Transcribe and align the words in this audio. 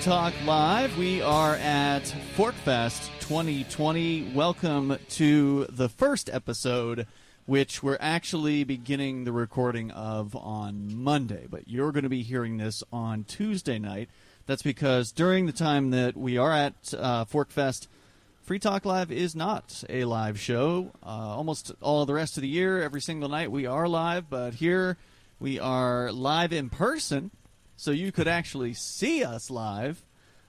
Talk 0.00 0.34
Live. 0.44 0.96
We 0.96 1.22
are 1.22 1.54
at 1.56 2.02
Forkfest 2.36 3.10
2020. 3.20 4.32
Welcome 4.34 4.98
to 5.10 5.64
the 5.66 5.88
first 5.88 6.30
episode, 6.30 7.06
which 7.46 7.82
we're 7.82 7.98
actually 8.00 8.64
beginning 8.64 9.24
the 9.24 9.32
recording 9.32 9.90
of 9.90 10.36
on 10.36 10.94
Monday, 10.96 11.46
but 11.50 11.68
you're 11.68 11.92
going 11.92 12.04
to 12.04 12.08
be 12.08 12.22
hearing 12.22 12.56
this 12.56 12.84
on 12.92 13.24
Tuesday 13.24 13.78
night. 13.78 14.08
That's 14.46 14.62
because 14.62 15.12
during 15.12 15.46
the 15.46 15.52
time 15.52 15.90
that 15.90 16.16
we 16.16 16.38
are 16.38 16.52
at 16.52 16.94
uh, 16.96 17.24
Forkfest, 17.24 17.88
Free 18.42 18.58
Talk 18.58 18.84
Live 18.84 19.10
is 19.10 19.34
not 19.34 19.82
a 19.88 20.04
live 20.04 20.38
show. 20.38 20.92
Uh, 21.02 21.08
almost 21.08 21.72
all 21.80 22.06
the 22.06 22.14
rest 22.14 22.36
of 22.36 22.42
the 22.42 22.48
year, 22.48 22.82
every 22.82 23.00
single 23.00 23.28
night, 23.28 23.50
we 23.50 23.66
are 23.66 23.88
live, 23.88 24.30
but 24.30 24.54
here 24.54 24.96
we 25.40 25.58
are 25.58 26.12
live 26.12 26.52
in 26.52 26.70
person, 26.70 27.30
so 27.76 27.90
you 27.90 28.12
could 28.12 28.28
actually 28.28 28.74
see 28.74 29.22
us 29.24 29.50
live 29.50 30.02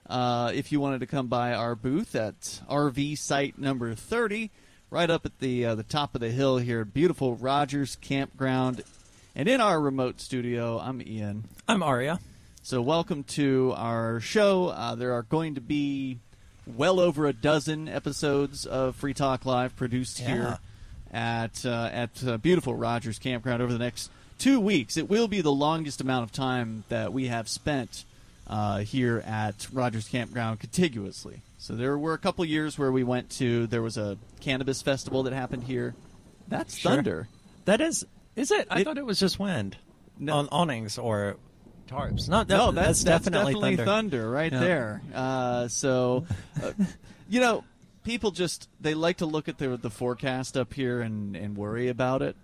uh, 0.08 0.50
if 0.54 0.72
you 0.72 0.80
wanted 0.80 1.00
to 1.00 1.06
come 1.06 1.26
by 1.26 1.52
our 1.52 1.74
booth 1.74 2.14
at 2.14 2.60
RV 2.70 3.18
site 3.18 3.58
number 3.58 3.94
30, 3.94 4.50
right 4.90 5.10
up 5.10 5.26
at 5.26 5.38
the 5.38 5.64
uh, 5.66 5.74
the 5.74 5.82
top 5.82 6.14
of 6.14 6.20
the 6.20 6.30
hill 6.30 6.56
here, 6.58 6.84
beautiful 6.84 7.34
Rogers 7.36 7.96
Campground. 8.00 8.82
And 9.36 9.48
in 9.48 9.60
our 9.60 9.80
remote 9.80 10.20
studio, 10.20 10.80
I'm 10.80 11.00
Ian. 11.02 11.44
I'm 11.68 11.82
Aria. 11.82 12.18
So, 12.62 12.80
welcome 12.82 13.22
to 13.24 13.72
our 13.76 14.18
show. 14.20 14.68
Uh, 14.68 14.94
there 14.94 15.12
are 15.12 15.22
going 15.22 15.54
to 15.54 15.60
be 15.60 16.18
well 16.66 16.98
over 17.00 17.26
a 17.26 17.32
dozen 17.32 17.88
episodes 17.88 18.66
of 18.66 18.96
Free 18.96 19.14
Talk 19.14 19.44
Live 19.46 19.76
produced 19.76 20.20
Yeah. 20.20 20.26
here 20.28 20.58
at 21.12 21.64
uh, 21.64 21.88
at 21.92 22.24
uh, 22.26 22.36
beautiful 22.38 22.74
Rogers 22.74 23.18
Campground 23.18 23.62
over 23.62 23.72
the 23.72 23.78
next 23.78 24.10
two 24.38 24.60
weeks. 24.60 24.96
It 24.96 25.08
will 25.08 25.28
be 25.28 25.40
the 25.40 25.52
longest 25.52 26.00
amount 26.00 26.24
of 26.24 26.32
time 26.32 26.84
that 26.88 27.12
we 27.12 27.26
have 27.28 27.48
spent 27.48 28.04
uh, 28.46 28.78
here 28.78 29.22
at 29.26 29.68
Rogers 29.72 30.08
Campground 30.08 30.60
contiguously. 30.60 31.42
So 31.58 31.74
there 31.74 31.98
were 31.98 32.14
a 32.14 32.18
couple 32.18 32.44
years 32.44 32.78
where 32.78 32.90
we 32.92 33.04
went 33.04 33.30
to. 33.32 33.66
There 33.66 33.82
was 33.82 33.96
a 33.98 34.16
cannabis 34.40 34.80
festival 34.80 35.24
that 35.24 35.32
happened 35.32 35.64
here. 35.64 35.94
That's 36.46 36.76
Sure. 36.76 36.92
thunder. 36.92 37.28
That 37.66 37.80
is, 37.80 38.06
is 38.36 38.50
it? 38.50 38.66
I 38.70 38.80
It- 38.80 38.84
thought 38.84 38.96
it 38.96 39.04
was 39.04 39.18
just 39.18 39.38
wind 39.38 39.76
No. 40.18 40.36
on 40.38 40.48
awnings 40.50 40.96
or 40.96 41.36
tarps. 41.88 42.28
No, 42.28 42.38
No, 42.38 42.44
that- 42.44 42.74
that's, 42.74 43.02
that's, 43.02 43.24
definitely, 43.24 43.54
thunder. 43.76 43.84
thunder. 43.84 44.30
right 44.30 44.52
Yeah. 44.52 44.60
there. 44.60 45.02
Uh, 45.14 45.68
so, 45.68 46.24
uh, 46.62 46.72
you 47.28 47.40
know, 47.40 47.64
people 48.04 48.30
just 48.30 48.68
they 48.80 48.94
like 48.94 49.18
to 49.18 49.26
look 49.26 49.48
at 49.48 49.58
the 49.58 49.76
the 49.76 49.90
forecast 49.90 50.56
up 50.56 50.72
here 50.72 51.00
and, 51.02 51.36
and 51.36 51.56
worry 51.56 51.88
about 51.88 52.22
it. 52.22 52.36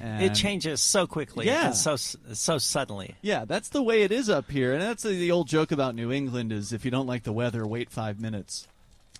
And- 0.00 0.22
It 0.22 0.34
changes 0.34 0.80
so 0.80 1.06
quickly. 1.06 1.46
Yeah. 1.46 1.66
and 1.66 1.74
so 1.76 1.96
so 1.96 2.58
suddenly. 2.58 3.14
Yeah, 3.22 3.44
that's 3.44 3.68
the 3.68 3.82
way 3.82 4.02
it 4.02 4.12
is 4.12 4.28
up 4.28 4.50
here, 4.50 4.72
and 4.72 4.82
that's 4.82 5.02
the, 5.02 5.10
the 5.10 5.30
old 5.30 5.48
joke 5.48 5.72
about 5.72 5.94
New 5.94 6.10
England: 6.12 6.52
is 6.52 6.72
if 6.72 6.84
you 6.84 6.90
don't 6.90 7.06
like 7.06 7.22
the 7.22 7.32
weather, 7.32 7.66
wait 7.66 7.90
five 7.90 8.20
minutes. 8.20 8.66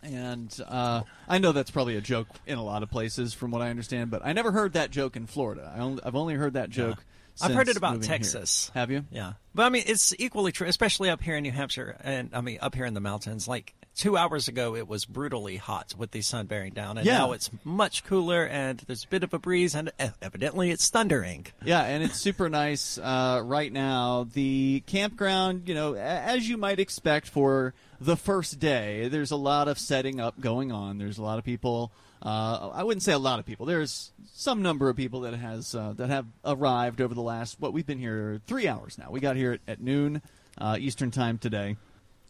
And 0.02 0.54
uh, 0.68 1.02
I 1.28 1.38
know 1.38 1.52
that's 1.52 1.70
probably 1.70 1.96
a 1.96 2.00
joke 2.02 2.28
in 2.46 2.58
a 2.58 2.62
lot 2.62 2.82
of 2.82 2.90
places, 2.90 3.32
from 3.32 3.50
what 3.50 3.62
I 3.62 3.70
understand, 3.70 4.10
but 4.10 4.20
I 4.24 4.34
never 4.34 4.52
heard 4.52 4.74
that 4.74 4.90
joke 4.90 5.16
in 5.16 5.26
Florida. 5.26 5.72
I 5.74 5.80
only, 5.80 6.02
I've 6.04 6.14
only 6.14 6.34
heard 6.34 6.52
that 6.54 6.68
joke. 6.68 7.02
I've 7.40 7.54
heard 7.54 7.68
it 7.68 7.76
about 7.78 7.94
moving 7.94 8.08
here. 8.08 8.18
Texas. 8.18 8.70
Have 8.74 8.90
you? 8.90 9.04
Yeah, 9.10 9.32
but 9.54 9.64
I 9.64 9.68
mean, 9.70 9.84
it's 9.86 10.14
equally 10.18 10.52
true, 10.52 10.68
especially 10.68 11.08
up 11.08 11.22
here 11.22 11.36
in 11.36 11.42
New 11.42 11.52
Hampshire, 11.52 11.96
and 12.04 12.30
I 12.34 12.42
mean, 12.42 12.58
up 12.60 12.74
here 12.74 12.84
in 12.84 12.92
the 12.94 13.00
mountains. 13.00 13.48
Like 13.48 13.72
two 13.96 14.16
hours 14.16 14.48
ago, 14.48 14.74
it 14.74 14.88
was 14.88 15.04
brutally 15.04 15.56
hot 15.56 15.94
with 15.96 16.10
the 16.10 16.20
sun 16.20 16.46
bearing 16.46 16.72
down, 16.72 16.98
and 16.98 17.06
Yeah. 17.06 17.18
now 17.18 17.32
it's 17.32 17.50
much 17.62 18.04
cooler, 18.04 18.44
and 18.46 18.78
there's 18.86 19.04
a 19.04 19.08
bit 19.08 19.22
of 19.22 19.32
a 19.32 19.38
breeze, 19.38 19.74
and 19.74 19.92
evidently 20.20 20.70
it's 20.70 20.88
thundering. 20.88 21.46
Yeah, 21.64 21.82
and 21.82 22.02
it's 22.02 22.18
super 22.20 22.48
nice 22.48 22.98
uh, 22.98 23.40
right 23.44 23.72
now. 23.72 24.26
The 24.32 24.82
campground, 24.86 25.68
you 25.68 25.74
know, 25.74 25.94
as 25.94 26.48
you 26.48 26.56
might 26.56 26.80
expect 26.80 27.28
for 27.28 27.74
the 28.00 28.16
first 28.16 28.58
day, 28.58 29.08
there's 29.08 29.30
a 29.30 29.36
lot 29.36 29.68
of 29.68 29.78
setting 29.78 30.20
up 30.20 30.40
going 30.40 30.72
on. 30.72 30.98
There's 30.98 31.18
a 31.18 31.22
lot 31.22 31.38
of 31.38 31.44
people. 31.44 31.92
Uh, 32.20 32.70
I 32.72 32.82
wouldn't 32.82 33.02
say 33.02 33.12
a 33.12 33.18
lot 33.18 33.38
of 33.38 33.44
people. 33.46 33.66
There's 33.66 34.10
some 34.32 34.62
number 34.62 34.88
of 34.88 34.96
people 34.96 35.20
that 35.20 35.34
has 35.34 35.74
uh, 35.74 35.92
that 35.96 36.08
have 36.08 36.26
arrived 36.44 37.00
over 37.00 37.14
the 37.14 37.20
last. 37.22 37.60
What 37.60 37.72
we've 37.72 37.86
been 37.86 37.98
here 37.98 38.40
three 38.46 38.66
hours 38.66 38.96
now. 38.98 39.10
We 39.10 39.20
got 39.20 39.36
here 39.36 39.52
at, 39.52 39.60
at 39.68 39.80
noon 39.80 40.22
uh, 40.58 40.76
Eastern 40.80 41.10
time 41.10 41.36
today, 41.38 41.76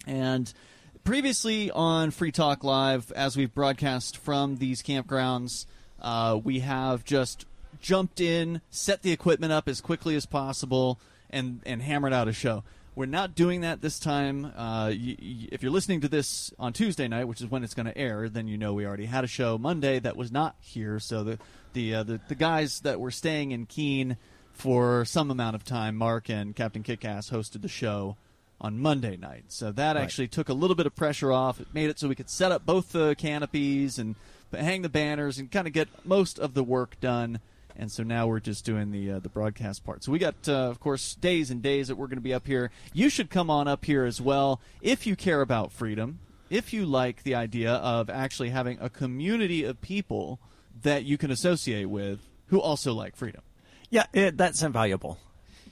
and 0.06 0.52
previously 1.04 1.70
on 1.70 2.10
Free 2.10 2.32
Talk 2.32 2.64
Live, 2.64 3.12
as 3.12 3.36
we've 3.36 3.52
broadcast 3.54 4.16
from 4.16 4.56
these 4.56 4.82
campgrounds, 4.82 5.66
uh, 6.00 6.40
we 6.42 6.60
have 6.60 7.04
just 7.04 7.44
jumped 7.80 8.20
in, 8.20 8.62
set 8.70 9.02
the 9.02 9.12
equipment 9.12 9.52
up 9.52 9.68
as 9.68 9.80
quickly 9.80 10.16
as 10.16 10.26
possible, 10.26 10.98
and 11.30 11.60
and 11.66 11.82
hammered 11.82 12.12
out 12.12 12.26
a 12.28 12.32
show. 12.32 12.64
We're 12.96 13.06
not 13.06 13.34
doing 13.34 13.62
that 13.62 13.80
this 13.82 13.98
time. 13.98 14.46
Uh, 14.46 14.90
y- 14.90 15.16
y- 15.20 15.48
if 15.52 15.62
you're 15.62 15.72
listening 15.72 16.00
to 16.02 16.08
this 16.08 16.52
on 16.58 16.72
Tuesday 16.72 17.08
night, 17.08 17.24
which 17.24 17.40
is 17.40 17.48
when 17.50 17.64
it's 17.64 17.74
going 17.74 17.86
to 17.86 17.98
air, 17.98 18.28
then 18.28 18.48
you 18.48 18.56
know 18.56 18.72
we 18.72 18.86
already 18.86 19.06
had 19.06 19.24
a 19.24 19.28
show 19.28 19.58
Monday 19.58 19.98
that 19.98 20.16
was 20.16 20.32
not 20.32 20.56
here. 20.60 20.98
So 20.98 21.22
the 21.24 21.38
the 21.74 21.94
uh, 21.96 22.02
the, 22.04 22.20
the 22.28 22.34
guys 22.34 22.80
that 22.80 22.98
were 23.00 23.10
staying 23.10 23.50
in 23.50 23.66
Keene 23.66 24.16
for 24.52 25.04
some 25.04 25.30
amount 25.30 25.56
of 25.56 25.64
time, 25.64 25.96
Mark 25.96 26.30
and 26.30 26.54
Captain 26.54 26.82
Kickass 26.82 27.30
hosted 27.30 27.62
the 27.62 27.68
show 27.68 28.16
on 28.60 28.78
Monday 28.78 29.16
night. 29.16 29.44
So 29.48 29.72
that 29.72 29.96
actually 29.96 30.28
took 30.28 30.48
a 30.48 30.54
little 30.54 30.76
bit 30.76 30.86
of 30.86 30.94
pressure 30.94 31.32
off. 31.32 31.60
It 31.60 31.68
made 31.72 31.90
it 31.90 31.98
so 31.98 32.08
we 32.08 32.14
could 32.14 32.30
set 32.30 32.52
up 32.52 32.64
both 32.64 32.92
the 32.92 33.14
canopies 33.16 33.98
and 33.98 34.14
hang 34.52 34.82
the 34.82 34.88
banners 34.88 35.38
and 35.38 35.50
kind 35.50 35.66
of 35.66 35.72
get 35.72 35.88
most 36.04 36.38
of 36.38 36.54
the 36.54 36.62
work 36.62 36.98
done. 37.00 37.40
And 37.76 37.90
so 37.90 38.04
now 38.04 38.28
we're 38.28 38.40
just 38.40 38.64
doing 38.64 38.92
the 38.92 39.12
uh, 39.12 39.18
the 39.18 39.28
broadcast 39.28 39.84
part. 39.84 40.04
So 40.04 40.12
we 40.12 40.20
got, 40.20 40.48
uh, 40.48 40.52
of 40.52 40.78
course, 40.78 41.16
days 41.16 41.50
and 41.50 41.60
days 41.60 41.88
that 41.88 41.96
we're 41.96 42.06
going 42.06 42.18
to 42.18 42.22
be 42.22 42.32
up 42.32 42.46
here. 42.46 42.70
You 42.92 43.08
should 43.08 43.30
come 43.30 43.50
on 43.50 43.66
up 43.66 43.84
here 43.84 44.04
as 44.04 44.20
well 44.20 44.60
if 44.80 45.06
you 45.06 45.16
care 45.16 45.40
about 45.40 45.72
freedom. 45.72 46.20
If 46.50 46.72
you 46.72 46.86
like 46.86 47.24
the 47.24 47.34
idea 47.34 47.72
of 47.72 48.08
actually 48.08 48.50
having 48.50 48.78
a 48.80 48.88
community 48.88 49.64
of 49.64 49.80
people 49.80 50.38
that 50.82 51.04
you 51.04 51.18
can 51.18 51.32
associate 51.32 51.86
with 51.86 52.20
who 52.48 52.60
also 52.60 52.92
like 52.92 53.16
freedom, 53.16 53.42
Yeah, 53.90 54.06
it, 54.12 54.36
that's 54.36 54.62
invaluable. 54.62 55.18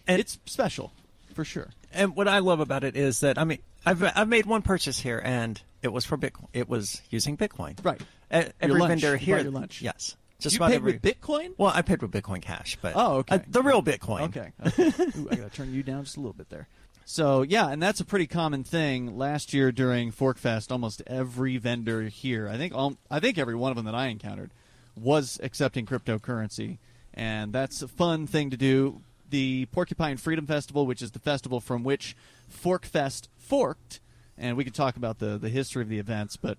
And 0.09 0.19
it's 0.19 0.39
special 0.47 0.93
for 1.35 1.45
sure. 1.45 1.71
And 1.95 2.17
what 2.17 2.29
I 2.29 2.39
love 2.39 2.61
about 2.61 2.85
it 2.85 2.97
is 2.97 3.21
that 3.21 3.39
I 3.39 3.45
mean, 3.45 3.59
I've 3.85 4.03
I've 4.03 4.29
made 4.29 4.47
one 4.47 4.63
purchase 4.63 4.99
here, 4.99 5.21
and 5.25 5.61
it 5.83 5.93
was 5.93 6.05
for 6.05 6.17
Bitcoin. 6.17 6.49
It 6.53 6.69
was 6.69 7.03
using 7.11 7.37
Bitcoin. 7.37 7.83
Right. 7.85 8.01
E- 8.35 8.51
every 8.61 8.81
lunch. 8.81 8.89
vendor 9.01 9.13
You 9.13 9.19
here. 9.19 9.37
bought 9.37 9.43
your 9.45 9.53
lunch. 9.53 9.83
Yes. 9.83 10.17
Just 10.39 10.55
you 10.55 10.59
about 10.59 10.71
paid 10.71 10.77
every, 10.77 10.93
with 10.95 11.03
Bitcoin? 11.03 11.53
Well, 11.57 11.71
I 11.73 11.83
paid 11.83 12.03
with 12.03 12.11
Bitcoin 12.11 12.43
Cash, 12.43 12.77
but 12.83 12.95
Oh, 12.97 13.19
okay. 13.19 13.37
uh, 13.37 13.39
the 13.49 13.63
real 13.63 13.81
Bitcoin. 13.83 14.23
Okay. 14.23 14.53
okay. 14.67 14.83
Ooh, 15.19 15.29
I 15.31 15.37
got 15.37 15.51
to 15.53 15.57
turn 15.57 15.73
you 15.73 15.83
down 15.85 16.03
just 16.05 16.17
a 16.17 16.21
little 16.21 16.33
bit 16.33 16.49
there. 16.51 16.67
So 17.05 17.43
yeah, 17.43 17.69
and 17.69 17.81
that's 17.83 18.01
a 18.01 18.05
pretty 18.05 18.27
common 18.27 18.65
thing. 18.65 19.17
Last 19.17 19.53
year 19.55 19.71
during 19.71 20.11
Forkfest, 20.13 20.73
almost 20.73 21.03
every 21.07 21.59
vendor 21.59 22.03
here, 22.05 22.49
I 22.49 22.57
think, 22.57 22.75
all, 22.75 22.97
I 23.11 23.21
think 23.21 23.39
every 23.39 23.55
one 23.55 23.71
of 23.71 23.77
them 23.77 23.85
that 23.87 23.95
I 23.95 24.07
encountered, 24.07 24.51
was 24.97 25.39
accepting 25.43 25.87
cryptocurrency, 25.87 26.79
and 27.15 27.53
that's 27.53 27.83
a 27.83 27.89
fun 27.89 28.27
thing 28.27 28.51
to 28.51 28.57
do. 28.57 29.01
The 29.33 29.67
Porcupine 29.73 30.19
Freedom 30.19 30.47
Festival, 30.47 30.87
which 30.87 31.01
is 31.01 31.13
the 31.13 31.19
festival 31.19 31.59
from 31.59 31.85
which 31.85 32.15
Forkfest 32.53 33.29
forked, 33.39 33.99
and 34.37 34.59
we 34.59 34.63
could 34.63 34.75
talk 34.75 34.97
about 34.97 35.21
the 35.21 35.39
the 35.39 35.49
history 35.49 35.81
of 35.83 35.89
the 35.89 35.99
events, 35.99 36.37
but 36.37 36.59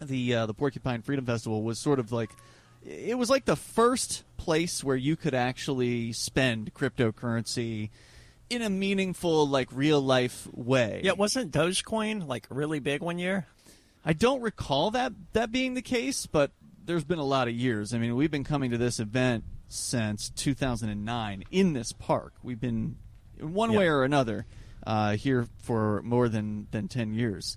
the 0.00 0.34
uh, 0.34 0.46
the 0.46 0.54
Porcupine 0.54 1.02
Freedom 1.02 1.26
Festival 1.26 1.62
was 1.62 1.78
sort 1.78 1.98
of 1.98 2.10
like 2.10 2.30
it 2.82 3.18
was 3.18 3.28
like 3.28 3.44
the 3.44 3.56
first 3.56 4.24
place 4.38 4.82
where 4.82 4.96
you 4.96 5.16
could 5.16 5.34
actually 5.34 6.12
spend 6.12 6.72
cryptocurrency 6.72 7.90
in 8.48 8.62
a 8.62 8.70
meaningful, 8.70 9.46
like 9.46 9.68
real 9.70 10.00
life 10.00 10.48
way. 10.54 11.02
Yeah, 11.04 11.12
wasn't 11.12 11.52
Dogecoin 11.52 12.26
like 12.26 12.46
really 12.48 12.80
big 12.80 13.02
one 13.02 13.18
year? 13.18 13.48
I 14.02 14.14
don't 14.14 14.40
recall 14.40 14.90
that 14.92 15.12
that 15.34 15.52
being 15.52 15.74
the 15.74 15.82
case, 15.82 16.24
but 16.24 16.52
there's 16.86 17.04
been 17.04 17.18
a 17.18 17.24
lot 17.24 17.48
of 17.48 17.54
years. 17.54 17.92
I 17.92 17.98
mean, 17.98 18.16
we've 18.16 18.30
been 18.30 18.44
coming 18.44 18.70
to 18.70 18.78
this 18.78 18.98
event 18.98 19.44
since 19.74 20.28
2009 20.30 21.44
in 21.50 21.72
this 21.72 21.92
park. 21.92 22.34
We've 22.42 22.60
been 22.60 22.96
one 23.40 23.72
Yeah. 23.72 23.78
way 23.78 23.88
or 23.88 24.04
another 24.04 24.46
uh, 24.86 25.12
here 25.16 25.46
for 25.62 26.02
more 26.02 26.28
than 26.28 26.66
than 26.70 26.88
10 26.88 27.14
years, 27.14 27.56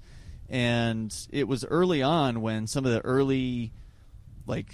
and 0.49 1.13
it 1.31 1.47
was 1.47 1.65
early 1.65 2.01
on 2.01 2.41
when 2.41 2.67
some 2.67 2.85
of 2.85 2.91
the 2.91 3.01
early 3.01 3.71
like 4.47 4.71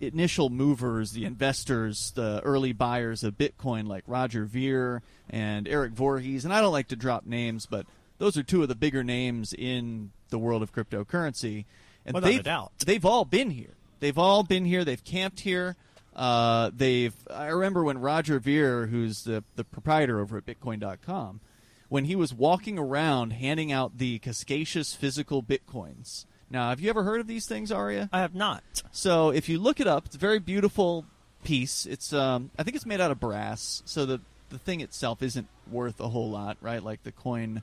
initial 0.00 0.48
movers, 0.48 1.12
the 1.12 1.24
investors, 1.24 2.12
the 2.14 2.40
early 2.44 2.72
buyers 2.72 3.24
of 3.24 3.36
Bitcoin, 3.36 3.86
like 3.86 4.04
Roger 4.06 4.44
Ver 4.44 5.02
and 5.28 5.66
Eric 5.68 5.92
Voorhees, 5.92 6.44
and 6.44 6.54
I 6.54 6.60
don't 6.60 6.72
like 6.72 6.88
to 6.88 6.96
drop 6.96 7.26
names, 7.26 7.66
but 7.66 7.84
those 8.18 8.36
are 8.36 8.42
two 8.42 8.62
of 8.62 8.68
the 8.68 8.74
bigger 8.74 9.02
names 9.04 9.52
in 9.52 10.10
the 10.30 10.38
world 10.38 10.62
of 10.62 10.72
cryptocurrency. 10.72 11.64
And 12.06 12.14
Without 12.14 12.28
a 12.28 12.32
they've, 12.32 12.42
doubt. 12.44 12.72
they've 12.86 13.04
all 13.04 13.24
been 13.24 13.50
here. 13.50 13.74
They've 14.00 14.16
all 14.16 14.42
been 14.44 14.64
here. 14.64 14.84
They've 14.84 15.02
camped 15.04 15.40
here. 15.40 15.76
Uh, 16.18 16.72
they've. 16.74 17.14
I 17.30 17.46
remember 17.46 17.84
when 17.84 17.98
Roger 17.98 18.40
Ver, 18.40 18.86
who's 18.86 19.22
the 19.22 19.44
the 19.54 19.62
proprietor 19.62 20.18
over 20.18 20.36
at 20.36 20.44
Bitcoin.com, 20.44 21.40
when 21.88 22.06
he 22.06 22.16
was 22.16 22.34
walking 22.34 22.76
around 22.76 23.30
handing 23.32 23.70
out 23.70 23.98
the 23.98 24.18
Casascius 24.18 24.96
physical 24.96 25.44
bitcoins. 25.44 26.26
Now, 26.50 26.70
have 26.70 26.80
you 26.80 26.90
ever 26.90 27.04
heard 27.04 27.20
of 27.20 27.28
these 27.28 27.46
things, 27.46 27.70
Aria? 27.70 28.08
I 28.12 28.20
have 28.20 28.34
not. 28.34 28.64
So 28.90 29.30
if 29.30 29.48
you 29.48 29.60
look 29.60 29.78
it 29.78 29.86
up, 29.86 30.06
it's 30.06 30.16
a 30.16 30.18
very 30.18 30.40
beautiful 30.40 31.04
piece. 31.44 31.86
It's 31.86 32.12
um, 32.12 32.50
I 32.58 32.64
think 32.64 32.74
it's 32.74 32.86
made 32.86 33.00
out 33.00 33.12
of 33.12 33.20
brass, 33.20 33.82
so 33.84 34.04
the 34.04 34.20
the 34.48 34.58
thing 34.58 34.80
itself 34.80 35.22
isn't 35.22 35.46
worth 35.70 36.00
a 36.00 36.08
whole 36.08 36.30
lot, 36.30 36.56
right? 36.60 36.82
Like 36.82 37.04
the 37.04 37.12
coin 37.12 37.62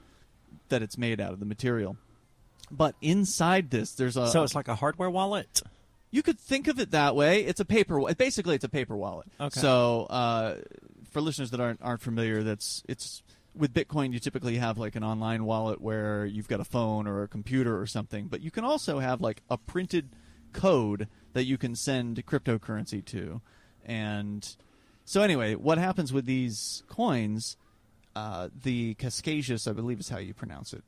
that 0.70 0.82
it's 0.82 0.98
made 0.98 1.20
out 1.20 1.34
of 1.34 1.42
the 1.42 1.46
material. 1.46 1.98
But 2.72 2.96
inside 3.02 3.70
this, 3.70 3.92
there's 3.92 4.16
a 4.16 4.30
so 4.30 4.44
it's 4.44 4.56
like 4.56 4.70
a 4.70 4.76
hardware 4.76 5.10
wallet. 5.10 5.62
You 6.16 6.24
could 6.24 6.40
think 6.40 6.70
of 6.70 6.80
it 6.80 6.92
that 6.92 7.14
way. 7.14 7.44
It's 7.44 7.60
a 7.60 7.66
paper. 7.66 8.00
Basically, 8.14 8.56
it's 8.56 8.64
a 8.64 8.70
paper 8.70 8.96
wallet. 8.96 9.28
Okay. 9.38 9.60
So, 9.60 10.04
uh, 10.10 10.56
for 11.12 11.20
listeners 11.20 11.52
that 11.52 11.60
aren't 11.60 11.82
aren't 11.82 12.02
familiar, 12.02 12.42
that's 12.42 12.82
it's 12.88 13.22
with 13.54 13.74
Bitcoin. 13.74 14.14
You 14.14 14.20
typically 14.20 14.56
have 14.56 14.78
like 14.78 14.96
an 14.96 15.04
online 15.04 15.44
wallet 15.44 15.82
where 15.82 16.26
you've 16.26 16.48
got 16.48 16.62
a 16.62 16.64
phone 16.64 17.06
or 17.06 17.24
a 17.24 17.28
computer 17.28 17.78
or 17.78 17.86
something, 17.86 18.28
but 18.28 18.40
you 18.40 18.50
can 18.50 18.64
also 18.64 19.00
have 19.00 19.20
like 19.20 19.42
a 19.50 19.58
printed 19.58 20.16
code 20.54 21.10
that 21.34 21.44
you 21.44 21.58
can 21.58 21.76
send 21.76 22.26
cryptocurrency 22.26 23.04
to. 23.08 23.42
And 23.86 24.56
so, 25.04 25.22
anyway, 25.22 25.56
what 25.56 25.78
happens 25.78 26.14
with 26.14 26.26
these 26.26 26.84
coins? 26.88 27.58
Uh, 28.16 28.48
the 28.64 28.96
Casascius, 28.96 29.70
I 29.70 29.74
believe, 29.74 30.00
is 30.00 30.08
how 30.08 30.20
you 30.20 30.34
pronounce 30.34 30.72
it 30.72 30.86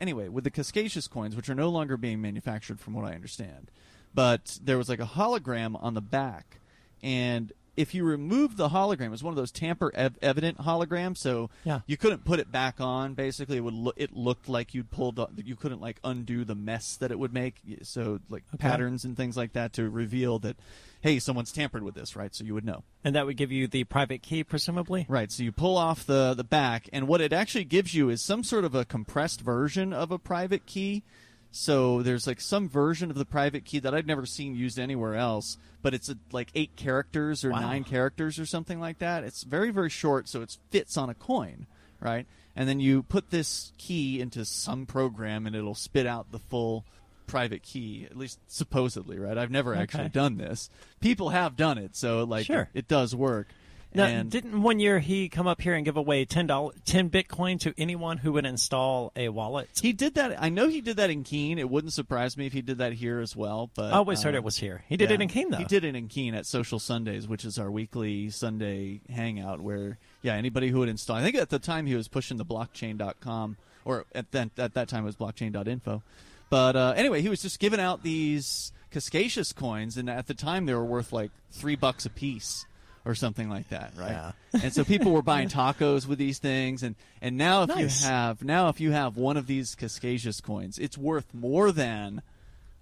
anyway, 0.00 0.28
with 0.28 0.44
the 0.44 0.50
Casascius 0.50 1.08
coins, 1.08 1.34
which 1.36 1.48
are 1.48 1.54
no 1.54 1.68
longer 1.68 1.96
being 1.96 2.20
manufactured, 2.20 2.80
from 2.80 2.94
what 2.94 3.04
I 3.04 3.14
understand, 3.14 3.70
but 4.16 4.58
there 4.64 4.76
was 4.78 4.88
like 4.88 4.98
a 5.00 5.04
hologram 5.06 5.80
on 5.80 5.94
the 5.94 6.00
back, 6.00 6.58
and 7.02 7.52
if 7.76 7.94
you 7.94 8.04
remove 8.04 8.56
the 8.56 8.70
hologram, 8.70 9.02
it 9.02 9.10
was 9.10 9.22
one 9.22 9.32
of 9.32 9.36
those 9.36 9.52
tamper 9.52 9.92
ev- 9.94 10.16
evident 10.22 10.56
holograms, 10.56 11.18
so 11.18 11.50
Yeah. 11.62 11.80
you 11.86 11.98
couldn't 11.98 12.24
put 12.24 12.40
it 12.40 12.50
back 12.50 12.80
on. 12.80 13.12
Basically, 13.12 13.58
it 13.58 13.60
would 13.60 13.74
lo- 13.74 13.92
it 13.96 14.16
looked 14.16 14.48
like 14.48 14.72
you'd 14.72 14.90
pulled 14.90 15.18
up, 15.18 15.32
you 15.44 15.56
couldn't 15.56 15.82
like 15.82 16.00
undo 16.02 16.42
the 16.46 16.54
mess 16.54 16.96
that 16.96 17.10
it 17.10 17.18
would 17.18 17.34
make. 17.34 17.56
So 17.82 18.20
like 18.30 18.44
Okay. 18.54 18.62
patterns 18.66 19.04
and 19.04 19.14
things 19.14 19.36
like 19.36 19.52
that 19.52 19.74
to 19.74 19.90
reveal 19.90 20.38
that, 20.38 20.56
hey, 21.02 21.18
someone's 21.18 21.52
tampered 21.52 21.82
with 21.82 21.94
this, 21.94 22.16
right? 22.16 22.34
So 22.34 22.44
you 22.44 22.54
would 22.54 22.64
know. 22.64 22.82
And 23.04 23.14
that 23.14 23.26
would 23.26 23.36
give 23.36 23.52
you 23.52 23.68
the 23.68 23.84
private 23.84 24.22
key, 24.22 24.42
presumably. 24.42 25.04
Right. 25.06 25.30
So 25.30 25.42
you 25.42 25.52
pull 25.52 25.76
off 25.76 26.06
the 26.06 26.32
the 26.32 26.44
back, 26.44 26.88
and 26.94 27.06
what 27.06 27.20
it 27.20 27.34
actually 27.34 27.64
gives 27.64 27.92
you 27.94 28.08
is 28.08 28.22
some 28.22 28.42
sort 28.42 28.64
of 28.64 28.74
a 28.74 28.86
compressed 28.86 29.42
version 29.42 29.92
of 29.92 30.10
a 30.10 30.18
private 30.18 30.64
key. 30.64 31.02
So 31.50 32.02
there's 32.02 32.26
like 32.26 32.40
some 32.40 32.68
version 32.68 33.10
of 33.10 33.16
the 33.16 33.24
private 33.24 33.64
key 33.64 33.78
that 33.78 33.94
I've 33.94 34.06
never 34.06 34.26
seen 34.26 34.54
used 34.54 34.78
anywhere 34.78 35.14
else, 35.14 35.56
but 35.82 35.94
it's 35.94 36.10
uh 36.10 36.14
like 36.32 36.48
eight 36.54 36.76
characters 36.76 37.44
or 37.44 37.50
Wow. 37.50 37.60
nine 37.60 37.84
characters 37.84 38.38
or 38.38 38.44
something 38.46 38.78
like 38.80 38.98
that. 38.98 39.24
It's 39.24 39.42
very 39.42 39.70
very 39.70 39.90
short, 39.90 40.28
so 40.28 40.42
it 40.42 40.56
fits 40.70 40.96
on 40.96 41.08
a 41.08 41.14
coin, 41.14 41.66
right? 42.00 42.26
And 42.54 42.68
then 42.68 42.80
you 42.80 43.02
put 43.02 43.30
this 43.30 43.72
key 43.78 44.20
into 44.20 44.44
some 44.44 44.86
program, 44.86 45.46
and 45.46 45.54
it'll 45.56 45.74
spit 45.74 46.06
out 46.06 46.32
the 46.32 46.38
full 46.38 46.84
private 47.26 47.62
key, 47.62 48.06
at 48.08 48.16
least 48.16 48.38
supposedly, 48.48 49.18
right? 49.18 49.36
I've 49.36 49.50
never 49.50 49.74
actually 49.74 50.08
done 50.10 50.36
this. 50.38 50.70
People 51.00 51.30
have 51.30 51.56
done 51.56 51.76
it, 51.78 51.96
so 51.96 52.24
like 52.24 52.46
Sure. 52.46 52.68
it 52.74 52.86
does 52.88 53.14
work. 53.14 53.48
Now, 53.94 54.04
and 54.04 54.30
didn't 54.30 54.60
one 54.60 54.78
year 54.78 54.98
he 54.98 55.28
come 55.28 55.46
up 55.46 55.60
here 55.60 55.74
and 55.74 55.84
give 55.84 55.96
away 55.96 56.24
ten 56.24 56.46
dollars, 56.46 56.76
ten 56.84 57.08
Bitcoin 57.08 57.58
to 57.60 57.72
anyone 57.78 58.18
who 58.18 58.32
would 58.32 58.44
install 58.44 59.12
a 59.16 59.30
wallet? 59.30 59.70
He 59.80 59.92
did 59.92 60.14
that. 60.14 60.40
I 60.42 60.50
know 60.50 60.68
he 60.68 60.80
did 60.80 60.98
that 60.98 61.08
in 61.08 61.24
Keene. 61.24 61.58
It 61.58 61.70
wouldn't 61.70 61.92
surprise 61.92 62.36
me 62.36 62.46
if 62.46 62.52
he 62.52 62.62
did 62.62 62.78
that 62.78 62.92
here 62.92 63.20
as 63.20 63.34
well. 63.34 63.70
But 63.74 63.92
I 63.92 63.96
always 63.96 64.22
heard 64.22 64.34
uh, 64.34 64.38
it 64.38 64.44
was 64.44 64.58
here. 64.58 64.84
He 64.88 64.96
did 64.96 65.08
yeah. 65.08 65.14
it 65.14 65.22
in 65.22 65.28
Keene 65.28 65.50
though. 65.50 65.58
He 65.58 65.64
did 65.64 65.84
it 65.84 65.94
in 65.94 66.08
Keene 66.08 66.34
at 66.34 66.46
Social 66.46 66.78
Sundays, 66.78 67.26
which 67.26 67.44
is 67.44 67.58
our 67.58 67.70
weekly 67.70 68.28
Sunday 68.30 69.00
hangout. 69.08 69.60
Where 69.60 69.98
yeah, 70.22 70.34
anybody 70.34 70.68
who 70.68 70.80
would 70.80 70.88
install. 70.88 71.16
I 71.16 71.22
think 71.22 71.36
at 71.36 71.48
the 71.48 71.58
time 71.58 71.86
he 71.86 71.94
was 71.94 72.08
pushing 72.08 72.36
the 72.36 72.44
blockchain.com, 72.44 73.56
or 73.84 74.04
at 74.14 74.30
that 74.32 74.50
at 74.58 74.74
that 74.74 74.88
time 74.88 75.04
it 75.04 75.06
was 75.06 75.16
blockchain.info. 75.16 76.02
But 76.50 76.76
uh, 76.76 76.94
anyway, 76.96 77.22
he 77.22 77.28
was 77.28 77.42
just 77.42 77.58
giving 77.58 77.80
out 77.80 78.02
these 78.02 78.72
Casascius 78.92 79.54
coins, 79.54 79.96
and 79.96 80.08
at 80.10 80.26
the 80.26 80.34
time 80.34 80.66
they 80.66 80.74
were 80.74 80.84
worth 80.84 81.12
like 81.12 81.30
three 81.50 81.76
bucks 81.76 82.04
a 82.06 82.10
piece 82.10 82.66
or 83.06 83.14
something 83.14 83.48
like 83.48 83.68
that, 83.70 83.92
right? 83.96 84.10
Yeah. 84.10 84.32
and 84.62 84.72
so 84.74 84.84
people 84.84 85.12
were 85.12 85.22
buying 85.22 85.48
tacos 85.48 86.06
with 86.06 86.18
these 86.18 86.38
things, 86.38 86.82
and 86.82 86.94
and 87.22 87.38
now 87.38 87.62
if 87.62 87.68
Nice. 87.70 88.02
you 88.02 88.08
have 88.08 88.44
now 88.44 88.68
if 88.68 88.80
you 88.80 88.90
have 88.90 89.16
one 89.16 89.38
of 89.38 89.46
these 89.46 89.74
Casascius 89.74 90.42
coins, 90.42 90.76
it's 90.78 90.98
worth 90.98 91.32
more 91.32 91.72
than 91.72 92.20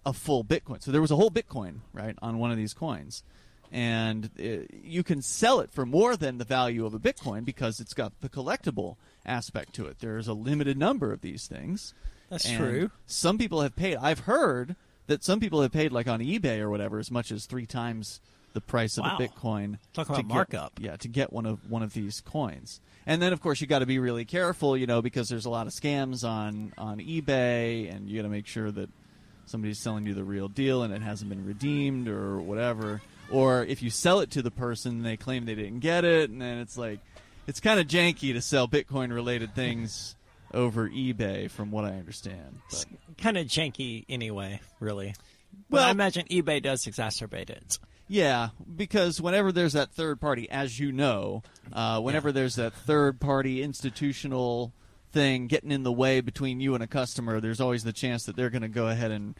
a 0.06 0.12
full 0.12 0.42
Bitcoin. 0.42 0.82
So 0.82 0.90
there 0.90 1.00
was 1.00 1.10
a 1.10 1.16
whole 1.16 1.30
Bitcoin, 1.30 1.80
right, 1.92 2.16
on 2.20 2.38
one 2.38 2.50
of 2.50 2.56
these 2.56 2.74
coins. 2.74 3.22
And 3.70 4.30
uh 4.38 4.66
you 4.82 5.02
can 5.02 5.20
sell 5.22 5.60
it 5.60 5.70
for 5.70 5.84
more 5.84 6.16
than 6.16 6.38
the 6.38 6.44
value 6.44 6.86
of 6.86 6.94
a 6.94 6.98
Bitcoin 6.98 7.44
because 7.44 7.80
it's 7.80 7.94
got 7.94 8.12
the 8.20 8.28
collectible 8.28 8.96
aspect 9.26 9.74
to 9.74 9.86
it. 9.86 9.98
There's 10.00 10.28
a 10.28 10.32
limited 10.34 10.78
number 10.78 11.12
of 11.12 11.20
these 11.20 11.46
things. 11.46 11.92
That's 12.30 12.46
And 12.46 12.58
true. 12.58 12.90
Some 13.06 13.36
people 13.36 13.60
have 13.62 13.76
paid. 13.76 13.96
I've 13.98 14.20
heard 14.20 14.76
that 15.06 15.22
some 15.22 15.38
people 15.40 15.60
have 15.62 15.72
paid, 15.72 15.92
like 15.92 16.08
on 16.08 16.20
eBay 16.20 16.60
or 16.60 16.70
whatever, 16.70 16.98
as 16.98 17.10
much 17.10 17.30
as 17.30 17.44
three 17.46 17.66
times 17.66 18.20
the 18.54 18.60
price 18.60 18.96
of 18.98 19.04
Wow. 19.04 19.18
a 19.18 19.22
Bitcoin. 19.28 19.78
Talk 19.92 20.06
to 20.06 20.12
about 20.14 20.16
get- 20.28 20.34
markup. 20.34 20.72
yeah, 20.80 20.96
to 20.96 21.08
get 21.08 21.32
one 21.32 21.44
of 21.46 21.70
one 21.70 21.82
of 21.82 21.92
these 21.92 22.20
coins. 22.22 22.80
And 23.06 23.20
then 23.20 23.32
of 23.34 23.40
course 23.42 23.60
you 23.60 23.66
got 23.66 23.80
to 23.80 23.86
be 23.86 23.98
really 23.98 24.24
careful, 24.24 24.76
you 24.76 24.86
know, 24.86 25.02
because 25.02 25.28
there's 25.28 25.44
a 25.44 25.50
lot 25.50 25.66
of 25.66 25.72
scams 25.74 26.26
on 26.28 26.72
on 26.78 26.98
eBay, 26.98 27.94
and 27.94 28.08
you 28.08 28.16
got 28.16 28.22
to 28.22 28.28
make 28.30 28.46
sure 28.46 28.70
that 28.70 28.88
somebody's 29.46 29.78
selling 29.78 30.06
you 30.06 30.14
the 30.14 30.24
real 30.24 30.48
deal 30.48 30.82
and 30.82 30.94
it 30.94 31.02
hasn't 31.02 31.28
been 31.28 31.44
redeemed 31.44 32.08
or 32.08 32.40
whatever. 32.40 33.02
Or 33.30 33.62
if 33.64 33.82
you 33.82 33.90
sell 33.90 34.20
it 34.20 34.30
to 34.32 34.42
the 34.42 34.50
person, 34.50 35.02
they 35.02 35.16
claim 35.18 35.44
they 35.44 35.54
didn't 35.54 35.80
get 35.80 36.04
it, 36.04 36.30
and 36.30 36.40
then 36.40 36.58
it's 36.58 36.78
like 36.78 37.00
it's 37.46 37.60
kind 37.60 37.78
of 37.78 37.86
janky 37.86 38.32
to 38.32 38.40
sell 38.40 38.66
Bitcoin 38.66 39.12
related 39.12 39.54
things 39.54 40.16
over 40.54 40.88
eBay, 40.88 41.50
from 41.50 41.70
what 41.70 41.84
I 41.84 41.90
understand. 41.98 42.60
But, 42.70 42.86
Kind 43.18 43.36
of 43.36 43.46
janky 43.48 44.04
anyway, 44.08 44.60
really. 44.80 45.14
But 45.68 45.78
Well- 45.78 45.84
I 45.88 45.90
imagine 45.90 46.26
eBay 46.30 46.62
does 46.62 46.84
exacerbate 46.84 47.50
it. 47.50 47.78
Yeah, 48.14 48.50
because 48.76 49.20
whenever 49.20 49.50
there's 49.50 49.72
that 49.72 49.90
third 49.90 50.20
party, 50.20 50.48
as 50.48 50.78
you 50.78 50.92
know, 50.92 51.42
uh, 51.72 52.00
whenever 52.00 52.28
Yeah. 52.28 52.32
there's 52.34 52.54
that 52.54 52.72
third 52.72 53.18
party 53.18 53.60
institutional 53.60 54.72
thing 55.10 55.48
getting 55.48 55.72
in 55.72 55.82
the 55.82 55.92
way 55.92 56.20
between 56.20 56.60
you 56.60 56.74
and 56.74 56.82
a 56.84 56.86
customer, 56.86 57.40
there's 57.40 57.60
always 57.60 57.82
the 57.82 57.92
chance 57.92 58.24
that 58.26 58.36
they're 58.36 58.50
going 58.50 58.62
to 58.62 58.68
go 58.68 58.86
ahead 58.86 59.10
and 59.10 59.34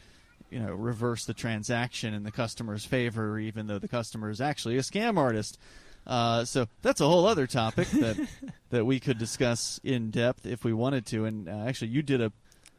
you 0.49 0.59
know 0.59 0.73
reverse 0.73 1.23
the 1.23 1.33
transaction 1.33 2.13
in 2.13 2.23
the 2.23 2.31
customer's 2.33 2.83
favor, 2.83 3.39
even 3.39 3.67
though 3.67 3.79
the 3.79 3.87
customer 3.87 4.29
is 4.29 4.41
actually 4.41 4.75
a 4.77 4.81
scam 4.81 5.17
artist. 5.17 5.57
Uh, 6.05 6.43
so 6.43 6.67
that's 6.81 6.99
a 6.99 7.07
whole 7.07 7.25
other 7.25 7.47
topic 7.47 7.87
that 7.91 8.27
that 8.71 8.83
we 8.85 8.99
could 8.99 9.17
discuss 9.17 9.79
in 9.85 10.11
depth 10.11 10.45
if 10.45 10.65
we 10.65 10.73
wanted 10.73 11.05
to. 11.05 11.23
And 11.23 11.47
uh, 11.47 11.63
actually, 11.65 11.91
you 11.91 12.01
did 12.01 12.19
a, 12.19 12.33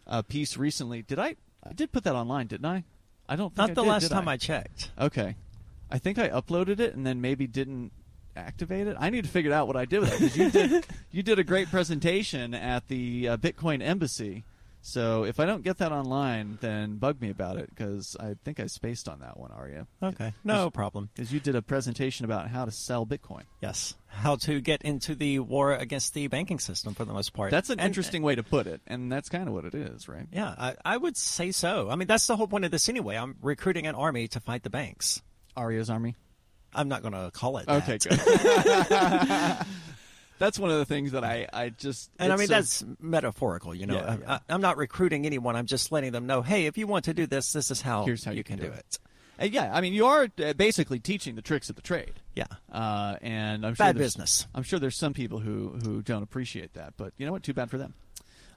a 0.06 0.22
piece 0.22 0.58
recently. 0.58 1.00
Did 1.00 1.19
I? 1.19 1.37
I 1.64 1.72
did 1.72 1.90
put 1.90 2.04
that 2.04 2.14
online, 2.14 2.48
didn't 2.48 2.66
I? 2.66 2.84
I 3.31 3.34
don't 3.37 3.48
think 3.48 3.56
Not 3.56 3.70
I 3.70 3.75
the 3.75 3.82
did, 3.82 3.88
last 3.88 4.02
did 4.02 4.10
time 4.10 4.28
I 4.28 4.32
I 4.32 4.37
checked. 4.37 4.90
Okay. 5.00 5.36
I 5.90 5.98
think 5.98 6.19
I 6.19 6.28
uploaded 6.28 6.81
it 6.81 6.94
and 6.94 7.06
then 7.06 7.20
maybe 7.20 7.46
didn't 7.46 7.93
activate 8.36 8.86
it. 8.86 8.96
I 8.98 9.10
need 9.10 9.24
to 9.24 9.31
figure 9.31 9.52
out 9.52 9.66
what 9.66 9.76
I 9.76 9.84
did 9.84 10.00
with 10.00 10.12
it 10.12 10.19
'cause 10.19 10.36
you 10.36 10.50
did 10.50 10.86
you 11.10 11.22
did 11.22 11.38
a 11.38 11.44
great 11.44 11.70
presentation 11.70 12.55
at 12.55 12.88
the 12.88 13.28
uh, 13.31 13.36
Bitcoin 13.36 13.82
Embassy. 13.82 14.44
So 14.82 15.24
if 15.24 15.40
I 15.40 15.46
don't 15.46 15.64
get 15.64 15.78
that 15.78 15.90
online, 15.90 16.58
then 16.60 16.94
bug 16.98 17.20
me 17.20 17.28
about 17.28 17.56
it 17.56 17.70
because 17.70 18.16
I 18.20 18.36
think 18.44 18.60
I 18.60 18.66
spaced 18.66 19.08
on 19.08 19.19
that 19.19 19.36
one. 19.36 19.50
Aria, 19.50 19.88
Okay, 20.00 20.32
no 20.44 20.70
problem. 20.70 21.10
because 21.12 21.32
you 21.32 21.40
did 21.40 21.56
a 21.56 21.62
presentation 21.62 22.24
about 22.24 22.48
how 22.50 22.64
to 22.64 22.70
sell 22.70 23.05
Bitcoin. 23.05 23.43
Yes, 23.60 23.94
how 24.06 24.36
to 24.36 24.60
get 24.60 24.82
into 24.82 25.16
the 25.16 25.40
war 25.40 25.74
against 25.74 26.14
the 26.14 26.28
banking 26.28 26.60
system 26.60 26.94
for 26.94 27.05
the 27.05 27.12
most 27.12 27.32
part. 27.32 27.50
That's 27.50 27.69
an 27.70 27.81
And- 27.81 27.88
interesting 27.88 28.22
way 28.22 28.36
to 28.36 28.44
put 28.44 28.69
it, 28.69 28.81
and 28.86 29.10
that's 29.10 29.28
kind 29.28 29.48
of 29.48 29.55
what 29.55 29.64
it 29.64 29.74
is, 29.74 30.08
right? 30.08 30.28
Yeah, 30.31 30.55
I, 30.56 30.76
I 30.84 30.96
would 30.98 31.16
say 31.16 31.50
so. 31.50 31.90
I 31.90 31.96
mean, 31.96 32.06
that's 32.06 32.28
the 32.28 32.36
whole 32.36 32.46
point 32.46 32.64
of 32.64 32.70
this 32.70 32.88
anyway. 32.88 33.16
I'm 33.16 33.34
recruiting 33.43 33.88
an 33.88 33.96
army 33.96 34.28
to 34.28 34.38
fight 34.40 34.62
the 34.62 34.70
banks. 34.70 35.20
Aria's 35.56 35.91
army. 35.91 36.15
I'm 36.75 36.89
not 36.89 37.03
going 37.03 37.15
to 37.15 37.31
call 37.32 37.58
it 37.58 37.67
that. 37.67 37.89
Okay, 37.89 37.98
good. 37.98 38.19
that's 40.39 40.58
one 40.58 40.70
of 40.70 40.79
the 40.79 40.84
things 40.84 41.13
that 41.13 41.25
I 41.25 41.48
I 41.53 41.69
just 41.70 42.10
And 42.19 42.32
I 42.32 42.36
mean, 42.36 42.48
so- 42.48 42.55
that's 42.55 42.84
metaphorical, 43.01 43.75
you 43.75 43.86
know. 43.86 43.94
Yeah, 43.94 44.05
I, 44.05 44.17
yeah. 44.19 44.39
I, 44.48 44.55
I'm 44.55 44.60
not 44.60 44.77
recruiting 44.77 45.27
anyone. 45.27 45.56
I'm 45.56 45.67
just 45.67 45.93
letting 45.93 46.13
them 46.13 46.27
know, 46.27 46.43
hey, 46.43 46.67
if 46.67 46.77
you 46.77 46.86
want 46.86 47.06
to 47.06 47.15
do 47.15 47.27
this, 47.27 47.53
this 47.53 47.70
is 47.70 47.81
how, 47.81 48.05
Here's 48.05 48.25
how 48.25 48.32
you, 48.32 48.39
you 48.39 48.44
can, 48.44 48.58
can 48.58 48.67
do 48.67 48.72
do 48.72 48.79
it. 48.79 48.98
Uh, 49.41 49.44
yeah, 49.44 49.70
I 49.75 49.81
mean, 49.81 49.93
you 49.93 50.06
are 50.06 50.29
uh, 50.44 50.53
basically 50.55 50.98
teaching 50.98 51.34
the 51.34 51.43
tricks 51.43 51.69
of 51.70 51.77
the 51.77 51.82
trade. 51.82 52.13
Yeah. 52.34 52.46
Uh, 52.72 53.17
and 53.22 53.67
I'm 53.67 53.75
sure 53.75 53.86
Bad 53.86 53.96
there's- 53.96 54.15
business. 54.15 54.46
I'm 54.55 54.63
sure 54.63 54.79
there's 54.79 54.96
some 54.96 55.15
people 55.15 55.39
who 55.39 55.79
who 55.82 56.03
don't 56.03 56.22
appreciate 56.22 56.75
that, 56.75 56.94
but 56.96 57.13
you 57.17 57.27
know 57.27 57.32
what? 57.32 57.43
Too 57.43 57.55
bad 57.55 57.70
for 57.70 57.79
them. 57.79 57.94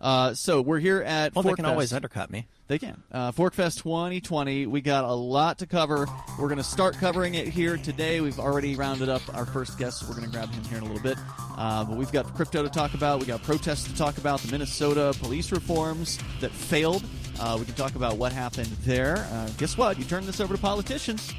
Uh, 0.02 0.34
so 0.34 0.62
we're 0.62 0.80
here 0.80 1.02
at 1.02 1.36
Well, 1.36 1.44
they 1.44 1.50
can 1.54 1.66
Fest. 1.66 1.72
always 1.72 1.94
undercut 1.94 2.30
me. 2.32 2.48
They 2.68 2.78
can. 2.80 3.02
Uh, 3.12 3.32
Forkfest 3.32 3.82
2020. 3.84 4.66
We 4.68 4.80
got 4.82 5.04
a 5.04 5.12
lot 5.14 5.58
to 5.60 5.66
cover. 5.66 6.06
We're 6.40 6.48
going 6.48 6.58
to 6.58 6.64
start 6.64 6.96
covering 6.98 7.34
it 7.34 7.48
here 7.48 7.78
today. 7.78 8.22
We've 8.22 8.40
already 8.40 8.76
rounded 8.76 9.10
up 9.10 9.22
our 9.36 9.46
first 9.46 9.78
guest. 9.78 10.04
We're 10.08 10.16
going 10.16 10.26
to 10.26 10.32
grab 10.32 10.52
him 10.52 10.64
here 10.66 10.78
in 10.78 10.84
a 10.84 10.88
little 10.88 11.02
bit. 11.02 11.18
Uh, 11.58 11.84
but 11.84 11.98
we've 11.98 12.12
got 12.12 12.34
crypto 12.36 12.64
to 12.64 12.70
talk 12.70 12.94
about. 12.94 13.20
We 13.20 13.26
got 13.26 13.42
protests 13.44 13.86
to 13.86 13.96
talk 13.96 14.18
about. 14.20 14.40
The 14.42 14.52
Minnesota 14.52 15.14
police 15.20 15.52
reforms 15.52 16.20
that 16.40 16.52
failed. 16.52 17.04
Uh, 17.40 17.58
we 17.60 17.66
can 17.66 17.74
talk 17.74 17.96
about 17.96 18.18
what 18.18 18.32
happened 18.32 18.68
there. 18.86 19.28
Uh, 19.32 19.50
guess 19.58 19.78
what? 19.78 19.98
You 19.98 20.06
turned 20.06 20.28
this 20.28 20.40
over 20.40 20.56
to 20.56 20.62
politicians. 20.62 21.34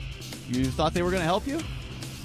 You 0.49 0.65
thought 0.65 0.93
they 0.95 1.03
were 1.03 1.11
going 1.11 1.21
to 1.21 1.27
help 1.27 1.47
you? 1.47 1.61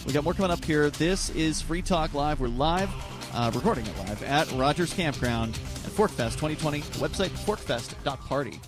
We 0.07 0.13
got 0.13 0.23
more 0.23 0.33
coming 0.33 0.51
up 0.51 0.63
here. 0.65 0.89
This 0.89 1.29
is 1.31 1.61
Free 1.61 1.81
Talk 1.81 2.13
Live. 2.13 2.39
We're 2.39 2.47
live, 2.47 2.89
uh, 3.35 3.51
recording 3.53 3.85
it 3.85 3.97
live 3.99 4.23
at 4.23 4.49
Rogers 4.53 4.93
Campground 4.93 5.55
at 5.55 5.91
Forkfest 5.91 6.35
2020. 6.35 6.81
Website 6.81 7.29
forkfest.party. 7.29 8.59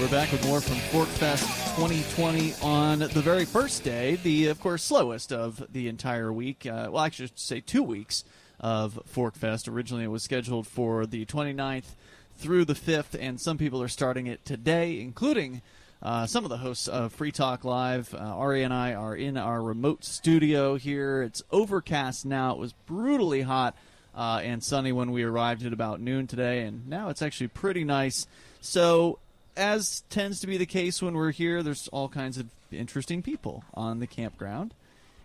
We're 0.00 0.08
back 0.08 0.32
with 0.32 0.44
more 0.44 0.60
from 0.60 0.78
Forkfest 0.90 1.76
2020 1.76 2.54
on 2.60 2.98
the 2.98 3.22
very 3.22 3.44
first 3.44 3.84
day, 3.84 4.16
the, 4.16 4.48
of 4.48 4.60
course, 4.60 4.82
slowest 4.82 5.32
of 5.32 5.64
the 5.70 5.86
entire 5.86 6.32
week. 6.32 6.66
Uh, 6.66 6.88
well, 6.90 6.98
I 7.04 7.10
should 7.10 7.38
say 7.38 7.60
two 7.60 7.84
weeks 7.84 8.24
of 8.58 8.98
Forkfest. 9.14 9.72
Originally, 9.72 10.02
it 10.02 10.08
was 10.08 10.24
scheduled 10.24 10.66
for 10.66 11.06
the 11.06 11.24
29th 11.24 11.94
through 12.36 12.64
the 12.64 12.74
5th, 12.74 13.16
and 13.18 13.40
some 13.40 13.58
people 13.58 13.82
are 13.82 13.88
starting 13.88 14.26
it 14.26 14.44
today, 14.44 15.00
including 15.00 15.62
uh, 16.02 16.26
some 16.26 16.44
of 16.44 16.50
the 16.50 16.56
hosts 16.56 16.88
of 16.88 17.12
Free 17.12 17.30
Talk 17.30 17.64
Live. 17.64 18.12
Uh, 18.14 18.18
Ari 18.18 18.64
and 18.64 18.74
I 18.74 18.94
are 18.94 19.14
in 19.14 19.36
our 19.36 19.62
remote 19.62 20.04
studio 20.04 20.76
here. 20.76 21.22
It's 21.22 21.42
overcast 21.50 22.26
now. 22.26 22.52
It 22.52 22.58
was 22.58 22.72
brutally 22.72 23.42
hot 23.42 23.76
uh, 24.14 24.40
and 24.42 24.62
sunny 24.62 24.92
when 24.92 25.12
we 25.12 25.22
arrived 25.22 25.64
at 25.64 25.72
about 25.72 26.00
noon 26.00 26.26
today, 26.26 26.62
and 26.62 26.88
now 26.88 27.08
it's 27.08 27.22
actually 27.22 27.48
pretty 27.48 27.84
nice. 27.84 28.26
So, 28.60 29.18
as 29.56 30.02
tends 30.10 30.40
to 30.40 30.46
be 30.46 30.56
the 30.56 30.66
case 30.66 31.00
when 31.00 31.14
we're 31.14 31.30
here, 31.30 31.62
there's 31.62 31.88
all 31.88 32.08
kinds 32.08 32.38
of 32.38 32.46
interesting 32.72 33.22
people 33.22 33.64
on 33.74 34.00
the 34.00 34.06
campground. 34.06 34.74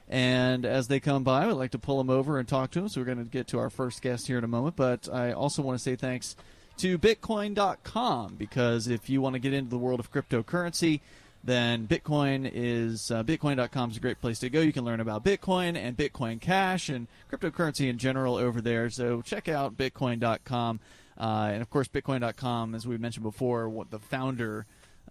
And 0.10 0.66
as 0.66 0.88
they 0.88 1.00
come 1.00 1.24
by, 1.24 1.48
we'd 1.48 1.54
like 1.54 1.72
to 1.72 1.80
pull 1.80 1.98
them 1.98 2.10
over 2.10 2.40
and 2.40 2.48
talk 2.48 2.72
to 2.72 2.80
them. 2.80 2.90
So 2.90 3.02
we're 3.02 3.06
going 3.06 3.18
to 3.18 3.26
get 3.26 3.48
to 3.48 3.60
our 3.60 3.70
first 3.70 4.02
guest 4.02 4.28
here 4.28 4.38
in 4.38 4.44
a 4.44 4.48
moment. 4.48 4.76
But 4.76 5.10
I 5.12 5.34
also 5.34 5.62
want 5.62 5.78
to 5.78 5.84
say 5.84 5.96
thanks 5.96 6.36
to 6.78 6.98
Bitcoin.com 6.98 8.36
because 8.36 8.88
if 8.88 9.10
you 9.10 9.22
want 9.22 9.34
to 9.34 9.40
get 9.40 9.54
into 9.54 9.70
the 9.70 9.78
world 9.78 10.00
of 10.00 10.12
cryptocurrency, 10.12 11.02
then 11.44 11.88
Bitcoin 11.88 12.50
is 12.54 13.10
uh, 13.10 13.24
Bitcoin.com 13.24 13.92
is 13.92 13.98
a 13.98 14.00
great 14.00 14.20
place 14.20 14.40
to 14.40 14.50
go. 14.50 14.60
You 14.60 14.74
can 14.74 14.86
learn 14.86 15.00
about 15.00 15.24
Bitcoin 15.24 15.78
and 15.78 15.96
Bitcoin 15.96 16.42
Cash 16.42 16.90
and 16.90 17.08
cryptocurrency 17.32 17.90
in 17.90 17.98
general 17.98 18.36
over 18.36 18.62
there. 18.62 18.90
So 18.90 19.22
check 19.22 19.48
out 19.48 19.78
Bitcoin.com. 19.78 20.80
Uh, 21.18 21.50
and 21.52 21.62
of 21.62 21.70
course, 21.70 21.88
Bitcoin.com, 21.88 22.76
as 22.76 22.86
we 22.86 22.98
mentioned 22.98 23.24
before, 23.24 23.70
what 23.70 23.90
the 23.90 24.00
founder, 24.00 24.66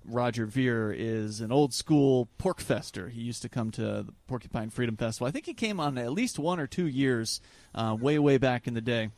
Roger 0.04 0.46
Ver, 0.46 0.92
is 0.92 1.40
an 1.40 1.50
old 1.50 1.74
school 1.74 2.28
PorcFester. 2.38 3.10
He 3.10 3.22
used 3.22 3.42
to 3.42 3.48
come 3.48 3.70
to 3.72 3.82
the 3.82 4.14
Porcupine 4.28 4.70
Freedom 4.70 4.96
Festival. 4.96 5.26
I 5.26 5.30
think 5.32 5.46
he 5.46 5.54
came 5.54 5.80
on 5.80 5.98
at 5.98 6.12
least 6.12 6.38
one 6.38 6.60
or 6.60 6.66
two 6.66 6.86
years, 6.86 7.40
uh, 7.74 7.96
way, 7.98 8.18
way 8.18 8.38
back 8.38 8.68
in 8.68 8.74
the 8.74 8.80
day. 8.80 9.10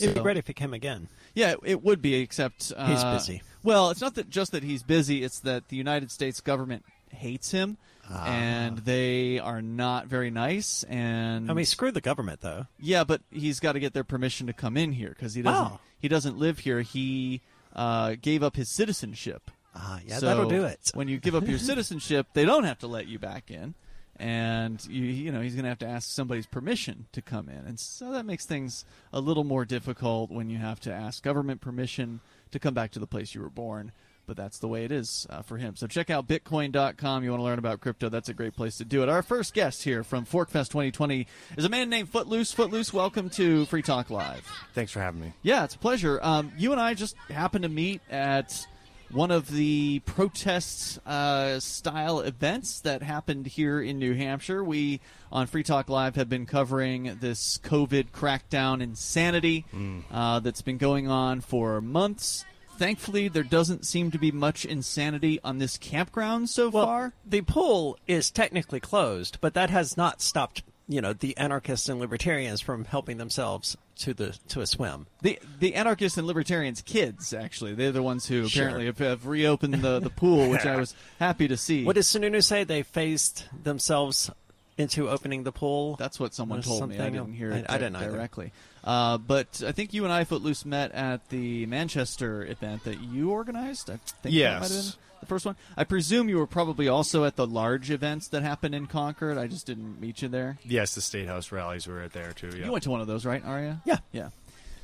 It'd 0.00 0.14
be 0.14 0.20
great 0.20 0.36
if 0.36 0.46
he 0.46 0.52
came 0.52 0.74
again. 0.74 1.08
yeah, 1.34 1.54
it 1.64 1.82
would 1.82 2.02
be, 2.02 2.14
except 2.14 2.72
uh, 2.76 2.86
He's 2.86 3.04
busy. 3.04 3.42
Well, 3.62 3.90
it's 3.90 4.00
not 4.00 4.14
that 4.16 4.28
just 4.30 4.52
that 4.52 4.62
he's 4.62 4.82
busy; 4.82 5.22
it's 5.24 5.40
that 5.40 5.68
the 5.68 5.76
United 5.76 6.10
States 6.10 6.40
government 6.40 6.84
hates 7.10 7.50
him, 7.52 7.76
Ah. 8.10 8.26
and 8.26 8.78
they 8.78 9.38
are 9.38 9.60
not 9.62 10.06
very 10.06 10.30
nice. 10.30 10.82
And 10.84 11.50
I 11.50 11.54
mean, 11.54 11.64
screw 11.64 11.90
the 11.90 12.00
government, 12.00 12.40
though. 12.40 12.66
yeah, 12.78 13.04
but 13.04 13.22
he's 13.30 13.58
got 13.60 13.72
to 13.72 13.80
get 13.80 13.92
their 13.94 14.04
permission 14.04 14.46
to 14.48 14.52
come 14.52 14.76
in 14.76 14.92
here 14.92 15.08
because 15.10 15.34
he 15.34 15.42
doesn't. 15.42 15.72
Oh. 15.72 15.80
He 15.98 16.08
doesn't 16.08 16.36
live 16.38 16.60
here. 16.60 16.82
He 16.82 17.40
uh, 17.74 18.16
gave 18.20 18.42
up 18.42 18.54
his 18.56 18.68
citizenship. 18.68 19.50
Ah, 19.74 19.98
yeah, 20.06 20.18
So 20.18 20.26
that'll 20.26 20.48
do 20.48 20.64
it. 20.64 20.90
When 20.94 21.08
you 21.08 21.18
give 21.18 21.34
up 21.34 21.46
your 21.48 21.58
citizenship, 21.70 22.28
they 22.34 22.44
don't 22.44 22.64
have 22.64 22.78
to 22.80 22.86
let 22.86 23.08
you 23.08 23.18
back 23.18 23.50
in, 23.50 23.74
and 24.18 24.84
you 24.86 25.04
you 25.04 25.32
know 25.32 25.40
he's 25.40 25.54
going 25.54 25.64
to 25.64 25.68
have 25.68 25.78
to 25.78 25.86
ask 25.86 26.08
somebody's 26.10 26.46
permission 26.46 27.06
to 27.12 27.22
come 27.22 27.48
in, 27.48 27.64
and 27.66 27.78
so 27.78 28.12
that 28.12 28.26
makes 28.26 28.46
things 28.46 28.84
a 29.12 29.20
little 29.20 29.44
more 29.44 29.64
difficult 29.64 30.30
when 30.30 30.50
you 30.50 30.58
have 30.58 30.80
to 30.80 30.92
ask 30.92 31.22
government 31.22 31.60
permission 31.60 32.20
to 32.52 32.58
come 32.58 32.74
back 32.74 32.90
to 32.92 32.98
the 32.98 33.06
place 33.06 33.34
you 33.34 33.40
were 33.40 33.50
born. 33.50 33.92
But 34.26 34.36
that's 34.36 34.58
the 34.58 34.66
way 34.66 34.84
it 34.84 34.90
is 34.90 35.24
uh, 35.30 35.42
for 35.42 35.56
him. 35.56 35.76
So 35.76 35.86
check 35.86 36.10
out 36.10 36.26
Bitcoin.com. 36.26 37.22
You 37.22 37.30
want 37.30 37.40
to 37.40 37.44
learn 37.44 37.60
about 37.60 37.80
crypto? 37.80 38.08
That's 38.08 38.28
a 38.28 38.34
great 38.34 38.56
place 38.56 38.78
to 38.78 38.84
do 38.84 39.04
it. 39.04 39.08
Our 39.08 39.22
first 39.22 39.54
guest 39.54 39.84
here 39.84 40.02
from 40.02 40.26
Forkfest 40.26 40.70
2020 40.70 41.28
is 41.56 41.64
a 41.64 41.68
man 41.68 41.88
named 41.90 42.08
Footloose. 42.08 42.50
Footloose, 42.50 42.92
welcome 42.92 43.30
to 43.30 43.66
Free 43.66 43.82
Talk 43.82 44.10
Live. 44.10 44.44
Thanks 44.74 44.90
for 44.90 44.98
having 44.98 45.20
me. 45.20 45.32
Yeah, 45.42 45.62
it's 45.62 45.76
a 45.76 45.78
pleasure. 45.78 46.18
Um, 46.20 46.50
you 46.58 46.72
and 46.72 46.80
I 46.80 46.94
just 46.94 47.14
happened 47.30 47.62
to 47.62 47.68
meet 47.68 48.00
at 48.10 48.66
one 49.10 49.30
of 49.30 49.48
the 49.50 50.00
protest 50.00 50.98
uh, 51.06 51.60
style 51.60 52.20
events 52.20 52.80
that 52.80 53.02
happened 53.02 53.46
here 53.46 53.80
in 53.80 53.98
New 53.98 54.14
Hampshire. 54.14 54.62
We 54.64 55.00
on 55.30 55.46
Free 55.46 55.62
Talk 55.62 55.88
Live 55.88 56.16
have 56.16 56.28
been 56.28 56.46
covering 56.46 57.16
this 57.20 57.58
COVID 57.58 58.10
crackdown 58.10 58.82
insanity 58.82 59.64
uh, 60.10 60.40
that's 60.40 60.62
been 60.62 60.78
going 60.78 61.08
on 61.08 61.40
for 61.40 61.80
months. 61.80 62.44
Thankfully, 62.78 63.28
there 63.28 63.42
doesn't 63.42 63.86
seem 63.86 64.10
to 64.10 64.18
be 64.18 64.30
much 64.30 64.66
insanity 64.66 65.40
on 65.42 65.58
this 65.58 65.78
campground 65.78 66.50
so 66.50 66.68
Well, 66.68 66.84
far. 66.84 67.12
the 67.24 67.40
pool 67.40 67.98
is 68.06 68.30
technically 68.30 68.80
closed, 68.80 69.38
but 69.40 69.54
that 69.54 69.70
has 69.70 69.96
not 69.96 70.20
stopped, 70.20 70.62
you 70.88 71.00
know, 71.00 71.12
the 71.12 71.36
anarchists 71.36 71.88
and 71.88 71.98
libertarians 71.98 72.60
from 72.60 72.84
helping 72.84 73.16
themselves 73.18 73.76
to 73.96 74.14
the 74.14 74.38
to 74.48 74.60
a 74.60 74.66
swim. 74.66 75.06
The 75.22 75.38
the 75.58 75.74
anarchists 75.74 76.16
and 76.18 76.26
libertarians 76.26 76.82
kids 76.82 77.32
actually 77.34 77.74
they're 77.74 77.92
the 77.92 78.02
ones 78.02 78.26
who 78.26 78.46
Sure. 78.48 78.64
apparently 78.64 78.86
have, 78.86 78.98
have 78.98 79.26
reopened 79.26 79.74
the, 79.74 79.98
the 80.00 80.10
pool, 80.10 80.48
which 80.50 80.64
I 80.66 80.76
was 80.80 80.94
happy 81.18 81.48
to 81.48 81.56
see. 81.56 81.84
What 81.84 81.96
does 81.96 82.06
Sununu 82.06 82.42
say? 82.44 82.62
They 82.64 82.82
phased 82.82 83.44
themselves 83.64 84.30
into 84.78 85.08
opening 85.08 85.42
the 85.44 85.52
pool. 85.52 85.96
That's 85.96 86.20
what 86.20 86.34
someone 86.34 86.60
told 86.62 86.88
me. 86.88 86.98
I 87.00 87.08
didn't 87.08 87.32
hear 87.32 87.52
I- 87.52 87.56
it 87.58 87.66
I 87.68 87.78
di- 87.78 87.84
didn't 87.90 88.12
directly. 88.12 88.52
Uh, 88.84 89.18
but 89.18 89.62
I 89.66 89.72
think 89.72 89.92
you 89.94 90.04
and 90.04 90.12
I, 90.12 90.22
Footloose, 90.24 90.64
met 90.64 90.92
at 90.92 91.28
the 91.30 91.66
Manchester 91.66 92.44
event 92.46 92.84
that 92.84 93.00
you 93.00 93.32
organized. 93.32 93.90
I 93.90 93.96
think 93.96 94.22
that 94.22 94.32
Yes. 94.32 94.96
Might 95.16 95.20
have 95.20 95.20
been 95.20 95.26
the 95.26 95.26
first 95.26 95.46
one. 95.46 95.56
I 95.76 95.84
presume 95.84 96.28
you 96.28 96.38
were 96.38 96.46
probably 96.46 96.88
also 96.88 97.24
at 97.24 97.36
the 97.36 97.46
large 97.46 97.90
events 97.90 98.28
that 98.28 98.42
happened 98.42 98.74
in 98.74 98.86
Concord. 98.86 99.38
I 99.38 99.46
just 99.46 99.66
didn't 99.66 100.00
meet 100.00 100.22
you 100.22 100.28
there. 100.28 100.58
Yes, 100.64 100.94
the 100.94 101.00
State 101.00 101.26
House 101.26 101.50
rallies 101.52 101.86
were 101.86 102.02
at 102.02 102.12
there 102.12 102.32
too. 102.32 102.50
Yeah. 102.56 102.66
You 102.66 102.72
went 102.72 102.84
to 102.84 102.90
one 102.90 103.00
of 103.00 103.06
those, 103.06 103.24
right, 103.24 103.42
Aria? 103.44 103.80
Yeah. 103.84 103.98
Yeah. 104.12 104.30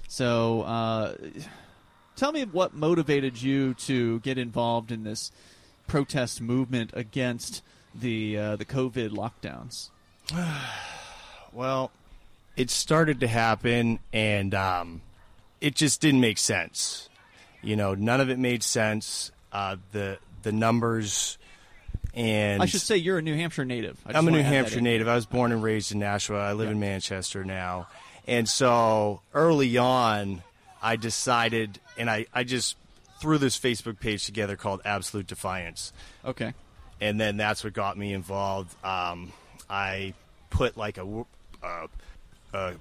So, 0.08 0.62
uh, 0.62 1.14
tell 2.16 2.32
me 2.32 2.44
what 2.44 2.74
motivated 2.74 3.40
you 3.40 3.74
to 3.74 4.20
get 4.20 4.38
involved 4.38 4.90
in 4.92 5.04
this 5.04 5.32
protest 5.86 6.40
movement 6.40 6.90
against 6.94 7.62
the 7.94 8.38
uh, 8.38 8.56
the 8.56 8.64
COVID 8.64 9.10
lockdowns. 9.10 9.90
well, 11.52 11.90
it 12.56 12.70
started 12.70 13.20
to 13.20 13.28
happen, 13.28 13.98
and 14.12 14.54
um, 14.54 15.02
it 15.60 15.74
just 15.74 16.00
didn't 16.00 16.20
make 16.20 16.38
sense. 16.38 17.08
You 17.62 17.76
know, 17.76 17.94
none 17.94 18.20
of 18.20 18.30
it 18.30 18.38
made 18.38 18.62
sense. 18.62 19.30
Uh, 19.52 19.76
the 19.92 20.18
the 20.42 20.52
numbers, 20.52 21.38
and 22.14 22.62
I 22.62 22.66
should 22.66 22.80
say 22.80 22.96
you're 22.96 23.18
a 23.18 23.22
New 23.22 23.34
Hampshire 23.36 23.64
native. 23.64 23.98
I 24.06 24.16
I'm 24.16 24.26
a 24.28 24.30
New 24.30 24.42
Hampshire 24.42 24.80
native. 24.80 25.08
I 25.08 25.14
was 25.14 25.26
born 25.26 25.52
and 25.52 25.62
raised 25.62 25.92
in 25.92 25.98
Nashua. 25.98 26.38
I 26.40 26.52
live 26.52 26.66
Yeah. 26.68 26.72
in 26.72 26.80
Manchester 26.80 27.44
now. 27.44 27.88
And 28.26 28.48
so 28.48 29.20
early 29.34 29.76
on, 29.78 30.42
I 30.82 30.96
decided, 30.96 31.78
and 31.98 32.08
I, 32.08 32.26
I 32.32 32.44
just 32.44 32.76
threw 33.20 33.36
this 33.38 33.58
Facebook 33.58 33.98
page 34.00 34.24
together 34.26 34.56
called 34.56 34.80
Absolute 34.84 35.26
Defiance. 35.26 35.92
Okay. 36.24 36.54
and 37.00 37.20
then 37.20 37.36
that's 37.36 37.64
what 37.64 37.72
got 37.72 37.98
me 37.98 38.12
involved. 38.12 38.72
Um, 38.84 39.32
I 39.68 40.14
put 40.50 40.76
like 40.76 40.98
a, 40.98 41.00
w- 41.00 41.26
uh, 41.62 41.86
a 42.54 42.72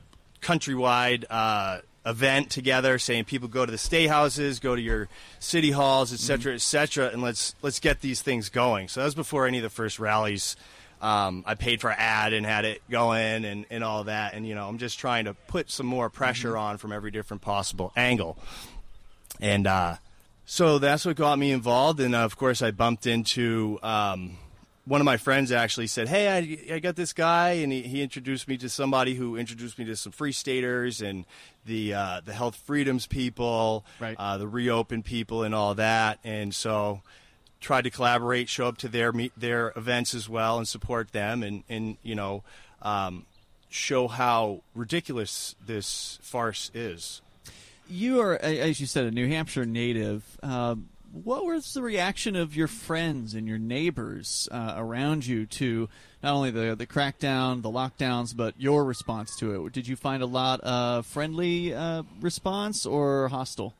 countrywide 0.41 1.25
uh, 1.29 1.79
event 2.05 2.49
together, 2.49 2.97
saying 2.97 3.25
people 3.25 3.47
go 3.47 3.65
to 3.65 3.71
the 3.71 3.77
state 3.77 4.07
houses, 4.07 4.59
go 4.59 4.75
to 4.75 4.81
your 4.81 5.07
city 5.39 5.71
halls, 5.71 6.11
et 6.11 6.19
cetera, 6.19 6.53
et 6.53 6.61
cetera, 6.61 7.09
and 7.09 7.21
let's 7.21 7.53
let's 7.61 7.79
get 7.79 8.01
these 8.01 8.21
things 8.21 8.49
going. 8.49 8.87
So 8.87 9.01
that 9.01 9.05
was 9.05 9.15
before 9.15 9.45
any 9.47 9.57
of 9.59 9.63
the 9.63 9.69
first 9.69 9.99
rallies. 9.99 10.55
Um, 11.01 11.43
I 11.47 11.55
paid 11.55 11.81
for 11.81 11.89
an 11.89 11.97
ad 11.97 12.31
and 12.31 12.45
had 12.45 12.63
it 12.63 12.83
going 12.87 13.43
and, 13.43 13.65
and 13.71 13.83
all 13.83 14.03
that. 14.03 14.35
And, 14.35 14.47
you 14.47 14.53
know, 14.53 14.67
I'm 14.67 14.77
just 14.77 14.99
trying 14.99 15.25
to 15.25 15.33
put 15.33 15.71
some 15.71 15.87
more 15.87 16.11
pressure 16.11 16.55
on 16.55 16.77
from 16.77 16.91
every 16.91 17.09
different 17.09 17.41
possible 17.41 17.91
angle. 17.95 18.37
And 19.39 19.65
uh, 19.65 19.95
so 20.45 20.77
that's 20.77 21.03
what 21.03 21.15
got 21.15 21.39
me 21.39 21.51
involved. 21.51 21.99
And 21.99 22.13
uh, 22.13 22.19
of 22.19 22.37
course, 22.37 22.61
I 22.61 22.69
bumped 22.69 23.07
into 23.07 23.79
um, 23.81 24.37
one 24.85 24.99
of 25.01 25.05
my 25.05 25.17
friends 25.17 25.51
actually 25.51 25.87
said, 25.87 26.07
Hey, 26.09 26.27
I, 26.69 26.75
I 26.75 26.79
got 26.79 26.95
this 26.95 27.13
guy. 27.13 27.51
And 27.51 27.71
he, 27.71 27.81
he 27.83 28.01
introduced 28.01 28.47
me 28.47 28.57
to 28.57 28.69
somebody 28.69 29.15
who 29.15 29.37
introduced 29.37 29.77
me 29.77 29.85
to 29.85 29.95
some 29.95 30.11
free 30.11 30.31
staters 30.31 31.01
and 31.01 31.25
the, 31.65 31.93
uh, 31.93 32.21
the 32.25 32.33
health 32.33 32.55
freedoms 32.55 33.05
people, 33.07 33.85
Right. 33.99 34.15
uh, 34.17 34.37
the 34.37 34.47
reopen 34.47 35.03
people, 35.03 35.43
and 35.43 35.53
all 35.53 35.75
that. 35.75 36.19
And 36.23 36.53
so 36.55 37.01
tried 37.59 37.83
to 37.83 37.91
collaborate, 37.91 38.49
show 38.49 38.67
up 38.67 38.77
to 38.79 38.87
their 38.87 39.11
meet, 39.11 39.31
their 39.37 39.71
events 39.75 40.15
as 40.15 40.27
well, 40.27 40.57
and 40.57 40.67
support 40.67 41.11
them, 41.11 41.43
and 41.43 41.63
and 41.69 41.97
you 42.01 42.15
know, 42.15 42.43
um, 42.81 43.27
show 43.69 44.07
how 44.07 44.61
ridiculous 44.73 45.55
this 45.63 46.17
farce 46.23 46.71
is. 46.73 47.21
You 47.87 48.19
are, 48.21 48.35
as 48.37 48.79
you 48.81 48.87
said, 48.87 49.05
a 49.05 49.11
New 49.11 49.27
Hampshire 49.27 49.65
native. 49.65 50.23
Um, 50.41 50.89
what 51.11 51.45
was 51.45 51.73
the 51.73 51.81
reaction 51.81 52.35
of 52.35 52.55
your 52.55 52.67
friends 52.67 53.33
and 53.33 53.47
your 53.47 53.57
neighbors 53.57 54.47
uh, 54.51 54.75
around 54.77 55.25
you 55.25 55.45
to 55.45 55.89
not 56.23 56.33
only 56.33 56.51
the 56.51 56.75
the 56.75 56.87
crackdown, 56.87 57.61
the 57.61 57.69
lockdowns, 57.69 58.35
but 58.35 58.55
your 58.57 58.85
response 58.85 59.35
to 59.37 59.65
it? 59.65 59.73
Did 59.73 59.87
you 59.87 59.95
find 59.95 60.23
a 60.23 60.27
lot 60.27 60.59
of 60.61 61.05
friendly 61.05 61.73
uh, 61.73 62.03
response 62.19 62.85
or 62.85 63.27
hostile? 63.27 63.73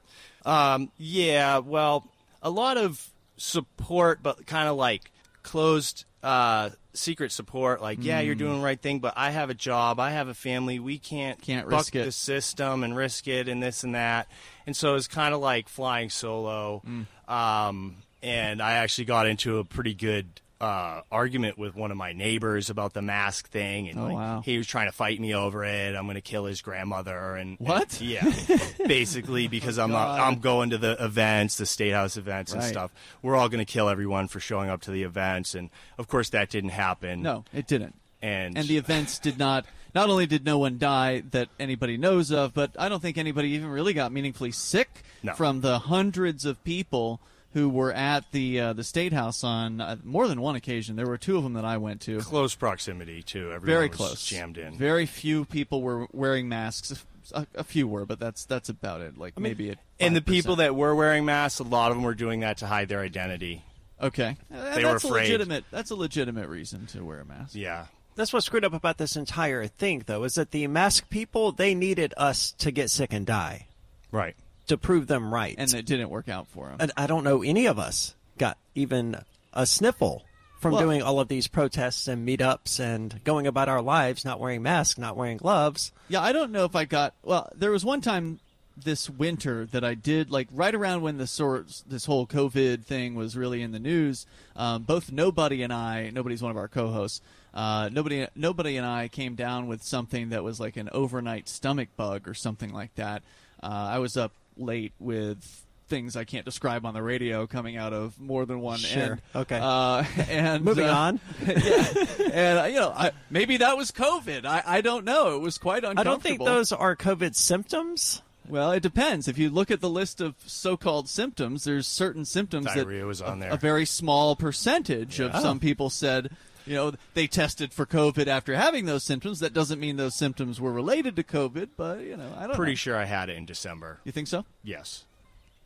Um, 0.45 0.91
yeah, 0.97 1.59
well, 1.59 2.07
a 2.41 2.49
lot 2.49 2.77
of 2.77 3.11
support, 3.37 4.19
but 4.21 4.45
kind 4.45 4.67
of 4.67 4.75
like 4.75 5.11
closed, 5.43 6.05
uh, 6.23 6.69
secret 6.93 7.31
support. 7.31 7.81
Like, 7.81 7.99
yeah, 8.01 8.19
you're 8.19 8.35
doing 8.35 8.59
the 8.59 8.63
right 8.65 8.79
thing, 8.81 8.99
but 8.99 9.13
I 9.17 9.31
have 9.31 9.49
a 9.49 9.53
job, 9.53 9.99
I 9.99 10.11
have 10.11 10.27
a 10.27 10.33
family, 10.33 10.79
we 10.79 10.97
can't 10.99 11.41
Can't 11.41 11.67
buck 11.69 11.79
risk 11.79 11.95
it. 11.95 12.05
the 12.05 12.11
system 12.11 12.83
and 12.83 12.95
risk 12.95 13.27
it, 13.27 13.47
and 13.47 13.61
this 13.61 13.83
and 13.83 13.95
that. 13.95 14.27
And 14.67 14.75
so 14.75 14.95
it's 14.95 15.07
kind 15.07 15.33
of 15.33 15.41
like 15.41 15.67
flying 15.69 16.09
solo. 16.09 16.81
Um, 17.27 17.97
and 18.21 18.61
I 18.61 18.73
actually 18.73 19.05
got 19.05 19.25
into 19.27 19.57
a 19.59 19.65
pretty 19.65 19.93
good 19.93 20.41
uh, 20.61 21.01
argument 21.11 21.57
with 21.57 21.75
one 21.75 21.89
of 21.91 21.97
my 21.97 22.13
neighbors 22.13 22.69
about 22.69 22.93
the 22.93 23.01
mask 23.01 23.49
thing, 23.49 23.89
and 23.89 23.99
Oh, 23.99 24.03
like, 24.03 24.13
wow. 24.13 24.41
he 24.45 24.57
was 24.57 24.67
trying 24.67 24.87
to 24.87 24.91
fight 24.91 25.19
me 25.19 25.33
over 25.33 25.63
it. 25.65 25.95
I'm 25.95 26.05
going 26.05 26.15
to 26.15 26.21
kill 26.21 26.45
his 26.45 26.61
grandmother, 26.61 27.35
and 27.35 27.57
What? 27.59 27.99
and- 27.99 28.09
yeah, 28.09 28.33
basically 28.87 29.47
because 29.47 29.79
I'm 29.79 29.91
not, 29.91 30.19
I'm 30.19 30.39
going 30.39 30.69
to 30.69 30.77
the 30.77 31.03
events, 31.03 31.57
the 31.57 31.65
state 31.65 31.91
house 31.93 32.15
events 32.17 32.53
and 32.53 32.63
stuff. 32.63 32.91
We're 33.21 33.35
all 33.35 33.49
going 33.49 33.65
to 33.65 33.71
kill 33.71 33.89
everyone 33.89 34.27
for 34.27 34.39
showing 34.39 34.69
up 34.69 34.81
to 34.83 34.91
the 34.91 35.03
events, 35.03 35.55
and 35.55 35.69
of 35.97 36.07
course 36.07 36.29
that 36.29 36.49
didn't 36.49 36.69
happen. 36.71 37.21
No, 37.23 37.43
it 37.53 37.67
didn't. 37.67 37.95
and 38.21 38.57
And 38.57 38.67
the 38.67 38.77
events 38.77 39.19
did 39.19 39.37
not. 39.39 39.65
Not 39.93 40.09
only 40.09 40.25
did 40.25 40.45
no 40.45 40.57
one 40.57 40.77
die 40.77 41.21
that 41.31 41.49
anybody 41.59 41.97
knows 41.97 42.31
of, 42.31 42.53
but 42.53 42.71
I 42.79 42.87
don't 42.87 43.01
think 43.01 43.17
anybody 43.17 43.49
even 43.49 43.67
really 43.67 43.93
got 43.93 44.13
meaningfully 44.13 44.51
sick 44.53 45.03
No. 45.21 45.33
from 45.33 45.59
the 45.59 45.79
hundreds 45.79 46.45
of 46.45 46.63
people 46.63 47.19
who 47.53 47.67
were 47.69 47.91
at 47.91 48.31
the 48.31 48.59
uh, 48.59 48.73
the 48.73 48.83
state 48.83 49.13
house 49.13 49.43
on 49.43 49.81
uh, 49.81 49.97
more 50.03 50.27
than 50.27 50.41
one 50.41 50.55
occasion. 50.55 50.95
There 50.95 51.07
were 51.07 51.17
two 51.17 51.37
of 51.37 51.43
them 51.43 51.53
that 51.53 51.65
I 51.65 51.77
went 51.77 52.01
to. 52.01 52.19
close 52.19 52.55
proximity 52.55 53.23
to 53.23 53.51
Everyone 53.51 53.65
Very 53.65 53.87
was 53.89 53.97
close, 53.97 54.25
jammed 54.25 54.57
in. 54.57 54.77
Very 54.77 55.05
few 55.05 55.45
people 55.45 55.81
were 55.81 56.07
wearing 56.11 56.47
masks. 56.49 57.05
A, 57.33 57.45
a 57.55 57.63
few 57.63 57.87
were, 57.87 58.05
but 58.05 58.19
that's 58.19 58.45
that's 58.45 58.69
about 58.69 59.01
it. 59.01 59.17
Like 59.17 59.39
maybe 59.39 59.69
it. 59.69 59.79
and 59.99 60.15
the 60.15 60.21
people 60.21 60.57
that 60.57 60.75
were 60.75 60.93
wearing 60.95 61.23
masks, 61.23 61.59
a 61.59 61.63
lot 61.63 61.91
of 61.91 61.97
them 61.97 62.03
were 62.03 62.15
doing 62.15 62.39
that 62.41 62.57
to 62.57 62.67
hide 62.67 62.89
their 62.89 62.99
identity. 63.01 63.63
okay, 64.01 64.35
Uh, 64.53 64.75
They 64.75 64.83
were 64.83 64.91
that's 64.93 65.03
a 65.03 65.07
legitimate. 65.07 65.63
That's 65.71 65.91
a 65.91 65.95
legitimate 65.95 66.49
reason 66.49 66.87
to 66.87 67.05
wear 67.05 67.19
a 67.21 67.25
mask. 67.25 67.53
Yeah, 67.55 67.85
That's 68.15 68.33
what 68.33 68.43
screwed 68.43 68.65
up 68.65 68.73
about 68.73 68.97
this 68.97 69.15
entire 69.15 69.67
thing, 69.67 70.03
though, 70.07 70.23
is 70.23 70.33
that 70.33 70.51
the 70.51 70.65
mask 70.67 71.09
people 71.09 71.51
they 71.51 71.73
needed 71.75 72.13
us 72.17 72.51
to 72.53 72.71
get 72.71 72.89
sick 72.89 73.13
and 73.13 73.25
die 73.25 73.67
right. 74.11 74.35
To 74.71 74.77
prove 74.77 75.07
them 75.07 75.33
right. 75.33 75.55
and 75.57 75.73
it 75.73 75.85
didn't 75.85 76.09
work 76.09 76.29
out 76.29 76.47
for 76.47 76.67
them. 76.67 76.77
and 76.79 76.91
I 76.97 77.05
don't 77.07 77.23
know 77.23 77.43
any 77.43 77.65
of 77.65 77.77
us 77.77 78.15
got 78.37 78.57
even 78.73 79.17
a 79.53 79.65
sniffle 79.65 80.23
from 80.59 80.73
Well- 80.73 80.81
doing 80.81 81.01
all 81.01 81.19
of 81.19 81.27
these 81.27 81.47
protests 81.47 82.07
and 82.07 82.27
meetups 82.27 82.79
and 82.79 83.21
going 83.23 83.47
about 83.47 83.67
our 83.67 83.81
lives 83.81 84.23
not 84.23 84.39
wearing 84.39 84.61
masks, 84.63 84.97
not 84.97 85.17
wearing 85.17 85.37
gloves. 85.37 85.91
Yeah, 86.07 86.21
I 86.21 86.31
don't 86.31 86.51
know 86.51 86.65
if 86.65 86.75
I 86.75 86.85
got. 86.85 87.13
Well, 87.23 87.49
there 87.55 87.71
was 87.71 87.83
one 87.83 87.99
time 88.01 88.39
this 88.77 89.09
winter 89.09 89.65
that 89.65 89.83
I 89.83 89.93
did, 89.95 90.31
like 90.31 90.47
right 90.53 90.73
around 90.73 91.01
when 91.01 91.17
the 91.17 91.27
sort 91.27 91.81
this 91.85 92.05
whole 92.05 92.25
COVID 92.25 92.85
thing 92.85 93.15
was 93.15 93.35
really 93.35 93.61
in 93.61 93.71
the 93.71 93.79
news. 93.79 94.25
Um, 94.55 94.83
both 94.83 95.11
nobody 95.11 95.63
and 95.63 95.73
I, 95.73 96.09
nobody's 96.13 96.41
one 96.41 96.51
of 96.51 96.57
our 96.57 96.67
co-hosts. 96.67 97.21
Uh, 97.53 97.89
nobody, 97.91 98.27
nobody 98.35 98.77
and 98.77 98.85
I 98.85 99.09
came 99.09 99.35
down 99.35 99.67
with 99.67 99.83
something 99.83 100.29
that 100.29 100.43
was 100.43 100.59
like 100.59 100.77
an 100.77 100.89
overnight 100.93 101.49
stomach 101.49 101.89
bug 101.97 102.27
or 102.27 102.33
something 102.33 102.71
like 102.71 102.95
that. 102.95 103.23
Uh, 103.61 103.67
I 103.67 103.99
was 103.99 104.15
up 104.15 104.31
late 104.57 104.93
with 104.99 105.63
things 105.87 106.15
I 106.15 106.23
can't 106.23 106.45
describe 106.45 106.85
on 106.85 106.93
the 106.93 107.03
radio 107.03 107.45
coming 107.47 107.75
out 107.75 107.91
of 107.91 108.17
more 108.19 108.45
than 108.45 108.61
one 108.61 108.79
Sure. 108.79 109.03
end. 109.03 109.21
Okay. 109.35 109.59
Uh, 109.61 110.05
and 110.29 110.63
Moving 110.63 110.87
uh, 110.87 110.93
on. 110.93 111.19
yeah, 111.45 111.93
and 112.31 112.59
uh, 112.59 112.63
you 112.63 112.79
know, 112.79 112.93
I, 112.95 113.11
maybe 113.29 113.57
that 113.57 113.75
was 113.75 113.91
COVID. 113.91 114.45
I, 114.45 114.63
I 114.65 114.81
don't 114.81 115.03
know. 115.03 115.35
It 115.35 115.41
was 115.41 115.57
quite 115.57 115.83
uncomfortable. 115.83 115.99
I 115.99 116.03
don't 116.05 116.23
think 116.23 116.39
those 116.43 116.71
are 116.71 116.95
COVID 116.95 117.35
symptoms. 117.35 118.21
Well, 118.47 118.71
it 118.71 118.81
depends. 118.83 119.27
If 119.27 119.37
you 119.37 119.49
look 119.49 119.69
at 119.69 119.81
the 119.81 119.89
list 119.89 120.19
of 120.19 120.35
so-called 120.45 121.07
symptoms, 121.07 121.63
there's 121.63 121.87
certain 121.87 122.25
symptoms 122.25 122.65
Diarrhea 122.65 123.01
that 123.01 123.05
was 123.05 123.21
on 123.21 123.39
there. 123.39 123.51
a 123.51 123.57
very 123.57 123.85
small 123.85 124.35
percentage 124.35 125.19
of 125.19 125.35
some 125.39 125.59
people 125.59 125.89
said, 125.89 126.31
you 126.65 126.75
know, 126.75 126.93
they 127.13 127.27
tested 127.27 127.73
for 127.73 127.85
COVID 127.85 128.27
after 128.27 128.55
having 128.55 128.85
those 128.85 129.03
symptoms. 129.03 129.39
That 129.39 129.53
doesn't 129.53 129.79
mean 129.79 129.97
those 129.97 130.15
symptoms 130.15 130.59
were 130.61 130.71
related 130.71 131.15
to 131.17 131.23
COVID, 131.23 131.69
but 131.77 132.01
you 132.01 132.17
know, 132.17 132.33
I 132.37 132.47
don't 132.47 132.55
Pretty 132.55 132.73
know. 132.73 132.75
sure 132.77 132.95
I 132.97 133.05
had 133.05 133.29
it 133.29 133.37
in 133.37 133.45
December. 133.45 133.99
You 134.03 134.11
think 134.11 134.27
so? 134.27 134.45
Yes, 134.63 135.05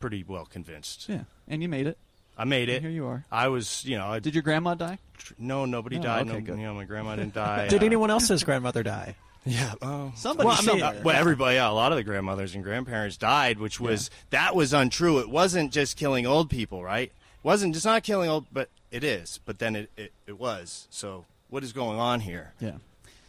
pretty 0.00 0.24
well 0.26 0.46
convinced. 0.46 1.08
Yeah. 1.08 1.22
And 1.48 1.62
you 1.62 1.68
made 1.68 1.86
it. 1.86 1.98
I 2.38 2.44
made 2.44 2.68
it. 2.68 2.82
Here 2.82 2.90
you 2.90 3.06
are. 3.06 3.24
I 3.32 3.48
was, 3.48 3.84
you 3.86 3.96
know, 3.96 4.08
I 4.08 4.18
Did 4.18 4.34
your 4.34 4.42
grandma 4.42 4.74
die? 4.74 4.98
no, 5.38 5.64
nobody 5.64 5.96
Oh, 5.98 6.02
died. 6.02 6.26
okay, 6.28 6.38
no, 6.38 6.40
good. 6.44 6.58
you 6.58 6.64
know, 6.66 6.74
my 6.74 6.84
grandma 6.84 7.16
didn't 7.16 7.32
die. 7.34 7.66
Did 7.70 7.82
Uh, 7.82 7.86
anyone 7.86 8.10
else's 8.10 8.44
grandmother 8.44 8.82
die? 8.82 9.14
Yeah. 9.48 9.74
Oh. 9.80 10.10
Somebody. 10.16 10.48
Well, 10.48 10.58
I 10.58 10.92
mean. 10.92 11.02
Well, 11.04 11.14
everybody, 11.16 11.54
yeah, 11.54 11.70
a 11.70 11.72
lot 11.72 11.92
of 11.92 11.96
the 11.98 12.02
grandmothers 12.02 12.56
and 12.56 12.64
grandparents 12.64 13.16
died, 13.16 13.60
which 13.60 13.78
was 13.78 14.10
that 14.30 14.56
was 14.56 14.72
untrue. 14.72 15.20
It 15.20 15.30
wasn't 15.30 15.72
just 15.72 15.96
killing 15.96 16.26
old 16.26 16.50
people, 16.50 16.82
right? 16.82 17.12
Wasn't 17.46 17.74
just 17.74 17.86
not 17.86 18.02
killing 18.02 18.28
old, 18.28 18.46
but 18.52 18.70
it 18.90 19.04
is. 19.04 19.38
But 19.44 19.60
then 19.60 19.76
it, 19.76 19.90
it, 19.96 20.12
it 20.26 20.36
was. 20.36 20.88
So 20.90 21.26
what 21.48 21.62
is 21.62 21.72
going 21.72 21.96
on 21.96 22.18
here? 22.18 22.54
Yeah. 22.58 22.78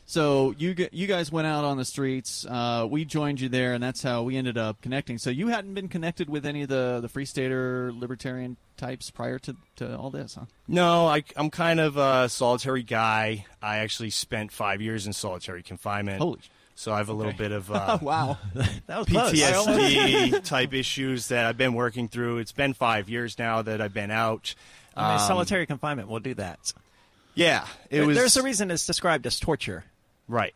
So 0.07 0.55
you 0.57 0.73
you 0.91 1.05
guys 1.05 1.31
went 1.31 1.45
out 1.45 1.63
on 1.63 1.77
the 1.77 1.85
streets. 1.85 2.43
Uh, 2.43 2.87
we 2.89 3.05
joined 3.05 3.39
you 3.39 3.47
there, 3.47 3.75
and 3.75 3.83
that's 3.83 4.01
how 4.01 4.23
we 4.23 4.35
ended 4.35 4.57
up 4.57 4.81
connecting. 4.81 5.19
So 5.19 5.29
you 5.29 5.49
hadn't 5.49 5.75
been 5.75 5.87
connected 5.87 6.31
with 6.31 6.47
any 6.47 6.63
of 6.63 6.69
the 6.69 6.97
the 6.99 7.07
free 7.07 7.25
stater 7.25 7.91
libertarian 7.93 8.57
types 8.75 9.11
prior 9.11 9.37
to, 9.37 9.55
to 9.75 9.95
all 9.95 10.09
this, 10.09 10.33
huh? 10.33 10.45
No, 10.67 11.05
I, 11.05 11.23
I'm 11.35 11.51
kind 11.51 11.79
of 11.79 11.97
a 11.97 12.27
solitary 12.27 12.81
guy. 12.81 13.45
I 13.61 13.77
actually 13.77 14.09
spent 14.09 14.51
five 14.51 14.81
years 14.81 15.05
in 15.05 15.13
solitary 15.13 15.61
confinement. 15.61 16.23
Holy. 16.23 16.39
So 16.79 16.93
I 16.93 16.97
have 16.97 17.09
a 17.09 17.13
little 17.13 17.33
bit 17.33 17.51
of 17.51 17.71
uh, 17.71 17.97
wow. 18.03 18.37
That 18.85 18.99
was. 18.99 19.07
PTSD 19.07 20.43
type 20.45 20.73
issues 20.75 21.29
that 21.29 21.45
I've 21.45 21.57
been 21.57 21.73
working 21.73 22.07
through. 22.07 22.37
It's 22.37 22.51
been 22.51 22.73
five 22.75 23.09
years 23.09 23.37
now 23.39 23.63
that 23.63 23.81
I've 23.81 23.95
been 23.95 24.11
out. 24.11 24.53
I 24.95 25.11
mean, 25.13 25.19
Um, 25.21 25.27
solitary 25.27 25.65
confinement 25.65 26.07
will 26.07 26.19
do 26.19 26.35
that. 26.35 26.71
Yeah, 27.33 27.65
it 27.89 28.01
was. 28.01 28.15
There's 28.15 28.37
a 28.37 28.43
reason 28.43 28.69
it's 28.69 28.85
described 28.85 29.25
as 29.25 29.39
torture. 29.39 29.85
right. 30.27 30.53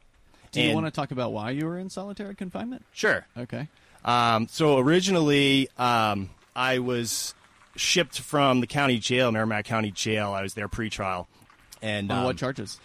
Do 0.51 0.61
you 0.61 0.73
want 0.75 0.85
to 0.85 0.91
talk 0.91 1.11
about 1.11 1.31
why 1.31 1.51
you 1.51 1.65
were 1.65 1.79
in 1.79 1.89
solitary 1.89 2.35
confinement? 2.35 2.83
Sure. 2.91 3.25
Okay. 3.37 3.69
Um, 4.03 4.47
so 4.49 4.77
originally, 4.79 5.69
um, 5.77 6.29
I 6.53 6.79
was 6.79 7.33
shipped 7.77 8.19
from 8.19 8.59
the 8.59 8.67
county 8.67 8.97
jail, 8.99 9.31
Merrimack 9.31 9.63
County 9.63 9.91
Jail. 9.91 10.33
I 10.33 10.41
was 10.41 10.53
there 10.53 10.67
pre-trial, 10.67 11.29
and 11.81 12.11
On 12.11 12.17
um, 12.19 12.23
what 12.25 12.35
charges? 12.37 12.79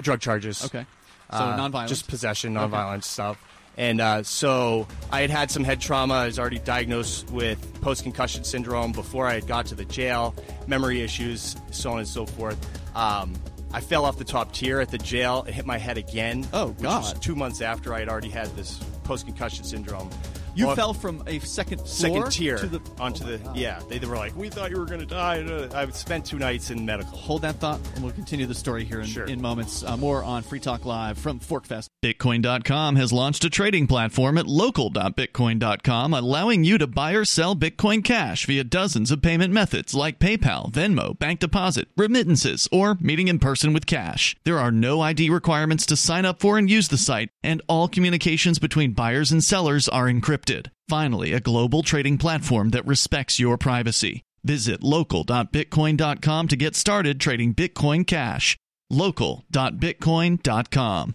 drug 0.00 0.20
charges. 0.20 0.64
Okay. 0.64 0.86
So 1.30 1.36
Uh, 1.38 1.56
nonviolent. 1.58 1.88
just 1.88 2.08
possession, 2.08 2.54
nonviolent 2.54 3.04
stuff. 3.04 3.36
And 3.76 4.00
uh, 4.00 4.22
so 4.24 4.88
I 5.12 5.20
had 5.20 5.30
had 5.30 5.50
some 5.52 5.62
head 5.62 5.80
trauma. 5.80 6.14
I 6.14 6.26
was 6.26 6.38
already 6.38 6.58
diagnosed 6.58 7.30
with 7.30 7.80
post 7.80 8.02
concussion 8.02 8.42
syndrome 8.42 8.90
before 8.92 9.26
I 9.28 9.34
had 9.34 9.46
got 9.46 9.66
to 9.66 9.76
the 9.76 9.84
jail, 9.84 10.34
memory 10.66 11.00
issues, 11.02 11.54
so 11.70 11.92
on 11.92 11.98
and 12.00 12.08
so 12.08 12.26
forth. 12.26 12.58
Um, 12.96 13.34
I 13.72 13.80
fell 13.80 14.04
off 14.04 14.16
the 14.18 14.24
top 14.24 14.52
tier 14.52 14.80
at 14.80 14.90
the 14.90 14.98
jail 14.98 15.44
and 15.46 15.54
hit 15.54 15.64
my 15.66 15.78
head 15.78 15.96
again. 15.98 16.44
Oh, 16.52 16.68
which 16.68 16.82
was 16.86 17.12
God. 17.12 17.22
two 17.22 17.36
months 17.36 17.60
after 17.60 17.94
I 17.94 18.00
had 18.00 18.08
already 18.08 18.30
had 18.30 18.48
this 18.56 18.78
post 19.04 19.26
concussion 19.26 19.62
syndrome. 19.62 20.10
You 20.58 20.66
Well, 20.66 20.76
fell 20.76 20.92
from 20.94 21.22
a 21.26 21.38
second 21.38 21.78
floor 21.78 21.86
second 21.88 22.30
tier 22.32 22.58
to 22.58 22.66
the 22.66 22.80
onto 22.98 23.24
Oh, 23.24 23.28
the 23.28 23.38
God. 23.38 23.56
yeah. 23.56 23.80
They, 23.88 23.98
they 23.98 24.06
were 24.06 24.16
like, 24.16 24.36
we 24.36 24.48
thought 24.48 24.70
you 24.70 24.78
were 24.78 24.84
going 24.86 25.00
to 25.00 25.06
die. 25.06 25.68
I've 25.72 25.94
spent 25.94 26.26
two 26.26 26.38
nights 26.38 26.70
in 26.70 26.84
medical. 26.84 27.16
Hold 27.16 27.42
that 27.42 27.56
thought, 27.56 27.80
and 27.94 28.02
we'll 28.02 28.12
continue 28.12 28.44
the 28.46 28.54
story 28.54 28.84
here 28.84 29.00
in, 29.00 29.06
Sure. 29.06 29.24
in 29.26 29.40
moments. 29.40 29.82
Uh, 29.84 29.96
more 29.96 30.24
on 30.24 30.42
Free 30.42 30.58
Talk 30.60 30.84
Live 30.84 31.16
from 31.18 31.38
Forkfest. 31.38 31.86
Bitcoin.com 32.02 32.96
has 32.96 33.12
launched 33.12 33.44
a 33.44 33.50
trading 33.50 33.86
platform 33.86 34.36
at 34.38 34.46
local.bitcoin.com, 34.46 36.14
allowing 36.14 36.64
you 36.64 36.78
to 36.78 36.86
buy 36.86 37.12
or 37.12 37.24
sell 37.24 37.54
Bitcoin 37.54 38.02
Cash 38.02 38.46
via 38.46 38.64
dozens 38.64 39.10
of 39.10 39.22
payment 39.22 39.52
methods 39.52 39.94
like 39.94 40.18
PayPal, 40.18 40.72
Venmo, 40.72 41.16
bank 41.18 41.40
deposit, 41.40 41.88
remittances, 41.96 42.68
or 42.72 42.96
meeting 43.00 43.28
in 43.28 43.38
person 43.38 43.72
with 43.72 43.86
cash. 43.86 44.36
There 44.44 44.58
are 44.58 44.72
no 44.72 45.00
ID 45.00 45.30
requirements 45.30 45.86
to 45.86 45.96
sign 45.96 46.24
up 46.24 46.40
for 46.40 46.58
and 46.58 46.68
use 46.70 46.88
the 46.88 46.98
site, 46.98 47.30
and 47.42 47.62
all 47.68 47.88
communications 47.88 48.58
between 48.58 48.92
buyers 48.92 49.30
and 49.30 49.42
sellers 49.44 49.88
are 49.88 50.06
encrypted. 50.06 50.47
Finally, 50.88 51.32
a 51.32 51.40
global 51.40 51.82
trading 51.82 52.18
platform 52.18 52.70
that 52.70 52.86
respects 52.86 53.38
your 53.38 53.58
privacy. 53.58 54.22
Visit 54.44 54.82
local.bitcoin.com 54.82 56.48
to 56.48 56.56
get 56.56 56.74
started 56.74 57.20
trading 57.20 57.54
Bitcoin 57.54 58.06
Cash. 58.06 58.56
local.bitcoin.com. 58.90 61.14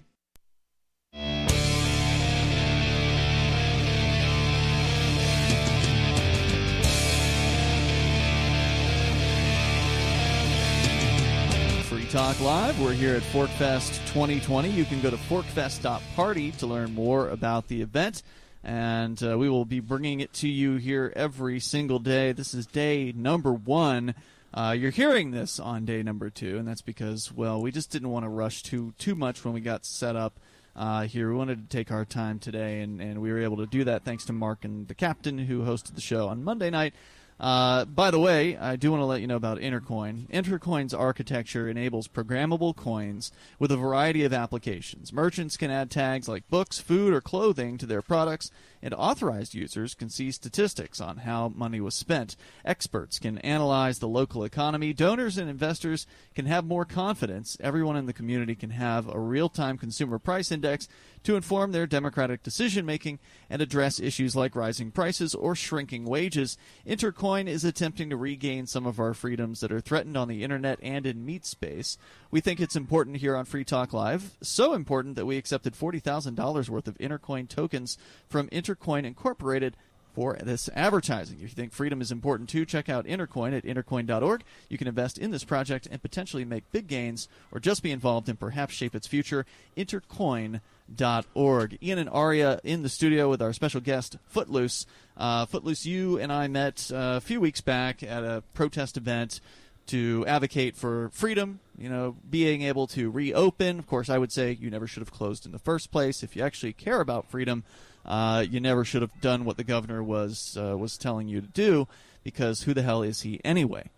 Free 11.83 12.05
Talk 12.05 12.39
Live. 12.39 12.79
We're 12.79 12.93
here 12.93 13.15
at 13.15 13.23
Forkfest 13.23 14.05
2020. 14.07 14.69
You 14.69 14.85
can 14.85 15.01
go 15.01 15.09
to 15.09 15.17
forkfest.party 15.17 16.51
to 16.53 16.67
learn 16.67 16.93
more 16.93 17.27
about 17.29 17.67
the 17.67 17.81
event. 17.81 18.23
And 18.63 19.21
uh, 19.21 19.37
we 19.37 19.49
will 19.49 19.65
be 19.65 19.81
bringing 19.81 20.21
it 20.21 20.31
to 20.35 20.47
you 20.47 20.77
here 20.77 21.11
every 21.15 21.59
single 21.59 21.99
day. 21.99 22.31
This 22.31 22.53
is 22.53 22.65
day 22.65 23.11
number 23.15 23.51
one. 23.51 24.15
Uh, 24.53 24.75
you're 24.77 24.91
hearing 24.91 25.31
this 25.31 25.59
on 25.59 25.83
day 25.83 26.03
number 26.03 26.29
two, 26.29 26.57
and 26.57 26.67
that's 26.67 26.81
because, 26.81 27.31
well, 27.31 27.61
we 27.61 27.71
just 27.71 27.89
didn't 27.89 28.09
want 28.09 28.23
to 28.23 28.29
rush 28.29 28.63
too 28.63 28.93
too 28.97 29.15
much 29.15 29.43
when 29.43 29.53
we 29.53 29.59
got 29.59 29.83
set 29.83 30.15
up 30.15 30.39
uh, 30.75 31.03
here. 31.03 31.29
We 31.29 31.35
wanted 31.35 31.69
to 31.69 31.77
take 31.77 31.91
our 31.91 32.05
time 32.05 32.39
today, 32.39 32.81
and, 32.81 33.01
and 33.01 33.21
we 33.21 33.31
were 33.31 33.41
able 33.41 33.57
to 33.57 33.65
do 33.65 33.83
that 33.85 34.03
thanks 34.03 34.25
to 34.25 34.33
Mark 34.33 34.63
and 34.63 34.87
the 34.87 34.95
captain 34.95 35.39
who 35.39 35.63
hosted 35.63 35.95
the 35.95 36.01
show 36.01 36.27
on 36.27 36.43
Monday 36.43 36.69
night. 36.69 36.93
Uh, 37.39 37.85
by 37.85 38.11
the 38.11 38.19
way, 38.19 38.57
I 38.57 38.75
do 38.75 38.91
want 38.91 39.01
to 39.01 39.05
let 39.05 39.21
you 39.21 39.27
know 39.27 39.35
about 39.35 39.57
Intercoin. 39.57 40.27
Intercoin's 40.29 40.93
architecture 40.93 41.67
enables 41.67 42.07
programmable 42.07 42.75
coins 42.75 43.31
with 43.59 43.71
a 43.71 43.77
variety 43.77 44.23
of 44.23 44.33
applications. 44.33 45.11
Merchants 45.11 45.57
can 45.57 45.71
add 45.71 45.91
tags 45.91 46.27
like 46.27 46.49
books, 46.49 46.79
food, 46.79 47.13
or 47.13 47.21
clothing 47.21 47.77
to 47.77 47.85
their 47.85 48.01
products, 48.01 48.51
and 48.83 48.93
authorized 48.93 49.55
users 49.55 49.95
can 49.95 50.09
see 50.09 50.29
statistics 50.29 50.99
on 50.99 51.17
how 51.17 51.47
money 51.55 51.79
was 51.79 51.95
spent. 51.95 52.35
Experts 52.65 53.17
can 53.17 53.37
analyze 53.39 53.99
the 53.99 54.07
local 54.07 54.43
economy. 54.43 54.93
Donors 54.93 55.37
and 55.37 55.49
investors 55.49 56.05
can 56.35 56.45
have 56.45 56.65
more 56.65 56.83
confidence. 56.85 57.57
Everyone 57.61 57.95
in 57.95 58.05
the 58.05 58.13
community 58.13 58.55
can 58.55 58.71
have 58.71 59.07
a 59.07 59.19
real 59.19 59.47
time 59.47 59.77
consumer 59.77 60.19
price 60.19 60.51
index 60.51 60.89
to 61.23 61.37
inform 61.37 61.71
their 61.71 61.87
democratic 61.87 62.43
decision 62.43 62.85
making 62.85 63.19
and 63.49 63.61
address 63.61 63.99
issues 63.99 64.35
like 64.35 64.55
rising 64.55 64.91
prices 64.91 65.33
or 65.33 65.55
shrinking 65.55 66.03
wages. 66.03 66.57
Intercoin 66.85 67.47
is 67.47 67.63
attempting 67.63 68.09
to 68.09 68.17
regain 68.17 68.67
some 68.67 68.85
of 68.85 68.99
our 68.99 69.13
freedoms 69.13 69.61
that 69.61 69.71
are 69.71 69.79
threatened 69.79 70.17
on 70.17 70.27
the 70.27 70.43
internet 70.43 70.77
and 70.83 71.05
in 71.05 71.25
meat 71.25 71.45
space. 71.45 71.97
We 72.29 72.41
think 72.41 72.59
it's 72.59 72.75
important 72.75 73.17
here 73.17 73.37
on 73.37 73.45
Free 73.45 73.63
Talk 73.63 73.93
Live, 73.93 74.35
so 74.41 74.73
important 74.73 75.15
that 75.15 75.25
we 75.25 75.37
accepted 75.37 75.75
$40,000 75.75 76.67
worth 76.67 76.87
of 76.87 76.97
Intercoin 76.97 77.47
tokens 77.47 77.97
from 78.27 78.49
Intercoin 78.75 79.05
Incorporated 79.05 79.77
for 80.13 80.37
this 80.43 80.69
advertising. 80.75 81.37
If 81.37 81.41
you 81.41 81.47
think 81.49 81.73
freedom 81.73 82.01
is 82.01 82.11
important 82.11 82.49
too, 82.49 82.65
check 82.65 82.87
out 82.87 83.05
Intercoin 83.05 83.57
at 83.57 83.63
intercoin.org. 83.63 84.43
You 84.69 84.77
can 84.77 84.87
invest 84.87 85.17
in 85.17 85.31
this 85.31 85.43
project 85.43 85.87
and 85.89 86.01
potentially 86.01 86.45
make 86.45 86.71
big 86.71 86.87
gains 86.87 87.27
or 87.51 87.59
just 87.59 87.81
be 87.81 87.91
involved 87.91 88.29
and 88.29 88.39
perhaps 88.39 88.75
shape 88.75 88.93
its 88.93 89.07
future. 89.07 89.45
Intercoin.org. 89.75 91.77
Ian 91.81 91.99
and 91.99 92.09
Aria 92.09 92.59
in 92.63 92.83
the 92.83 92.89
studio 92.89 93.29
with 93.29 93.41
our 93.41 93.53
special 93.53 93.81
guest, 93.81 94.17
Footloose. 94.25 94.85
Uh, 95.17 95.47
Footloose, 95.47 95.85
you 95.85 96.19
and 96.19 96.31
I 96.31 96.47
met 96.47 96.91
uh, 96.93 97.15
a 97.17 97.21
few 97.21 97.41
weeks 97.41 97.61
back 97.61 98.03
at 98.03 98.23
a 98.23 98.43
protest 98.53 98.97
event 98.97 99.41
to 99.85 100.23
advocate 100.27 100.77
for 100.77 101.09
freedom, 101.09 101.59
you 101.77 101.89
know, 101.89 102.15
being 102.29 102.61
able 102.61 102.87
to 102.87 103.11
reopen. 103.11 103.79
Of 103.79 103.87
course, 103.87 104.09
I 104.09 104.17
would 104.17 104.31
say 104.31 104.57
you 104.59 104.69
never 104.69 104.87
should 104.87 105.01
have 105.01 105.11
closed 105.11 105.45
in 105.45 105.51
the 105.51 105.59
first 105.59 105.91
place. 105.91 106.23
If 106.23 106.35
you 106.35 106.43
actually 106.43 106.73
care 106.73 107.01
about 107.01 107.29
freedom, 107.29 107.63
uh, 108.05 108.45
you 108.49 108.59
never 108.59 108.83
should 108.85 109.01
have 109.01 109.21
done 109.21 109.45
what 109.45 109.57
the 109.57 109.63
governor 109.63 110.03
was 110.03 110.57
uh, 110.59 110.77
was 110.77 110.97
telling 110.97 111.27
you 111.27 111.41
to 111.41 111.47
do, 111.47 111.87
because 112.23 112.63
who 112.63 112.73
the 112.73 112.81
hell 112.83 113.01
is 113.03 113.21
he 113.21 113.39
anyway? 113.45 113.89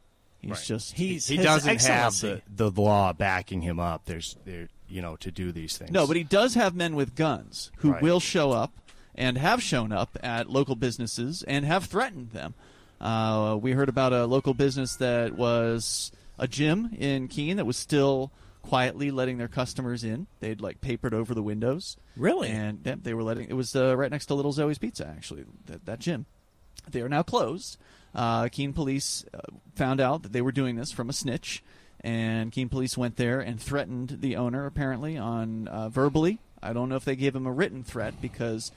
He's 0.42 0.52
Right. 0.52 0.64
just 0.64 0.94
He's 0.94 1.28
he 1.28 1.38
His 1.38 1.46
doesn't 1.46 1.82
have 1.82 2.20
the, 2.20 2.42
the 2.54 2.70
law 2.70 3.14
backing 3.14 3.62
him 3.62 3.80
up. 3.80 4.06
There's 4.06 4.36
there 4.46 4.68
you 4.88 5.02
know 5.02 5.16
to 5.18 5.32
do 5.32 5.52
these 5.52 5.78
things. 5.78 5.92
No, 5.92 6.06
but 6.06 6.16
he 6.16 6.24
does 6.24 6.54
have 6.54 6.76
men 6.76 6.96
with 6.96 7.16
guns 7.16 7.72
who 7.78 7.94
Right. 7.94 8.02
will 8.02 8.20
show 8.20 8.52
up 8.52 8.72
and 9.16 9.38
have 9.38 9.64
shown 9.64 9.92
up 9.92 10.18
at 10.22 10.50
local 10.50 10.76
businesses 10.76 11.42
and 11.48 11.66
have 11.66 11.86
threatened 11.86 12.32
them. 12.32 12.54
Uh, 13.02 13.58
we 13.60 13.72
heard 13.72 13.90
about 13.90 14.14
a 14.14 14.26
local 14.26 14.54
business 14.54 14.96
that 14.98 15.34
was 15.36 16.12
a 16.38 16.48
gym 16.48 16.90
in 16.98 17.28
Keene 17.28 17.58
that 17.58 17.66
was 17.66 17.78
still 17.78 18.32
quietly 18.68 19.12
letting 19.12 19.38
their 19.38 19.48
customers 19.48 20.04
in. 20.04 20.28
They'd 20.40 20.62
like 20.62 20.82
papered 20.82 21.14
over 21.14 21.34
the 21.34 21.44
windows. 21.44 21.98
Really? 22.18 22.50
And 22.50 22.80
yeah, 22.84 22.96
they 23.02 23.14
were 23.14 23.24
letting. 23.24 23.48
It 23.50 23.54
was 23.54 23.76
uh, 23.76 23.96
right 23.96 24.12
next 24.12 24.28
to 24.28 24.34
Little 24.34 24.52
Zoe's 24.52 24.78
Pizza, 24.78 25.08
actually. 25.08 25.46
That, 25.68 25.86
that 25.86 26.00
gym. 26.00 26.26
They 26.90 27.02
are 27.02 27.10
now 27.10 27.24
closed. 27.24 27.78
Uh, 28.14 28.48
Keene 28.50 28.74
police 28.74 29.26
uh, 29.34 29.40
found 29.76 30.00
out 30.00 30.24
that 30.24 30.32
they 30.32 30.42
were 30.42 30.52
doing 30.52 30.76
this 30.76 30.92
from 30.92 31.10
a 31.10 31.14
snitch, 31.14 31.64
and 32.02 32.52
Keene 32.52 32.70
police 32.70 32.98
went 32.98 33.18
there 33.18 33.40
and 33.40 33.60
threatened 33.60 34.18
the 34.22 34.36
owner 34.36 34.66
apparently 34.66 35.18
on 35.18 35.68
uh, 35.68 35.90
verbally. 35.90 36.40
I 36.62 36.74
don't 36.74 36.90
know 36.90 36.96
if 36.96 37.06
they 37.06 37.16
gave 37.16 37.36
him 37.36 37.46
a 37.46 37.52
written 37.52 37.84
threat 37.84 38.22
because 38.22 38.72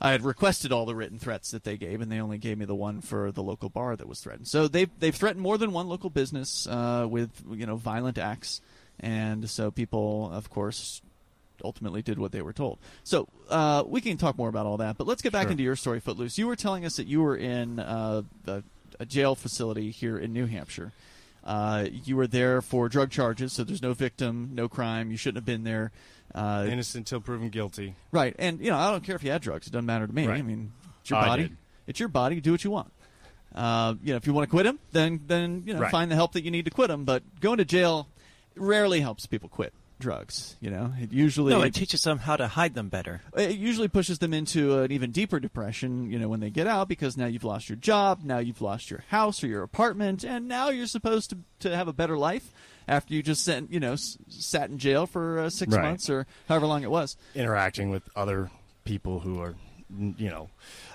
I 0.00 0.10
had 0.10 0.24
requested 0.24 0.72
all 0.72 0.84
the 0.84 0.94
written 0.94 1.18
threats 1.18 1.52
that 1.52 1.64
they 1.64 1.76
gave, 1.76 2.00
and 2.00 2.10
they 2.10 2.20
only 2.20 2.38
gave 2.38 2.58
me 2.58 2.64
the 2.64 2.74
one 2.74 3.00
for 3.00 3.30
the 3.32 3.42
local 3.42 3.68
bar 3.68 3.96
that 3.96 4.08
was 4.08 4.20
threatened. 4.20 4.48
So 4.48 4.68
they've 4.68 4.90
they've 4.98 5.14
threatened 5.14 5.42
more 5.42 5.56
than 5.56 5.72
one 5.72 5.88
local 5.88 6.10
business 6.10 6.66
uh, 6.66 7.06
with 7.08 7.30
you 7.52 7.66
know 7.66 7.76
violent 7.76 8.18
acts, 8.18 8.60
and 9.00 9.48
so 9.50 9.70
people, 9.70 10.30
of 10.32 10.50
course, 10.50 11.02
ultimately 11.64 12.02
did 12.02 12.18
what 12.18 12.32
they 12.32 12.42
were 12.42 12.52
told. 12.52 12.78
So 13.04 13.28
uh, 13.48 13.84
we 13.86 14.00
can 14.00 14.16
talk 14.16 14.36
more 14.38 14.48
about 14.48 14.66
all 14.66 14.76
that, 14.78 14.96
but 14.98 15.06
let's 15.06 15.22
get 15.22 15.32
back 15.32 15.44
Sure. 15.44 15.52
into 15.52 15.62
your 15.62 15.76
story, 15.76 16.00
Footloose. 16.00 16.38
You 16.38 16.46
were 16.46 16.56
telling 16.56 16.84
us 16.84 16.96
that 16.96 17.06
you 17.06 17.22
were 17.22 17.36
in 17.36 17.78
uh, 17.78 18.22
a, 18.46 18.62
a 18.98 19.06
jail 19.06 19.34
facility 19.34 19.90
here 19.90 20.18
in 20.18 20.32
New 20.32 20.46
Hampshire. 20.46 20.92
Uh, 21.44 21.86
you 22.04 22.16
were 22.16 22.26
there 22.28 22.62
for 22.62 22.88
drug 22.88 23.10
charges, 23.10 23.52
so 23.52 23.64
there's 23.64 23.82
no 23.82 23.92
victim, 23.94 24.50
no 24.54 24.68
crime. 24.68 25.10
You 25.10 25.16
shouldn't 25.16 25.38
have 25.38 25.44
been 25.46 25.64
there. 25.64 25.90
Uh, 26.34 26.66
innocent 26.68 27.00
until 27.10 27.20
proven 27.20 27.50
guilty. 27.50 27.94
right, 28.10 28.34
and 28.38 28.58
you 28.60 28.70
know 28.70 28.78
I 28.78 28.90
don't 28.90 29.04
care 29.04 29.16
if 29.16 29.22
you 29.24 29.30
had 29.30 29.42
drugs; 29.42 29.66
it 29.66 29.70
doesn't 29.72 29.84
matter 29.86 30.06
to 30.06 30.12
me. 30.14 30.26
Right. 30.26 30.38
I 30.38 30.42
mean, 30.42 30.72
it's 31.02 31.10
your 31.10 31.20
body. 31.20 31.50
It's 31.86 32.00
your 32.00 32.08
body. 32.08 32.40
Do 32.40 32.52
what 32.52 32.64
you 32.64 32.70
want. 32.70 32.90
Uh, 33.54 33.96
you 34.02 34.12
know, 34.12 34.16
if 34.16 34.26
you 34.26 34.32
want 34.32 34.48
to 34.48 34.50
quit 34.50 34.64
him, 34.64 34.78
then 34.92 35.20
then 35.26 35.64
you 35.66 35.74
know 35.74 35.80
Right. 35.80 35.90
find 35.90 36.10
the 36.10 36.14
help 36.14 36.32
that 36.32 36.42
you 36.42 36.50
need 36.50 36.64
to 36.64 36.70
quit 36.70 36.88
him. 36.90 37.04
But 37.04 37.22
going 37.40 37.58
to 37.58 37.64
jail 37.66 38.08
rarely 38.56 39.00
helps 39.00 39.26
people 39.26 39.48
quit 39.48 39.72
drugs. 40.00 40.56
You 40.60 40.70
know, 40.70 40.92
it 41.00 41.12
usually 41.12 41.52
No, 41.52 41.62
it 41.62 41.74
teaches 41.74 42.02
them 42.02 42.18
how 42.18 42.36
to 42.36 42.48
hide 42.48 42.74
them 42.74 42.88
better. 42.88 43.20
it 43.36 43.56
usually 43.56 43.86
pushes 43.88 44.18
them 44.18 44.34
into 44.34 44.78
an 44.80 44.90
even 44.90 45.12
deeper 45.12 45.38
depression, 45.38 46.10
you 46.10 46.18
know, 46.18 46.28
when 46.28 46.40
they 46.40 46.50
get 46.50 46.66
out 46.66 46.88
because 46.88 47.16
now 47.16 47.26
you've 47.26 47.44
lost 47.44 47.68
your 47.68 47.76
job, 47.76 48.20
now 48.24 48.38
you've 48.38 48.60
lost 48.60 48.90
your 48.90 49.04
house 49.08 49.44
or 49.44 49.46
your 49.46 49.62
apartment, 49.62 50.24
and 50.24 50.48
now 50.48 50.70
you're 50.70 50.88
supposed 50.88 51.30
to, 51.30 51.38
to 51.60 51.76
have 51.76 51.86
a 51.86 51.92
better 51.92 52.16
life 52.18 52.52
after 52.88 53.14
you 53.14 53.22
just 53.22 53.44
sent, 53.44 53.72
you 53.72 53.78
know, 53.78 53.92
s- 53.92 54.18
sat 54.28 54.70
in 54.70 54.78
jail 54.78 55.06
for 55.06 55.38
uh, 55.38 55.48
six 55.50 55.72
Right. 55.72 55.82
months 55.84 56.10
or 56.10 56.26
however 56.48 56.66
long 56.66 56.82
it 56.82 56.90
was. 56.90 57.16
Interacting 57.36 57.90
with 57.90 58.02
other 58.16 58.50
people 58.84 59.20
who 59.20 59.40
are, 59.40 59.54
you 60.16 60.28
know, 60.30 60.50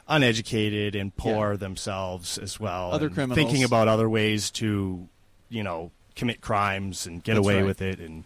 uneducated 0.08 0.96
and 0.96 1.15
poor 1.15 1.58
themselves 1.58 2.38
as 2.38 2.60
well. 2.60 2.91
Other 2.91 3.10
criminals. 3.10 3.38
Thinking 3.38 3.63
about 3.63 3.88
other 3.88 4.10
ways 4.10 4.52
to, 4.52 5.08
you 5.50 5.63
know, 5.63 5.91
commit 6.17 6.41
crimes 6.41 7.06
and 7.08 7.23
get 7.23 7.36
That's 7.36 7.45
away 7.45 7.58
right. 7.58 7.65
with 7.65 7.82
it. 7.82 7.99
And 7.99 8.25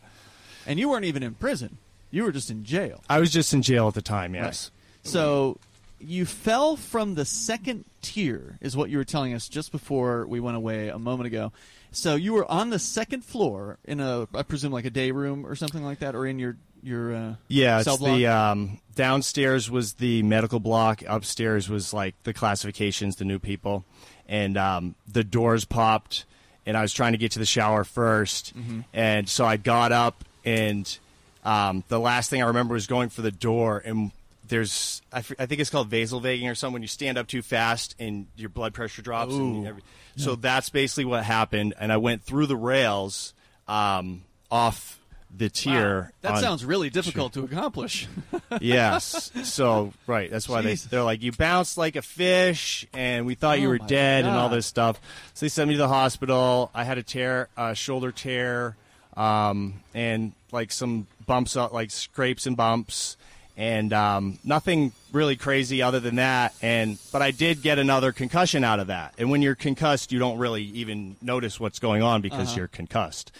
And 0.65 0.79
you 0.79 0.89
weren't 0.89 1.05
even 1.05 1.21
in 1.21 1.35
prison; 1.35 1.77
you 2.09 2.23
were 2.23 2.31
just 2.31 2.49
in 2.49 2.63
jail. 2.63 3.03
I 3.09 3.19
was 3.19 3.31
just 3.31 3.53
in 3.53 3.61
jail 3.61 3.87
at 3.87 3.93
the 3.93 4.01
time. 4.01 4.33
Yes. 4.33 4.71
So 5.03 5.57
you 5.99 6.25
fell 6.25 6.75
from 6.75 7.13
the 7.15 7.25
second 7.25 7.85
tier, 8.01 8.57
is 8.61 8.75
what 8.75 8.89
you 8.89 8.97
were 8.97 9.03
telling 9.03 9.33
us 9.35 9.47
just 9.47 9.71
before 9.71 10.25
we 10.25 10.39
went 10.39 10.57
away 10.57 10.87
a 10.89 10.97
moment 10.97 11.27
ago. 11.27 11.51
So 11.91 12.15
you 12.15 12.33
were 12.33 12.49
on 12.49 12.69
the 12.71 12.79
second 12.79 13.23
floor 13.23 13.77
in 13.83 13.99
a, 13.99 14.27
I 14.33 14.43
presume, 14.43 14.71
like 14.71 14.85
a 14.85 14.89
day 14.89 15.11
room 15.11 15.45
or 15.45 15.55
something 15.55 15.83
like 15.83 15.99
that, 15.99 16.15
or 16.15 16.25
in 16.25 16.39
your 16.39 16.57
your 16.83 17.13
uh, 17.13 17.35
Yeah, 17.47 17.79
it's 17.81 17.97
block? 17.97 18.15
the 18.17 18.25
um, 18.27 18.79
downstairs 18.95 19.69
was 19.69 19.93
the 19.93 20.23
medical 20.23 20.59
block. 20.59 21.03
Upstairs 21.07 21.69
was 21.69 21.93
like 21.93 22.15
the 22.23 22.33
classifications, 22.33 23.17
the 23.17 23.25
new 23.25 23.37
people, 23.39 23.83
and 24.27 24.57
um, 24.57 24.95
the 25.07 25.23
doors 25.23 25.65
popped. 25.65 26.25
And 26.65 26.77
I 26.77 26.81
was 26.81 26.93
trying 26.93 27.13
to 27.13 27.17
get 27.17 27.31
to 27.33 27.39
the 27.39 27.45
shower 27.45 27.83
1st 27.83 28.53
Mm-hmm. 28.53 28.79
and 28.93 29.27
so 29.27 29.45
I 29.45 29.57
got 29.57 29.91
up, 29.91 30.23
and 30.45 30.97
um, 31.43 31.83
the 31.87 31.99
last 31.99 32.29
thing 32.29 32.41
I 32.43 32.47
remember 32.47 32.73
was 32.75 32.85
going 32.87 33.09
for 33.09 33.21
the 33.23 33.31
door, 33.31 33.81
and 33.83 34.11
there's 34.47 35.01
I, 35.11 35.19
f- 35.19 35.31
I 35.39 35.45
think 35.47 35.59
it's 35.61 35.69
called 35.71 35.89
vasovagging 35.89 36.49
or 36.51 36.53
something. 36.55 36.73
When 36.73 36.81
you 36.83 36.87
stand 36.87 37.17
up 37.17 37.25
too 37.27 37.41
fast 37.41 37.95
and 37.99 38.27
your 38.35 38.49
blood 38.49 38.73
pressure 38.75 39.01
drops, 39.01 39.33
every, 39.33 39.81
so 40.17 40.35
that's 40.35 40.69
basically 40.69 41.05
what 41.05 41.23
happened. 41.23 41.73
And 41.79 41.91
I 41.91 41.97
went 41.97 42.21
through 42.23 42.45
the 42.47 42.55
rails 42.57 43.33
um, 43.67 44.21
off 44.51 44.99
the 45.35 45.49
tier. 45.49 46.11
That 46.21 46.33
on- 46.33 46.41
sounds 46.41 46.65
really 46.65 46.89
difficult 46.89 47.33
to 47.33 47.43
accomplish. 47.43 48.07
yes. 48.61 49.31
So 49.43 49.93
right, 50.07 50.29
that's 50.29 50.47
why 50.49 50.61
they 50.61 50.75
they're 50.75 51.03
like 51.03 51.21
you 51.23 51.31
bounced 51.31 51.77
like 51.77 51.95
a 51.95 52.01
fish, 52.01 52.85
and 52.93 53.25
we 53.25 53.35
thought 53.35 53.59
you 53.59 53.67
Oh 53.67 53.71
were 53.71 53.77
my 53.79 53.87
dead, 53.87 54.25
and 54.25 54.35
all 54.35 54.49
this 54.49 54.65
stuff. 54.67 54.99
So 55.33 55.45
they 55.45 55.49
sent 55.49 55.67
me 55.69 55.75
to 55.75 55.79
the 55.79 55.87
hospital. 55.87 56.69
I 56.73 56.83
had 56.83 56.97
a 56.97 57.03
tear, 57.03 57.49
a 57.57 57.73
shoulder 57.75 58.11
tear, 58.11 58.75
um, 59.17 59.81
and 59.93 60.33
like 60.51 60.71
some 60.71 61.07
bumps, 61.25 61.55
uh, 61.55 61.69
like 61.71 61.91
scrapes 61.91 62.45
and 62.45 62.57
bumps, 62.57 63.15
and 63.57 63.93
um, 63.93 64.37
nothing 64.43 64.91
really 65.13 65.35
crazy 65.37 65.81
other 65.81 65.99
than 65.99 66.15
that. 66.17 66.53
And 66.61 66.97
but 67.11 67.21
I 67.21 67.31
did 67.31 67.61
get 67.61 67.79
another 67.79 68.11
concussion 68.11 68.63
out 68.63 68.79
of 68.79 68.87
that. 68.87 69.13
And 69.17 69.29
when 69.31 69.41
you're 69.41 69.55
concussed, 69.55 70.11
you 70.11 70.19
don't 70.19 70.37
really 70.37 70.63
even 70.63 71.15
notice 71.21 71.59
what's 71.59 71.79
going 71.79 72.03
on 72.03 72.21
because 72.21 72.49
Uh-huh. 72.49 72.57
you're 72.57 72.67
concussed. 72.67 73.31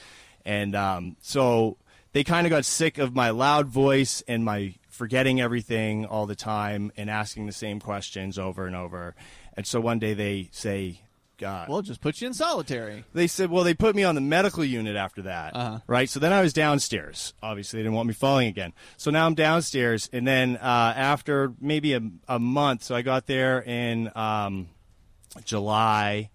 And 0.46 0.74
um, 0.76 1.16
so 1.22 1.78
they 2.14 2.24
kind 2.24 2.46
of 2.46 2.52
got 2.52 2.66
sick 2.66 2.98
of 2.98 3.16
my 3.16 3.30
loud 3.30 3.68
voice 3.68 4.24
and 4.28 4.44
my 4.44 4.76
forgetting 4.90 5.42
everything 5.42 6.06
all 6.06 6.26
the 6.26 6.36
time 6.36 6.92
and 6.98 7.10
asking 7.10 7.46
the 7.46 7.52
same 7.52 7.80
questions 7.80 8.38
over 8.38 8.68
and 8.68 8.76
over. 8.76 9.16
And 9.56 9.66
so 9.66 9.80
one 9.82 10.00
day 10.00 10.14
they 10.14 10.50
say, 10.52 11.02
God. 11.38 11.70
well, 11.70 11.82
just 11.82 12.02
put 12.02 12.22
you 12.22 12.28
in 12.28 12.36
solitary. 12.36 13.04
they 13.16 13.26
said, 13.26 13.50
well, 13.50 13.64
they 13.64 13.74
put 13.74 13.96
me 13.96 14.04
on 14.04 14.14
the 14.14 14.22
medical 14.22 14.64
unit 14.64 14.96
after 14.96 15.24
that. 15.24 15.56
Uh-huh. 15.56 15.80
Right. 15.88 16.08
So 16.08 16.20
then 16.20 16.32
I 16.32 16.42
was 16.42 16.54
downstairs. 16.54 17.34
Obviously, 17.42 17.80
they 17.80 17.84
didn't 17.84 17.96
want 17.96 18.08
me 18.08 18.14
falling 18.14 18.48
again. 18.48 18.74
So 18.98 19.10
now 19.10 19.26
I'm 19.26 19.34
downstairs. 19.34 20.08
And 20.14 20.28
then 20.28 20.58
uh, 20.58 20.94
after 20.96 21.54
maybe 21.60 21.94
a, 21.94 22.02
a 22.28 22.38
month, 22.38 22.84
so 22.84 22.94
I 22.94 23.02
got 23.02 23.26
there 23.26 23.60
in 23.60 24.12
um, 24.16 24.70
July. 25.44 26.30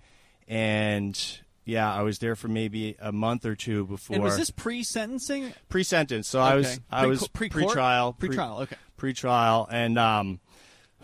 And 0.49 1.17
yeah, 1.67 1.93
I 1.93 2.01
was 2.03 2.19
there 2.21 2.35
for 2.37 2.49
maybe 2.49 2.97
a 3.01 3.13
month 3.13 3.45
or 3.45 3.55
two 3.55 3.85
before 3.87 4.15
And 4.15 4.25
was 4.25 4.39
this 4.39 4.51
pre-sentencing? 4.51 5.53
pre-sentence. 5.69 6.29
So 6.29 6.41
I 6.41 6.55
was 6.55 6.81
I 6.91 7.07
was 7.07 7.29
Pre- 7.29 7.51
pre-court? 7.51 7.73
pre-trial, 7.73 8.13
pre- 8.15 8.29
Pre-trial, 8.29 8.59
okay. 8.61 8.77
pre-trial, 8.97 9.69
and 9.71 9.99
um, 9.99 10.41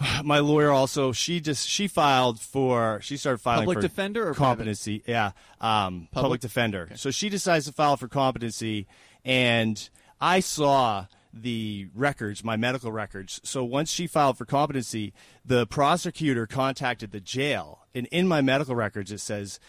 my 0.24 0.38
lawyer 0.38 0.70
also 0.70 1.12
she 1.12 1.40
just 1.40 1.68
she 1.68 1.88
filed 1.88 2.40
for 2.40 3.00
she 3.02 3.16
started 3.16 3.38
filing 3.38 3.64
Public 3.66 3.78
for 3.78 3.82
defender 3.82 4.22
or 4.22 4.34
private? 4.34 4.38
competency 4.38 5.02
yeah 5.06 5.32
um, 5.60 6.08
public? 6.12 6.22
Public? 6.24 6.40
defender 6.40 6.88
so 6.94 7.10
she 7.10 7.28
decides 7.28 7.66
to 7.66 7.72
file 7.72 7.96
for 7.98 8.08
competency 8.08 8.86
and 9.24 9.90
i 10.20 10.40
saw 10.40 11.06
the 11.34 11.88
records 11.94 12.42
my 12.42 12.56
medical 12.56 12.90
records 12.90 13.40
so 13.44 13.62
once 13.64 13.90
she 13.90 14.06
filed 14.06 14.38
for 14.38 14.44
competency 14.46 15.12
the 15.44 15.66
prosecutor 15.66 16.46
contacted 16.46 17.12
the 17.12 17.20
jail 17.20 17.80
and 17.94 18.06
in 18.10 18.26
my 18.26 18.40
medical 18.40 18.74
records 18.74 19.12
it 19.12 19.20
says 19.20 19.60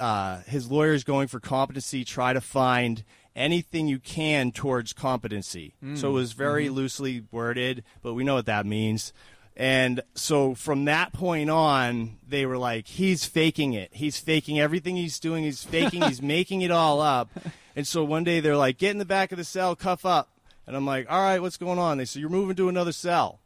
uh, 0.00 0.40
his 0.46 0.70
lawyers 0.70 1.04
going 1.04 1.28
for 1.28 1.38
competency 1.38 2.04
try 2.04 2.32
to 2.32 2.40
find 2.40 3.04
anything 3.36 3.86
you 3.86 3.98
can 4.00 4.50
towards 4.50 4.92
competency 4.92 5.74
so 5.94 6.10
it 6.10 6.12
was 6.12 6.32
very 6.32 6.68
loosely 6.68 7.22
worded 7.30 7.84
but 8.02 8.14
we 8.14 8.24
know 8.24 8.34
what 8.34 8.46
that 8.46 8.66
means 8.66 9.12
and 9.60 10.00
so 10.14 10.54
from 10.54 10.86
that 10.86 11.12
point 11.12 11.50
on, 11.50 12.16
they 12.26 12.46
were 12.46 12.56
like, 12.56 12.86
he's 12.86 13.26
faking 13.26 13.74
it. 13.74 13.90
He's 13.92 14.18
faking 14.18 14.58
everything 14.58 14.96
he's 14.96 15.20
doing. 15.20 15.44
He's 15.44 15.62
faking. 15.62 16.00
he's 16.00 16.22
making 16.38 16.62
it 16.62 16.70
all 16.70 16.98
up. 17.00 17.28
And 17.76 17.86
so 17.86 18.02
one 18.02 18.24
day 18.24 18.40
they're 18.40 18.56
like, 18.56 18.78
get 18.78 18.92
in 18.92 18.96
the 18.98 19.04
back 19.04 19.32
of 19.32 19.38
the 19.38 19.44
cell, 19.44 19.76
cuff 19.76 20.06
up. 20.06 20.30
And 20.66 20.74
I'm 20.74 20.86
like, 20.86 21.10
all 21.10 21.20
right, 21.20 21.42
what's 21.42 21.58
going 21.58 21.78
on? 21.78 21.98
They 21.98 22.06
said, 22.06 22.20
you're 22.20 22.30
moving 22.30 22.56
to 22.56 22.70
another 22.70 22.92
cell. 22.92 23.40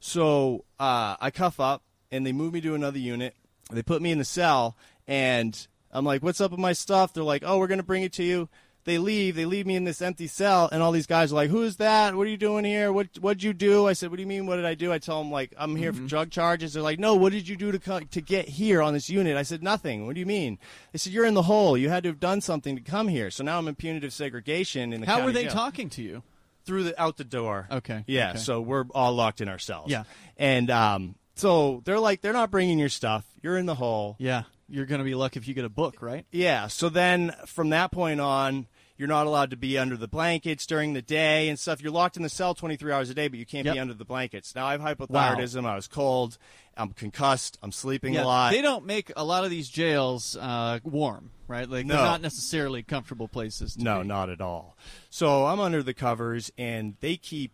So 0.00 0.64
uh, 0.80 1.14
I 1.20 1.30
cuff 1.30 1.60
up, 1.60 1.82
and 2.10 2.26
they 2.26 2.32
move 2.32 2.52
me 2.52 2.60
to 2.62 2.74
another 2.74 2.98
unit. 2.98 3.36
They 3.70 3.82
put 3.82 4.02
me 4.02 4.10
in 4.10 4.18
the 4.18 4.24
cell, 4.24 4.76
and 5.06 5.68
I'm 5.92 6.04
like, 6.04 6.22
what's 6.22 6.40
up 6.40 6.50
with 6.50 6.60
my 6.60 6.72
stuff? 6.72 7.12
They're 7.12 7.22
like, 7.24 7.42
oh, 7.44 7.58
we're 7.58 7.66
going 7.66 7.78
to 7.78 7.84
bring 7.84 8.02
it 8.02 8.12
to 8.14 8.22
you. 8.24 8.48
They 8.84 8.96
leave. 8.96 9.36
They 9.36 9.44
leave 9.44 9.66
me 9.66 9.76
in 9.76 9.84
this 9.84 10.00
empty 10.00 10.26
cell, 10.26 10.66
and 10.72 10.82
all 10.82 10.90
these 10.90 11.06
guys 11.06 11.32
are 11.32 11.34
like, 11.34 11.50
"Who's 11.50 11.76
that? 11.76 12.14
What 12.14 12.26
are 12.26 12.30
you 12.30 12.38
doing 12.38 12.64
here? 12.64 12.90
What 12.90 13.08
What'd 13.20 13.42
you 13.42 13.52
do?" 13.52 13.86
I 13.86 13.92
said, 13.92 14.08
"What 14.08 14.16
do 14.16 14.22
you 14.22 14.26
mean? 14.26 14.46
What 14.46 14.56
did 14.56 14.64
I 14.64 14.74
do?" 14.74 14.90
I 14.90 14.96
tell 14.96 15.18
them 15.22 15.30
like, 15.30 15.52
"I'm 15.58 15.76
here 15.76 15.92
for 15.92 16.00
drug 16.00 16.30
charges." 16.30 16.72
They're 16.72 16.82
like, 16.82 16.98
"No, 16.98 17.14
what 17.14 17.30
did 17.32 17.46
you 17.46 17.56
do 17.56 17.70
to 17.72 17.78
co- 17.78 18.00
to 18.00 18.20
get 18.22 18.48
here 18.48 18.80
on 18.80 18.94
this 18.94 19.10
unit?" 19.10 19.36
I 19.36 19.42
said, 19.42 19.62
"Nothing." 19.62 20.06
What 20.06 20.14
do 20.14 20.20
you 20.20 20.24
mean? 20.26 20.58
They 20.92 20.98
said, 20.98 21.12
"You're 21.12 21.26
in 21.26 21.34
the 21.34 21.42
hole. 21.42 21.76
You 21.76 21.90
had 21.90 22.04
to 22.04 22.08
have 22.08 22.20
done 22.20 22.40
something 22.40 22.74
to 22.74 22.80
come 22.80 23.08
here." 23.08 23.30
So 23.30 23.44
now 23.44 23.58
I'm 23.58 23.68
in 23.68 23.74
punitive 23.74 24.14
segregation 24.14 24.94
in 24.94 25.02
the 25.02 25.06
How 25.06 25.26
were 25.26 25.30
they 25.32 25.42
jail. 25.44 25.52
talking 25.52 25.90
to 25.90 26.02
you? 26.02 26.22
through 26.64 26.84
the 26.84 27.00
out 27.00 27.18
the 27.18 27.24
door. 27.24 27.66
Okay, 27.70 28.04
Yeah. 28.06 28.30
okay. 28.30 28.38
So 28.38 28.60
we're 28.62 28.84
all 28.94 29.12
locked 29.12 29.42
in 29.42 29.48
our 29.48 29.58
cells. 29.58 29.90
Yeah. 29.90 30.04
And 30.38 30.70
um, 30.70 31.16
so 31.34 31.82
they're 31.84 31.98
like, 31.98 32.22
they're 32.22 32.32
not 32.34 32.50
bringing 32.50 32.78
your 32.78 32.88
stuff. 32.90 33.24
You're 33.42 33.56
in 33.58 33.66
the 33.66 33.74
hole. 33.74 34.16
Yeah, 34.18 34.44
you're 34.70 34.86
going 34.86 35.00
to 35.00 35.04
be 35.04 35.14
lucky 35.14 35.38
if 35.40 35.48
you 35.48 35.54
get 35.54 35.64
a 35.64 35.68
book, 35.70 36.00
right? 36.00 36.24
Yeah. 36.30 36.68
So 36.68 36.88
then 36.88 37.34
from 37.46 37.70
that 37.70 37.90
point 37.92 38.20
on, 38.20 38.66
you're 38.96 39.08
not 39.08 39.26
allowed 39.26 39.50
to 39.50 39.56
be 39.56 39.78
under 39.78 39.96
the 39.96 40.06
blankets 40.08 40.66
during 40.66 40.92
the 40.92 41.00
day 41.02 41.48
and 41.48 41.58
stuff. 41.58 41.80
You're 41.82 41.90
locked 41.92 42.16
in 42.18 42.22
the 42.22 42.28
cell 42.28 42.54
23 42.54 42.92
hours 42.92 43.08
a 43.08 43.14
day, 43.14 43.28
but 43.28 43.38
you 43.38 43.46
can't 43.46 43.64
Yep. 43.64 43.74
be 43.74 43.78
under 43.80 43.94
the 43.94 44.04
blankets. 44.04 44.54
Now 44.54 44.66
I 44.66 44.72
have 44.72 44.80
hypothyroidism. 44.82 45.64
I 45.64 45.74
was 45.74 45.88
cold. 45.88 46.36
I'm 46.76 46.90
concussed. 46.90 47.58
I'm 47.62 47.72
sleeping 47.72 48.16
a 48.16 48.24
lot. 48.24 48.52
They 48.52 48.60
don't 48.62 48.84
make 48.86 49.10
a 49.16 49.24
lot 49.24 49.44
of 49.44 49.50
these 49.50 49.68
jails 49.70 50.36
uh, 50.36 50.80
warm, 50.84 51.30
right? 51.48 51.68
Like 51.68 51.86
No. 51.86 51.94
they're 51.96 52.04
not 52.04 52.20
necessarily 52.20 52.82
comfortable 52.82 53.26
places. 53.28 53.74
To 53.76 53.82
No, 53.82 54.02
be. 54.02 54.06
not 54.08 54.28
at 54.30 54.40
all. 54.42 54.76
So 55.08 55.46
I'm 55.46 55.60
under 55.60 55.82
the 55.82 55.94
covers, 55.94 56.52
and 56.58 56.94
they 57.00 57.16
keep 57.16 57.52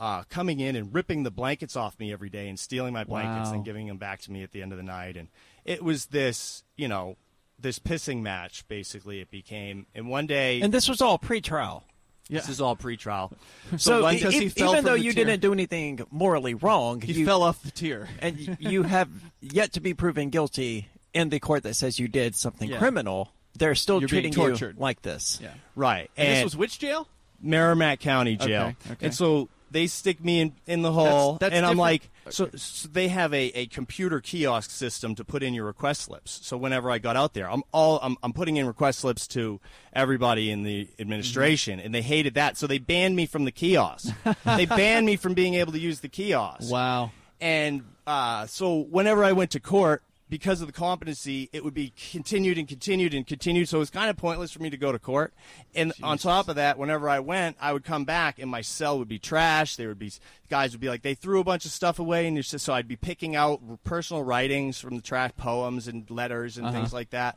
uh, 0.00 0.22
coming 0.28 0.60
in 0.60 0.76
and 0.76 0.92
ripping 0.94 1.22
the 1.22 1.30
blankets 1.30 1.76
off 1.76 1.98
me 1.98 2.12
every 2.12 2.28
day 2.30 2.48
and 2.48 2.58
stealing 2.58 2.92
my 2.92 3.04
blankets 3.04 3.48
Wow. 3.50 3.54
and 3.56 3.64
giving 3.64 3.86
them 3.86 3.96
back 3.98 4.20
to 4.22 4.32
me 4.32 4.42
at 4.42 4.52
the 4.52 4.60
end 4.62 4.72
of 4.72 4.78
the 4.78 4.84
night. 4.84 5.16
And 5.16 5.28
it 5.64 5.82
was 5.82 6.06
this, 6.06 6.64
you 6.76 6.88
know, 6.88 7.16
this 7.58 7.78
pissing 7.78 8.20
match, 8.22 8.66
basically, 8.68 9.20
it 9.20 9.30
became. 9.30 9.86
And 9.94 10.08
one 10.08 10.26
day, 10.26 10.60
And 10.60 10.72
this 10.74 10.88
was 10.88 11.00
all 11.00 11.18
pre-trial. 11.18 11.84
Yeah. 12.28 12.40
this 12.40 12.48
is 12.48 12.60
all 12.60 12.74
pre-trial. 12.74 13.32
So, 13.76 14.02
one- 14.02 14.14
e- 14.14 14.16
because 14.18 14.34
he 14.34 14.44
e- 14.46 14.48
fell 14.48 14.72
even 14.72 14.84
though 14.84 14.94
you 14.94 15.12
tier. 15.12 15.24
didn't 15.26 15.40
do 15.40 15.52
anything 15.52 16.00
morally 16.10 16.54
wrong, 16.54 17.00
He 17.00 17.12
you, 17.12 17.26
fell 17.26 17.42
off 17.42 17.62
the 17.62 17.70
tier. 17.70 18.08
and 18.20 18.56
you 18.58 18.82
have 18.82 19.08
yet 19.40 19.72
to 19.74 19.80
be 19.80 19.94
proven 19.94 20.30
guilty 20.30 20.88
in 21.12 21.28
the 21.28 21.38
court 21.38 21.62
that 21.62 21.74
says 21.74 21.98
you 21.98 22.08
did 22.08 22.34
something 22.34 22.68
Yeah. 22.70 22.78
criminal. 22.78 23.30
They're 23.56 23.74
still 23.76 24.00
You're 24.00 24.08
treating 24.08 24.32
you 24.32 24.74
like 24.76 25.02
this. 25.02 25.38
Yeah. 25.40 25.50
right. 25.76 26.10
And, 26.16 26.28
And, 26.28 26.36
this 26.38 26.44
was 26.44 26.56
which 26.56 26.78
jail? 26.80 27.06
Merrimack 27.40 28.00
County 28.00 28.36
Jail. 28.36 28.62
Okay, 28.82 28.92
okay. 28.92 29.06
And 29.06 29.14
so 29.14 29.48
they 29.74 29.86
stick 29.86 30.24
me 30.24 30.40
in, 30.40 30.52
in 30.66 30.80
the 30.80 30.92
hole, 30.92 31.34
that's 31.34 31.52
and 31.52 31.66
I'm 31.66 31.72
different. 31.76 31.78
like, 31.78 32.10
so, 32.30 32.48
so 32.54 32.88
they 32.88 33.08
have 33.08 33.34
a, 33.34 33.48
a 33.58 33.66
computer 33.66 34.20
kiosk 34.20 34.70
system 34.70 35.14
to 35.16 35.24
put 35.24 35.42
in 35.42 35.52
your 35.52 35.66
request 35.66 36.02
slips. 36.02 36.40
So 36.42 36.56
whenever 36.56 36.90
I 36.90 36.96
got 36.98 37.16
out 37.16 37.34
there, 37.34 37.50
I'm 37.50 37.62
all 37.72 37.98
I'm, 38.02 38.16
I'm 38.22 38.32
putting 38.32 38.56
in 38.56 38.66
request 38.66 39.00
slips 39.00 39.26
to 39.28 39.60
everybody 39.92 40.50
in 40.50 40.62
the 40.62 40.88
administration, 40.98 41.78
Mm-hmm. 41.78 41.86
and 41.86 41.94
they 41.94 42.02
hated 42.02 42.34
that, 42.34 42.56
so 42.56 42.66
they 42.66 42.78
banned 42.78 43.16
me 43.16 43.26
from 43.26 43.44
the 43.44 43.52
kiosk. 43.52 44.14
they 44.44 44.64
banned 44.64 45.04
me 45.04 45.16
from 45.16 45.34
being 45.34 45.54
able 45.54 45.72
to 45.72 45.78
use 45.78 46.00
the 46.00 46.08
kiosk. 46.08 46.70
Wow. 46.72 47.10
And 47.40 47.82
uh, 48.06 48.46
so 48.46 48.78
whenever 48.78 49.22
I 49.24 49.32
went 49.32 49.50
to 49.50 49.60
court, 49.60 50.02
because 50.28 50.60
of 50.60 50.66
the 50.66 50.72
competency, 50.72 51.50
it 51.52 51.62
would 51.64 51.74
be 51.74 51.92
continued 52.12 52.56
and 52.58 52.66
continued 52.66 53.12
and 53.14 53.26
continued. 53.26 53.68
So 53.68 53.76
it 53.76 53.80
was 53.80 53.90
kind 53.90 54.08
of 54.08 54.16
pointless 54.16 54.52
for 54.52 54.62
me 54.62 54.70
to 54.70 54.76
go 54.76 54.90
to 54.90 54.98
court. 54.98 55.34
And 55.74 55.92
on 56.02 56.18
top 56.18 56.48
of 56.48 56.56
that, 56.56 56.78
whenever 56.78 57.08
I 57.08 57.20
went, 57.20 57.56
I 57.60 57.72
would 57.72 57.84
come 57.84 58.04
back 58.04 58.38
and 58.38 58.50
my 58.50 58.62
cell 58.62 58.98
would 58.98 59.08
be 59.08 59.18
trashed. 59.18 59.76
There 59.76 59.88
would 59.88 59.98
be 59.98 60.12
guys 60.48 60.72
would 60.72 60.80
be 60.80 60.88
like 60.88 61.02
they 61.02 61.14
threw 61.14 61.40
a 61.40 61.44
bunch 61.44 61.64
of 61.64 61.70
stuff 61.70 61.98
away, 61.98 62.26
and 62.26 62.36
just, 62.42 62.64
so 62.64 62.72
I'd 62.72 62.88
be 62.88 62.96
picking 62.96 63.36
out 63.36 63.60
personal 63.84 64.22
writings 64.22 64.80
from 64.80 64.96
the 64.96 65.02
trash, 65.02 65.32
poems 65.36 65.88
and 65.88 66.08
letters 66.10 66.58
and 66.58 66.72
things 66.72 66.92
like 66.92 67.10
that. 67.10 67.36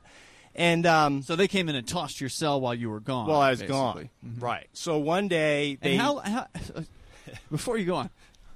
And 0.55 0.85
um, 0.87 1.21
So 1.21 1.35
they 1.35 1.47
came 1.47 1.69
in 1.69 1.75
and 1.75 1.87
tossed 1.87 2.19
your 2.19 2.31
cell 2.31 2.59
while 2.59 2.73
you 2.73 2.89
were 2.89 2.99
gone. 2.99 3.27
while 3.27 3.41
I 3.41 3.51
was 3.51 3.59
basically. 3.59 3.75
gone, 3.75 4.09
right? 4.39 4.67
So 4.73 4.97
one 4.97 5.27
day 5.27 5.77
they 5.81 5.91
And 5.93 6.01
how, 6.01 6.17
how 6.17 6.47
before 7.51 7.77
you 7.77 7.85
go 7.85 7.95
on, 7.95 8.09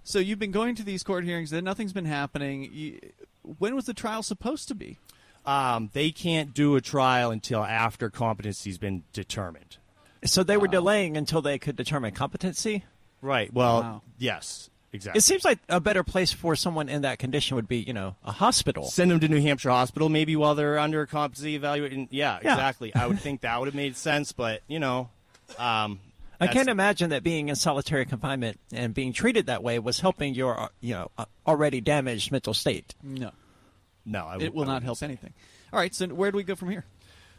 so 0.04 0.18
you've 0.18 0.40
been 0.40 0.52
going 0.52 0.74
to 0.76 0.84
these 0.84 1.04
court 1.04 1.24
hearings, 1.24 1.52
then 1.52 1.64
nothing's 1.64 1.94
been 1.94 2.06
happening. 2.06 2.70
You, 2.74 3.00
when 3.60 3.76
was 3.76 3.86
the 3.86 3.94
trial 3.94 4.24
supposed 4.24 4.68
to 4.70 4.76
be? 4.76 4.98
um, 5.44 5.90
they 5.94 6.12
can't 6.12 6.54
do 6.54 6.76
a 6.76 6.82
trial 6.82 7.32
until 7.32 7.64
after 7.64 8.12
competency's 8.12 8.78
been 8.78 9.02
determined. 9.12 9.78
So 10.24 10.44
they 10.44 10.56
were 10.56 10.68
delaying 10.68 11.18
until 11.18 11.42
they 11.42 11.58
could 11.58 11.76
determine 11.76 12.14
competency. 12.14 12.84
Right. 13.24 13.52
Well, 13.52 13.82
Wow. 13.82 14.02
yes, 14.20 14.70
exactly. 14.94 15.18
It 15.18 15.22
seems 15.24 15.44
like 15.44 15.58
a 15.68 15.80
better 15.80 16.04
place 16.04 16.32
for 16.32 16.56
someone 16.56 16.90
in 16.90 17.02
that 17.02 17.18
condition 17.18 17.56
would 17.56 17.68
be, 17.68 17.78
you 17.78 17.92
know, 17.94 18.18
a 18.24 18.32
hospital. 18.32 18.84
Send 18.86 19.10
them 19.10 19.20
to 19.20 19.28
New 19.28 19.42
Hampshire 19.42 19.72
Hospital, 19.72 20.10
maybe 20.10 20.36
while 20.36 20.54
they're 20.54 20.78
under 20.78 21.08
competency 21.08 21.56
evaluation. 21.56 22.08
Yeah, 22.12 22.38
Yeah. 22.44 22.54
exactly. 22.54 22.94
I 22.94 23.08
would 23.08 23.20
think 23.20 23.42
that 23.42 23.60
would 23.60 23.66
have 23.66 23.74
made 23.74 23.96
sense, 23.96 24.32
but 24.34 24.62
you 24.68 24.80
know, 24.80 25.10
um, 25.58 26.00
I 26.42 26.48
can't 26.48 26.70
imagine 26.70 27.12
that 27.12 27.24
being 27.24 27.50
in 27.50 27.56
solitary 27.56 28.06
confinement 28.06 28.60
and 28.74 28.94
being 28.94 29.14
treated 29.14 29.46
that 29.46 29.64
way 29.64 29.78
was 29.80 30.00
helping 30.00 30.34
your, 30.34 30.60
uh, 30.60 30.68
you 30.80 30.94
know, 30.94 31.12
uh, 31.18 31.26
already 31.46 31.82
damaged 31.82 32.32
mental 32.32 32.54
state. 32.54 32.96
No, 33.04 33.32
No, 34.06 34.26
I, 34.26 34.38
it 34.40 34.54
will 34.54 34.64
I 34.64 34.74
not 34.74 34.84
help 34.84 34.98
say. 34.98 35.06
anything. 35.06 35.34
All 35.72 35.80
right, 35.80 35.94
so 35.94 36.08
where 36.08 36.32
do 36.32 36.38
we 36.38 36.44
go 36.44 36.56
from 36.56 36.70
here? 36.70 36.84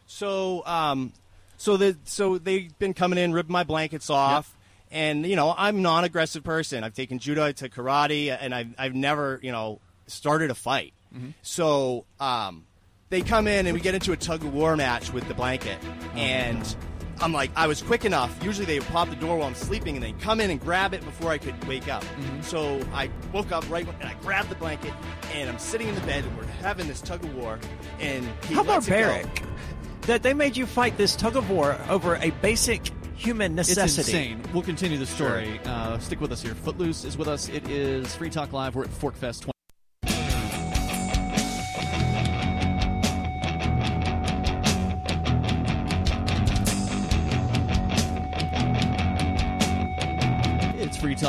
So, 0.07 0.65
um, 0.67 1.13
so 1.57 1.77
the 1.77 1.97
so 2.05 2.39
they've 2.39 2.77
been 2.79 2.95
coming 2.95 3.19
in, 3.19 3.33
ripping 3.33 3.53
my 3.53 3.65
blankets 3.65 4.09
off, 4.09 4.57
and 4.91 5.27
you 5.27 5.37
know, 5.37 5.55
I'm 5.57 5.79
a 5.79 5.81
non-aggressive 5.81 6.43
person. 6.45 6.83
I've 6.85 6.95
taken 6.95 7.19
judo, 7.19 7.45
I 7.45 7.53
took 7.53 7.73
karate, 7.75 8.37
and 8.39 8.55
I've 8.55 8.75
I've 8.79 8.95
never 8.95 9.39
you 9.43 9.53
know 9.53 9.81
started 10.07 10.51
a 10.51 10.55
fight. 10.55 10.95
So, 11.43 12.07
um, 12.21 12.65
they 13.11 13.21
come 13.21 13.47
in 13.47 13.67
and 13.67 13.75
we 13.75 13.81
get 13.81 13.95
into 13.95 14.13
a 14.13 14.17
tug 14.17 14.43
of 14.45 14.55
war 14.55 14.77
match 14.77 15.13
with 15.13 15.27
the 15.29 15.35
blanket, 15.35 15.79
and. 16.15 16.75
I'm 17.23 17.33
like, 17.33 17.53
I 17.55 17.69
was 17.69 17.81
quick 17.81 18.05
enough. 18.05 18.37
Usually 18.43 18.67
they 18.67 18.81
would 18.81 18.89
pop 18.89 19.09
the 19.09 19.17
door 19.17 19.39
while 19.39 19.47
I'm 19.47 19.55
sleeping 19.55 19.95
and 19.95 20.05
they 20.05 20.13
come 20.13 20.41
in 20.41 20.51
and 20.51 20.61
grab 20.61 20.93
it 20.93 21.05
before 21.05 21.31
I 21.31 21.39
could 21.39 21.63
wake 21.69 21.89
up. 21.89 22.05
So 22.43 22.81
I 22.93 23.11
woke 23.33 23.53
up 23.53 23.69
right 23.71 23.87
when, 23.87 23.95
and 24.01 24.09
I 24.09 24.15
grabbed 24.15 24.49
the 24.49 24.57
blanket 24.57 24.93
and 25.33 25.49
I'm 25.49 25.59
sitting 25.59 25.87
in 25.87 25.95
the 25.95 26.01
bed 26.01 26.25
and 26.25 26.37
we're 26.37 26.45
having 26.61 26.89
this 26.89 27.01
tug 27.01 27.23
of 27.23 27.35
war. 27.37 27.61
And 28.01 28.29
he 28.49 28.55
How 28.55 28.65
lets 28.65 28.89
it 28.89 28.91
barbaric 28.91 29.43
that 30.03 30.25
they 30.25 30.35
made 30.35 30.57
you 30.57 30.67
fight 30.67 30.97
this 30.97 31.15
tug 31.15 31.37
of 31.37 31.49
war 31.49 31.79
over 31.89 32.17
a 32.17 32.31
basic 32.43 32.91
human 33.15 33.55
necessity. 33.55 34.01
It's 34.01 34.09
insane. 34.09 34.43
We'll 34.53 34.65
continue 34.65 34.99
the 34.99 35.07
story. 35.07 35.61
Uh, 35.65 35.99
stick 35.99 36.21
with 36.21 36.33
us 36.33 36.43
here. 36.43 36.55
Footloose 36.57 37.05
is 37.05 37.17
with 37.17 37.29
us. 37.29 37.49
It 37.49 37.69
is 37.71 38.17
Free 38.17 38.31
Talk 38.31 38.53
Live. 38.53 38.75
We're 38.75 38.85
at 38.85 38.91
Forkfest 38.91 39.43
20. 39.43 39.53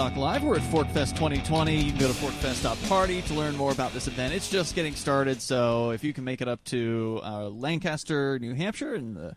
Talk 0.04 0.18
Live. 0.18 0.44
We're 0.44 0.58
at 0.58 0.62
Forkfest 0.64 1.12
2020. 1.12 1.78
You 1.78 1.92
can 1.92 2.00
go 2.02 2.08
to 2.08 2.14
forkfest.party 2.14 3.22
to 3.22 3.34
learn 3.36 3.56
more 3.56 3.72
about 3.72 3.94
this 3.94 4.06
event. 4.10 4.34
It's 4.34 4.50
just 4.50 4.76
getting 4.76 4.96
started, 4.96 5.42
so 5.42 5.92
if 5.92 6.04
you 6.04 6.12
can 6.12 6.26
make 6.26 6.42
it 6.42 6.50
up 6.50 6.62
to 6.66 7.22
uh, 7.24 7.48
Lancaster, 7.48 8.38
New 8.38 8.54
Hampshire, 8.54 8.96
and 8.96 9.16
the 9.16 9.34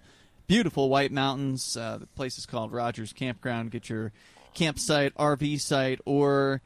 beautiful 0.48 0.88
White 0.88 1.12
Mountains, 1.12 1.76
uh, 1.76 1.98
the 1.98 2.08
place 2.08 2.36
is 2.36 2.46
called 2.46 2.72
Rogers 2.72 3.12
Campground. 3.12 3.70
Get 3.70 3.88
your 3.88 4.10
campsite, 4.54 5.14
RV 5.14 5.60
site, 5.60 6.00
or 6.04 6.62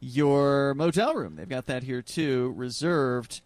your 0.00 0.74
motel 0.74 1.14
room. 1.14 1.36
They've 1.36 1.48
got 1.48 1.66
that 1.66 1.84
here 1.84 2.02
too, 2.02 2.52
reserved. 2.56 3.40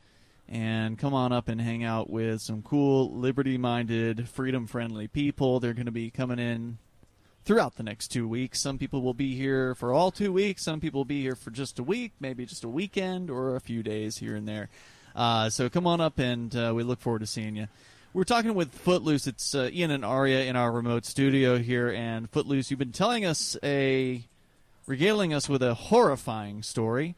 And 0.49 0.99
come 0.99 1.13
on 1.13 1.33
up 1.33 1.49
and 1.49 1.61
hang 1.61 1.85
out 1.85 2.09
with 2.09 2.41
some 2.41 2.63
cool, 2.63 3.15
liberty 3.15 3.59
minded, 3.59 4.27
freedom 4.27 4.67
friendly 4.67 5.07
people. 5.07 5.61
They're 5.61 5.75
going 5.75 5.85
to 5.85 5.93
be 5.93 6.11
coming 6.11 6.39
in 6.39 6.79
throughout 7.49 7.77
the 7.77 7.83
next 7.83 8.09
two 8.09 8.29
weeks. 8.29 8.61
Some 8.61 8.77
people 8.77 9.01
will 9.01 9.15
be 9.15 9.35
here 9.35 9.75
for 9.75 9.91
all 9.91 10.11
two 10.11 10.35
weeks. 10.35 10.63
Some 10.63 10.81
people 10.81 11.01
will 11.01 11.07
be 11.07 11.23
here 11.23 11.35
for 11.35 11.51
just 11.51 11.79
a 11.79 11.83
week, 11.83 12.13
maybe 12.21 12.45
just 12.45 12.63
a 12.63 12.69
weekend 12.69 13.31
or 13.31 13.57
a 13.57 13.61
few 13.61 13.83
days 13.83 14.19
here 14.19 14.37
and 14.37 14.47
there. 14.47 14.69
Uh, 15.17 15.49
so 15.49 15.71
come 15.71 15.87
on 15.87 15.99
up, 15.99 16.19
and 16.19 16.55
uh, 16.55 16.75
we 16.77 16.83
look 16.83 17.01
forward 17.01 17.21
to 17.21 17.27
seeing 17.27 17.57
you. 17.57 17.67
We're 18.13 18.25
talking 18.25 18.53
with 18.53 18.75
Footloose. 18.75 19.27
It's 19.27 19.55
uh, 19.55 19.71
Ian 19.73 19.91
and 19.91 20.05
Aria 20.05 20.45
in 20.45 20.57
our 20.57 20.71
remote 20.71 21.07
studio 21.07 21.57
here, 21.57 21.89
and 21.89 22.29
Footloose, 22.29 22.71
you've 22.71 22.79
been 22.79 22.93
telling 22.93 23.25
us 23.25 23.57
a, 23.63 24.25
regaling 24.87 25.33
us 25.33 25.49
with 25.49 25.63
a 25.63 25.73
horrifying 25.73 26.63
story 26.63 27.15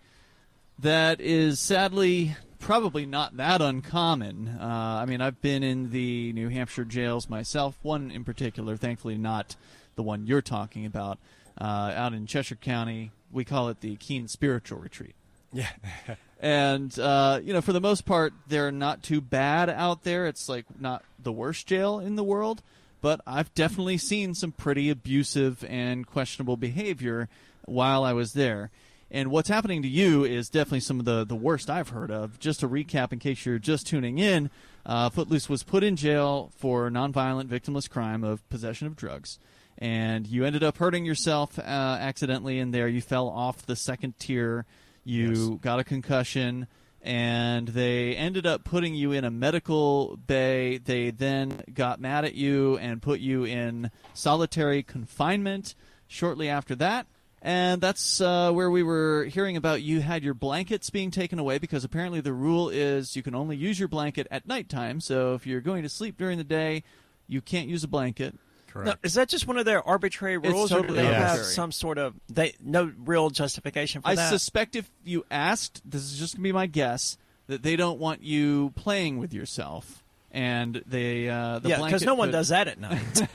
that 0.79 1.21
is 1.21 1.59
sadly 1.59 2.37
probably 2.61 3.05
not 3.05 3.37
that 3.39 3.61
uncommon. 3.61 4.47
Uh, 4.61 5.01
I 5.03 5.07
mean, 5.07 5.23
I've 5.23 5.41
been 5.43 5.65
in 5.65 5.91
the 5.91 6.33
New 6.35 6.51
Hampshire 6.51 6.85
jails 6.85 7.29
myself. 7.29 7.77
One 7.83 8.13
in 8.13 8.23
particular, 8.23 8.77
thankfully 8.77 9.19
not 9.19 9.57
the 10.01 10.05
one 10.05 10.27
you're 10.27 10.41
talking 10.41 10.87
about, 10.87 11.19
uh, 11.61 11.93
out 11.95 12.15
in 12.15 12.25
Cheshire 12.25 12.55
County. 12.55 13.11
We 13.31 13.45
call 13.45 13.69
it 13.69 13.83
the 13.83 13.97
Keene 13.97 14.29
Spiritual 14.29 14.79
Retreat. 14.79 15.15
Yeah. 15.53 15.69
and 16.41 16.99
uh, 16.99 17.41
you 17.45 17.53
know, 17.53 17.61
for 17.61 17.75
the 17.75 17.83
most 17.83 18.07
part, 18.07 18.33
they're 18.49 18.73
not 18.73 19.03
too 19.03 19.21
bad 19.21 19.69
out 19.69 20.03
there. 20.03 20.27
It's 20.27 20.49
like 20.49 20.65
not 20.81 21.05
the 21.23 21.33
worst 21.33 21.67
jail 21.67 21.99
in 21.99 22.17
the 22.17 22.25
world, 22.25 22.63
but 23.03 23.21
I've 23.27 23.55
definitely 23.55 23.99
seen 23.99 24.35
some 24.35 24.53
pretty 24.53 24.89
abusive 24.89 25.63
and 25.69 26.07
questionable 26.07 26.57
behavior 26.57 27.29
while 27.67 28.03
I 28.03 28.15
was 28.15 28.33
there. 28.33 28.71
And 29.11 29.31
what's 29.31 29.51
happening 29.51 29.83
to 29.83 29.89
you 29.89 30.25
is 30.25 30.49
definitely 30.49 30.81
some 30.81 30.99
of 30.99 31.05
the, 31.05 31.27
the 31.27 31.37
worst 31.37 31.69
I've 31.69 31.91
heard 31.91 32.11
of. 32.11 32.39
Just 32.39 32.61
to 32.61 32.69
recap, 32.69 33.13
in 33.13 33.19
case 33.19 33.45
you're 33.45 33.59
just 33.59 33.87
tuning 33.87 34.19
in, 34.19 34.49
uh, 34.87 35.11
Footloose 35.11 35.49
was 35.49 35.63
put 35.63 35.85
in 35.85 35.97
jail 35.97 36.53
for 36.57 36.89
nonviolent, 36.89 37.49
victimless 37.49 37.91
crime 37.91 38.25
of 38.25 38.49
possession 38.49 38.87
of 38.87 38.97
drugs. 38.97 39.39
And 39.81 40.27
you 40.27 40.45
ended 40.45 40.63
up 40.63 40.77
hurting 40.77 41.07
yourself 41.07 41.59
uh, 41.59 41.63
accidentally 41.63 42.59
in 42.59 42.71
there. 42.71 42.87
You 42.87 43.01
fell 43.01 43.29
off 43.29 43.65
the 43.65 43.77
second 43.77 44.19
tier. 44.19 44.67
You 45.05 45.59
got 45.63 45.81
a 45.81 45.85
concussion. 45.85 46.67
And 47.03 47.69
they 47.69 48.15
ended 48.15 48.47
up 48.47 48.63
putting 48.63 48.95
you 48.95 49.13
in 49.13 49.25
a 49.25 49.31
medical 49.31 50.19
bay. 50.27 50.77
They 50.77 51.11
then 51.11 51.63
got 51.73 51.99
mad 51.99 52.27
at 52.27 52.35
you 52.35 52.77
and 52.77 53.01
put 53.01 53.21
you 53.21 53.45
in 53.45 53.91
solitary 54.13 54.83
confinement 54.83 55.75
shortly 56.07 56.51
after 56.51 56.75
that. 56.75 57.07
And 57.43 57.81
that's 57.81 58.21
uh, 58.21 58.53
where 58.53 58.71
we 58.71 58.83
were 58.83 59.25
hearing 59.25 59.57
about 59.57 59.81
you 59.81 60.03
had 60.03 60.23
your 60.23 60.35
blankets 60.35 60.91
being 60.91 61.11
taken 61.11 61.39
away 61.39 61.57
because 61.57 61.85
apparently 61.85 62.21
the 62.21 62.35
rule 62.35 62.69
is 62.69 63.17
you 63.17 63.23
can 63.23 63.35
only 63.35 63.57
use 63.57 63.79
your 63.79 63.89
blanket 63.89 64.27
at 64.31 64.47
nighttime. 64.47 65.01
So 65.01 65.33
if 65.33 65.47
you're 65.47 65.63
going 65.63 65.83
to 65.85 65.89
sleep 65.89 66.19
during 66.19 66.37
the 66.37 66.45
day, 66.45 66.83
you 67.27 67.41
can't 67.41 67.69
use 67.69 67.83
a 67.83 67.89
blanket. 67.89 68.39
Correct. 68.71 68.87
Now, 68.87 68.95
is 69.03 69.15
that 69.15 69.29
just 69.29 69.47
one 69.47 69.59
of 69.59 69.65
their 69.65 69.87
arbitrary 69.87 70.39
rules, 70.39 70.73
or 70.73 70.77
do 70.77 70.89
totally 70.89 71.03
they 71.03 71.13
have 71.13 71.45
some 71.45 71.73
sort 71.73 71.99
of 71.99 72.15
they 72.29 72.55
no 72.63 72.93
real 73.05 73.31
justification 73.31 74.03
for 74.03 74.09
I 74.09 74.15
that? 74.15 74.29
I 74.29 74.31
suspect 74.31 74.77
if 74.77 74.89
you 75.05 75.25
asked, 75.31 75.83
this 75.85 76.03
is 76.03 76.19
just 76.19 76.37
going 76.37 76.43
to 76.43 76.49
be 76.49 76.53
my 76.53 76.67
guess, 76.67 77.19
that 77.49 77.63
they 77.63 77.75
don't 77.77 77.99
want 77.99 78.23
you 78.23 78.73
playing 78.77 79.19
with 79.19 79.35
yourself. 79.35 80.05
And 80.33 80.81
they, 80.87 81.29
uh, 81.29 81.59
the 81.59 81.71
yeah, 81.71 81.85
because 81.85 82.05
no 82.05 82.15
one 82.15 82.31
does 82.31 82.51
that 82.51 82.69
at 82.69 82.79
night. 82.79 83.21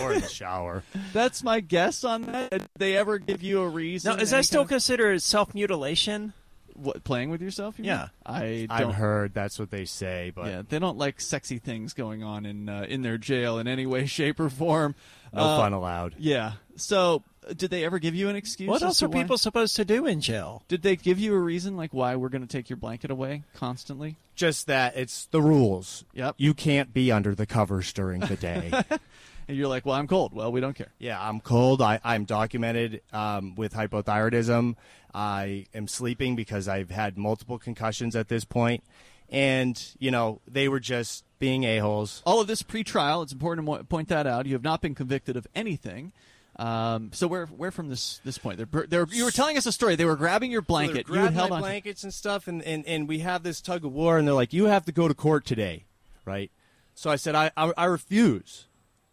or 0.00 0.12
in 0.12 0.20
the 0.22 0.28
shower. 0.28 0.82
That's 1.12 1.44
my 1.44 1.60
guess 1.60 2.02
on 2.02 2.22
that. 2.22 2.50
Did 2.50 2.68
they 2.76 2.96
ever 2.96 3.18
give 3.18 3.44
you 3.44 3.60
a 3.60 3.68
reason? 3.68 4.16
now, 4.16 4.20
is 4.20 4.30
that 4.30 4.44
still 4.44 4.62
kind 4.62 4.70
considered 4.70 5.22
self 5.22 5.54
mutilation? 5.54 6.32
Of- 6.78 6.86
what, 6.86 7.04
playing 7.04 7.30
with 7.30 7.42
yourself? 7.42 7.78
you? 7.78 7.84
Yeah. 7.86 8.08
I 8.24 8.66
I've 8.70 8.80
don't. 8.80 8.92
heard 8.94 9.34
that's 9.34 9.58
what 9.58 9.70
they 9.70 9.84
say, 9.84 10.32
but 10.34 10.46
Yeah, 10.46 10.62
they 10.68 10.78
don't 10.78 10.98
like 10.98 11.20
sexy 11.20 11.58
things 11.58 11.92
going 11.94 12.22
on 12.22 12.46
in 12.46 12.68
uh, 12.68 12.86
in 12.88 13.02
their 13.02 13.18
jail 13.18 13.58
in 13.58 13.66
any 13.68 13.86
way, 13.86 14.06
shape, 14.18 14.40
or 14.40 14.48
form. 14.48 14.94
no 15.32 15.40
Uh, 15.42 15.56
fun 15.58 15.72
allowed. 15.72 16.14
Yeah. 16.18 16.52
So, 16.76 17.22
uh, 17.48 17.52
did 17.54 17.70
they 17.70 17.84
ever 17.84 17.98
give 17.98 18.14
you 18.14 18.28
an 18.28 18.36
excuse? 18.36 18.68
What 18.68 18.82
else 18.82 19.02
are 19.02 19.08
why- 19.08 19.22
people 19.22 19.36
supposed 19.38 19.76
to 19.76 19.84
do 19.84 20.06
in 20.06 20.20
jail? 20.20 20.62
Did 20.68 20.82
they 20.82 20.96
give 20.96 21.18
you 21.18 21.34
a 21.34 21.38
reason, 21.38 21.76
like 21.76 21.92
why 21.92 22.14
we're 22.16 22.28
going 22.28 22.46
to 22.46 22.48
take 22.48 22.70
your 22.70 22.76
blanket 22.76 23.10
away 23.10 23.42
constantly? 23.54 24.16
Just 24.36 24.68
that 24.68 24.96
it's 24.96 25.26
the 25.26 25.42
rules. 25.42 26.04
Yep. 26.14 26.36
You 26.38 26.54
can't 26.54 26.92
be 26.94 27.10
under 27.10 27.34
the 27.34 27.46
covers 27.46 27.92
during 27.92 28.20
the 28.20 28.36
day. 28.36 28.70
And 29.48 29.56
you're 29.56 29.68
like, 29.68 29.86
well, 29.86 29.94
I'm 29.96 30.06
cold. 30.06 30.34
Well, 30.34 30.52
we 30.52 30.60
don't 30.60 30.74
care. 30.74 30.92
yeah, 30.98 31.18
I'm 31.20 31.40
cold. 31.40 31.80
I, 31.80 32.00
I'm 32.04 32.24
documented 32.24 33.00
um, 33.12 33.54
with 33.54 33.72
hypothyroidism. 33.72 34.76
I 35.14 35.66
am 35.74 35.88
sleeping 35.88 36.36
because 36.36 36.68
I've 36.68 36.90
had 36.90 37.16
multiple 37.16 37.58
concussions 37.58 38.14
at 38.14 38.28
this 38.28 38.44
point. 38.44 38.84
And, 39.30 39.82
you 39.98 40.10
know, 40.10 40.40
they 40.46 40.68
were 40.68 40.80
just 40.80 41.24
being 41.38 41.64
a-holes. 41.64 42.22
All 42.26 42.40
of 42.40 42.46
this 42.46 42.62
pre-trial. 42.62 43.22
It's 43.22 43.32
important 43.32 43.66
to 43.66 43.84
point 43.84 44.08
that 44.08 44.26
out. 44.26 44.46
You 44.46 44.52
have 44.54 44.62
not 44.62 44.80
been 44.80 44.94
convicted 44.94 45.36
of 45.36 45.46
anything. 45.54 46.12
Um, 46.56 47.10
so 47.12 47.28
where 47.28 47.46
where 47.46 47.70
from 47.70 47.88
this 47.88 48.20
this 48.24 48.36
point? 48.36 48.58
They're, 48.58 48.86
they're 48.88 49.06
you 49.12 49.24
were 49.24 49.30
telling 49.30 49.56
us 49.56 49.64
a 49.66 49.70
story. 49.70 49.94
They 49.94 50.04
were 50.04 50.16
grabbing 50.16 50.50
your 50.50 50.60
blanket. 50.62 51.06
So 51.06 51.12
you 51.12 51.20
they're 51.20 51.24
had 51.26 51.34
grabbing 51.34 51.36
held 51.38 51.50
my 51.50 51.56
on. 51.56 51.62
to- 51.62 51.68
blankets 51.68 52.02
and 52.02 52.12
stuff, 52.12 52.48
and, 52.48 52.62
and, 52.64 52.84
and 52.86 53.06
we 53.06 53.20
have 53.20 53.44
this 53.44 53.60
tug 53.60 53.84
of 53.84 53.92
war, 53.92 54.18
and 54.18 54.26
they're 54.26 54.34
like, 54.34 54.52
"You 54.52 54.64
have 54.64 54.84
to 54.86 54.92
go 54.92 55.06
to 55.06 55.14
court 55.14 55.44
today, 55.44 55.84
right?" 56.24 56.50
So 56.94 57.10
I 57.10 57.16
said, 57.16 57.36
"I 57.36 57.52
I, 57.56 57.72
I 57.78 57.84
refuse," 57.84 58.66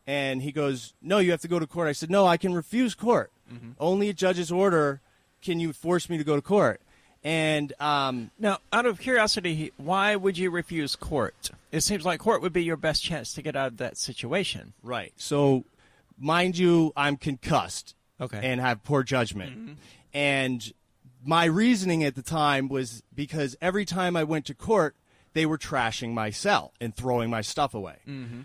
and 0.07 0.41
he 0.41 0.51
goes, 0.51 0.93
"No, 1.01 1.17
you 1.19 1.31
have 1.31 1.41
to 1.41 1.47
go 1.47 1.59
to 1.59 1.67
court." 1.67 1.87
I 1.87 1.91
said, 1.93 2.09
"No, 2.09 2.25
I 2.25 2.37
can 2.37 2.53
refuse 2.53 2.95
court. 2.95 3.31
Mm-hmm. 3.51 3.71
Only 3.79 4.09
a 4.09 4.13
judge's 4.13 4.51
order 4.51 5.01
can 5.41 5.59
you 5.59 5.73
force 5.73 6.09
me 6.09 6.17
to 6.17 6.23
go 6.23 6.35
to 6.35 6.41
court." 6.41 6.81
And 7.23 7.73
um, 7.79 8.29
Now, 8.37 8.59
out 8.71 8.85
of 8.85 8.99
curiosity, 8.99 9.71
why 9.77 10.15
would 10.15 10.37
you 10.37 10.51
refuse 10.51 10.95
court? 10.95 11.49
It 11.71 11.81
seems 11.81 12.05
like 12.05 12.19
court 12.19 12.41
would 12.43 12.53
be 12.53 12.63
your 12.63 12.77
best 12.77 13.03
chance 13.03 13.33
to 13.33 13.41
get 13.41 13.55
out 13.55 13.67
of 13.71 13.77
that 13.77 13.97
situation. 13.97 14.73
right, 14.83 15.11
so 15.17 15.65
mind 16.19 16.57
you, 16.57 16.93
I'm 16.95 17.17
concussed, 17.17 17.95
Okay. 18.21 18.39
and 18.43 18.61
have 18.61 18.83
poor 18.83 19.01
judgment, 19.03 19.77
and 20.13 20.71
my 21.25 21.45
reasoning 21.45 22.03
at 22.03 22.13
the 22.13 22.21
time 22.21 22.67
was 22.69 23.01
because 23.15 23.57
every 23.59 23.85
time 23.85 24.15
I 24.15 24.23
went 24.23 24.45
to 24.45 24.53
court, 24.53 24.95
they 25.35 25.45
were 25.45 25.57
trashing 25.57 26.13
my 26.13 26.29
cell 26.29 26.73
and 26.79 26.95
throwing 26.95 27.29
my 27.29 27.41
stuff 27.41 27.73
away. 27.73 27.97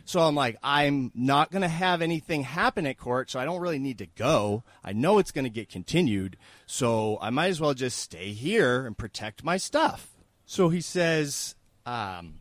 So 0.04 0.20
I'm 0.20 0.34
like, 0.34 0.56
I'm 0.60 1.12
not 1.14 1.52
going 1.52 1.62
to 1.62 1.68
have 1.68 2.02
anything 2.02 2.42
happen 2.42 2.84
at 2.84 2.98
court, 2.98 3.30
so 3.30 3.38
I 3.38 3.44
don't 3.44 3.60
really 3.60 3.78
need 3.78 3.98
to 3.98 4.06
go. 4.06 4.64
I 4.84 4.92
know 4.92 5.18
it's 5.18 5.30
going 5.30 5.44
to 5.44 5.50
get 5.50 5.68
continued, 5.68 6.36
so 6.66 7.16
I 7.22 7.30
might 7.30 7.46
as 7.46 7.60
well 7.60 7.74
just 7.74 7.96
stay 8.00 8.32
here 8.32 8.86
and 8.86 8.98
protect 8.98 9.44
my 9.44 9.56
stuff. 9.56 10.08
So 10.46 10.68
he 10.68 10.80
says, 10.80 11.54
um, 11.86 12.40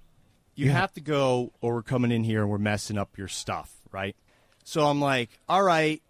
you 0.56 0.72
have 0.72 0.92
to 0.94 1.02
go, 1.02 1.54
or 1.62 1.76
we're 1.76 1.84
coming 1.84 2.12
in 2.12 2.24
here 2.24 2.42
and 2.42 2.50
we're 2.50 2.58
messing 2.58 2.98
up 2.98 3.20
your 3.20 3.28
stuff, 3.28 3.72
right? 3.92 4.16
So 4.64 4.88
I'm 4.88 5.00
like, 5.00 5.30
all 5.48 5.62
right, 5.62 6.02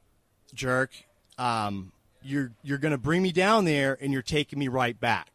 jerk, 0.53 0.91
um, 1.37 1.91
you're 2.21 2.53
you're 2.63 2.77
gonna 2.77 2.97
bring 2.97 3.21
me 3.21 3.33
down 3.33 3.65
there 3.65 3.97
and 3.99 4.13
you're 4.13 4.21
taking 4.21 4.59
me 4.59 4.69
right 4.69 4.97
back, 4.97 5.29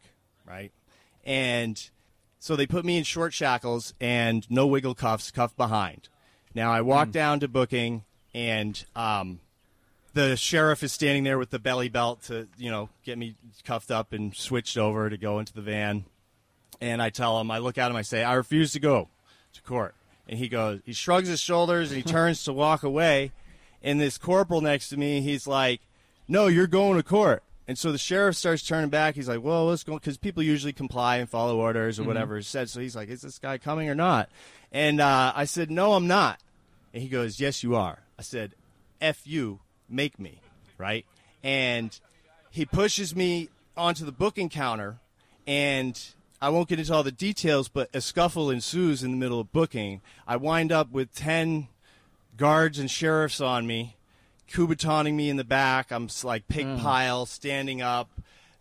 right? 0.45 0.71
And 1.23 1.79
so 2.45 2.55
they 2.55 2.67
put 2.67 2.85
me 2.85 2.95
in 2.95 3.03
short 3.03 3.33
shackles 3.33 3.95
and 3.99 4.45
no 4.51 4.67
wiggle 4.67 4.93
cuffs, 4.93 5.31
cuffed 5.31 5.57
behind. 5.57 6.09
Now 6.53 6.71
I 6.71 6.81
walk 6.81 7.09
down 7.09 7.39
to 7.39 7.47
booking 7.47 8.03
and 8.35 8.85
um, 8.95 9.39
the 10.13 10.37
sheriff 10.37 10.83
is 10.83 10.91
standing 10.91 11.23
there 11.23 11.39
with 11.39 11.49
the 11.49 11.57
belly 11.57 11.89
belt 11.89 12.21
to 12.25 12.47
you 12.55 12.69
know 12.69 12.89
get 13.03 13.17
me 13.17 13.33
cuffed 13.63 13.89
up 13.89 14.13
and 14.13 14.35
switched 14.35 14.77
over 14.77 15.09
to 15.09 15.17
go 15.17 15.39
into 15.39 15.53
the 15.53 15.63
van. 15.63 16.05
And 16.79 17.01
I 17.01 17.09
tell 17.09 17.41
him, 17.41 17.49
I 17.49 17.57
look 17.57 17.79
at 17.79 17.89
him, 17.89 17.97
I 17.97 18.03
say, 18.03 18.23
I 18.23 18.33
refuse 18.33 18.73
to 18.73 18.79
go 18.79 19.09
to 19.53 19.61
court. 19.63 19.95
And 20.27 20.37
he 20.37 20.47
goes, 20.47 20.81
he 20.85 20.93
shrugs 20.93 21.27
his 21.27 21.39
shoulders 21.39 21.91
and 21.91 21.97
he 21.97 22.03
turns 22.03 22.43
to 22.43 22.53
walk 22.53 22.83
away. 22.83 23.31
And 23.81 23.99
this 23.99 24.19
corporal 24.19 24.61
next 24.61 24.89
to 24.89 24.97
me, 24.97 25.21
he's 25.21 25.47
like, 25.47 25.81
No, 26.27 26.45
you're 26.45 26.67
going 26.67 26.97
to 26.97 27.03
court. 27.03 27.41
And 27.67 27.77
so 27.77 27.91
the 27.91 27.97
sheriff 27.97 28.35
starts 28.35 28.61
turning 28.61 28.89
back. 28.89 29.15
He's 29.15 29.27
like, 29.27 29.41
Well, 29.41 29.65
let's 29.65 29.83
go. 29.83 29.95
Because 29.95 30.17
people 30.17 30.43
usually 30.43 30.73
comply 30.73 31.17
and 31.17 31.29
follow 31.29 31.57
orders 31.57 31.99
or 31.99 32.03
whatever 32.03 32.37
is 32.37 32.47
said. 32.47 32.69
So 32.69 32.79
he's 32.79 32.95
like, 32.95 33.09
Is 33.09 33.21
this 33.21 33.39
guy 33.39 33.57
coming 33.57 33.89
or 33.89 33.95
not? 33.95 34.29
And 34.71 35.01
uh, 35.01 35.33
I 35.35 35.45
said, 35.45 35.71
No, 35.71 35.93
I'm 35.93 36.07
not. 36.07 36.39
And 36.93 37.01
he 37.01 37.09
goes, 37.09 37.39
Yes, 37.39 37.63
you 37.63 37.75
are. 37.75 37.99
I 38.19 38.21
said, 38.21 38.53
F 39.01 39.21
you, 39.25 39.59
make 39.89 40.19
me. 40.19 40.41
Right? 40.77 41.05
And 41.43 41.97
he 42.51 42.65
pushes 42.65 43.15
me 43.15 43.49
onto 43.75 44.05
the 44.05 44.11
booking 44.11 44.49
counter 44.49 44.99
and 45.47 45.99
I 46.41 46.49
won't 46.49 46.67
get 46.67 46.79
into 46.79 46.93
all 46.93 47.03
the 47.03 47.11
details, 47.11 47.69
but 47.69 47.89
a 47.93 48.01
scuffle 48.01 48.49
ensues 48.49 49.03
in 49.03 49.11
the 49.11 49.17
middle 49.17 49.39
of 49.39 49.51
booking. 49.51 50.01
I 50.27 50.35
wind 50.37 50.71
up 50.71 50.91
with 50.91 51.13
10 51.15 51.69
guards 52.37 52.77
and 52.77 52.89
sheriffs 52.91 53.39
on 53.39 53.65
me, 53.65 53.95
Kubotaning 54.51 55.13
me 55.13 55.29
in 55.29 55.37
the 55.37 55.43
back. 55.43 55.91
I'm 55.91 56.09
like 56.23 56.47
pig 56.47 56.65
pile, 56.79 57.25
standing 57.25 57.81
up, 57.81 58.09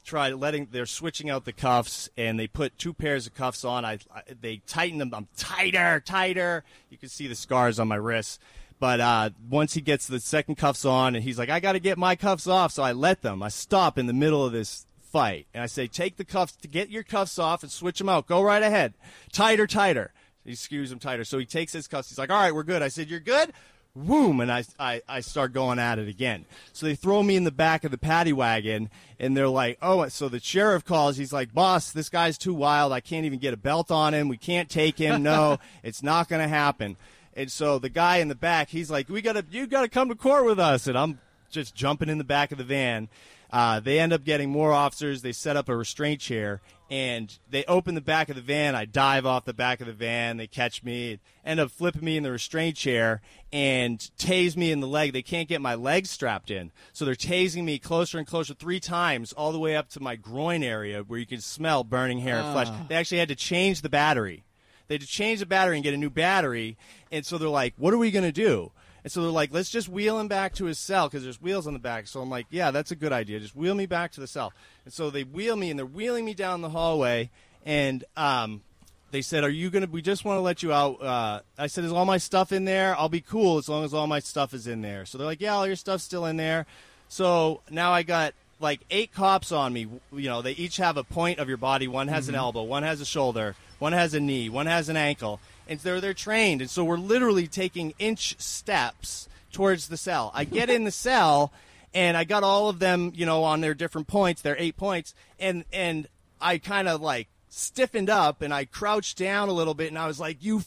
try 0.04 0.30
letting, 0.30 0.68
they're 0.70 0.86
switching 0.86 1.30
out 1.30 1.44
the 1.44 1.52
cuffs, 1.52 2.08
and 2.16 2.38
they 2.38 2.46
put 2.46 2.78
two 2.78 2.92
pairs 2.92 3.26
of 3.26 3.34
cuffs 3.34 3.64
on. 3.64 3.84
I, 3.84 3.98
I 4.14 4.22
They 4.40 4.58
tighten 4.66 4.98
them. 4.98 5.14
I'm 5.14 5.28
tighter, 5.36 6.02
tighter. 6.04 6.64
You 6.90 6.98
can 6.98 7.08
see 7.08 7.26
the 7.26 7.34
scars 7.34 7.78
on 7.78 7.88
my 7.88 7.96
wrists. 7.96 8.38
But 8.80 9.00
uh, 9.00 9.30
once 9.48 9.74
he 9.74 9.80
gets 9.80 10.06
the 10.06 10.20
second 10.20 10.56
cuffs 10.56 10.84
on, 10.84 11.14
and 11.14 11.24
he's 11.24 11.38
like, 11.38 11.48
I 11.48 11.60
got 11.60 11.72
to 11.72 11.80
get 11.80 11.96
my 11.96 12.16
cuffs 12.16 12.46
off. 12.46 12.72
So 12.72 12.82
I 12.82 12.92
let 12.92 13.22
them. 13.22 13.42
I 13.42 13.48
stop 13.48 13.98
in 13.98 14.06
the 14.06 14.12
middle 14.12 14.44
of 14.44 14.52
this 14.52 14.86
fight. 15.00 15.46
And 15.54 15.62
I 15.62 15.66
say, 15.66 15.86
take 15.86 16.16
the 16.16 16.24
cuffs, 16.24 16.56
to 16.56 16.68
get 16.68 16.90
your 16.90 17.04
cuffs 17.04 17.38
off 17.38 17.62
and 17.62 17.70
switch 17.70 17.98
them 17.98 18.08
out. 18.08 18.26
Go 18.26 18.42
right 18.42 18.62
ahead. 18.62 18.94
Tighter, 19.32 19.66
tighter. 19.66 20.12
He 20.44 20.54
screws 20.54 20.90
them 20.90 20.98
tighter. 20.98 21.24
So 21.24 21.38
he 21.38 21.46
takes 21.46 21.72
his 21.72 21.86
cuffs. 21.86 22.08
He's 22.10 22.18
like, 22.18 22.30
all 22.30 22.40
right, 22.40 22.54
we're 22.54 22.64
good. 22.64 22.82
I 22.82 22.88
said, 22.88 23.08
you're 23.08 23.20
good? 23.20 23.52
Boom, 23.96 24.40
and 24.40 24.50
I, 24.50 24.64
I, 24.76 25.02
I 25.08 25.20
start 25.20 25.52
going 25.52 25.78
at 25.78 26.00
it 26.00 26.08
again. 26.08 26.46
So 26.72 26.84
they 26.84 26.96
throw 26.96 27.22
me 27.22 27.36
in 27.36 27.44
the 27.44 27.52
back 27.52 27.84
of 27.84 27.92
the 27.92 27.98
paddy 27.98 28.32
wagon, 28.32 28.90
and 29.20 29.36
they're 29.36 29.48
like, 29.48 29.78
oh, 29.80 30.08
so 30.08 30.28
the 30.28 30.40
sheriff 30.40 30.84
calls. 30.84 31.16
He's 31.16 31.32
like, 31.32 31.54
boss, 31.54 31.92
this 31.92 32.08
guy's 32.08 32.36
too 32.36 32.54
wild. 32.54 32.92
I 32.92 32.98
can't 32.98 33.24
even 33.24 33.38
get 33.38 33.54
a 33.54 33.56
belt 33.56 33.92
on 33.92 34.12
him. 34.12 34.26
We 34.26 34.36
can't 34.36 34.68
take 34.68 34.98
him. 34.98 35.22
No, 35.22 35.58
it's 35.84 36.02
not 36.02 36.28
going 36.28 36.42
to 36.42 36.48
happen. 36.48 36.96
And 37.34 37.52
so 37.52 37.78
the 37.78 37.88
guy 37.88 38.16
in 38.16 38.26
the 38.26 38.34
back, 38.34 38.68
he's 38.68 38.90
like, 38.90 39.08
we 39.08 39.22
gotta, 39.22 39.44
you 39.50 39.68
gotta 39.68 39.88
come 39.88 40.08
to 40.08 40.16
court 40.16 40.44
with 40.44 40.58
us. 40.58 40.88
And 40.88 40.98
I'm 40.98 41.20
just 41.50 41.76
jumping 41.76 42.08
in 42.08 42.18
the 42.18 42.24
back 42.24 42.50
of 42.50 42.58
the 42.58 42.64
van. 42.64 43.08
Uh, 43.52 43.78
they 43.78 44.00
end 44.00 44.12
up 44.12 44.24
getting 44.24 44.50
more 44.50 44.72
officers. 44.72 45.22
They 45.22 45.30
set 45.30 45.56
up 45.56 45.68
a 45.68 45.76
restraint 45.76 46.20
chair 46.20 46.60
and 46.94 47.40
they 47.50 47.64
open 47.64 47.96
the 47.96 48.00
back 48.00 48.28
of 48.28 48.36
the 48.36 48.40
van. 48.40 48.76
I 48.76 48.84
dive 48.84 49.26
off 49.26 49.44
the 49.44 49.52
back 49.52 49.80
of 49.80 49.88
the 49.88 49.92
van. 49.92 50.36
They 50.36 50.46
catch 50.46 50.84
me, 50.84 51.18
end 51.44 51.58
up 51.58 51.72
flipping 51.72 52.04
me 52.04 52.16
in 52.16 52.22
the 52.22 52.30
restraint 52.30 52.76
chair 52.76 53.20
and 53.52 53.98
tase 54.16 54.56
me 54.56 54.70
in 54.70 54.78
the 54.78 54.86
leg. 54.86 55.12
They 55.12 55.20
can't 55.20 55.48
get 55.48 55.60
my 55.60 55.74
legs 55.74 56.12
strapped 56.12 56.52
in. 56.52 56.70
So 56.92 57.04
they're 57.04 57.16
tasing 57.16 57.64
me 57.64 57.80
closer 57.80 58.16
and 58.16 58.24
closer 58.24 58.54
three 58.54 58.78
times 58.78 59.32
all 59.32 59.50
the 59.50 59.58
way 59.58 59.74
up 59.74 59.88
to 59.88 60.00
my 60.00 60.14
groin 60.14 60.62
area 60.62 61.02
where 61.02 61.18
you 61.18 61.26
can 61.26 61.40
smell 61.40 61.82
burning 61.82 62.18
hair 62.18 62.36
and 62.36 62.52
flesh. 62.52 62.68
Ah. 62.70 62.86
They 62.88 62.94
actually 62.94 63.18
had 63.18 63.28
to 63.28 63.34
change 63.34 63.82
the 63.82 63.88
battery. 63.88 64.44
They 64.86 64.94
had 64.94 65.02
to 65.02 65.08
change 65.08 65.40
the 65.40 65.46
battery 65.46 65.76
and 65.76 65.82
get 65.82 65.94
a 65.94 65.96
new 65.96 66.10
battery. 66.10 66.76
And 67.10 67.26
so 67.26 67.38
they're 67.38 67.48
like, 67.48 67.74
what 67.76 67.92
are 67.92 67.98
we 67.98 68.12
going 68.12 68.24
to 68.24 68.30
do? 68.30 68.70
And 69.04 69.12
so 69.12 69.20
they're 69.22 69.30
like, 69.30 69.52
let's 69.52 69.68
just 69.68 69.88
wheel 69.88 70.18
him 70.18 70.28
back 70.28 70.54
to 70.54 70.64
his 70.64 70.78
cell 70.78 71.08
because 71.08 71.22
there's 71.22 71.40
wheels 71.40 71.66
on 71.66 71.74
the 71.74 71.78
back. 71.78 72.06
So 72.06 72.20
I'm 72.20 72.30
like, 72.30 72.46
yeah, 72.50 72.70
that's 72.70 72.90
a 72.90 72.96
good 72.96 73.12
idea. 73.12 73.38
Just 73.38 73.54
wheel 73.54 73.74
me 73.74 73.84
back 73.84 74.12
to 74.12 74.20
the 74.20 74.26
cell. 74.26 74.52
And 74.86 74.94
so 74.94 75.10
they 75.10 75.24
wheel 75.24 75.56
me 75.56 75.70
and 75.70 75.78
they're 75.78 75.84
wheeling 75.84 76.24
me 76.24 76.32
down 76.32 76.62
the 76.62 76.70
hallway. 76.70 77.30
And 77.66 78.02
um, 78.16 78.62
they 79.10 79.20
said, 79.20 79.44
are 79.44 79.50
you 79.50 79.68
going 79.68 79.84
to, 79.84 79.90
we 79.90 80.00
just 80.00 80.24
want 80.24 80.38
to 80.38 80.40
let 80.40 80.62
you 80.62 80.72
out. 80.72 81.02
Uh, 81.02 81.40
I 81.58 81.66
said, 81.66 81.84
is 81.84 81.92
all 81.92 82.06
my 82.06 82.16
stuff 82.16 82.50
in 82.50 82.64
there? 82.64 82.98
I'll 82.98 83.10
be 83.10 83.20
cool 83.20 83.58
as 83.58 83.68
long 83.68 83.84
as 83.84 83.92
all 83.92 84.06
my 84.06 84.20
stuff 84.20 84.54
is 84.54 84.66
in 84.66 84.80
there. 84.80 85.04
So 85.04 85.18
they're 85.18 85.26
like, 85.26 85.40
yeah, 85.42 85.54
all 85.54 85.66
your 85.66 85.76
stuff's 85.76 86.04
still 86.04 86.24
in 86.24 86.38
there. 86.38 86.64
So 87.08 87.60
now 87.70 87.92
I 87.92 88.04
got 88.04 88.32
like 88.58 88.80
eight 88.90 89.12
cops 89.12 89.52
on 89.52 89.72
me. 89.72 89.86
You 90.12 90.28
know, 90.28 90.40
they 90.40 90.52
each 90.52 90.78
have 90.78 90.96
a 90.96 91.04
point 91.04 91.38
of 91.38 91.48
your 91.48 91.58
body. 91.58 91.88
One 91.88 92.08
has 92.08 92.28
an 92.28 92.34
elbow, 92.34 92.62
one 92.62 92.82
has 92.82 93.00
a 93.00 93.04
shoulder, 93.04 93.54
one 93.78 93.92
has 93.92 94.14
a 94.14 94.20
knee, 94.20 94.48
one 94.48 94.66
has 94.66 94.88
an 94.88 94.96
ankle, 94.96 95.40
and 95.68 95.78
they're 95.80 96.00
they're 96.00 96.14
trained. 96.14 96.60
And 96.60 96.70
so 96.70 96.84
we're 96.84 96.96
literally 96.98 97.46
taking 97.46 97.94
inch 97.98 98.40
steps 98.40 99.28
towards 99.52 99.88
the 99.88 99.96
cell. 99.96 100.30
I 100.34 100.44
get 100.44 100.70
in 100.70 100.84
the 100.84 100.90
cell, 101.08 101.52
and 101.92 102.16
I 102.16 102.24
got 102.24 102.42
all 102.42 102.68
of 102.68 102.78
them, 102.78 103.12
you 103.14 103.26
know, 103.26 103.44
on 103.44 103.60
their 103.60 103.74
different 103.74 104.06
points, 104.06 104.42
their 104.42 104.56
eight 104.58 104.76
points, 104.76 105.14
and 105.38 105.64
and 105.72 106.06
I 106.40 106.58
kind 106.58 106.88
of 106.88 107.00
like 107.00 107.28
stiffened 107.48 108.10
up, 108.10 108.42
and 108.42 108.52
I 108.52 108.64
crouched 108.64 109.18
down 109.18 109.48
a 109.48 109.52
little 109.52 109.74
bit, 109.74 109.88
and 109.88 109.98
I 109.98 110.06
was 110.06 110.18
like, 110.20 110.38
"You 110.42 110.62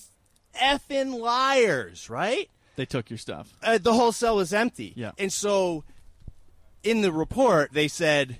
effing 0.56 1.20
liars!" 1.20 2.10
Right? 2.10 2.50
They 2.76 2.86
took 2.86 3.10
your 3.10 3.18
stuff. 3.18 3.54
uh, 3.64 3.80
the 3.80 3.94
whole 3.94 4.12
cell 4.12 4.36
was 4.36 4.54
empty. 4.54 4.94
Yeah. 4.96 5.12
And 5.18 5.34
so 5.34 5.84
in 6.84 7.02
the 7.02 7.12
report, 7.12 7.74
they 7.74 7.88
said, 7.88 8.38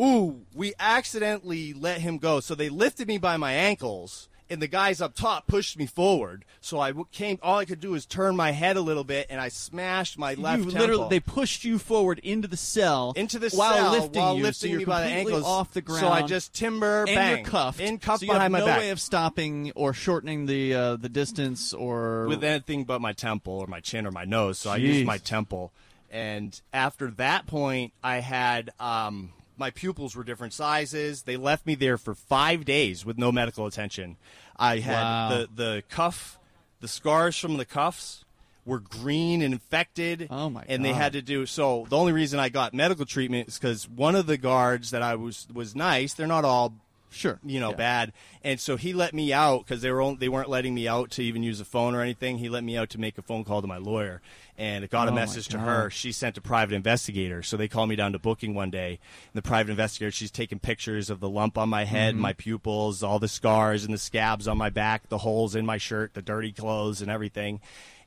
Ooh, 0.00 0.42
we 0.52 0.74
accidentally 0.80 1.72
let 1.72 2.00
him 2.00 2.18
go. 2.18 2.40
So 2.40 2.54
they 2.56 2.68
lifted 2.68 3.06
me 3.08 3.18
by 3.18 3.36
my 3.36 3.52
ankles, 3.52 4.28
and 4.50 4.62
the 4.62 4.68
guys 4.68 5.00
up 5.00 5.14
top 5.14 5.46
pushed 5.46 5.78
me 5.78 5.86
forward. 5.86 6.44
So 6.60 6.80
I 6.80 6.92
came, 7.12 7.38
all 7.42 7.58
I 7.58 7.64
could 7.64 7.80
do 7.80 7.94
is 7.94 8.06
turn 8.06 8.36
my 8.36 8.50
head 8.50 8.76
a 8.76 8.80
little 8.80 9.04
bit, 9.04 9.26
and 9.30 9.40
I 9.40 9.48
smashed 9.48 10.18
my 10.18 10.34
left 10.34 10.58
you 10.58 10.70
temple. 10.70 10.80
literally 10.80 11.08
they 11.08 11.20
pushed 11.20 11.64
you 11.64 11.78
forward 11.78 12.18
into 12.20 12.48
the 12.48 12.56
cell 12.56 13.12
into 13.16 13.38
the 13.38 13.50
while 13.50 13.74
cell 13.74 13.92
lifting 13.92 14.22
while 14.22 14.36
you, 14.36 14.42
lifting 14.42 14.68
so 14.68 14.70
you're 14.70 14.78
me 14.80 14.84
by 14.84 15.02
the 15.02 15.08
ankles 15.08 15.44
off 15.44 15.72
the 15.72 15.80
ground. 15.80 16.00
So 16.00 16.08
I 16.08 16.22
just 16.22 16.52
timber 16.52 17.04
and 17.04 17.14
bang 17.14 17.36
you're 17.38 17.46
cuffed. 17.46 17.80
in 17.80 17.98
cuffed 17.98 18.20
so 18.20 18.26
you 18.26 18.32
behind 18.32 18.42
have 18.42 18.52
my 18.52 18.58
no 18.60 18.66
back 18.66 18.78
way 18.78 18.90
of 18.90 19.00
stopping 19.00 19.72
or 19.74 19.92
shortening 19.92 20.46
the 20.46 20.74
uh, 20.74 20.96
the 20.96 21.08
distance 21.08 21.72
or 21.72 22.26
with 22.26 22.44
anything 22.44 22.84
but 22.84 23.00
my 23.00 23.12
temple 23.12 23.54
or 23.54 23.66
my 23.66 23.80
chin 23.80 24.06
or 24.06 24.10
my 24.10 24.24
nose. 24.24 24.58
So 24.58 24.70
I 24.70 24.76
used 24.76 25.06
my 25.06 25.18
temple. 25.18 25.72
And 26.10 26.58
after 26.72 27.10
that 27.12 27.46
point, 27.46 27.92
I 28.02 28.20
had 28.20 28.70
um, 28.80 29.32
my 29.58 29.70
pupils 29.70 30.14
were 30.16 30.24
different 30.24 30.52
sizes. 30.52 31.22
They 31.22 31.36
left 31.36 31.66
me 31.66 31.74
there 31.74 31.98
for 31.98 32.14
five 32.14 32.64
days 32.64 33.04
with 33.04 33.18
no 33.18 33.32
medical 33.32 33.66
attention. 33.66 34.16
I 34.56 34.78
had 34.78 35.02
Wow. 35.02 35.28
the 35.28 35.48
the 35.54 35.82
cuff, 35.88 36.38
the 36.80 36.88
scars 36.88 37.36
from 37.36 37.56
the 37.56 37.64
cuffs 37.64 38.24
were 38.64 38.80
green 38.80 39.40
and 39.42 39.54
infected. 39.54 40.28
Oh, 40.30 40.50
my 40.50 40.62
And 40.68 40.84
they 40.84 40.92
had 40.92 41.12
to 41.14 41.22
do 41.22 41.46
so. 41.46 41.86
The 41.88 41.96
only 41.96 42.12
reason 42.12 42.38
I 42.38 42.50
got 42.50 42.74
medical 42.74 43.06
treatment 43.06 43.48
is 43.48 43.58
because 43.58 43.88
one 43.88 44.14
of 44.14 44.26
the 44.26 44.36
guards 44.36 44.90
that 44.90 45.00
I 45.02 45.14
was 45.14 45.46
was 45.52 45.74
nice. 45.74 46.12
They're 46.14 46.26
not 46.26 46.44
all 46.44 46.74
sure 47.10 47.38
you 47.42 47.58
know, 47.58 47.70
Yeah. 47.70 47.76
bad. 47.76 48.12
And 48.44 48.60
so 48.60 48.76
he 48.76 48.92
let 48.92 49.14
me 49.14 49.32
out 49.32 49.64
because 49.64 49.80
they 49.80 49.90
were 49.90 50.02
only, 50.02 50.18
they 50.18 50.28
weren't 50.28 50.50
letting 50.50 50.74
me 50.74 50.86
out 50.86 51.10
to 51.12 51.22
even 51.22 51.42
use 51.42 51.58
a 51.58 51.64
phone 51.64 51.94
or 51.94 52.02
anything. 52.02 52.36
He 52.36 52.50
let 52.50 52.62
me 52.62 52.76
out 52.76 52.90
to 52.90 53.00
make 53.00 53.16
a 53.16 53.22
phone 53.22 53.44
call 53.44 53.62
to 53.62 53.66
my 53.66 53.78
lawyer, 53.78 54.20
and 54.58 54.84
it 54.84 54.90
got 54.90 55.08
Oh, 55.08 55.12
a 55.12 55.14
message 55.14 55.48
to 55.48 55.58
her. 55.58 55.88
She 55.88 56.12
sent 56.12 56.36
a 56.36 56.40
private 56.42 56.74
investigator. 56.74 57.42
So 57.42 57.56
they 57.56 57.68
called 57.68 57.88
me 57.88 57.96
down 57.96 58.12
to 58.12 58.18
booking 58.18 58.54
one 58.54 58.70
day. 58.70 58.98
And 59.32 59.34
the 59.34 59.42
private 59.48 59.70
investigator, 59.70 60.10
she's 60.10 60.30
taking 60.32 60.58
pictures 60.58 61.08
of 61.08 61.20
the 61.20 61.28
lump 61.28 61.56
on 61.56 61.68
my 61.68 61.84
head, 61.84 62.14
Mm-hmm. 62.14 62.22
my 62.22 62.32
pupils, 62.32 63.02
all 63.02 63.18
the 63.20 63.28
scars 63.28 63.84
and 63.84 63.94
the 63.94 63.98
scabs 63.98 64.46
on 64.48 64.58
my 64.58 64.68
back, 64.68 65.08
the 65.08 65.18
holes 65.18 65.54
in 65.54 65.64
my 65.64 65.78
shirt, 65.78 66.12
the 66.14 66.22
dirty 66.22 66.52
clothes, 66.52 67.00
and 67.00 67.10
everything. 67.10 67.60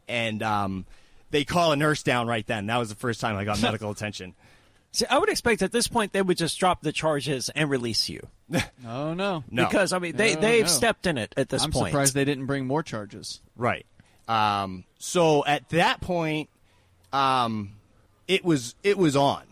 And 0.10 0.44
um, 0.44 0.86
they 1.30 1.46
call 1.46 1.72
a 1.72 1.76
nurse 1.78 2.04
down 2.04 2.28
right 2.28 2.46
then. 2.46 2.66
That 2.68 2.78
was 2.78 2.90
the 2.90 2.96
first 2.96 3.22
time 3.22 3.38
I 3.38 3.46
got 3.46 3.62
medical 3.62 3.90
attention. 3.90 4.36
See, 4.94 5.06
I 5.10 5.20
would 5.20 5.30
expect 5.30 5.62
at 5.62 5.72
this 5.72 5.88
point 5.88 6.12
they 6.12 6.22
would 6.22 6.36
just 6.38 6.60
drop 6.60 6.82
the 6.82 6.92
charges 6.92 7.48
and 7.56 7.70
release 7.70 8.10
you 8.10 8.28
Oh 8.86 9.14
no. 9.14 9.46
No. 9.50 9.66
because 9.66 9.94
I 9.94 10.00
mean 10.00 10.18
they 10.18 10.36
No, 10.36 10.42
they've 10.42 10.66
no. 10.66 10.68
stepped 10.68 11.08
in 11.08 11.18
it 11.18 11.34
at 11.38 11.48
this 11.48 11.62
point. 11.66 11.76
I'm 11.78 11.92
surprised 11.92 12.14
they 12.14 12.26
didn't 12.26 12.46
bring 12.46 12.68
more 12.68 12.84
charges. 12.84 13.40
Right. 13.56 13.86
Um, 14.32 14.86
so 14.98 15.44
at 15.46 15.68
that 15.70 16.00
point, 16.00 16.50
um, 17.12 17.74
it 18.30 18.46
was 18.46 18.76
it 18.82 18.98
was 18.98 19.16
on. 19.16 19.44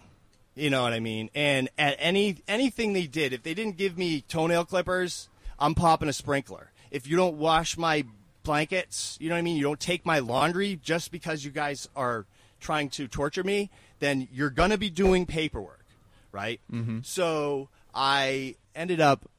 You 0.56 0.70
know 0.70 0.84
what 0.84 0.94
I 0.94 1.00
mean? 1.00 1.30
And 1.36 1.70
at 1.78 1.96
any 2.00 2.38
anything 2.48 2.94
they 2.94 3.06
did, 3.06 3.34
if 3.34 3.44
they 3.44 3.54
didn't 3.54 3.78
give 3.78 3.98
me 3.98 4.22
toenail 4.22 4.66
clippers, 4.66 5.28
I'm 5.60 5.76
popping 5.76 6.08
a 6.08 6.14
sprinkler. 6.14 6.72
If 6.92 7.08
you 7.08 7.18
don't 7.18 7.36
wash 7.36 7.78
my 7.78 8.06
blankets, 8.44 9.18
you 9.20 9.28
know 9.28 9.36
what 9.36 9.40
I 9.40 9.42
mean? 9.42 9.58
You 9.58 9.64
don't 9.64 9.80
take 9.80 10.06
my 10.06 10.20
laundry 10.20 10.80
just 10.82 11.12
because 11.12 11.44
you 11.44 11.52
guys 11.52 11.90
are 11.96 12.26
trying 12.62 12.90
to 12.92 13.08
torture 13.08 13.44
me, 13.44 13.70
then 14.00 14.30
you're 14.32 14.50
gonna 14.50 14.78
be 14.78 14.90
doing 14.90 15.26
paperwork, 15.26 15.86
right? 16.32 16.62
Mm-hmm. 16.72 17.00
So 17.04 17.68
I 17.94 18.56
ended 18.76 19.02
up 19.02 19.30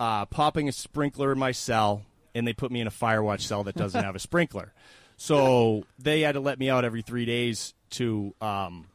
uh, 0.00 0.24
popping 0.26 0.68
a 0.68 0.72
sprinkler 0.72 1.32
in 1.32 1.38
my 1.38 1.52
cell, 1.52 2.04
and 2.34 2.46
they 2.46 2.52
put 2.52 2.70
me 2.70 2.80
in 2.80 2.86
a 2.86 2.90
Firewatch 2.90 3.40
cell 3.40 3.64
that 3.64 3.76
doesn't 3.76 4.02
have 4.02 4.14
a 4.16 4.18
sprinkler. 4.28 4.72
So 5.16 5.84
they 5.98 6.20
had 6.20 6.32
to 6.32 6.40
let 6.40 6.58
me 6.58 6.70
out 6.70 6.84
every 6.84 7.02
three 7.02 7.24
days 7.24 7.74
to 7.90 8.34
um, 8.40 8.86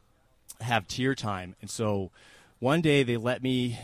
have 0.60 0.86
tier 0.88 1.14
time. 1.14 1.54
And 1.60 1.68
so 1.68 2.10
one 2.60 2.80
day 2.80 3.02
they 3.02 3.16
let 3.16 3.42
me 3.42 3.78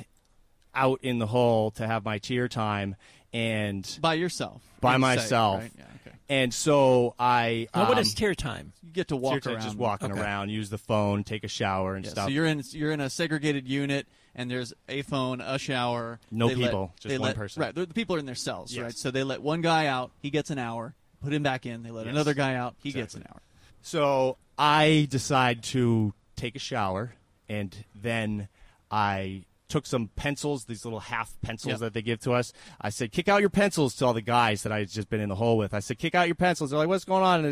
out 0.75 1.01
in 1.03 1.19
the 1.19 1.27
hole 1.27 1.71
to 1.73 1.87
have 1.87 2.05
my 2.05 2.19
tier 2.19 2.49
time, 2.49 2.97
and 3.33 3.99
By 4.01 4.15
yourself. 4.15 4.63
By 4.81 4.95
in 4.95 5.01
sight, 5.03 5.17
myself. 5.17 5.59
right? 5.61 5.73
Yeah, 5.77 5.85
okay. 6.07 6.17
and 6.29 6.55
so 6.55 7.15
I 7.19 7.69
Now, 7.75 7.83
what 7.89 7.99
um, 7.99 7.99
is 7.99 8.15
tier 8.15 8.35
time? 8.35 8.73
You 8.83 8.91
get 8.93 9.09
to 9.09 9.17
walk 9.17 9.47
around. 9.47 9.61
just 9.63 9.77
walking 9.77 10.11
Okay. 10.13 10.21
around, 10.21 10.49
use 10.51 10.71
the 10.71 10.79
phone, 10.79 11.25
take 11.25 11.45
a 11.45 11.49
shower, 11.49 11.95
and 11.97 12.05
Yeah, 12.05 12.13
stuff. 12.13 12.25
so 12.27 12.31
you're 12.31 12.47
in 12.47 12.63
you're 12.71 12.93
in 12.93 13.01
a 13.01 13.11
segregated 13.11 13.69
unit, 13.69 14.07
and 14.35 14.51
there's 14.51 14.73
a 14.89 15.03
phone, 15.03 15.41
a 15.41 15.59
shower. 15.59 16.21
No 16.31 16.49
They 16.49 16.55
let- 16.57 16.65
people, 16.67 16.93
just 16.97 17.09
they 17.09 17.19
one 17.19 17.27
let- 17.29 17.37
person. 17.37 17.61
Right, 17.63 17.75
the 17.75 17.87
people 17.87 18.17
are 18.17 18.19
in 18.19 18.27
their 18.27 18.35
cells, 18.35 18.73
Yes. 18.73 18.83
right? 18.83 18.97
So 18.97 19.11
they 19.11 19.23
let 19.23 19.43
one 19.43 19.61
guy 19.61 19.87
out, 19.87 20.13
he 20.21 20.31
gets 20.31 20.51
an 20.51 20.59
hour. 20.59 20.95
Put 21.23 21.33
him 21.35 21.43
back 21.43 21.67
in. 21.67 21.83
They 21.83 21.91
let 21.91 22.07
Yes. 22.07 22.13
another 22.15 22.33
guy 22.35 22.55
out, 22.55 22.77
he 22.83 22.93
gets 22.93 23.15
an 23.15 23.25
hour. 23.31 23.43
So 23.83 24.37
I 24.59 25.07
decide 25.11 25.63
to 25.65 26.15
take 26.37 26.57
a 26.57 26.59
shower, 26.59 27.15
and 27.49 27.75
then 27.95 28.49
I 28.91 29.45
took 29.69 29.87
some 29.87 30.09
pencils, 30.17 30.65
these 30.65 30.85
little 30.85 30.99
half 31.01 31.41
pencils 31.43 31.73
Yep. 31.75 31.79
that 31.81 31.93
they 31.95 32.03
give 32.03 32.21
to 32.21 32.33
us. 32.33 32.53
I 32.81 32.89
said, 32.91 33.13
"Kick 33.13 33.29
out 33.29 33.41
your 33.41 33.51
pencils" 33.51 33.95
to 33.97 34.07
all 34.07 34.13
the 34.15 34.21
guys 34.21 34.63
that 34.65 34.73
I 34.73 34.81
had 34.81 34.89
just 34.89 35.09
been 35.09 35.21
in 35.21 35.29
the 35.29 35.37
hole 35.37 35.57
with. 35.57 35.73
I 35.75 35.79
said, 35.79 35.99
"Kick 35.99 36.15
out 36.15 36.27
your 36.27 36.35
pencils." 36.35 36.71
They're 36.71 36.79
like, 36.79 36.89
"What's 36.89 37.05
going 37.05 37.23
on?" 37.23 37.45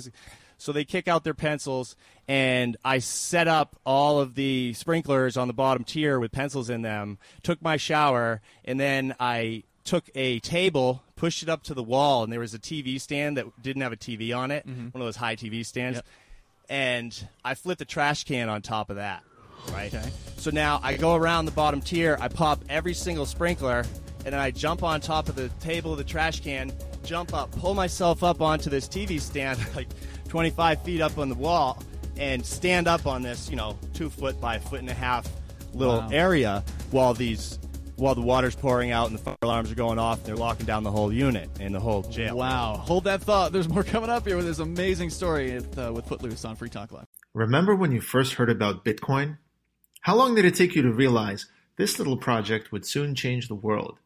So 0.58 0.72
they 0.72 0.84
kick 0.84 1.08
out 1.08 1.24
their 1.24 1.34
pencils, 1.34 1.96
and 2.26 2.76
I 2.84 2.98
set 2.98 3.48
up 3.48 3.76
all 3.86 4.20
of 4.20 4.34
the 4.34 4.74
sprinklers 4.74 5.36
on 5.36 5.46
the 5.46 5.54
bottom 5.54 5.84
tier 5.84 6.18
with 6.18 6.32
pencils 6.32 6.68
in 6.68 6.82
them. 6.82 7.18
Took 7.42 7.62
my 7.62 7.76
shower, 7.76 8.40
and 8.64 8.78
then 8.78 9.14
I 9.20 9.62
took 9.84 10.10
a 10.14 10.38
table, 10.40 11.02
pushed 11.16 11.42
it 11.42 11.48
up 11.48 11.62
to 11.62 11.74
the 11.74 11.82
wall, 11.82 12.22
and 12.22 12.32
there 12.32 12.40
was 12.40 12.52
a 12.52 12.58
TV 12.58 13.00
stand 13.00 13.38
that 13.38 13.46
didn't 13.62 13.82
have 13.82 13.92
a 13.92 13.96
TV 13.96 14.36
on 14.36 14.50
it, 14.50 14.66
mm-hmm. 14.66 14.88
one 14.88 15.00
of 15.00 15.06
those 15.06 15.16
high 15.16 15.34
TV 15.34 15.64
stands 15.64 15.96
Yep. 15.96 16.06
and 16.68 17.28
I 17.42 17.54
flipped 17.54 17.80
a 17.80 17.86
trash 17.86 18.24
can 18.24 18.50
on 18.50 18.60
top 18.60 18.90
of 18.90 18.96
that. 18.96 19.22
Right. 19.72 19.92
So 20.36 20.50
now 20.50 20.80
I 20.82 20.96
go 20.96 21.14
around 21.14 21.46
the 21.46 21.52
bottom 21.52 21.80
tier, 21.80 22.18
I 22.20 22.28
pop 22.28 22.62
every 22.68 22.94
single 22.94 23.24
sprinkler, 23.26 23.84
and 24.24 24.34
then 24.34 24.40
I 24.40 24.50
jump 24.50 24.82
on 24.82 25.00
top 25.00 25.28
of 25.28 25.36
the 25.36 25.48
table 25.60 25.92
of 25.92 25.98
the 25.98 26.04
trash 26.04 26.40
can, 26.40 26.72
jump 27.04 27.32
up, 27.32 27.50
pull 27.52 27.74
myself 27.74 28.22
up 28.22 28.42
onto 28.42 28.68
this 28.68 28.86
TV 28.88 29.20
stand, 29.20 29.58
like 29.76 29.88
25 30.28 30.82
feet 30.82 31.00
up 31.00 31.18
on 31.18 31.28
the 31.28 31.34
wall, 31.34 31.82
and 32.16 32.44
stand 32.44 32.86
up 32.88 33.06
on 33.06 33.22
this, 33.22 33.48
you 33.50 33.56
know, 33.56 33.78
two 33.94 34.10
foot 34.10 34.40
by 34.40 34.56
a 34.56 34.60
foot 34.60 34.80
and 34.80 34.88
a 34.90 34.94
half 34.94 35.28
little 35.74 35.98
Wow. 35.98 36.08
area 36.10 36.64
while 36.90 37.14
these 37.14 37.58
while 37.96 38.14
the 38.14 38.22
water's 38.22 38.54
pouring 38.54 38.92
out 38.92 39.08
and 39.08 39.18
the 39.18 39.22
fire 39.22 39.36
alarms 39.42 39.72
are 39.72 39.74
going 39.74 39.98
off. 39.98 40.22
They're 40.22 40.36
locking 40.36 40.66
down 40.66 40.84
the 40.84 40.90
whole 40.92 41.12
unit 41.12 41.50
and 41.58 41.74
the 41.74 41.80
whole 41.80 42.02
jail. 42.02 42.36
Wow. 42.36 42.76
Hold 42.76 43.02
that 43.04 43.20
thought. 43.22 43.50
There's 43.50 43.68
more 43.68 43.82
coming 43.82 44.08
up 44.08 44.24
here 44.24 44.36
with 44.36 44.46
this 44.46 44.60
amazing 44.60 45.10
story 45.10 45.54
with, 45.54 45.76
uh, 45.76 45.90
with 45.92 46.06
Footloose 46.06 46.44
on 46.44 46.54
Free 46.54 46.68
Talk 46.68 46.92
Live. 46.92 47.06
Remember 47.34 47.74
when 47.74 47.90
you 47.90 48.00
first 48.00 48.34
heard 48.34 48.50
about 48.50 48.84
Bitcoin? 48.84 49.38
How 50.02 50.14
long 50.14 50.36
did 50.36 50.44
it 50.44 50.54
take 50.54 50.76
you 50.76 50.82
to 50.82 50.92
realize 50.92 51.46
this 51.76 51.98
little 51.98 52.16
project 52.16 52.70
would 52.70 52.86
soon 52.86 53.16
change 53.16 53.48
the 53.48 53.56
world? 53.56 53.98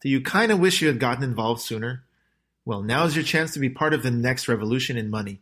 Do 0.00 0.08
you 0.08 0.20
kind 0.20 0.52
of 0.52 0.60
wish 0.60 0.80
you 0.80 0.86
had 0.86 1.00
gotten 1.00 1.24
involved 1.24 1.60
sooner? 1.60 2.04
Well, 2.64 2.82
now's 2.82 3.16
your 3.16 3.24
chance 3.24 3.52
to 3.54 3.58
be 3.58 3.68
part 3.68 3.94
of 3.94 4.04
the 4.04 4.12
next 4.12 4.46
revolution 4.46 4.96
in 4.96 5.10
money. 5.10 5.40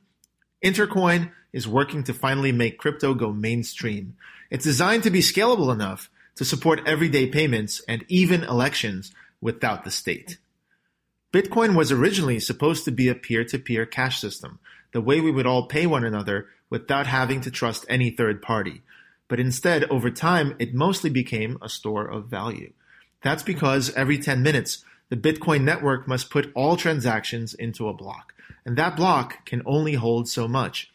Intercoin 0.63 1.31
is 1.53 1.69
working 1.69 2.03
to 2.05 2.13
finally 2.13 2.53
make 2.53 2.79
crypto 2.79 3.15
go 3.15 3.33
mainstream. 3.33 4.17
It's 4.51 4.65
designed 4.65 5.05
to 5.05 5.11
be 5.11 5.21
scalable 5.21 5.73
enough 5.73 6.11
to 6.37 6.45
support 6.45 6.87
everyday 6.87 7.27
payments 7.27 7.83
and 7.89 8.05
even 8.09 8.43
elections 8.45 9.13
without 9.41 9.85
the 9.85 9.91
state. 9.91 10.39
Bitcoin 11.33 11.77
was 11.77 11.93
originally 11.93 12.41
supposed 12.41 12.85
to 12.85 12.91
be 12.91 13.09
a 13.09 13.15
peer-to-peer 13.15 13.87
cash 13.87 14.21
system, 14.21 14.59
the 14.93 15.01
way 15.01 15.21
we 15.21 15.31
would 15.31 15.47
all 15.47 15.67
pay 15.67 15.87
one 15.87 16.05
another 16.05 16.49
without 16.71 17.07
having 17.07 17.41
to 17.43 17.51
trust 17.51 17.85
any 17.89 18.11
third 18.11 18.41
party. 18.41 18.83
But 19.29 19.39
instead, 19.39 19.85
over 19.85 20.11
time, 20.11 20.57
it 20.59 20.75
mostly 20.75 21.11
became 21.11 21.59
a 21.61 21.69
store 21.69 22.07
of 22.07 22.27
value. 22.27 22.73
That's 23.23 23.43
because 23.43 23.95
every 23.95 24.19
10 24.19 24.43
minutes, 24.43 24.85
the 25.11 25.17
Bitcoin 25.17 25.63
network 25.63 26.09
must 26.09 26.31
put 26.31 26.51
all 26.55 26.77
transactions 26.77 27.53
into 27.53 27.89
a 27.89 27.95
block, 27.95 28.33
and 28.69 28.77
that 28.77 28.97
block 28.97 29.47
can 29.47 29.63
only 29.65 29.95
hold 29.95 30.29
so 30.29 30.47
much. 30.47 30.93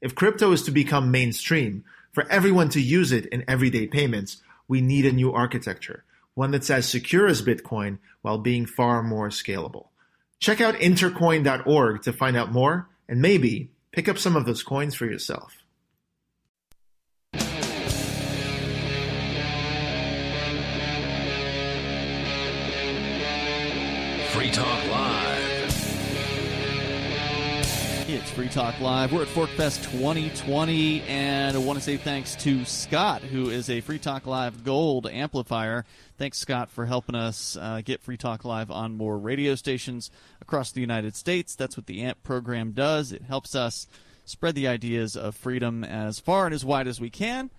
If 0.00 0.14
crypto 0.14 0.52
is 0.52 0.62
to 0.62 0.70
become 0.70 1.10
mainstream, 1.10 1.82
for 2.12 2.24
everyone 2.30 2.68
to 2.68 2.80
use 2.80 3.10
it 3.10 3.26
in 3.26 3.42
everyday 3.48 3.88
payments, 3.88 4.36
we 4.68 4.80
need 4.80 5.04
a 5.04 5.12
new 5.12 5.32
architecture, 5.32 6.04
one 6.34 6.52
that's 6.52 6.70
as 6.70 6.88
secure 6.88 7.26
as 7.26 7.42
Bitcoin 7.42 7.98
while 8.22 8.38
being 8.38 8.64
far 8.64 9.02
more 9.02 9.28
scalable. 9.30 9.88
Check 10.38 10.60
out 10.60 10.76
intercoin.org 10.76 12.02
to 12.02 12.12
find 12.12 12.36
out 12.36 12.52
more 12.52 12.88
and 13.08 13.20
maybe 13.20 13.72
pick 13.90 14.08
up 14.08 14.16
some 14.16 14.36
of 14.36 14.46
those 14.46 14.62
coins 14.62 14.94
for 14.94 15.06
yourself. 15.06 15.56
Free 24.32 24.52
Talk 24.52 24.86
Live. 24.86 24.99
Free 28.40 28.48
Talk 28.48 28.80
Live. 28.80 29.12
We're 29.12 29.20
at 29.20 29.28
Forkfest 29.28 29.82
2020, 29.92 31.02
and 31.02 31.54
I 31.54 31.60
want 31.60 31.78
to 31.78 31.84
say 31.84 31.98
thanks 31.98 32.34
to 32.36 32.64
Scott, 32.64 33.20
who 33.20 33.50
is 33.50 33.68
a 33.68 33.82
Free 33.82 33.98
Talk 33.98 34.26
Live 34.26 34.64
Gold 34.64 35.06
amplifier. 35.06 35.84
Thanks, 36.16 36.38
Scott, 36.38 36.70
for 36.70 36.86
helping 36.86 37.14
us 37.14 37.58
uh, 37.60 37.82
get 37.84 38.00
Free 38.00 38.16
Talk 38.16 38.46
Live 38.46 38.70
on 38.70 38.96
more 38.96 39.18
radio 39.18 39.56
stations 39.56 40.10
across 40.40 40.72
the 40.72 40.80
United 40.80 41.16
States. 41.16 41.54
That's 41.54 41.76
what 41.76 41.84
the 41.84 42.00
AMP 42.00 42.22
program 42.22 42.72
does. 42.72 43.12
It 43.12 43.24
helps 43.24 43.54
us 43.54 43.86
spread 44.24 44.54
the 44.54 44.68
ideas 44.68 45.18
of 45.18 45.34
freedom 45.34 45.84
as 45.84 46.18
far 46.18 46.46
and 46.46 46.54
as 46.54 46.64
wide 46.64 46.88
as 46.88 46.98
we 46.98 47.10
can 47.10 47.50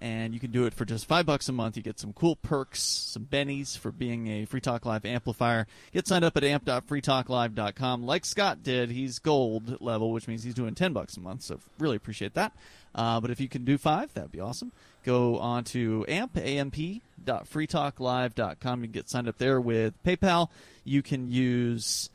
and 0.00 0.32
you 0.32 0.40
can 0.40 0.50
do 0.50 0.64
it 0.64 0.74
for 0.74 0.84
just 0.84 1.06
five 1.06 1.26
bucks 1.26 1.48
a 1.48 1.52
month. 1.52 1.76
You 1.76 1.82
get 1.82 2.00
some 2.00 2.12
cool 2.12 2.36
perks, 2.36 2.80
some 2.80 3.26
bennies 3.26 3.76
for 3.76 3.90
being 3.92 4.28
a 4.28 4.44
Free 4.46 4.60
Talk 4.60 4.86
Live 4.86 5.04
amplifier. 5.04 5.66
Get 5.92 6.08
signed 6.08 6.24
up 6.24 6.36
at 6.36 6.44
amp.freetalklive.com, 6.44 8.04
like 8.04 8.24
Scott 8.24 8.62
did. 8.62 8.90
He's 8.90 9.18
gold 9.18 9.80
level, 9.80 10.12
which 10.12 10.28
means 10.28 10.42
he's 10.42 10.54
doing 10.54 10.74
ten 10.74 10.92
bucks 10.92 11.16
a 11.16 11.20
month. 11.20 11.42
So 11.42 11.60
really 11.78 11.96
appreciate 11.96 12.34
that. 12.34 12.52
Uh, 12.94 13.20
but 13.20 13.30
if 13.30 13.40
you 13.40 13.48
can 13.48 13.64
do 13.64 13.78
five, 13.78 14.12
that'd 14.14 14.32
be 14.32 14.40
awesome. 14.40 14.72
Go 15.04 15.38
on 15.38 15.64
to 15.64 16.04
amp 16.08 16.36
amp.freetalklive.com. 16.36 18.80
You 18.80 18.86
can 18.86 18.92
get 18.92 19.08
signed 19.08 19.28
up 19.28 19.38
there 19.38 19.60
with 19.60 19.94
PayPal. 20.04 20.48
You 20.84 21.02
can 21.02 21.30
use 21.30 22.10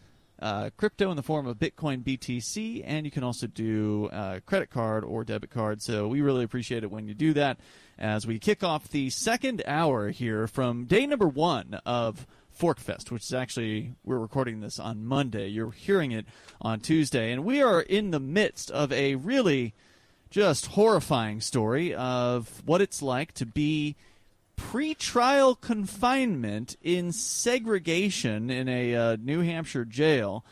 uh, 0.46 0.70
crypto 0.78 1.10
in 1.10 1.18
the 1.18 1.24
form 1.24 1.48
of 1.48 1.58
Bitcoin 1.58 2.04
BTC, 2.04 2.84
and 2.86 3.04
you 3.04 3.12
can 3.12 3.24
also 3.24 3.48
do 3.48 4.08
uh, 4.14 4.39
credit 4.46 4.70
card 4.70 5.04
or 5.04 5.24
debit 5.24 5.50
card. 5.50 5.82
So 5.82 6.08
we 6.08 6.22
really 6.22 6.43
appreciate 6.43 6.84
it 6.84 6.91
when 6.91 7.08
you 7.08 7.16
do 7.16 7.34
that. 7.34 7.60
As 7.98 8.28
we 8.28 8.38
kick 8.38 8.64
off 8.64 8.88
the 8.89 9.10
second 9.10 9.64
hour 9.66 10.10
here 10.10 10.46
from 10.46 10.86
day 10.86 11.08
number 11.08 11.28
one 11.28 11.80
of 11.84 12.28
Forkfest, 12.56 13.10
which 13.10 13.24
is 13.24 13.34
actually 13.34 13.96
we're 14.04 14.20
recording 14.20 14.60
this 14.60 14.78
on 14.78 15.04
Monday. 15.04 15.48
You're 15.48 15.72
hearing 15.72 16.12
it 16.12 16.28
on 16.62 16.80
Tuesday, 16.80 17.32
and 17.32 17.43
we 17.43 17.64
are 17.64 17.82
in 17.82 18.12
the 18.12 18.20
midst 18.20 18.70
of 18.70 18.91
a 18.91 19.16
really 19.16 19.74
just 20.30 20.68
horrifying 20.68 21.41
story 21.41 21.96
of 21.96 22.62
what 22.68 22.82
it's 22.82 23.02
like 23.02 23.34
to 23.34 23.48
be 23.48 23.96
pre-trial 24.56 25.56
confinement 25.56 26.78
in 26.82 27.12
segregation 27.12 28.49
in 28.49 28.68
a 28.68 28.95
uh, 28.95 29.18
New 29.20 29.41
Hampshire 29.41 29.86
jail. 29.86 30.45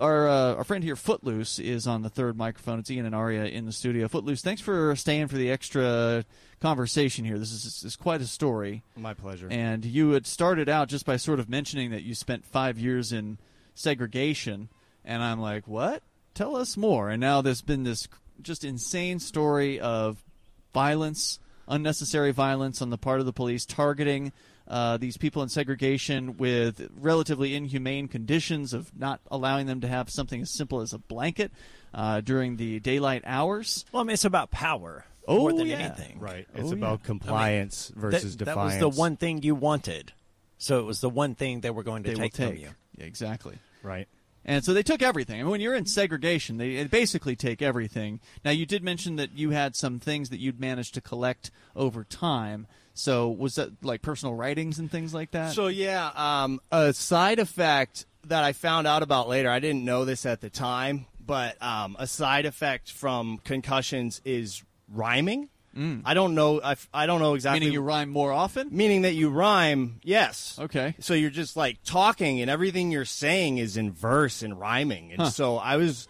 Our 0.00 0.28
uh, 0.28 0.54
our 0.54 0.64
friend 0.64 0.82
here, 0.82 0.96
Footloose, 0.96 1.60
is 1.60 1.86
on 1.86 2.02
the 2.02 2.08
third 2.08 2.36
microphone. 2.36 2.80
It's 2.80 2.90
Ian 2.90 3.06
and 3.06 3.14
Aria 3.14 3.44
in 3.44 3.64
the 3.64 3.72
studio. 3.72 4.08
Footloose, 4.08 4.42
thanks 4.42 4.60
for 4.60 4.96
staying 4.96 5.28
for 5.28 5.36
the 5.36 5.52
extra 5.52 6.24
conversation 6.60 7.24
here. 7.24 7.38
This 7.38 7.52
is, 7.52 7.62
this 7.62 7.84
is 7.84 7.96
quite 7.96 8.20
a 8.20 8.26
story. 8.26 8.82
My 8.96 9.14
pleasure. 9.14 9.46
And 9.50 9.84
you 9.84 10.10
had 10.10 10.26
started 10.26 10.68
out 10.68 10.88
just 10.88 11.06
by 11.06 11.16
sort 11.16 11.38
of 11.38 11.48
mentioning 11.48 11.92
that 11.92 12.02
you 12.02 12.14
spent 12.14 12.44
five 12.44 12.76
years 12.78 13.12
in 13.12 13.38
segregation, 13.74 14.68
and 15.04 15.22
I'm 15.22 15.40
like, 15.40 15.68
what? 15.68 16.02
Tell 16.34 16.56
us 16.56 16.76
more. 16.76 17.08
And 17.08 17.20
now 17.20 17.40
there's 17.40 17.62
been 17.62 17.84
this 17.84 18.08
just 18.42 18.64
insane 18.64 19.20
story 19.20 19.78
of 19.78 20.24
violence 20.72 21.38
unnecessary 21.68 22.32
violence 22.32 22.80
on 22.82 22.90
the 22.90 22.98
part 22.98 23.20
of 23.20 23.26
the 23.26 23.32
police 23.32 23.64
targeting 23.64 24.32
uh, 24.66 24.96
these 24.96 25.16
people 25.16 25.42
in 25.42 25.48
segregation 25.48 26.36
with 26.38 26.88
relatively 26.98 27.54
inhumane 27.54 28.08
conditions 28.08 28.72
of 28.72 28.90
not 28.98 29.20
allowing 29.30 29.66
them 29.66 29.80
to 29.82 29.88
have 29.88 30.08
something 30.08 30.40
as 30.40 30.50
simple 30.50 30.80
as 30.80 30.92
a 30.92 30.98
blanket 30.98 31.52
uh, 31.92 32.20
during 32.22 32.56
the 32.56 32.80
daylight 32.80 33.22
hours. 33.26 33.84
Well, 33.92 34.00
I 34.02 34.04
mean, 34.04 34.14
it's 34.14 34.24
about 34.24 34.50
power 34.50 35.04
Oh, 35.28 35.38
more 35.40 35.52
than 35.54 35.66
yeah. 35.68 35.76
anything. 35.76 36.18
right. 36.18 36.46
Oh, 36.54 36.60
It's 36.60 36.68
yeah. 36.70 36.76
about 36.76 37.02
compliance 37.02 37.90
versus 37.94 38.36
that, 38.38 38.44
that 38.46 38.56
was 38.56 38.78
the 38.78 38.88
one 38.88 39.16
thing 39.16 39.42
you 39.42 39.54
wanted. 39.54 40.12
So 40.58 40.78
it 40.80 40.84
was 40.84 41.00
the 41.00 41.10
one 41.10 41.34
thing 41.34 41.60
they 41.60 41.70
were 41.70 41.82
going 41.82 42.02
to 42.04 42.10
They 42.10 42.14
will 42.16 42.28
take, 42.30 42.34
from 42.50 42.56
you. 42.56 42.68
Yeah, 42.96 43.04
exactly. 43.04 43.58
Right. 43.82 44.08
And 44.44 44.64
so 44.64 44.74
they 44.74 44.82
took 44.82 45.02
everything. 45.02 45.40
I 45.40 45.42
mean, 45.42 45.50
when 45.50 45.60
you're 45.60 45.74
in 45.74 45.86
segregation, 45.86 46.58
they 46.58 46.84
basically 46.84 47.36
take 47.36 47.62
everything. 47.62 48.20
Now, 48.44 48.50
you 48.50 48.66
did 48.66 48.82
mention 48.82 49.16
that 49.16 49.36
you 49.36 49.50
had 49.50 49.74
some 49.74 49.98
things 49.98 50.30
that 50.30 50.38
you'd 50.38 50.60
managed 50.60 50.94
to 50.94 51.00
collect 51.00 51.50
over 51.74 52.04
time. 52.04 52.66
So 52.92 53.28
was 53.28 53.56
that 53.56 53.82
like 53.82 54.02
personal 54.02 54.34
writings 54.34 54.78
and 54.78 54.90
things 54.90 55.14
like 55.14 55.32
that? 55.32 55.52
So 55.52 55.66
yeah, 55.66 56.10
um, 56.14 56.60
a 56.70 56.92
side 56.92 57.38
effect 57.38 58.06
that 58.26 58.44
I 58.44 58.52
found 58.52 58.86
out 58.86 59.02
about 59.02 59.28
later. 59.28 59.50
I 59.50 59.58
didn't 59.58 59.84
know 59.84 60.04
this 60.04 60.26
at 60.26 60.40
the 60.40 60.50
time, 60.50 61.06
but 61.24 61.60
um, 61.62 61.96
a 61.98 62.06
side 62.06 62.46
effect 62.46 62.90
from 62.90 63.38
concussions 63.44 64.20
is 64.24 64.62
rhyming. 64.88 65.48
Mm. 65.74 66.02
I 66.04 66.14
don't 66.14 66.34
know. 66.34 66.60
I, 66.62 66.76
I 66.92 67.06
don't 67.06 67.20
know 67.20 67.34
exactly. 67.34 67.60
Meaning 67.60 67.72
you 67.74 67.80
rhyme 67.82 68.08
more 68.10 68.32
often? 68.32 68.68
meaning 68.70 69.02
that 69.02 69.14
you 69.14 69.30
rhyme. 69.30 70.00
Yes. 70.04 70.56
Okay. 70.60 70.94
So 71.00 71.14
you're 71.14 71.30
just 71.30 71.56
like 71.56 71.78
talking, 71.84 72.40
and 72.40 72.50
everything 72.50 72.90
you're 72.92 73.04
saying 73.04 73.58
is 73.58 73.76
in 73.76 73.92
verse 73.92 74.42
and 74.42 74.58
rhyming. 74.58 75.10
And 75.12 75.22
Huh. 75.22 75.30
so 75.30 75.56
I 75.56 75.76
was 75.76 76.06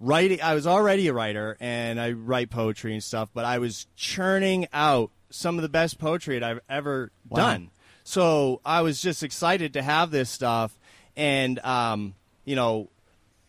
writing. 0.00 0.40
I 0.40 0.54
was 0.54 0.66
already 0.66 1.08
a 1.08 1.12
writer, 1.12 1.56
and 1.60 2.00
I 2.00 2.12
write 2.12 2.50
poetry 2.50 2.92
and 2.92 3.02
stuff. 3.02 3.28
But 3.34 3.44
I 3.44 3.58
was 3.58 3.86
churning 3.96 4.68
out 4.72 5.10
some 5.30 5.56
of 5.56 5.62
the 5.62 5.68
best 5.68 5.98
poetry 5.98 6.38
that 6.38 6.48
I've 6.48 6.60
ever 6.68 7.10
Wow. 7.28 7.36
done. 7.42 7.70
So 8.04 8.60
I 8.64 8.80
was 8.82 9.00
just 9.02 9.22
excited 9.22 9.72
to 9.74 9.82
have 9.82 10.10
this 10.10 10.30
stuff, 10.30 10.78
and 11.16 11.58
um, 11.60 12.14
you 12.44 12.56
know, 12.56 12.88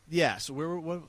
yeah. 0.09 0.37
So 0.37 0.53
we 0.53 0.65
were. 0.65 0.79
What, 0.79 1.03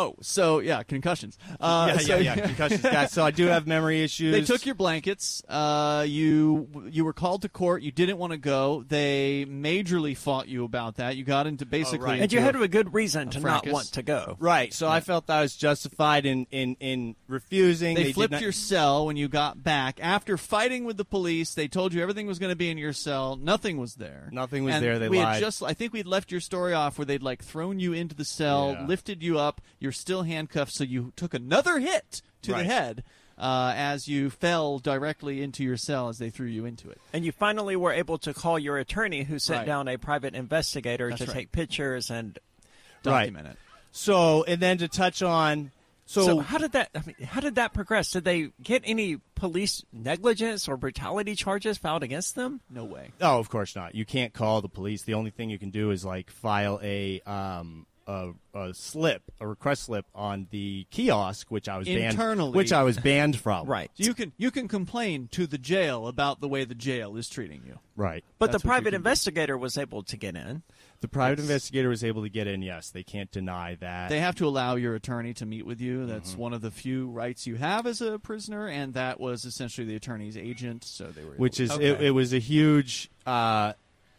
Oh, 0.00 0.14
so 0.22 0.60
yeah, 0.60 0.82
concussions. 0.82 1.36
Uh, 1.60 1.88
yeah, 1.92 1.98
so- 1.98 2.16
yeah, 2.16 2.34
yeah. 2.36 2.46
Concussions. 2.46 2.84
Yeah, 2.84 3.06
so 3.06 3.24
I 3.24 3.30
do 3.30 3.46
have 3.46 3.66
memory 3.66 4.02
issues. 4.04 4.32
They 4.32 4.42
took 4.42 4.64
your 4.64 4.74
blankets. 4.74 5.42
Uh, 5.48 6.04
you 6.08 6.68
you 6.90 7.04
were 7.04 7.12
called 7.12 7.42
to 7.42 7.48
court. 7.48 7.82
You 7.82 7.92
didn't 7.92 8.18
want 8.18 8.32
to 8.32 8.38
go. 8.38 8.84
They 8.88 9.44
majorly 9.48 10.16
fought 10.16 10.48
you 10.48 10.64
about 10.64 10.96
that. 10.96 11.16
You 11.16 11.24
got 11.24 11.46
into 11.46 11.66
basically. 11.66 12.06
right. 12.06 12.20
And 12.22 12.32
you 12.32 12.40
had 12.40 12.56
a 12.56 12.66
good 12.68 12.94
reason 12.94 13.30
to 13.30 13.40
not 13.40 13.66
want 13.68 13.92
to 13.92 14.02
go. 14.02 14.36
Right. 14.40 14.72
So 14.72 14.88
I 14.88 15.00
felt 15.00 15.28
I 15.28 15.42
was 15.42 15.54
justified 15.56 16.24
in 16.26 16.46
in 16.50 16.76
in 16.80 17.16
refusing. 17.28 17.94
They, 17.96 18.04
did 18.04 18.14
flipped 18.14 18.32
not- 18.32 18.42
your 18.42 18.52
cell 18.52 19.06
when 19.06 19.16
you 19.16 19.28
got 19.28 19.62
back 19.62 19.98
after 20.02 20.36
fighting 20.36 20.84
with 20.84 20.96
the 20.96 21.04
police. 21.04 21.54
They 21.54 21.68
told 21.68 21.92
you 21.92 22.00
everything 22.02 22.26
was 22.26 22.38
going 22.38 22.50
to 22.50 22.56
be 22.56 22.70
in 22.70 22.78
your 22.78 22.92
cell. 22.92 23.36
Nothing 23.36 23.76
was 23.78 23.96
there. 23.96 24.28
Nothing 24.32 24.64
was 24.64 24.74
And 24.76 24.84
there. 24.84 24.98
They 24.98 25.08
we 25.08 25.18
lied. 25.18 25.34
Had 25.34 25.40
just, 25.40 25.62
I 25.62 25.74
think 25.74 25.92
we'd 25.92 26.06
left 26.06 26.30
your 26.30 26.40
story 26.40 26.72
off 26.74 26.98
where 26.98 27.04
they'd 27.04 27.22
like 27.22 27.42
thrown 27.44 27.78
you 27.80 27.92
into 27.92 28.14
the 28.14 28.24
cell, 28.24 28.76
Yeah. 28.78 28.86
lifted 28.86 29.22
you 29.22 29.38
up. 29.38 29.60
You're 29.90 29.94
still 29.94 30.22
handcuffed, 30.22 30.72
so 30.72 30.84
you 30.84 31.12
took 31.16 31.34
another 31.34 31.80
hit 31.80 32.22
to 32.42 32.52
the 32.52 32.62
head 32.62 33.02
uh, 33.36 33.72
as 33.74 34.06
you 34.06 34.30
fell 34.30 34.78
directly 34.78 35.42
into 35.42 35.64
your 35.64 35.76
cell 35.76 36.08
as 36.08 36.18
they 36.18 36.30
threw 36.30 36.46
you 36.46 36.64
into 36.64 36.88
it. 36.88 37.00
And 37.12 37.24
you 37.24 37.32
finally 37.32 37.74
were 37.74 37.90
able 37.92 38.16
to 38.18 38.32
call 38.32 38.56
your 38.56 38.78
attorney, 38.78 39.24
who 39.24 39.40
sent 39.40 39.58
Right. 39.62 39.66
down 39.66 39.88
a 39.88 39.96
private 39.96 40.36
investigator 40.36 41.08
That's 41.08 41.22
to 41.22 41.26
right. 41.26 41.34
take 41.34 41.50
pictures 41.50 42.08
and 42.08 42.38
Right. 43.04 43.22
Document 43.24 43.48
it. 43.48 43.56
So, 43.90 44.44
and 44.44 44.60
then 44.62 44.78
to 44.78 44.86
touch 44.86 45.22
on, 45.22 45.72
So, 46.06 46.24
So 46.24 46.38
how 46.38 46.58
did 46.58 46.70
that? 46.72 46.90
I 46.94 47.02
mean, 47.04 47.16
how 47.26 47.40
did 47.40 47.56
that 47.56 47.72
progress? 47.72 48.12
Did 48.12 48.22
they 48.24 48.50
get 48.62 48.82
any 48.84 49.18
police 49.34 49.84
negligence 49.92 50.68
or 50.68 50.76
brutality 50.76 51.34
charges 51.34 51.78
filed 51.78 52.04
against 52.04 52.34
them? 52.36 52.60
No 52.70 52.84
way. 52.84 53.10
oh, 53.20 53.38
of 53.40 53.48
course 53.48 53.74
not. 53.74 53.94
You 53.96 54.04
can't 54.04 54.32
call 54.32 54.60
the 54.60 54.68
police. 54.68 55.02
The 55.02 55.14
only 55.14 55.30
thing 55.32 55.50
you 55.50 55.58
can 55.58 55.70
do 55.70 55.90
is 55.90 56.04
like 56.04 56.30
file 56.30 56.78
a 56.82 57.20
um 57.22 57.86
a, 58.10 58.58
a 58.58 58.74
slip, 58.74 59.22
a 59.40 59.46
request 59.46 59.84
slip 59.84 60.06
on 60.14 60.48
the 60.50 60.86
kiosk, 60.90 61.50
which 61.50 61.68
I 61.68 61.78
was 61.78 61.86
Internally. 61.86 62.48
banned, 62.50 62.54
which 62.56 62.72
I 62.72 62.82
was 62.82 62.98
banned 62.98 63.38
from. 63.38 63.66
Right. 63.66 63.90
You 63.96 64.14
can 64.14 64.32
you 64.36 64.50
can 64.50 64.66
complain 64.68 65.28
to 65.32 65.46
the 65.46 65.58
jail 65.58 66.06
about 66.08 66.40
the 66.40 66.48
way 66.48 66.64
the 66.64 66.74
jail 66.74 67.16
is 67.16 67.28
treating 67.28 67.62
you. 67.66 67.78
Right. 67.96 68.24
But 68.38 68.50
That's 68.52 68.62
the 68.62 68.66
private 68.68 68.84
can 68.86 68.92
do. 68.92 68.96
investigator 68.96 69.56
was 69.58 69.76
able 69.78 70.02
to 70.04 70.16
get 70.16 70.34
in. 70.34 70.62
The 71.02 71.08
private 71.08 71.38
investigator 71.38 71.88
was 71.88 72.02
able 72.04 72.22
to 72.22 72.28
get 72.28 72.46
in. 72.46 72.60
Yes, 72.62 72.90
they 72.90 73.02
can't 73.02 73.30
deny 73.30 73.76
that. 73.80 74.08
They 74.10 74.20
have 74.20 74.34
to 74.36 74.46
allow 74.46 74.74
your 74.76 74.94
attorney 74.94 75.32
to 75.34 75.46
meet 75.46 75.64
with 75.64 75.80
you. 75.80 76.04
That's 76.06 76.32
Mm-hmm. 76.32 76.40
one 76.40 76.52
of 76.52 76.60
the 76.60 76.70
few 76.70 77.08
rights 77.08 77.46
you 77.46 77.56
have 77.56 77.86
as 77.86 78.00
a 78.02 78.18
prisoner, 78.18 78.66
and 78.68 78.92
that 78.94 79.18
was 79.20 79.44
essentially 79.46 79.86
the 79.86 79.96
attorney's 79.96 80.36
agent. 80.36 80.84
So 80.84 81.04
they 81.06 81.22
were, 81.24 81.30
able 81.34 81.40
which 81.40 81.56
to- 81.56 81.62
is 81.64 81.70
Okay. 81.70 81.86
it, 81.88 82.00
it 82.02 82.10
was 82.10 82.32
a 82.34 82.38
huge 82.38 83.10
uh, 83.26 83.72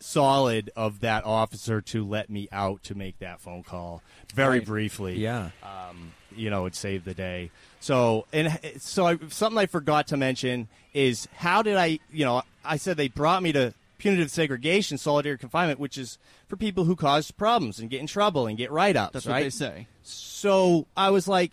solid 0.03 0.71
of 0.75 0.99
that 1.01 1.23
officer 1.25 1.81
to 1.81 2.05
let 2.05 2.29
me 2.29 2.47
out 2.51 2.83
to 2.83 2.95
make 2.95 3.19
that 3.19 3.39
phone 3.39 3.63
call 3.63 4.01
very 4.33 4.59
Right. 4.59 4.67
briefly. 4.67 5.17
Yeah. 5.19 5.49
um, 5.63 6.13
you 6.35 6.49
know, 6.49 6.65
it 6.65 6.75
saved 6.75 7.05
the 7.05 7.13
day. 7.13 7.51
So 7.79 8.25
and 8.31 8.57
so 8.79 9.05
I, 9.07 9.17
something 9.29 9.57
I 9.57 9.65
forgot 9.65 10.07
to 10.07 10.17
mention 10.17 10.67
is 10.93 11.27
how 11.35 11.61
did 11.61 11.75
I? 11.77 11.99
You 12.11 12.25
know, 12.25 12.43
I 12.63 12.77
said 12.77 12.95
they 12.97 13.07
brought 13.09 13.43
me 13.43 13.51
to 13.53 13.73
punitive 13.97 14.31
segregation, 14.31 14.97
solitary 14.97 15.37
confinement, 15.37 15.79
which 15.79 15.97
is 15.97 16.17
for 16.47 16.55
people 16.55 16.85
who 16.85 16.95
cause 16.95 17.29
problems 17.31 17.79
and 17.79 17.89
get 17.89 17.99
in 17.99 18.07
trouble 18.07 18.47
and 18.47 18.57
get 18.57 18.71
write 18.71 18.95
ups. 18.95 19.13
that's 19.13 19.25
right? 19.27 19.35
what 19.39 19.43
they 19.43 19.49
say. 19.49 19.87
So 20.03 20.87
I 20.97 21.09
was 21.11 21.27
like, 21.27 21.51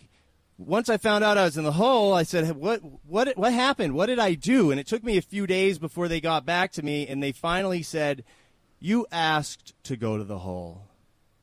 once 0.57 0.89
I 0.89 0.97
found 0.97 1.23
out 1.23 1.37
I 1.37 1.43
was 1.45 1.57
in 1.57 1.63
the 1.63 1.71
hole, 1.73 2.13
I 2.13 2.23
said, 2.23 2.55
"What? 2.55 2.81
What? 3.07 3.37
What 3.37 3.53
happened? 3.53 3.93
What 3.93 4.05
did 4.07 4.19
I 4.19 4.33
do?" 4.33 4.71
And 4.71 4.79
it 4.79 4.87
took 4.87 5.03
me 5.03 5.17
a 5.17 5.21
few 5.21 5.45
days 5.47 5.77
before 5.77 6.07
they 6.07 6.19
got 6.21 6.45
back 6.45 6.71
to 6.73 6.83
me, 6.83 7.07
and 7.07 7.21
they 7.23 7.31
finally 7.31 7.81
said, 7.83 8.23
"You 8.79 9.05
asked 9.11 9.73
to 9.83 9.95
go 9.97 10.17
to 10.17 10.23
the 10.23 10.39
hole." 10.39 10.83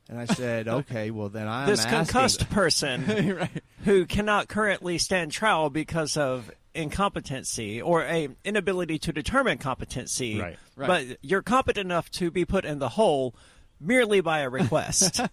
And 0.09 0.18
I 0.18 0.24
said, 0.26 0.68
"Okay, 0.68 1.11
well 1.11 1.28
then 1.28 1.49
I'm 1.49 1.66
this 1.68 1.84
asking." 1.84 1.99
concussed 2.14 2.51
person 2.51 3.37
right. 3.37 3.62
who 3.84 4.07
cannot 4.07 4.49
currently 4.49 4.99
stand 4.99 5.32
trial 5.32 5.70
because 5.70 6.16
of 6.16 6.51
incompetency 6.74 7.80
or 7.80 8.03
a 8.03 8.28
inability 8.45 8.99
to 9.01 9.12
determine 9.12 9.59
competency. 9.59 10.41
Right. 10.41 10.57
Right. 10.76 10.87
But 10.87 11.18
you're 11.22 11.43
competent 11.43 11.87
enough 11.87 12.11
to 12.12 12.30
be 12.30 12.45
put 12.45 12.64
in 12.64 12.78
the 12.78 12.91
hole 12.91 13.34
merely 13.80 14.20
by 14.20 14.41
a 14.41 14.49
request. 14.51 15.20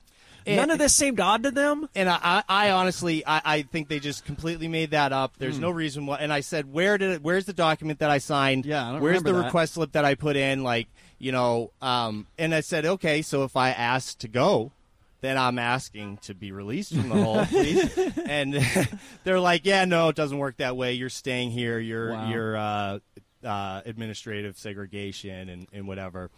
None 0.47 0.71
of 0.71 0.77
this 0.77 0.93
seemed 0.93 1.21
odd 1.21 1.43
to 1.43 1.51
them. 1.51 1.87
And 1.95 2.09
I, 2.09 2.43
I, 2.49 2.71
honestly, 2.71 3.25
I, 3.25 3.41
I 3.45 3.61
think 3.61 3.87
they 3.87 3.99
just 4.01 4.25
completely 4.25 4.67
made 4.67 4.91
that 4.91 5.13
up. 5.13 5.37
There's 5.37 5.55
Hmm. 5.55 5.61
no 5.61 5.69
reason 5.71 6.05
why. 6.05 6.17
And 6.17 6.33
I 6.33 6.41
said, 6.41 6.71
where 6.71 6.97
did 6.97 7.11
it? 7.11 7.23
Where's 7.23 7.45
the 7.45 7.53
document 7.53 7.99
that 7.99 8.09
I 8.09 8.17
signed? 8.17 8.65
Yeah, 8.65 8.85
I 8.87 8.91
don't 8.93 9.01
Where's 9.01 9.23
the 9.23 9.31
that. 9.31 9.45
request 9.45 9.75
slip 9.75 9.93
that 9.93 10.03
I 10.03 10.15
put 10.15 10.35
in? 10.35 10.63
Like, 10.63 10.89
you 11.23 11.31
know, 11.31 11.71
um, 11.81 12.27
and 12.37 12.53
I 12.53 12.59
said, 12.59 12.85
okay, 12.85 13.21
so 13.21 13.43
if 13.43 13.55
I 13.55 13.69
ask 13.69 14.17
to 14.19 14.27
go, 14.27 14.73
then 15.21 15.37
I'm 15.37 15.57
asking 15.57 16.17
to 16.23 16.33
be 16.33 16.51
released 16.51 16.93
from 16.93 17.07
the 17.07 17.15
hole, 17.23 17.45
please. 17.49 17.97
and 18.27 18.53
they're 19.23 19.39
like, 19.39 19.65
yeah, 19.65 19.85
no, 19.85 20.09
it 20.09 20.17
doesn't 20.17 20.37
work 20.37 20.57
that 20.57 20.75
way. 20.75 20.93
You're 20.93 21.09
staying 21.09 21.51
here. 21.51 21.79
You're 21.79 22.11
Wow. 22.11 22.29
you're 22.29 22.57
uh, 22.57 22.99
uh, 23.41 23.81
administrative 23.85 24.57
segregation 24.57 25.47
and, 25.47 25.67
and 25.71 25.87
whatever. 25.87 26.29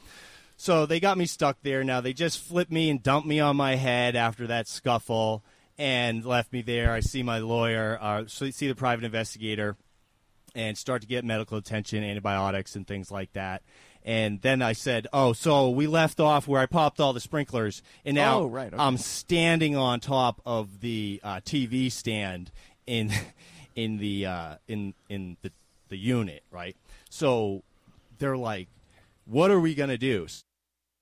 So 0.55 0.85
they 0.85 0.99
got 0.99 1.17
me 1.17 1.25
stuck 1.25 1.57
there. 1.63 1.83
Now 1.83 1.99
they 2.01 2.13
just 2.13 2.39
flipped 2.39 2.71
me 2.71 2.91
and 2.91 3.01
dumped 3.01 3.27
me 3.27 3.39
on 3.39 3.57
my 3.57 3.75
head 3.75 4.15
after 4.15 4.45
that 4.47 4.67
scuffle 4.67 5.43
and 5.79 6.23
left 6.23 6.53
me 6.53 6.61
there. 6.61 6.93
I 6.93 6.99
see 6.99 7.23
my 7.23 7.39
lawyer, 7.39 7.97
uh, 7.99 8.25
see 8.27 8.67
the 8.67 8.75
private 8.75 9.03
investigator, 9.03 9.77
and 10.53 10.77
start 10.77 11.01
to 11.01 11.07
get 11.07 11.25
medical 11.25 11.57
attention, 11.57 12.03
antibiotics, 12.03 12.75
and 12.75 12.87
things 12.87 13.09
like 13.11 13.33
that. 13.33 13.63
And 14.05 14.39
then 14.41 14.61
I 14.61 14.73
said, 14.73 15.07
"Oh, 15.11 15.33
so 15.33 15.67
we 15.71 15.87
left 15.87 16.19
off 16.19 16.47
where 16.47 16.61
I 16.61 16.67
popped 16.67 16.99
all 16.99 17.11
the 17.11 17.19
sprinklers, 17.19 17.81
and 18.05 18.13
now 18.13 18.41
Oh, 18.41 18.45
right, 18.45 18.71
okay. 18.71 18.77
I'm 18.81 18.97
standing 18.97 19.75
on 19.75 19.99
top 19.99 20.41
of 20.45 20.81
the 20.81 21.19
uh, 21.23 21.39
TV 21.43 21.91
stand 21.91 22.51
in 22.85 23.11
in 23.75 23.97
the 23.97 24.27
uh, 24.27 24.55
in 24.67 24.93
in 25.09 25.37
the 25.41 25.51
the 25.89 25.97
unit, 25.97 26.43
right? 26.51 26.75
So 27.09 27.63
they're 28.19 28.37
like, 28.37 28.67
"What 29.25 29.49
are 29.49 29.59
we 29.59 29.73
gonna 29.73 29.97
do?" 29.97 30.27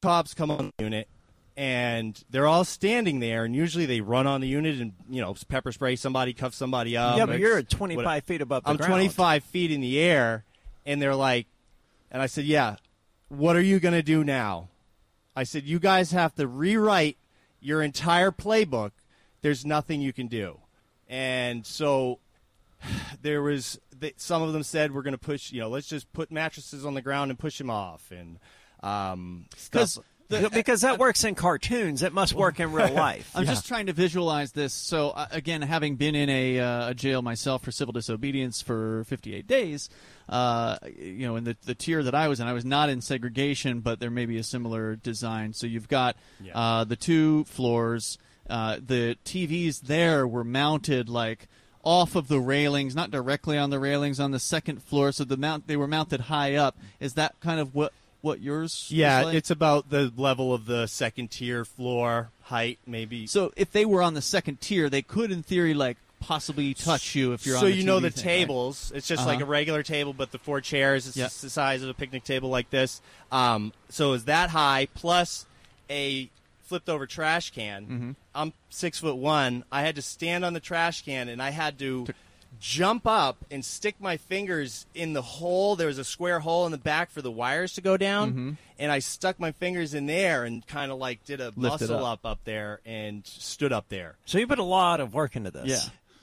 Cops 0.02 0.34
come 0.34 0.50
on 0.50 0.72
the 0.78 0.84
unit, 0.86 1.10
and 1.58 2.24
they're 2.30 2.48
all 2.48 2.64
standing 2.64 3.20
there, 3.20 3.44
and 3.44 3.54
usually 3.54 3.86
they 3.86 4.00
run 4.00 4.28
on 4.28 4.40
the 4.40 4.48
unit 4.48 4.80
and 4.80 4.94
you 5.10 5.22
know 5.22 5.36
pepper 5.50 5.74
spray 5.74 5.98
somebody, 5.98 6.32
cuff 6.32 6.54
somebody 6.54 6.96
up. 6.96 7.18
yeah, 7.18 7.26
but 7.26 7.38
you're 7.40 7.58
It's- 7.60 7.78
25 7.78 8.06
what- 8.06 8.24
feet 8.24 8.42
above 8.42 8.64
the 8.64 8.70
I'm 8.70 8.78
ground. 8.78 8.92
25 8.92 9.44
feet 9.44 9.72
in 9.72 9.82
the 9.82 10.00
air, 10.00 10.46
and 10.86 11.02
they're 11.02 11.16
like, 11.16 11.48
and 12.10 12.22
I 12.22 12.28
said, 12.28 12.46
yeah, 12.46 12.76
what 13.38 13.56
are 13.56 13.62
you 13.62 13.80
going 13.80 13.94
to 13.94 14.04
do 14.04 14.24
now? 14.24 14.70
I 15.36 15.44
said, 15.44 15.64
you 15.64 15.80
guys 15.80 16.12
have 16.12 16.36
to 16.36 16.48
rewrite 16.48 17.18
your 17.60 17.82
entire 17.82 18.32
playbook. 18.32 18.92
There's 19.42 19.66
nothing 19.66 20.02
you 20.02 20.14
can 20.14 20.28
do. 20.28 20.60
And 21.08 21.66
so 21.66 22.20
there 23.22 23.42
was, 23.42 23.80
some 24.18 24.42
of 24.44 24.54
them 24.54 24.64
said, 24.64 24.94
we're 24.94 25.02
going 25.02 25.14
to 25.14 25.18
push, 25.18 25.52
you 25.52 25.62
know, 25.62 25.70
let's 25.70 25.88
just 25.88 26.12
put 26.14 26.32
mattresses 26.32 26.86
on 26.86 26.94
the 26.94 27.02
ground 27.02 27.32
and 27.32 27.40
push 27.40 27.58
them 27.58 27.70
off. 27.70 28.12
And, 28.12 28.38
um, 28.82 29.46
Because 30.30 30.50
because 30.52 30.82
that 30.82 30.98
works 31.00 31.24
in 31.24 31.36
cartoons. 31.36 32.02
It 32.02 32.14
must 32.14 32.34
work 32.34 32.60
in 32.60 32.72
real 32.72 32.92
life. 32.94 33.32
I'm 33.36 33.46
just 33.46 33.68
trying 33.68 33.86
to 33.88 33.94
visualize 33.94 34.52
this. 34.54 34.74
So 34.74 35.10
uh, 35.12 35.28
again, 35.32 35.62
having 35.62 35.96
been 35.96 36.16
in 36.16 36.30
a, 36.30 36.60
uh, 36.60 36.90
a 36.90 36.94
jail 36.94 37.22
myself 37.22 37.64
for 37.64 37.72
civil 37.72 37.92
disobedience 37.92 38.62
for 38.62 39.04
58 39.06 39.46
days, 39.48 39.90
uh, 40.30 40.78
you 40.98 41.28
know, 41.28 41.36
in 41.36 41.44
the 41.44 41.56
the 41.66 41.76
tier 41.76 42.02
that 42.04 42.16
I 42.16 42.28
was 42.28 42.40
in, 42.40 42.48
I 42.48 42.54
was 42.54 42.66
not 42.66 42.90
in 42.90 43.02
segregation, 43.02 43.82
but 43.82 44.00
there 44.00 44.10
may 44.12 44.26
be 44.26 44.38
a 44.38 44.44
similar 44.44 44.96
design. 44.96 45.54
So 45.54 45.68
you've 45.68 45.90
got 45.90 46.16
Yeah. 46.42 46.58
uh, 46.58 46.84
the 46.86 46.96
two 46.96 47.44
floors. 47.46 48.18
Uh, 48.50 48.78
the 48.86 49.18
TVs 49.26 49.82
there 49.82 50.28
were 50.28 50.44
mounted 50.44 51.08
like 51.10 51.48
off 51.84 52.16
of 52.16 52.28
the 52.30 52.40
railings, 52.40 52.96
not 52.96 53.12
directly 53.12 53.58
on 53.58 53.70
the 53.70 53.80
railings 53.80 54.20
on 54.20 54.32
the 54.32 54.40
second 54.40 54.82
floor. 54.82 55.12
So 55.12 55.24
the 55.26 55.38
mount 55.38 55.68
they 55.68 55.76
were 55.78 55.88
mounted 55.88 56.22
high 56.22 56.56
up. 56.56 56.78
Is 57.00 57.14
that 57.16 57.40
kind 57.42 57.60
of 57.60 57.76
what 57.76 57.92
what 58.24 58.42
yours? 58.42 58.88
yeah, 58.90 59.18
was 59.20 59.26
like? 59.28 59.36
it's 59.36 59.52
about 59.52 59.90
the 59.92 60.12
level 60.18 60.54
of 60.54 60.66
the 60.66 60.88
second 60.88 61.30
tier 61.30 61.64
floor 61.66 62.30
height, 62.44 62.80
maybe. 62.88 63.28
So 63.28 63.52
if 63.56 63.72
they 63.72 63.86
were 63.86 64.02
on 64.02 64.16
the 64.16 64.22
second 64.22 64.62
tier, 64.62 64.90
they 64.90 65.02
could, 65.04 65.32
in 65.32 65.44
theory, 65.44 65.74
like 65.76 65.98
possibly 66.20 66.74
touch 66.74 67.16
you 67.16 67.34
if 67.34 67.46
you're 67.46 67.56
so 67.60 67.66
on. 67.66 67.66
the 67.66 67.72
So 67.74 67.78
you 67.78 67.84
know 67.84 68.00
the 68.00 68.10
thing, 68.10 68.26
right? 68.26 68.34
tables 68.40 68.94
it's 68.96 69.08
just 69.10 69.26
like 69.26 69.36
Uh-huh. 69.36 69.46
a 69.46 69.48
regular 69.50 69.84
table 69.84 70.14
but 70.14 70.32
the 70.32 70.38
four 70.40 70.62
chairs 70.62 71.06
it's 71.06 71.18
Yeah. 71.18 71.26
just 71.26 71.42
the 71.42 71.50
size 71.50 71.84
of 71.84 71.90
a 71.90 71.94
picnic 71.94 72.24
table 72.24 72.48
like 72.50 72.70
this 72.70 73.02
um, 73.30 73.74
so 73.90 74.14
it's 74.14 74.24
that 74.24 74.50
high 74.52 74.88
plus 74.96 75.46
a 75.90 76.30
flipped 76.62 76.88
over 76.88 77.06
trash 77.06 77.52
can 77.52 77.84
Mm-hmm. 77.86 78.12
i'm 78.34 78.54
six 78.70 79.00
foot 79.00 79.18
one 79.18 79.66
i 79.70 79.82
had 79.82 79.96
to 79.98 80.02
stand 80.02 80.46
on 80.46 80.54
the 80.54 80.62
trash 80.62 81.04
can 81.04 81.28
and 81.28 81.42
i 81.42 81.50
had 81.50 81.78
to 81.80 82.06
jump 82.66 83.06
up 83.06 83.36
and 83.52 83.64
stick 83.66 83.94
my 84.00 84.16
fingers 84.16 84.86
in 84.96 85.12
the 85.12 85.22
hole 85.22 85.76
there 85.76 85.88
was 85.88 85.98
a 85.98 86.04
square 86.06 86.40
hole 86.40 86.66
in 86.66 86.72
the 86.72 86.78
back 86.78 87.12
for 87.12 87.22
the 87.22 87.30
wires 87.30 87.74
to 87.74 87.82
go 87.82 87.98
down 87.98 88.32
Mm-hmm. 88.32 88.52
and 88.80 88.90
i 88.90 89.00
stuck 89.00 89.38
my 89.38 89.52
fingers 89.52 89.94
in 89.94 90.06
there 90.06 90.46
and 90.46 90.66
kind 90.66 90.90
of 90.90 90.98
like 90.98 91.26
did 91.26 91.42
a 91.42 91.48
Lift 91.48 91.58
muscle 91.58 92.06
up. 92.06 92.20
up 92.24 92.26
up 92.26 92.40
there 92.46 92.80
and 92.86 93.28
stood 93.28 93.74
up 93.74 93.90
there 93.90 94.16
so 94.24 94.38
you 94.38 94.48
put 94.48 94.60
a 94.60 94.64
lot 94.64 95.02
of 95.02 95.14
work 95.14 95.36
into 95.36 95.52
this. 95.52 95.68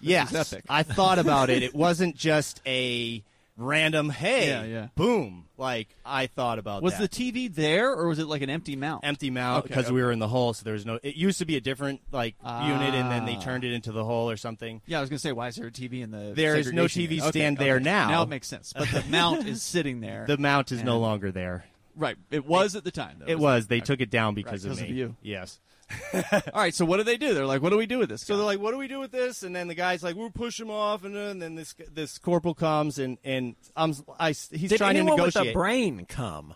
Yeah. 0.02 0.30
Yes, 0.30 0.32
epic. 0.52 0.64
I 0.66 0.82
thought 0.82 1.18
about 1.18 1.50
it. 1.50 1.62
It 1.62 1.74
wasn't 1.74 2.16
just 2.16 2.62
a 2.66 3.22
random 3.56 4.10
hey, 4.10 4.48
Yeah, 4.48 4.62
yeah. 4.64 4.86
boom. 4.96 5.46
Like 5.56 5.88
I 6.06 6.26
thought 6.26 6.58
about 6.58 6.80
that. 6.80 6.84
Was 6.84 6.96
that. 6.98 7.10
the 7.10 7.32
TV 7.32 7.54
there, 7.54 7.92
or 7.92 8.08
was 8.08 8.18
it 8.18 8.26
like 8.26 8.40
an 8.42 8.48
empty 8.50 8.76
mount? 8.76 9.04
empty 9.04 9.30
mount 9.30 9.64
Okay, 9.66 9.68
because 9.74 9.92
we 9.92 10.02
were 10.02 10.10
in 10.12 10.18
the 10.18 10.28
hole, 10.28 10.54
so 10.54 10.64
there 10.64 10.72
was 10.72 10.86
no. 10.86 10.98
It 11.02 11.16
used 11.16 11.38
to 11.40 11.44
be 11.44 11.56
a 11.56 11.60
different 11.60 12.00
like 12.12 12.34
Ah. 12.42 12.66
unit, 12.66 12.94
and 12.94 13.10
then 13.10 13.26
they 13.26 13.36
turned 13.36 13.64
it 13.64 13.72
into 13.72 13.92
the 13.92 14.04
hole 14.04 14.30
or 14.30 14.36
something. 14.38 14.80
Yeah, 14.86 14.98
I 14.98 15.00
was 15.02 15.10
gonna 15.10 15.18
say, 15.18 15.32
why 15.32 15.48
is 15.48 15.56
there 15.56 15.66
a 15.66 15.70
TV 15.70 16.00
in 16.02 16.10
the? 16.10 16.32
There 16.34 16.56
is 16.56 16.72
no 16.72 16.84
TV 16.86 17.16
unit? 17.16 17.24
stand 17.34 17.58
Okay, 17.58 17.64
there 17.66 17.74
okay. 17.76 17.84
now. 17.84 18.08
Now 18.08 18.22
it 18.22 18.28
makes 18.30 18.48
sense, 18.48 18.72
but 18.72 18.88
the 18.90 19.04
mount 19.10 19.46
is 19.46 19.62
sitting 19.74 20.00
there. 20.00 20.24
The 20.26 20.38
mount 20.38 20.72
is 20.72 20.82
no 20.82 20.98
longer 20.98 21.30
there. 21.30 21.64
right, 21.96 22.16
it 22.30 22.46
was 22.46 22.74
at 22.76 22.84
the 22.84 22.90
time. 22.90 23.16
Though, 23.18 23.26
It 23.26 23.38
was. 23.38 23.66
They 23.66 23.80
took 23.80 24.00
it 24.00 24.08
down 24.10 24.34
because 24.34 24.62
because 24.62 24.78
of 24.78 24.82
of 24.84 24.90
me. 24.90 24.96
you. 24.96 25.16
Yes. 25.22 25.58
All 26.14 26.60
right, 26.62 26.74
so 26.74 26.84
what 26.84 26.98
do 26.98 27.02
they 27.02 27.16
do? 27.16 27.34
They're 27.34 27.46
like, 27.46 27.62
what 27.62 27.70
do 27.70 27.76
we 27.76 27.86
do 27.86 27.98
with 27.98 28.08
this? 28.10 28.22
So 28.22 28.34
guy? 28.34 28.36
they're 28.38 28.46
like, 28.46 28.60
"What 28.60 28.70
do 28.72 28.78
we 28.78 28.86
do 28.88 29.00
with 29.00 29.10
this?" 29.12 29.42
And 29.42 29.54
then 29.56 29.66
the 29.68 29.74
guy's 29.74 30.02
like, 30.02 30.14
"We'll 30.16 30.30
push 30.30 30.58
him 30.60 30.70
off," 30.70 31.04
and 31.04 31.14
then, 31.16 31.26
and 31.30 31.42
then 31.42 31.54
this 31.56 31.74
this 31.92 32.18
corporal 32.18 32.54
comes 32.54 32.98
and 32.98 33.18
and 33.24 33.56
I'm 33.76 33.94
I, 34.18 34.28
he's 34.28 34.48
Did 34.70 34.78
trying 34.78 34.94
to 34.94 35.00
anyone 35.00 35.16
negotiate. 35.18 35.46
with 35.46 35.50
a 35.50 35.58
brain 35.58 36.06
come? 36.08 36.54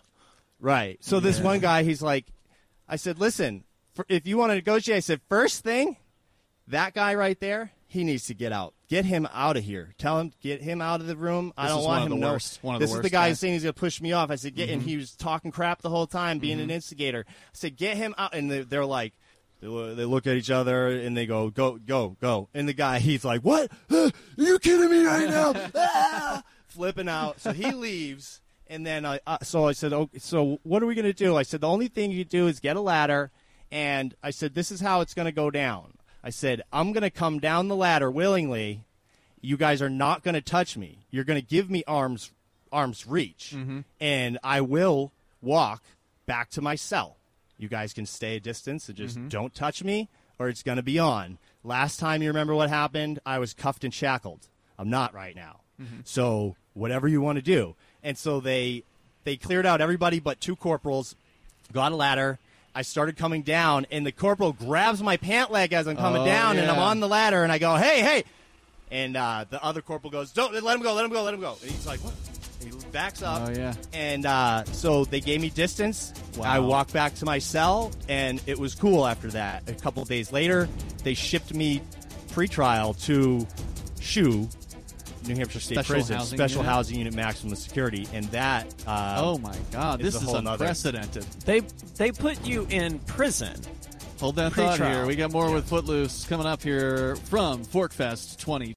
Right. 0.59 1.03
So 1.03 1.19
this 1.19 1.39
one 1.41 1.59
guy, 1.59 1.83
he's 1.83 2.01
like, 2.01 2.25
I 2.87 2.95
said, 2.95 3.19
listen, 3.19 3.65
for, 3.93 4.05
if 4.09 4.25
you 4.25 4.37
want 4.37 4.51
to 4.51 4.55
negotiate, 4.55 4.97
I 4.97 5.01
said, 5.01 5.21
first 5.29 5.63
thing, 5.63 5.97
that 6.67 6.93
guy 6.93 7.13
right 7.15 7.39
there, 7.39 7.71
he 7.87 8.03
needs 8.03 8.25
to 8.27 8.33
get 8.33 8.51
out. 8.51 8.73
Get 8.87 9.05
him 9.05 9.27
out 9.33 9.57
of 9.57 9.63
here. 9.63 9.93
Tell 9.97 10.19
him, 10.19 10.31
get 10.41 10.61
him 10.61 10.81
out 10.81 11.01
of 11.01 11.07
the 11.07 11.15
room. 11.17 11.53
I 11.57 11.63
This 11.63 11.71
don't 11.73 11.79
is 11.81 11.85
want 11.85 11.87
one 11.87 12.01
of 12.07 12.11
him 12.13 12.19
the 12.19 12.25
no- 12.25 12.31
worst- 12.33 12.59
one 12.63 12.75
of 12.75 12.79
the 12.79 12.83
This 12.85 12.91
is 12.91 12.95
the 12.97 13.01
worst 13.03 13.11
guy 13.11 13.19
guys. 13.27 13.29
who's 13.31 13.39
saying 13.39 13.53
he's 13.53 13.63
going 13.63 13.73
to 13.73 13.79
push 13.79 14.01
me 14.01 14.11
off. 14.13 14.31
I 14.31 14.35
said, 14.35 14.55
get, 14.55 14.69
and 14.69 14.81
Mm-hmm. 14.81 14.89
he 14.89 14.97
was 14.97 15.15
talking 15.15 15.51
crap 15.51 15.81
the 15.81 15.89
whole 15.89 16.07
time, 16.07 16.39
being 16.39 16.59
an 16.61 16.69
instigator. 16.71 17.25
I 17.27 17.31
said, 17.53 17.75
get 17.75 17.97
him 17.97 18.15
out. 18.17 18.33
And 18.33 18.49
they- 18.49 18.61
they're 18.61 18.85
like, 18.85 19.13
They, 19.65 19.93
they 19.95 20.05
look 20.05 20.27
at 20.27 20.35
each 20.35 20.51
other 20.51 20.87
and 20.87 21.17
they 21.17 21.25
go, 21.25 21.49
"Go, 21.49 21.77
go, 21.77 22.15
go!" 22.21 22.49
And 22.53 22.67
the 22.67 22.73
guy, 22.73 22.99
he's 22.99 23.25
like, 23.25 23.41
"What? 23.41 23.71
Are 23.91 24.11
you 24.37 24.59
kidding 24.59 24.89
me 24.89 25.03
right 25.03 25.29
now?" 25.29 25.53
Ah! 25.75 26.43
Flipping 26.67 27.09
out. 27.09 27.39
So 27.39 27.51
he 27.51 27.71
leaves, 27.71 28.41
and 28.67 28.85
then 28.85 29.05
I. 29.05 29.19
Uh, 29.25 29.37
so 29.41 29.67
I 29.67 29.71
said, 29.71 29.93
"Okay, 29.93 30.19
so 30.19 30.59
what 30.63 30.83
are 30.83 30.85
we 30.85 30.93
going 30.93 31.05
to 31.05 31.13
do?" 31.13 31.35
I 31.35 31.43
said, 31.43 31.61
"The 31.61 31.69
only 31.69 31.87
thing 31.87 32.11
you 32.11 32.25
do 32.25 32.47
is 32.47 32.59
get 32.59 32.75
a 32.75 32.81
ladder." 32.81 33.31
And 33.71 34.13
I 34.21 34.29
said, 34.31 34.53
"This 34.53 34.71
is 34.71 34.81
how 34.81 35.01
it's 35.01 35.13
going 35.13 35.25
to 35.25 35.31
go 35.31 35.49
down." 35.49 35.93
I 36.23 36.29
said, 36.29 36.61
"I'm 36.71 36.91
going 36.91 37.03
to 37.03 37.09
come 37.09 37.39
down 37.39 37.67
the 37.67 37.75
ladder 37.75 38.11
willingly. 38.11 38.83
You 39.41 39.57
guys 39.57 39.81
are 39.81 39.89
not 39.89 40.23
going 40.23 40.33
to 40.33 40.41
touch 40.41 40.75
me. 40.75 41.05
You're 41.11 41.23
going 41.23 41.41
to 41.41 41.47
give 41.47 41.69
me 41.69 41.83
arms 41.87 42.31
arms 42.71 43.07
reach, 43.07 43.53
and 44.01 44.37
I 44.43 44.61
will 44.61 45.11
walk 45.41 45.81
back 46.25 46.49
to 46.51 46.61
my 46.61 46.75
cell. 46.75 47.17
You 47.57 47.67
guys 47.69 47.93
can 47.93 48.05
stay 48.05 48.35
a 48.35 48.39
distance 48.39 48.87
and 48.89 48.97
just 48.97 49.29
don't 49.29 49.53
touch 49.53 49.83
me, 49.83 50.09
or 50.39 50.49
it's 50.49 50.63
going 50.63 50.75
to 50.77 50.83
be 50.83 50.99
on. 50.99 51.37
Last 51.63 51.99
time 51.99 52.21
you 52.21 52.27
remember 52.29 52.53
what 52.53 52.69
happened, 52.69 53.19
I 53.25 53.39
was 53.39 53.53
cuffed 53.53 53.83
and 53.83 53.93
shackled. 53.93 54.47
I'm 54.77 54.89
not 54.89 55.13
right 55.13 55.35
now. 55.35 55.61
So 56.03 56.55
whatever 56.73 57.07
you 57.07 57.21
want 57.21 57.37
to 57.37 57.41
do. 57.41 57.75
And 58.03 58.17
so 58.17 58.39
they 58.39 58.83
they 59.23 59.35
cleared 59.37 59.65
out 59.65 59.81
everybody 59.81 60.19
but 60.19 60.39
two 60.39 60.55
corporals, 60.55 61.15
got 61.73 61.91
a 61.91 61.95
ladder. 61.95 62.39
I 62.75 62.81
started 62.81 63.15
coming 63.17 63.41
down, 63.41 63.85
and 63.89 64.05
the 64.05 64.11
corporal 64.11 64.51
grabs 64.53 65.01
my 65.01 65.15
pant 65.17 65.49
leg 65.51 65.71
as 65.73 65.87
I'm 65.87 65.95
coming 65.95 66.21
Oh, 66.23 66.25
down, 66.25 66.57
and 66.57 66.69
I'm 66.69 66.77
on 66.79 66.99
the 66.99 67.07
ladder, 67.07 67.41
and 67.43 67.51
I 67.51 67.57
go, 67.57 67.75
"Hey, 67.77 68.01
hey!" 68.01 68.23
And 68.91 69.15
uh, 69.17 69.45
the 69.49 69.63
other 69.63 69.81
corporal 69.81 70.11
goes, 70.11 70.31
"Don't 70.31 70.53
let 70.61 70.75
him 70.75 70.83
go, 70.83 70.93
let 70.93 71.05
him 71.05 71.11
go, 71.11 71.23
let 71.23 71.33
him 71.33 71.39
go." 71.39 71.55
And 71.61 71.71
he's 71.71 71.87
like, 71.87 72.01
"What?" 72.01 72.13
Backs 72.95 73.21
up. 73.21 73.49
Oh, 73.49 73.51
yeah. 73.51 73.73
And 73.91 74.25
uh, 74.25 74.63
so 74.63 75.03
they 75.03 75.19
gave 75.19 75.41
me 75.41 75.49
distance. 75.49 76.13
Wow. 76.37 76.45
I 76.45 76.59
walked 76.59 76.93
back 76.93 77.13
to 77.15 77.25
my 77.25 77.39
cell, 77.39 77.91
and 78.07 78.41
it 78.45 78.57
was 78.57 78.73
cool 78.73 79.05
after 79.05 79.27
that. 79.31 79.69
A 79.69 79.73
couple 79.73 80.05
days 80.05 80.31
later, 80.31 80.69
they 81.03 81.13
shipped 81.13 81.53
me 81.53 81.81
pre-trial 82.31 82.93
to 82.93 83.45
SHU, 83.99 84.47
New 85.27 85.35
Hampshire 85.35 85.59
State 85.59 85.75
Special 85.75 85.93
Prison, 85.93 86.15
housing 86.15 86.37
Special 86.37 86.57
unit? 86.59 86.71
Housing 86.71 86.97
Unit 86.99 87.13
Maximum 87.13 87.55
Security, 87.55 88.07
and 88.13 88.23
that. 88.27 88.73
Uh, 88.87 89.17
oh 89.21 89.39
my 89.39 89.57
God, 89.73 89.99
is 89.99 90.13
this 90.13 90.23
is 90.23 90.31
nother- 90.31 90.63
unprecedented. 90.63 91.23
They 91.43 91.59
they 91.97 92.13
put 92.13 92.45
you 92.45 92.65
in 92.69 92.99
prison. 92.99 93.59
Hold 94.21 94.37
that 94.37 94.53
thought 94.53 94.77
Pre-trial. 94.77 94.99
here. 94.99 95.05
We 95.05 95.17
got 95.17 95.33
more 95.33 95.51
with 95.51 95.67
Footloose 95.67 96.23
coming 96.29 96.47
up 96.47 96.63
here 96.63 97.17
from 97.17 97.65
Forkfest 97.65 98.37
20. 98.37 98.73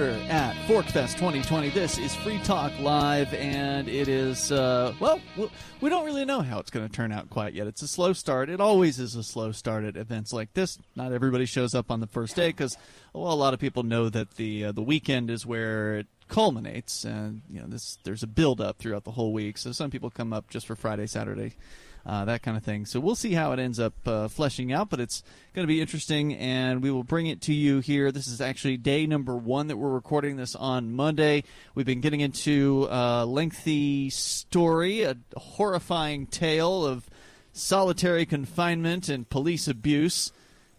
Here 0.00 0.26
at 0.30 0.54
Forkfest 0.66 1.16
2020. 1.16 1.68
This 1.70 1.98
is 1.98 2.14
Free 2.14 2.38
Talk 2.38 2.72
Live, 2.80 3.34
and 3.34 3.86
it 3.86 4.08
is, 4.08 4.50
uh, 4.50 4.94
well, 4.98 5.20
we- 5.36 5.90
don't 5.90 6.06
really 6.06 6.24
know 6.24 6.40
how 6.40 6.58
it's 6.58 6.70
going 6.70 6.88
to 6.88 6.92
turn 6.92 7.12
out 7.12 7.28
quite 7.28 7.52
yet. 7.52 7.66
It's 7.66 7.82
a 7.82 7.88
slow 7.88 8.14
start. 8.14 8.48
It 8.48 8.62
always 8.62 8.98
is 8.98 9.14
a 9.14 9.22
slow 9.22 9.52
start 9.52 9.84
at 9.84 9.96
events 9.98 10.32
like 10.32 10.54
this. 10.54 10.78
Not 10.96 11.12
everybody 11.12 11.44
shows 11.44 11.74
up 11.74 11.90
on 11.90 12.00
the 12.00 12.06
first 12.06 12.34
day 12.34 12.48
because, 12.48 12.78
well, 13.12 13.30
a 13.30 13.34
lot 13.34 13.52
of 13.52 13.60
people 13.60 13.82
know 13.82 14.08
that 14.08 14.36
the 14.36 14.66
uh, 14.66 14.72
the 14.72 14.82
weekend 14.82 15.28
is 15.30 15.44
where 15.44 15.98
it 15.98 16.06
culminates, 16.28 17.04
and 17.04 17.42
you 17.50 17.60
know, 17.60 17.66
this 17.66 17.98
there's 18.04 18.22
a 18.22 18.26
build 18.28 18.60
up 18.60 18.78
throughout 18.78 19.04
the 19.04 19.10
whole 19.10 19.34
week. 19.34 19.58
So 19.58 19.72
some 19.72 19.90
people 19.90 20.08
come 20.08 20.32
up 20.32 20.48
just 20.48 20.66
for 20.66 20.76
Friday, 20.76 21.08
Saturday, 21.08 21.56
uh, 22.06 22.24
that 22.24 22.42
kind 22.42 22.56
of 22.56 22.64
thing. 22.64 22.86
So 22.86 23.00
we'll 23.00 23.14
see 23.14 23.32
how 23.32 23.52
it 23.52 23.58
ends 23.58 23.78
up 23.78 23.94
uh, 24.06 24.28
fleshing 24.28 24.72
out, 24.72 24.90
but 24.90 25.00
it's 25.00 25.22
going 25.54 25.64
to 25.64 25.72
be 25.72 25.80
interesting, 25.80 26.34
and 26.34 26.82
we 26.82 26.90
will 26.90 27.04
bring 27.04 27.26
it 27.26 27.42
to 27.42 27.52
you 27.52 27.80
here. 27.80 28.10
This 28.10 28.26
is 28.26 28.40
actually 28.40 28.76
day 28.76 29.06
number 29.06 29.36
one 29.36 29.68
that 29.68 29.76
we're 29.76 29.90
recording 29.90 30.36
this 30.36 30.54
on 30.54 30.92
Monday. 30.92 31.44
We've 31.74 31.86
been 31.86 32.00
getting 32.00 32.20
into 32.20 32.88
a 32.90 33.24
lengthy 33.26 34.10
story, 34.10 35.02
a 35.02 35.16
horrifying 35.36 36.26
tale 36.26 36.86
of 36.86 37.08
solitary 37.52 38.26
confinement 38.26 39.08
and 39.08 39.28
police 39.28 39.68
abuse. 39.68 40.32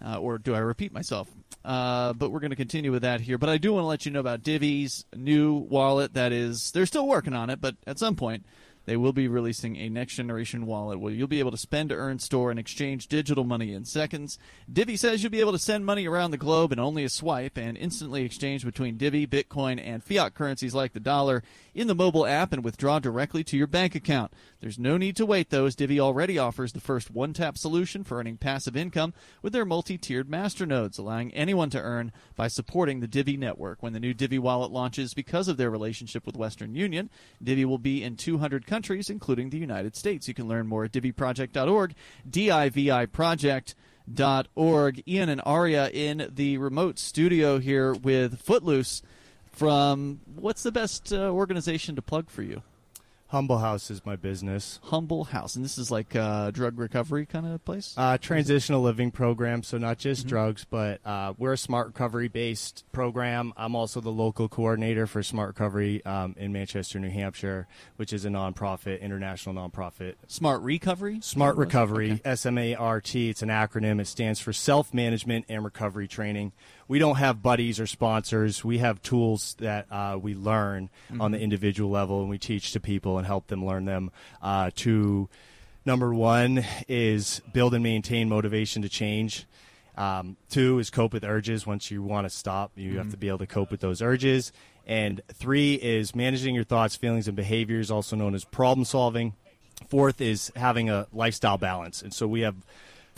Uh, 0.03 0.17
or 0.17 0.39
do 0.39 0.55
I 0.55 0.59
repeat 0.59 0.91
myself? 0.91 1.29
Uh, 1.63 2.13
but 2.13 2.31
we're 2.31 2.39
going 2.39 2.49
to 2.49 2.55
continue 2.55 2.91
with 2.91 3.03
that 3.03 3.21
here. 3.21 3.37
But 3.37 3.49
I 3.49 3.59
do 3.59 3.73
want 3.73 3.83
to 3.83 3.87
let 3.87 4.03
you 4.05 4.11
know 4.11 4.19
about 4.19 4.41
Divi's 4.41 5.05
new 5.15 5.53
wallet. 5.53 6.15
That 6.15 6.31
is, 6.31 6.71
they're 6.71 6.87
still 6.87 7.07
working 7.07 7.35
on 7.35 7.51
it, 7.51 7.61
but 7.61 7.75
at 7.85 7.99
some 7.99 8.15
point 8.15 8.43
they 8.91 8.97
will 8.97 9.13
be 9.13 9.29
releasing 9.29 9.77
a 9.77 9.87
next 9.87 10.15
generation 10.15 10.65
wallet 10.65 10.99
where 10.99 11.13
you'll 11.13 11.25
be 11.25 11.39
able 11.39 11.51
to 11.51 11.55
spend, 11.55 11.93
earn, 11.93 12.19
store, 12.19 12.51
and 12.51 12.59
exchange 12.59 13.07
digital 13.07 13.45
money 13.45 13.71
in 13.71 13.85
seconds. 13.85 14.37
Divi 14.69 14.97
says 14.97 15.23
you'll 15.23 15.31
be 15.31 15.39
able 15.39 15.53
to 15.53 15.57
send 15.57 15.85
money 15.85 16.05
around 16.05 16.31
the 16.31 16.37
globe 16.37 16.73
in 16.73 16.79
only 16.79 17.05
a 17.05 17.09
swipe 17.09 17.57
and 17.57 17.77
instantly 17.77 18.25
exchange 18.25 18.65
between 18.65 18.97
Divi, 18.97 19.25
Bitcoin, 19.25 19.81
and 19.81 20.03
fiat 20.03 20.33
currencies 20.33 20.75
like 20.75 20.91
the 20.91 20.99
dollar 20.99 21.41
in 21.73 21.87
the 21.87 21.95
mobile 21.95 22.25
app 22.25 22.51
and 22.51 22.65
withdraw 22.65 22.99
directly 22.99 23.45
to 23.45 23.55
your 23.55 23.65
bank 23.65 23.95
account. 23.95 24.33
There's 24.61 24.77
no 24.77 24.95
need 24.95 25.15
to 25.15 25.25
wait, 25.25 25.49
though, 25.49 25.65
as 25.65 25.75
Divi 25.75 25.99
already 25.99 26.37
offers 26.37 26.71
the 26.71 26.79
first 26.79 27.09
one 27.09 27.33
tap 27.33 27.57
solution 27.57 28.03
for 28.03 28.19
earning 28.19 28.37
passive 28.37 28.77
income 28.77 29.11
with 29.41 29.53
their 29.53 29.65
multi 29.65 29.97
tiered 29.97 30.29
master 30.29 30.67
nodes, 30.67 30.99
allowing 30.99 31.33
anyone 31.33 31.71
to 31.71 31.81
earn 31.81 32.11
by 32.35 32.47
supporting 32.47 32.99
the 32.99 33.07
Divi 33.07 33.37
network. 33.37 33.81
When 33.81 33.93
the 33.93 33.99
new 33.99 34.13
Divi 34.13 34.37
wallet 34.37 34.71
launches 34.71 35.15
because 35.15 35.47
of 35.47 35.57
their 35.57 35.71
relationship 35.71 36.27
with 36.27 36.37
Western 36.37 36.75
Union, 36.75 37.09
Divi 37.43 37.65
will 37.65 37.79
be 37.79 38.03
in 38.03 38.15
200 38.15 38.67
countries, 38.67 39.09
including 39.09 39.49
the 39.49 39.57
United 39.57 39.95
States. 39.95 40.27
You 40.27 40.35
can 40.35 40.47
learn 40.47 40.67
more 40.67 40.83
at 40.83 40.91
diviproject.org, 40.91 41.95
D 42.29 42.51
I 42.51 42.69
V 42.69 42.91
I 42.91 43.07
project. 43.07 43.75
Dot 44.11 44.47
org. 44.55 45.03
Ian 45.07 45.29
and 45.29 45.41
Aria 45.45 45.87
in 45.89 46.27
the 46.33 46.57
remote 46.57 46.99
studio 46.99 47.59
here 47.59 47.93
with 47.93 48.41
Footloose 48.41 49.03
from 49.51 50.19
what's 50.35 50.63
the 50.63 50.71
best 50.71 51.13
uh, 51.13 51.29
organization 51.29 51.95
to 51.95 52.01
plug 52.01 52.29
for 52.29 52.41
you? 52.41 52.63
Humble 53.31 53.59
House 53.59 53.89
is 53.89 54.05
my 54.05 54.17
business. 54.17 54.77
Humble 54.83 55.23
House, 55.23 55.55
and 55.55 55.63
this 55.63 55.77
is 55.77 55.89
like 55.89 56.15
a 56.15 56.51
drug 56.53 56.77
recovery 56.77 57.25
kind 57.25 57.45
of 57.47 57.63
place. 57.63 57.93
Uh, 57.95 58.17
transitional 58.17 58.81
living 58.81 59.09
program, 59.09 59.63
so 59.63 59.77
not 59.77 59.91
Mm-hmm. 59.97 60.09
just 60.09 60.27
drugs, 60.27 60.65
but 60.69 60.99
uh, 61.05 61.33
we're 61.37 61.53
a 61.53 61.57
smart 61.57 61.87
recovery 61.87 62.27
based 62.27 62.83
program. 62.91 63.53
I'm 63.55 63.73
also 63.75 64.01
the 64.01 64.11
local 64.11 64.49
coordinator 64.49 65.07
for 65.07 65.23
Smart 65.23 65.49
Recovery 65.49 66.03
um, 66.05 66.35
in 66.37 66.51
Manchester, 66.51 66.99
New 66.99 67.09
Hampshire, 67.09 67.67
which 67.95 68.11
is 68.11 68.25
a 68.25 68.29
nonprofit, 68.29 68.99
international 69.01 69.55
nonprofit. 69.55 70.15
Smart 70.27 70.61
Recovery. 70.61 71.19
Smart. 71.21 71.55
Recovery, 71.55 72.19
S 72.25 72.45
M 72.45 72.57
A 72.57 72.75
R 72.75 72.99
T. 72.99 73.29
It's 73.29 73.41
an 73.41 73.49
acronym. 73.49 74.01
It 74.01 74.07
stands 74.07 74.39
for 74.41 74.51
Self 74.51 74.93
Management 74.93 75.45
and 75.47 75.63
Recovery 75.63 76.07
Training. 76.07 76.51
We 76.91 76.99
don't 76.99 77.15
have 77.15 77.41
buddies 77.41 77.79
or 77.79 77.87
sponsors. 77.87 78.65
We 78.65 78.79
have 78.79 79.01
tools 79.01 79.55
that 79.59 79.89
uh, 79.89 80.19
we 80.21 80.35
learn 80.35 80.89
on 81.21 81.31
the 81.31 81.39
individual 81.39 81.89
level, 81.89 82.19
and 82.19 82.29
we 82.29 82.37
teach 82.37 82.73
to 82.73 82.81
people 82.81 83.17
and 83.17 83.25
help 83.25 83.47
them 83.47 83.65
learn 83.65 83.85
them. 83.85 84.11
Uh, 84.41 84.71
to 84.75 85.29
number 85.85 86.13
one 86.13 86.65
is 86.89 87.41
build 87.53 87.73
and 87.75 87.81
maintain 87.81 88.27
motivation 88.27 88.81
to 88.81 88.89
change. 88.89 89.45
Um, 89.95 90.35
two 90.49 90.79
is 90.79 90.89
cope 90.89 91.13
with 91.13 91.23
urges. 91.23 91.65
Once 91.65 91.89
you 91.91 92.03
want 92.03 92.25
to 92.25 92.29
stop, 92.29 92.73
you 92.75 92.97
have 92.97 93.11
to 93.11 93.17
be 93.17 93.29
able 93.29 93.37
to 93.37 93.47
cope 93.47 93.71
with 93.71 93.79
those 93.79 94.01
urges. 94.01 94.51
And 94.85 95.21
three 95.31 95.75
is 95.75 96.13
managing 96.13 96.55
your 96.55 96.65
thoughts, 96.65 96.97
feelings, 96.97 97.25
and 97.29 97.37
behaviors, 97.37 97.89
also 97.89 98.17
known 98.17 98.35
as 98.35 98.43
problem 98.43 98.83
solving. 98.83 99.31
Fourth 99.87 100.19
is 100.19 100.51
having 100.57 100.89
a 100.89 101.07
lifestyle 101.13 101.57
balance. 101.57 102.01
And 102.01 102.13
so 102.13 102.27
we 102.27 102.41
have 102.41 102.55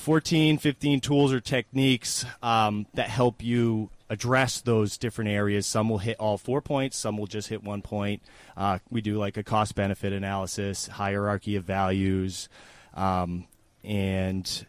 14, 0.04 0.58
15 0.58 0.99
tools 0.99 1.32
or 1.32 1.39
techniques 1.39 2.26
um, 2.41 2.86
that 2.93 3.10
help 3.10 3.41
you 3.41 3.89
address 4.10 4.60
those 4.60 4.97
different 4.97 5.30
areas. 5.32 5.66
Some 5.66 5.88
will 5.88 5.99
hit 5.99 6.18
all 6.20 6.38
four 6.38 6.62
points, 6.62 6.97
some 6.97 7.18
will 7.18 7.26
just 7.26 7.47
hit 7.47 7.64
one 7.64 7.82
point. 7.82 8.22
Uh, 8.58 8.80
we 8.91 8.99
do 8.99 9.18
like 9.18 9.38
a 9.38 9.43
cost 9.43 9.76
benefit 9.76 10.12
analysis, 10.12 10.88
hierarchy 10.88 11.56
of 11.56 11.64
values, 11.64 12.49
um, 12.95 13.47
and 13.82 14.66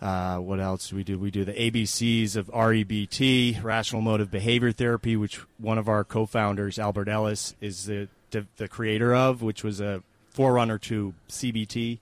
uh, 0.00 0.38
what 0.38 0.58
else 0.58 0.88
do 0.88 0.96
we 0.96 1.04
do? 1.04 1.16
We 1.16 1.30
do 1.30 1.44
the 1.44 1.52
ABCs 1.52 2.34
of 2.34 2.48
REBT, 2.48 3.62
rational 3.62 4.02
emotive 4.02 4.32
behavior 4.32 4.72
therapy, 4.72 5.16
which 5.16 5.36
one 5.58 5.78
of 5.78 5.88
our 5.88 6.02
co-founders, 6.02 6.80
Albert 6.80 7.08
Ellis, 7.08 7.54
is 7.60 7.84
the, 7.84 8.08
the 8.32 8.66
creator 8.66 9.14
of, 9.14 9.42
which 9.42 9.62
was 9.62 9.80
a 9.80 10.02
forerunner 10.30 10.78
to 10.78 11.14
CBT. 11.28 12.00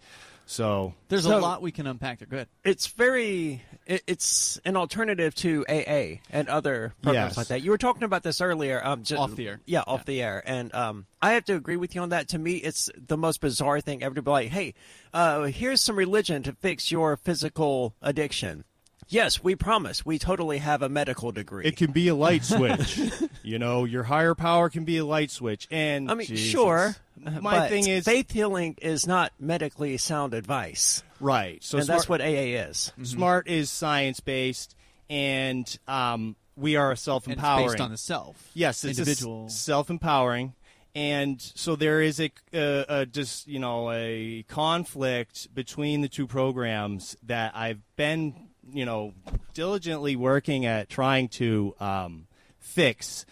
So 0.51 0.95
There's 1.07 1.27
a 1.27 1.39
lot 1.39 1.63
we 1.63 1.71
can 1.71 1.87
unpack 1.87 2.19
there. 2.19 2.27
Go 2.27 2.37
ahead. 2.39 2.49
It's 2.65 2.89
very. 2.89 3.63
It, 3.87 4.03
it's 4.09 4.61
an 4.65 4.77
alternative 4.77 5.33
to 5.37 5.65
AA 5.69 6.19
and 6.29 6.49
other 6.49 6.93
programs 7.03 7.31
Yes. 7.31 7.37
like 7.37 7.47
that. 7.49 7.63
You 7.63 7.71
were 7.71 7.79
talking 7.79 8.03
about 8.03 8.25
this 8.25 8.41
earlier. 8.41 8.85
Um, 8.85 9.05
ju- 9.05 9.17
Off 9.17 9.37
the 9.37 9.47
air. 9.47 9.61
Yeah, 9.65 9.85
off 9.87 10.05
the 10.07 10.21
air. 10.21 10.43
And 10.45 10.75
um, 10.75 11.07
I 11.23 11.35
have 11.35 11.45
to 11.45 11.55
agree 11.55 11.77
with 11.77 11.95
you 11.95 12.01
on 12.01 12.09
that. 12.09 12.31
To 12.31 12.39
me, 12.41 12.57
it's 12.57 12.91
the 12.97 13.17
most 13.17 13.41
bizarre 13.41 13.81
thing 13.81 14.03
ever 14.03 14.17
to 14.17 14.23
be 14.23 14.31
like, 14.33 14.49
"Hey, 14.49 14.75
uh, 15.15 15.45
here's 15.45 15.81
some 15.81 15.95
religion 15.95 16.43
to 16.43 16.53
fix 16.55 16.91
your 16.91 17.17
physical 17.17 17.95
addiction." 18.03 18.65
Yes, 19.11 19.43
we 19.43 19.57
promise. 19.57 20.07
We 20.07 20.19
totally 20.19 20.59
have 20.59 20.83
a 20.83 20.89
medical 20.89 21.33
degree. 21.33 21.67
it 21.67 21.77
can 21.77 21.91
be 21.91 22.09
a 22.09 22.15
light 22.15 22.45
switch. 22.45 22.99
you 23.43 23.59
know, 23.59 23.85
your 23.85 24.05
higher 24.05 24.35
power 24.35 24.71
can 24.71 24.85
be 24.85 24.99
a 24.99 25.05
light 25.05 25.31
switch. 25.31 25.67
And 25.71 26.11
I 26.11 26.15
mean, 26.15 26.29
Jesus. 26.29 26.49
sure. 26.49 26.97
My 27.23 27.41
but 27.41 27.71
thing 27.71 27.87
is 27.87 28.05
faith 28.05 28.31
healing 28.31 28.77
is 28.81 29.07
not 29.07 29.33
medically 29.39 29.99
sound 29.99 30.33
advice, 30.33 31.03
right. 31.21 31.63
So 31.63 31.77
and 31.77 31.85
smart, 31.85 31.99
that's 31.99 32.09
what 32.09 32.21
AA 32.23 32.65
is. 32.69 32.93
smart 33.03 33.47
is 33.47 33.69
science 33.69 34.21
based, 34.21 34.75
and 35.11 35.79
um, 35.87 36.35
we 36.57 36.77
are 36.77 36.91
and 36.91 36.93
it's 36.95 37.03
self-empowering. 37.03 37.69
based 37.69 37.81
on 37.81 37.91
the 37.91 37.99
self. 37.99 38.51
Yes, 38.55 38.85
it's 38.85 38.99
individual. 38.99 39.51
self 39.51 39.91
empowering, 39.91 40.55
and 40.95 41.39
so 41.43 41.77
there 41.77 42.01
is 42.01 42.21
a, 42.21 42.31
a, 42.55 42.85
a 42.89 43.07
just 43.07 43.47
you 43.47 43.59
know 43.59 43.91
a 43.93 44.45
conflict 44.49 45.55
between 45.55 46.01
the 46.01 46.09
two 46.09 46.27
programs 46.27 47.19
that 47.25 47.53
I've 47.55 47.81
been 47.97 48.50
you 48.73 48.85
know 48.85 49.15
diligently 49.55 50.17
working 50.17 50.67
at 50.67 50.89
trying 50.89 51.29
to 51.29 51.75
um, 51.81 52.27
fix 52.59 53.27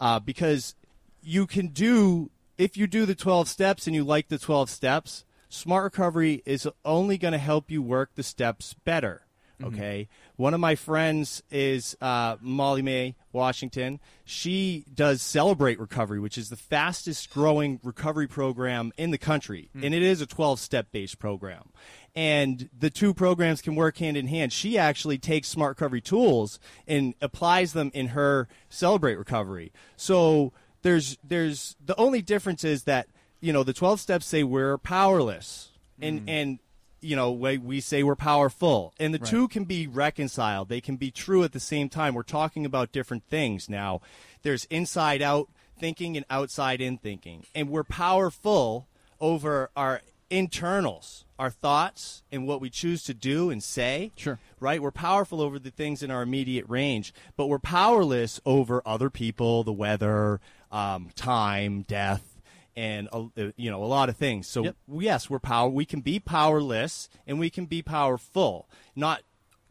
uh, 0.00 0.20
because 0.20 0.74
you 1.22 1.46
can 1.46 1.68
do 1.68 2.30
if 2.58 2.76
you 2.76 2.86
do 2.86 3.06
the 3.06 3.14
12 3.14 3.48
steps 3.48 3.86
and 3.86 3.94
you 3.94 4.04
like 4.04 4.28
the 4.28 4.38
12 4.38 4.70
steps 4.70 5.24
smart 5.48 5.84
recovery 5.84 6.42
is 6.46 6.68
only 6.84 7.18
going 7.18 7.32
to 7.32 7.38
help 7.38 7.70
you 7.70 7.82
work 7.82 8.10
the 8.14 8.22
steps 8.22 8.74
better 8.84 9.22
Mm-hmm. 9.60 9.74
okay? 9.74 10.08
One 10.36 10.54
of 10.54 10.60
my 10.60 10.74
friends 10.74 11.42
is 11.50 11.96
uh, 12.00 12.36
molly 12.40 12.82
may 12.82 13.14
washington. 13.32 14.00
She 14.24 14.84
does 14.92 15.22
celebrate 15.22 15.78
recovery 15.78 16.18
which 16.20 16.38
is 16.38 16.48
the 16.48 16.56
fastest 16.56 17.30
growing 17.30 17.80
recovery 17.82 18.26
program 18.26 18.92
in 18.96 19.10
the 19.10 19.18
country. 19.18 19.68
Hmm. 19.72 19.84
And 19.84 19.94
it 19.94 20.02
is 20.02 20.20
a 20.20 20.26
12 20.26 20.58
step 20.60 20.92
based 20.92 21.18
program. 21.18 21.70
And 22.14 22.68
the 22.76 22.90
two 22.90 23.14
programs 23.14 23.62
can 23.62 23.76
work 23.76 23.98
hand 23.98 24.16
in 24.16 24.26
hand. 24.26 24.52
She 24.52 24.76
actually 24.76 25.18
takes 25.18 25.48
smart 25.48 25.76
recovery 25.76 26.00
tools 26.00 26.58
and 26.88 27.14
applies 27.20 27.72
them 27.72 27.90
in 27.94 28.08
her 28.08 28.48
celebrate 28.68 29.16
recovery. 29.16 29.72
So 29.96 30.52
there's 30.82 31.18
there's 31.22 31.76
the 31.84 31.96
only 31.96 32.22
difference 32.22 32.64
is 32.64 32.84
that 32.84 33.06
you 33.40 33.52
know 33.52 33.62
the 33.62 33.72
12 33.72 34.00
steps 34.00 34.26
say 34.26 34.42
we're 34.42 34.78
powerless. 34.78 35.68
And 36.02 36.20
hmm. 36.20 36.28
and 36.28 36.58
you 37.00 37.16
know 37.16 37.30
we, 37.32 37.58
we 37.58 37.80
say 37.80 38.02
we're 38.02 38.16
powerful. 38.16 38.94
And 38.98 39.12
the 39.14 39.18
two 39.18 39.48
can 39.48 39.64
be 39.64 39.86
reconciled. 39.86 40.68
They 40.68 40.80
can 40.80 40.96
be 40.96 41.10
true 41.10 41.44
at 41.44 41.52
the 41.52 41.60
same 41.60 41.88
time. 41.88 42.14
We're 42.14 42.22
talking 42.22 42.64
about 42.64 42.92
different 42.92 43.24
things. 43.24 43.68
Now 43.68 44.00
there's 44.42 44.64
inside 44.66 45.22
out 45.22 45.48
thinking 45.78 46.16
and 46.16 46.26
outside 46.28 46.80
in 46.80 46.98
thinking. 46.98 47.46
And 47.54 47.70
we're 47.70 47.84
powerful 47.84 48.86
over 49.20 49.70
our 49.76 50.02
internals 50.30 51.24
our 51.40 51.50
thoughts 51.50 52.22
and 52.30 52.46
what 52.46 52.60
we 52.60 52.68
choose 52.68 53.02
to 53.02 53.14
do 53.14 53.48
and 53.50 53.62
say. 53.62 54.12
Sure. 54.14 54.38
right? 54.60 54.80
We're 54.80 54.90
powerful 54.90 55.40
over 55.40 55.58
the 55.58 55.70
things 55.70 56.02
in 56.02 56.10
our 56.10 56.22
immediate 56.22 56.66
range 56.68 57.12
but 57.36 57.46
we're 57.46 57.58
powerless 57.58 58.40
over 58.44 58.82
other 58.84 59.10
people 59.10 59.64
the 59.64 59.72
weather 59.72 60.40
um, 60.70 61.10
time 61.16 61.82
death 61.82 62.29
and 62.76 63.08
uh, 63.12 63.24
you 63.56 63.70
know 63.70 63.82
a 63.82 63.86
lot 63.86 64.08
of 64.08 64.16
things 64.16 64.46
so 64.48 64.64
Yep. 64.64 64.76
yes 65.00 65.28
we're 65.30 65.38
power 65.38 65.68
we 65.68 65.84
can 65.84 66.00
be 66.00 66.18
powerless 66.18 67.08
and 67.26 67.38
we 67.38 67.50
can 67.50 67.66
be 67.66 67.82
powerful 67.82 68.68
not 68.96 69.22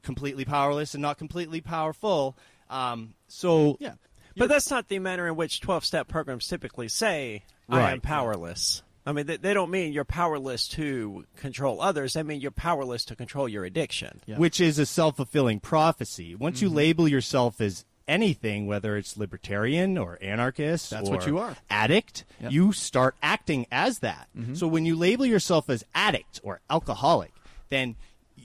completely 0.03 0.45
powerless 0.45 0.93
and 0.93 1.01
not 1.01 1.17
completely 1.17 1.61
powerful 1.61 2.37
um, 2.69 3.13
so 3.27 3.77
Yeah. 3.79 3.93
But 4.37 4.47
that's 4.47 4.69
not 4.69 4.87
the 4.87 4.99
manner 4.99 5.27
in 5.27 5.35
which 5.35 5.59
12 5.59 5.83
step 5.83 6.07
programs 6.07 6.47
typically 6.47 6.87
say, 6.87 7.43
I 7.67 7.91
am 7.91 7.99
powerless. 7.99 8.83
I 9.05 9.11
mean, 9.11 9.25
they, 9.25 9.35
they 9.35 9.53
don't 9.53 9.69
mean 9.71 9.91
you're 9.91 10.05
powerless 10.05 10.67
to 10.69 11.25
control 11.35 11.81
others. 11.81 12.13
They 12.13 12.23
mean 12.23 12.39
you're 12.39 12.51
powerless 12.51 13.03
to 13.05 13.15
control 13.17 13.49
your 13.49 13.65
addiction. 13.65 14.21
Yeah. 14.25 14.37
which 14.37 14.61
is 14.61 14.79
a 14.79 14.85
self-fulfilling 14.85 15.59
prophecy. 15.59 16.35
Once 16.35 16.57
Mm-hmm. 16.57 16.65
you 16.67 16.73
label 16.73 17.07
yourself 17.09 17.59
as 17.59 17.83
anything, 18.09 18.67
whether 18.67 18.97
it's 18.97 19.15
libertarian 19.15 19.97
or 19.97 20.17
anarchist, 20.21 20.89
That's 20.89 21.07
or 21.07 21.15
what 21.17 21.27
you 21.27 21.37
are. 21.37 21.55
addict, 21.69 22.25
Yep. 22.41 22.47
Mm-hmm. 22.49 22.53
you 22.55 22.73
start 22.73 23.15
acting 23.23 23.65
as 23.71 23.99
that. 23.99 24.27
So 24.53 24.67
when 24.67 24.85
you 24.85 24.95
label 24.95 25.25
yourself 25.25 25.69
as 25.69 25.85
addict 25.93 26.39
or 26.43 26.59
alcoholic, 26.69 27.31
then 27.69 27.95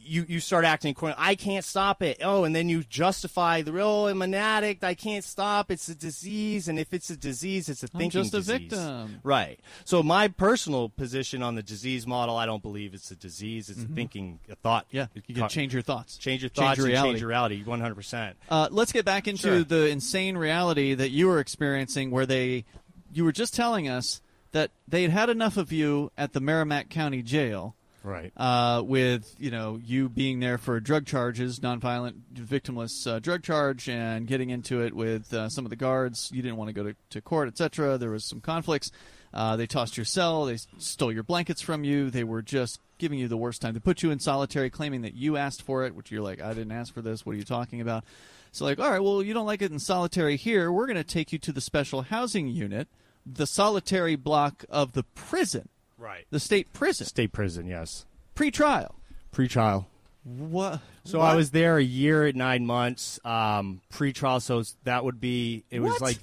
you, 0.05 0.25
you 0.29 0.41
start 0.41 0.65
acting 0.65 0.91
according. 0.93 1.17
I 1.19 1.35
can't 1.35 1.65
stop 1.65 2.03
it. 2.03 2.19
Oh, 2.23 2.45
and 2.45 2.55
then 2.55 2.69
you 2.69 2.85
justify 2.85 3.63
the 3.63 3.79
oh, 3.81 4.07
I'm 4.07 4.23
an 4.23 4.35
addict. 4.35 4.85
I 4.85 4.95
can't 4.95 5.25
stop. 5.25 5.71
It's 5.71 5.89
a 5.89 5.95
disease, 5.95 6.69
and 6.69 6.79
if 6.79 6.93
it's 6.95 7.11
a 7.11 7.17
disease, 7.17 7.69
it's 7.69 7.83
a 7.83 7.89
I'm 7.95 7.99
thinking 8.01 8.23
just 8.23 8.35
a 8.35 8.39
disease. 8.39 8.59
victim. 8.71 9.21
Right. 9.23 9.59
So 9.85 10.03
my 10.03 10.29
personal 10.29 10.89
position 10.89 11.43
on 11.43 11.55
the 11.55 11.63
disease 11.63 12.07
model, 12.07 12.37
I 12.37 12.47
don't 12.47 12.63
believe 12.63 12.95
it's 12.95 13.11
a 13.11 13.17
disease. 13.17 13.69
It's 13.71 13.83
a 13.83 13.87
thinking, 13.87 14.41
a 14.51 14.57
thought. 14.57 14.87
Mm-hmm. 14.89 14.97
Yeah, 14.97 15.07
you 15.27 15.35
can 15.35 15.49
change 15.49 15.73
your 15.73 15.83
thoughts. 15.83 16.17
Change 16.19 16.43
your 16.43 16.51
Change 16.51 16.57
thoughts 16.67 16.79
your 16.79 16.87
and 16.87 16.93
reality. 16.93 17.11
change 17.11 17.21
your 17.21 17.29
reality 17.29 17.65
100%. 17.65 18.35
Uh, 18.51 18.69
let's 18.71 18.93
get 18.93 19.05
back 19.05 19.27
into 19.29 19.43
Sure. 19.43 19.65
the 19.65 19.89
insane 19.89 20.37
reality 20.39 20.95
that 20.95 21.11
you 21.11 21.27
were 21.27 21.41
experiencing, 21.41 22.11
where 22.11 22.27
they, 22.27 22.65
you 23.13 23.25
were 23.25 23.33
just 23.33 23.55
telling 23.55 23.89
us 23.89 24.21
that 24.53 24.71
they 24.87 25.03
had 25.03 25.11
had 25.11 25.31
enough 25.31 25.57
of 25.57 25.73
you 25.73 26.11
at 26.17 26.33
the 26.33 26.41
Merrimack 26.41 26.89
County 26.89 27.23
Jail, 27.23 27.75
Right. 28.05 28.33
uh, 28.37 28.83
with 28.85 29.35
you 29.39 29.51
know 29.51 29.81
you 29.83 30.09
being 30.11 30.39
there 30.39 30.59
for 30.59 30.79
drug 30.79 31.07
charges, 31.07 31.59
nonviolent, 31.61 32.17
victimless 32.35 33.11
uh, 33.11 33.19
drug 33.19 33.43
charge, 33.43 33.89
and 33.89 34.27
getting 34.27 34.51
into 34.51 34.83
it 34.83 34.95
with 34.95 35.33
uh, 35.33 35.49
some 35.49 35.65
of 35.65 35.71
the 35.71 35.77
guards. 35.77 36.31
You 36.33 36.43
didn't 36.43 36.59
want 36.59 36.69
to 36.69 36.75
go 36.75 36.83
to, 36.85 36.97
to 37.11 37.21
court, 37.23 37.49
etc. 37.49 37.97
There 37.99 38.11
was 38.11 38.25
some 38.25 38.41
conflicts. 38.41 38.93
Uh, 39.33 39.57
they 39.57 39.67
tossed 39.67 39.97
your 39.97 40.05
cell. 40.05 40.45
They 40.45 40.59
stole 40.79 41.11
your 41.11 41.25
blankets 41.25 41.61
from 41.61 41.83
you. 41.83 42.11
They 42.11 42.23
were 42.25 42.43
just 42.43 42.79
giving 42.99 43.19
you 43.19 43.27
the 43.27 43.37
worst 43.37 43.63
time. 43.63 43.75
They 43.75 43.81
put 43.81 44.03
you 44.03 44.11
in 44.11 44.21
solitary, 44.21 44.71
claiming 44.71 45.03
that 45.03 45.15
you 45.15 45.37
asked 45.37 45.63
for 45.63 45.85
it, 45.85 45.95
which 45.95 46.13
you're 46.13 46.23
like, 46.23 46.41
I 46.41 46.55
didn't 46.55 46.73
ask 46.73 46.95
for 46.95 47.03
this. 47.03 47.27
What 47.27 47.35
are 47.35 47.39
you 47.39 47.45
talking 47.45 47.81
about? 47.81 48.05
So 48.53 48.65
like, 48.65 48.79
all 48.79 48.89
right, 48.91 49.03
well, 49.03 49.23
you 49.23 49.35
don't 49.35 49.47
like 49.47 49.63
it 49.63 49.73
in 49.73 49.81
solitary 49.81 50.37
here. 50.37 50.71
We're 50.71 50.87
going 50.87 50.97
to 50.97 51.03
take 51.03 51.33
you 51.33 51.39
to 51.41 51.53
the 51.53 51.61
special 51.61 52.03
housing 52.03 52.47
unit, 52.47 52.87
the 53.27 53.47
solitary 53.49 54.15
block 54.15 54.65
of 54.69 54.93
the 54.93 55.03
prison, 55.03 55.69
Right. 56.05 56.27
the 56.31 56.39
state 56.41 56.73
prison, 56.73 57.07
State 57.07 57.33
prison, 57.33 57.67
yes. 57.67 58.05
pre-trial. 58.35 58.95
Pre-trial. 59.33 59.89
What? 60.25 60.81
So 61.05 61.19
what? 61.19 61.27
I 61.31 61.35
was 61.35 61.51
there 61.51 61.79
a 61.79 61.83
year 61.83 62.27
and 62.27 62.37
nine 62.37 62.67
months, 62.67 63.19
um, 63.25 63.81
pre-trial. 63.91 64.41
So 64.41 64.63
that 64.85 65.05
would 65.05 65.21
be, 65.21 65.65
it 65.71 65.81
was 65.81 66.01
like, 66.01 66.19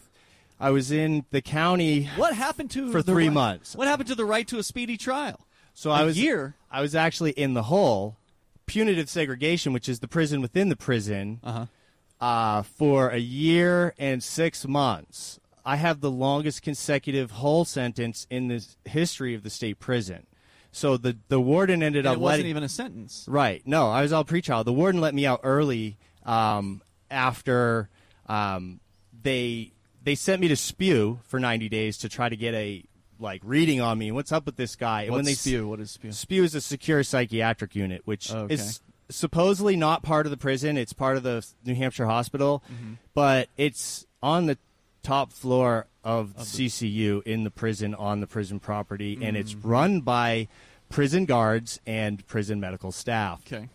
I 0.60 0.70
was 0.72 0.92
in 0.92 1.26
the 1.32 1.42
county. 1.42 2.10
What 2.16 2.36
happened 2.36 2.70
to 2.72 2.92
For 2.92 3.02
three 3.02 3.26
right- 3.28 3.34
months. 3.34 3.76
What 3.76 3.88
happened 3.88 4.08
to 4.10 4.16
the 4.16 4.26
right 4.26 4.48
to 4.48 4.60
a 4.60 4.64
speedy 4.64 4.98
trial? 4.98 5.40
So 5.74 5.90
A 5.92 5.96
I 5.96 6.04
was 6.04 6.18
year? 6.20 6.56
I 6.70 6.82
was 6.82 6.94
actually 6.96 7.32
in 7.32 7.54
the 7.54 7.64
hole, 7.64 8.18
punitive 8.66 9.10
segregation, 9.10 9.74
which 9.74 9.88
is 9.90 10.00
the 10.00 10.08
prison 10.08 10.42
within 10.42 10.70
the 10.70 10.76
prison, 10.76 11.40
Uh-huh. 11.44 11.66
uh, 12.24 12.62
for 12.64 13.10
a 13.10 13.18
year 13.20 13.94
and 13.98 14.22
six 14.24 14.68
months. 14.68 15.40
I 15.66 15.76
have 15.76 16.02
the 16.02 16.12
longest 16.12 16.62
consecutive 16.62 17.32
hole 17.32 17.66
sentence 17.66 18.26
in 18.30 18.48
the 18.48 18.66
history 18.86 19.36
of 19.36 19.44
the 19.44 19.50
state 19.50 19.80
prison. 19.80 20.26
So 20.72 20.96
the 20.98 21.18
the 21.28 21.40
warden 21.40 21.84
ended 21.84 22.06
And 22.06 22.08
up 22.08 22.16
it 22.16 22.20
wasn't 22.20 22.38
letting 22.40 22.50
even 22.50 22.64
a 22.64 22.70
sentence. 22.70 23.26
Right. 23.28 23.62
No, 23.66 23.90
I 23.90 24.02
was 24.02 24.14
all 24.14 24.24
pretrial. 24.26 24.64
The 24.64 24.72
warden 24.74 25.02
let 25.02 25.14
me 25.14 25.26
out 25.26 25.42
early 25.44 25.98
um, 26.26 26.82
after 27.10 27.90
um, 28.28 28.80
they 29.24 29.72
they 30.04 30.16
sent 30.16 30.42
me 30.42 30.48
to 30.48 30.56
spew 30.56 31.20
for 31.26 31.40
90 31.40 31.70
days 31.70 31.98
to 32.00 32.10
try 32.10 32.30
to 32.30 32.36
get 32.38 32.54
a 32.54 32.84
like 33.20 33.42
reading 33.44 33.82
on 33.82 33.98
me. 34.00 34.12
What's 34.12 34.32
up 34.32 34.46
with 34.46 34.56
this 34.56 34.76
guy? 34.76 35.04
And 35.04 35.12
What's 35.12 35.18
when 35.20 35.26
they 35.26 35.34
spew? 35.34 35.68
What 35.68 35.80
is 35.80 35.92
spew? 35.92 36.12
Spew 36.12 36.44
is 36.44 36.56
a 36.56 36.62
secure 36.62 37.04
psychiatric 37.04 37.76
unit, 37.76 38.02
which 38.06 38.32
Okay. 38.34 38.54
is 38.56 38.80
supposedly 39.10 39.76
not 39.76 40.02
part 40.04 40.26
of 40.26 40.32
the 40.32 40.38
prison. 40.38 40.78
It's 40.78 40.94
part 40.94 41.18
of 41.18 41.24
the 41.24 41.46
New 41.66 41.76
Hampshire 41.76 42.08
hospital, 42.08 42.64
Mm-hmm. 42.74 42.94
but 43.14 43.50
it's 43.58 44.08
on 44.24 44.46
the 44.48 44.58
top 45.04 45.34
floor 45.34 45.88
of, 46.04 46.34
CCU 46.38 47.22
in 47.24 47.44
the 47.44 47.52
prison 47.52 47.94
on 47.96 48.20
the 48.22 48.28
prison 48.28 48.60
property, 48.60 49.20
and 49.22 49.36
it's 49.38 49.54
Mm-hmm. 49.54 49.68
run 49.70 50.02
by 50.02 50.48
prison 50.90 51.26
guards 51.26 51.80
and 51.86 52.26
prison 52.28 52.60
medical 52.60 52.92
staff. 52.92 53.42
Okay. 53.52 53.70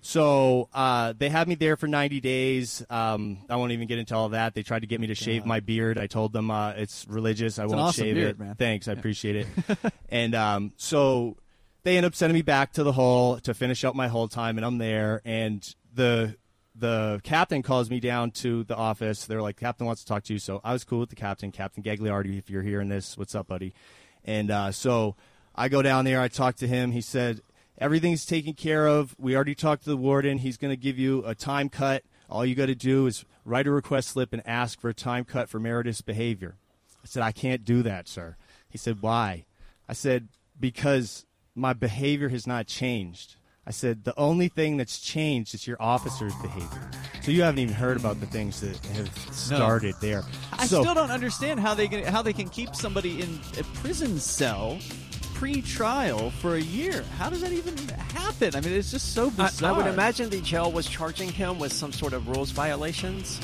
So 0.00 0.68
uh, 0.72 1.14
they 1.18 1.28
had 1.28 1.48
me 1.48 1.56
there 1.56 1.76
for 1.76 1.88
90 1.88 2.20
days. 2.20 2.84
Um, 2.88 3.38
I 3.50 3.56
won't 3.56 3.72
even 3.72 3.88
get 3.88 3.98
into 3.98 4.14
all 4.14 4.28
that. 4.28 4.54
They 4.54 4.62
tried 4.62 4.80
to 4.82 4.86
get 4.86 5.00
me 5.00 5.08
to 5.08 5.16
shave 5.16 5.44
my 5.44 5.58
beard. 5.58 5.98
I 5.98 6.06
told 6.06 6.32
them 6.32 6.48
uh, 6.50 6.70
it's 6.76 7.04
religious. 7.08 7.58
I 7.58 7.64
an 7.64 7.70
won't 7.70 7.80
awesome 7.80 8.04
shave 8.04 8.14
beard, 8.14 8.30
it. 8.30 8.38
man. 8.38 8.54
Thanks, 8.54 8.86
I 8.86 8.92
appreciate 8.92 9.34
it. 9.36 9.46
and 10.08 10.34
um, 10.36 10.72
so 10.76 11.36
they 11.82 11.96
end 11.96 12.06
up 12.06 12.14
sending 12.14 12.34
me 12.36 12.42
back 12.42 12.72
to 12.74 12.84
the 12.84 12.92
hole 12.92 13.38
to 13.40 13.52
finish 13.52 13.84
up 13.84 13.96
my 13.96 14.06
hole 14.06 14.28
time, 14.28 14.58
and 14.58 14.64
I'm 14.64 14.78
there. 14.78 15.22
And 15.24 15.68
the 15.92 16.36
the 16.78 17.20
captain 17.24 17.62
calls 17.62 17.90
me 17.90 18.00
down 18.00 18.30
to 18.32 18.64
the 18.64 18.76
office. 18.76 19.24
They're 19.24 19.42
like, 19.42 19.56
"Captain 19.56 19.86
wants 19.86 20.02
to 20.02 20.08
talk 20.08 20.24
to 20.24 20.32
you." 20.32 20.38
So 20.38 20.60
I 20.62 20.72
was 20.72 20.84
cool 20.84 21.00
with 21.00 21.10
the 21.10 21.16
captain, 21.16 21.52
Captain 21.52 21.82
Gagliardi. 21.82 22.38
If 22.38 22.50
you're 22.50 22.62
hearing 22.62 22.88
this, 22.88 23.16
what's 23.16 23.34
up, 23.34 23.48
buddy? 23.48 23.74
And 24.24 24.50
uh, 24.50 24.72
so 24.72 25.16
I 25.54 25.68
go 25.68 25.82
down 25.82 26.04
there. 26.04 26.20
I 26.20 26.28
talk 26.28 26.56
to 26.56 26.66
him. 26.66 26.92
He 26.92 27.00
said 27.00 27.40
everything's 27.78 28.26
taken 28.26 28.54
care 28.54 28.86
of. 28.86 29.14
We 29.18 29.34
already 29.34 29.54
talked 29.54 29.84
to 29.84 29.90
the 29.90 29.96
warden. 29.96 30.38
He's 30.38 30.56
going 30.56 30.72
to 30.72 30.76
give 30.76 30.98
you 30.98 31.24
a 31.24 31.34
time 31.34 31.68
cut. 31.68 32.02
All 32.28 32.44
you 32.44 32.54
got 32.54 32.66
to 32.66 32.74
do 32.74 33.06
is 33.06 33.24
write 33.44 33.66
a 33.66 33.70
request 33.70 34.08
slip 34.10 34.32
and 34.32 34.42
ask 34.46 34.80
for 34.80 34.88
a 34.88 34.94
time 34.94 35.24
cut 35.24 35.48
for 35.48 35.60
meritorious 35.60 36.00
behavior. 36.00 36.56
I 37.02 37.06
said, 37.06 37.22
I 37.22 37.32
can't 37.32 37.64
do 37.64 37.82
that, 37.82 38.08
sir. 38.08 38.36
He 38.68 38.78
said, 38.78 39.00
Why? 39.00 39.46
I 39.88 39.92
said, 39.92 40.28
Because 40.58 41.24
my 41.54 41.72
behavior 41.72 42.28
has 42.28 42.46
not 42.46 42.66
changed. 42.66 43.36
I 43.66 43.72
said, 43.72 44.04
The 44.04 44.16
only 44.18 44.48
thing 44.48 44.76
that's 44.76 45.00
changed 45.00 45.54
is 45.54 45.66
your 45.66 45.76
officer's 45.80 46.34
behavior. 46.36 46.90
So 47.22 47.32
you 47.32 47.42
haven't 47.42 47.58
even 47.58 47.74
heard 47.74 47.96
about 47.96 48.20
the 48.20 48.26
things 48.26 48.60
that 48.60 48.76
have 48.86 49.10
started 49.32 49.96
there. 50.00 50.22
I 50.52 50.66
so, 50.66 50.82
still 50.82 50.94
don't 50.94 51.10
understand 51.10 51.58
how 51.58 51.74
they 51.74 51.88
can, 51.88 52.04
how 52.04 52.22
they 52.22 52.32
can 52.32 52.48
keep 52.48 52.74
somebody 52.76 53.20
in 53.20 53.40
a 53.58 53.64
prison 53.80 54.18
cell 54.18 54.78
pre-trial 55.34 56.30
for 56.30 56.54
a 56.54 56.60
year. 56.60 57.02
How 57.18 57.28
does 57.28 57.42
that 57.42 57.52
even 57.52 57.76
happen? 58.14 58.54
I 58.54 58.60
mean, 58.60 58.72
it's 58.72 58.90
just 58.90 59.12
so 59.12 59.26
I, 59.38 59.48
bizarre. 59.48 59.74
I 59.74 59.76
would 59.76 59.86
imagine 59.86 60.30
the 60.30 60.40
jail 60.40 60.72
was 60.72 60.86
charging 60.86 61.30
him 61.30 61.58
with 61.58 61.72
some 61.72 61.92
sort 61.92 62.14
of 62.14 62.28
rules 62.28 62.52
violations. 62.52 63.38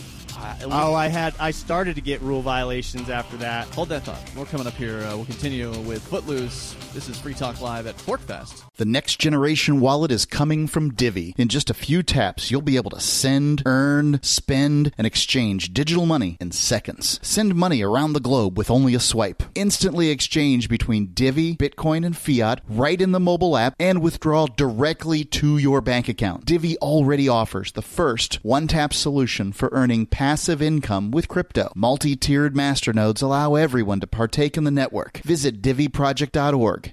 Oh, 0.65 0.95
I 0.95 1.09
had 1.09 1.35
I 1.39 1.51
started 1.51 1.97
to 1.97 2.01
get 2.01 2.21
rule 2.23 2.43
violations 2.43 3.11
after 3.11 3.37
that. 3.39 3.67
Hold 3.75 3.89
that 3.91 4.03
thought. 4.05 4.35
More 4.35 4.47
coming 4.47 4.67
up 4.67 4.75
here. 4.75 4.99
Uh, 5.01 5.17
we'll 5.17 5.27
continue 5.27 5.71
with 5.81 6.03
Footloose. 6.03 6.75
This 6.95 7.09
is 7.09 7.19
Free 7.19 7.35
Talk 7.35 7.61
Live 7.61 7.87
at 7.87 7.97
Forkfest. 7.97 8.63
The 8.77 8.85
next 8.85 9.19
generation 9.19 9.81
wallet 9.81 10.11
is 10.11 10.27
coming 10.27 10.67
from 10.67 10.93
Divi. 10.95 11.35
In 11.37 11.49
just 11.49 11.71
a 11.71 11.75
few 11.75 12.03
taps, 12.03 12.51
you'll 12.51 12.63
be 12.63 12.77
able 12.77 12.91
to 12.91 13.01
send, 13.01 13.63
earn, 13.67 14.21
spend, 14.23 14.93
and 14.99 15.07
exchange 15.07 15.73
digital 15.73 16.07
money 16.07 16.37
in 16.41 16.51
seconds. 16.51 17.21
Send 17.23 17.55
money 17.55 17.83
around 17.83 18.13
the 18.13 18.21
globe 18.21 18.59
with 18.59 18.71
only 18.71 18.95
a 18.95 19.01
swipe. 19.01 19.43
Instantly 19.55 20.11
exchange 20.11 20.69
between 20.69 21.09
Divi, 21.09 21.57
Bitcoin, 21.57 22.05
and 22.05 22.17
fiat 22.17 22.61
right 22.69 23.01
in 23.01 23.13
the 23.13 23.21
mobile 23.21 23.57
app 23.57 23.75
and 23.79 24.03
withdraw 24.03 24.47
directly 24.47 25.25
to 25.25 25.59
your 25.59 25.81
bank 25.81 26.09
account. 26.09 26.45
Divi 26.45 26.77
already 26.79 27.29
offers 27.29 27.73
the 27.73 27.83
first 27.83 28.39
one 28.43 28.67
tap 28.67 28.93
solution 28.93 29.53
for 29.53 29.69
earning 29.73 30.07
passive 30.23 30.63
income 30.63 31.11
with 31.11 31.27
crypto. 31.27 31.73
Multi 31.75 32.15
tiered 32.15 32.55
masternodes 32.55 33.25
allow 33.25 33.57
everyone 33.57 33.99
to 33.99 34.07
partake 34.07 34.57
in 34.57 34.63
the 34.63 34.71
network. 34.71 35.19
Visit 35.25 35.61
diviproject.org. 35.61 36.93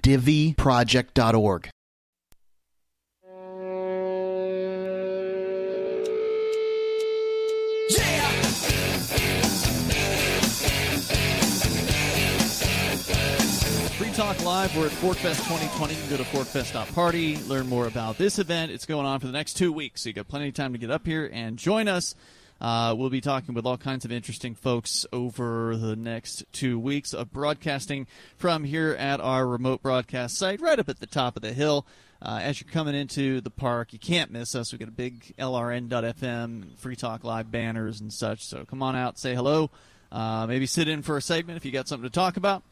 Free 13.96 14.10
Talk 14.10 14.44
Live. 14.44 14.76
We're 14.76 14.86
at 14.86 14.90
Forkfest 14.90 15.46
2020. 15.46 15.94
You 15.94 16.00
can 16.00 16.10
go 16.10 16.16
to 16.16 16.24
forkfest.party, 16.24 17.36
learn 17.46 17.68
more 17.68 17.86
about 17.86 18.18
this 18.18 18.40
event. 18.40 18.72
It's 18.72 18.86
going 18.86 19.06
on 19.06 19.20
for 19.20 19.28
the 19.28 19.32
next 19.32 19.54
two 19.54 19.72
weeks, 19.72 20.02
so 20.02 20.08
you 20.08 20.14
got 20.14 20.26
plenty 20.26 20.48
of 20.48 20.54
time 20.54 20.72
to 20.72 20.80
get 20.80 20.90
up 20.90 21.06
here 21.06 21.30
and 21.32 21.56
join 21.56 21.86
us. 21.86 22.16
Uh, 22.60 22.94
we'll 22.96 23.08
be 23.10 23.20
talking 23.22 23.54
with 23.54 23.64
all 23.64 23.78
kinds 23.78 24.04
of 24.04 24.12
interesting 24.12 24.54
folks 24.54 25.06
over 25.12 25.76
the 25.76 25.96
next 25.96 26.44
two 26.52 26.78
weeks 26.78 27.14
of 27.14 27.32
broadcasting 27.32 28.06
from 28.36 28.64
here 28.64 28.92
at 28.98 29.18
our 29.20 29.46
remote 29.46 29.82
broadcast 29.82 30.36
site, 30.36 30.60
right 30.60 30.78
up 30.78 30.88
at 30.88 31.00
the 31.00 31.06
top 31.06 31.36
of 31.36 31.42
the 31.42 31.52
hill. 31.54 31.86
Uh, 32.22 32.38
as 32.42 32.60
you're 32.60 32.70
coming 32.70 32.94
into 32.94 33.40
the 33.40 33.48
park, 33.50 33.94
you 33.94 33.98
can't 33.98 34.30
miss 34.30 34.54
us. 34.54 34.72
We've 34.72 34.78
got 34.78 34.88
a 34.88 34.92
big 34.92 35.34
LRN.FM, 35.38 36.76
Free 36.78 36.96
Talk 36.96 37.24
Live 37.24 37.50
banners 37.50 38.00
and 38.00 38.12
such. 38.12 38.44
So 38.44 38.64
come 38.66 38.82
on 38.82 38.94
out, 38.94 39.18
say 39.18 39.34
hello. 39.34 39.70
Uh, 40.12 40.46
maybe 40.46 40.66
sit 40.66 40.86
in 40.88 41.00
for 41.02 41.16
a 41.16 41.22
segment 41.22 41.56
if 41.56 41.64
you 41.64 41.70
got 41.72 41.88
something 41.88 42.08
to 42.08 42.12
talk 42.12 42.36
about. 42.36 42.62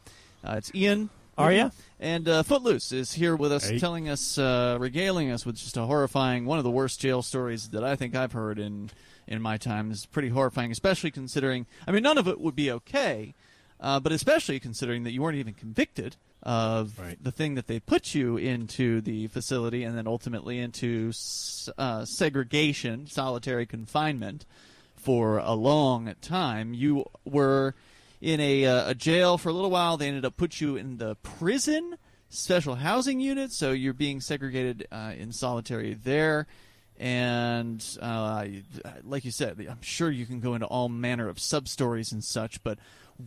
Uh, 0.43 0.55
it's 0.57 0.71
Ian. 0.75 1.09
Aria? 1.37 1.71
And 2.01 2.27
uh, 2.27 2.43
Footloose 2.43 2.91
is 2.91 3.13
here 3.13 3.33
with 3.35 3.51
us, 3.53 3.67
Hey. 3.69 3.79
telling 3.79 4.09
us, 4.09 4.37
uh, 4.37 4.75
regaling 4.79 5.31
us 5.31 5.45
with 5.45 5.55
just 5.55 5.77
a 5.77 5.83
horrifying, 5.83 6.45
one 6.45 6.57
of 6.57 6.65
the 6.65 6.69
worst 6.71 6.99
jail 6.99 7.21
stories 7.21 7.69
that 7.69 7.81
I 7.83 7.95
think 7.95 8.13
I've 8.13 8.33
heard 8.33 8.59
in 8.59 8.89
in 9.29 9.41
my 9.41 9.55
time. 9.55 9.91
Is 9.91 10.05
pretty 10.05 10.29
horrifying, 10.29 10.71
especially 10.71 11.11
considering. 11.11 11.65
I 11.87 11.91
mean, 11.91 12.03
none 12.03 12.17
of 12.17 12.27
it 12.27 12.41
would 12.41 12.55
be 12.55 12.69
okay, 12.71 13.33
uh, 13.79 14.01
but 14.01 14.11
especially 14.11 14.59
considering 14.59 15.03
that 15.05 15.11
you 15.11 15.21
weren't 15.21 15.37
even 15.37 15.53
convicted 15.53 16.17
of 16.43 16.97
Right. 16.99 17.21
the 17.21 17.31
thing 17.31 17.55
that 17.55 17.67
they 17.67 17.79
put 17.79 18.13
you 18.15 18.35
into 18.37 18.99
the 19.01 19.27
facility, 19.27 19.83
and 19.83 19.97
then 19.97 20.07
ultimately 20.07 20.59
into 20.59 21.13
uh, 21.77 22.03
segregation, 22.05 23.07
solitary 23.07 23.65
confinement 23.65 24.45
for 24.95 25.37
a 25.37 25.53
long 25.53 26.13
time. 26.21 26.73
You 26.73 27.05
were 27.25 27.75
in 28.21 28.39
a, 28.41 28.65
uh, 28.65 28.89
a 28.89 28.95
jail 28.95 29.37
for 29.37 29.49
a 29.49 29.53
little 29.53 29.69
while. 29.69 29.95
They 29.95 30.07
ended 30.07 30.25
up 30.25 30.35
put 30.35 30.59
you 30.59 30.75
in 30.75 30.97
the 30.97 31.15
prison 31.15 31.95
special 32.29 32.75
housing 32.75 33.19
unit, 33.19 33.51
so 33.51 33.71
you're 33.71 33.93
being 33.93 34.21
segregated 34.21 34.85
uh, 34.91 35.13
in 35.17 35.31
solitary 35.31 35.93
there. 35.93 36.45
And 36.99 37.83
uh, 38.01 38.45
like 39.03 39.23
you 39.25 39.31
said, 39.31 39.65
I'm 39.69 39.81
sure 39.81 40.11
you 40.11 40.25
can 40.25 40.39
go 40.41 40.53
into 40.53 40.65
all 40.67 40.89
manner 40.89 41.29
of 41.29 41.39
sub 41.39 41.67
stories 41.67 42.11
and 42.11 42.23
such. 42.23 42.61
But 42.63 42.77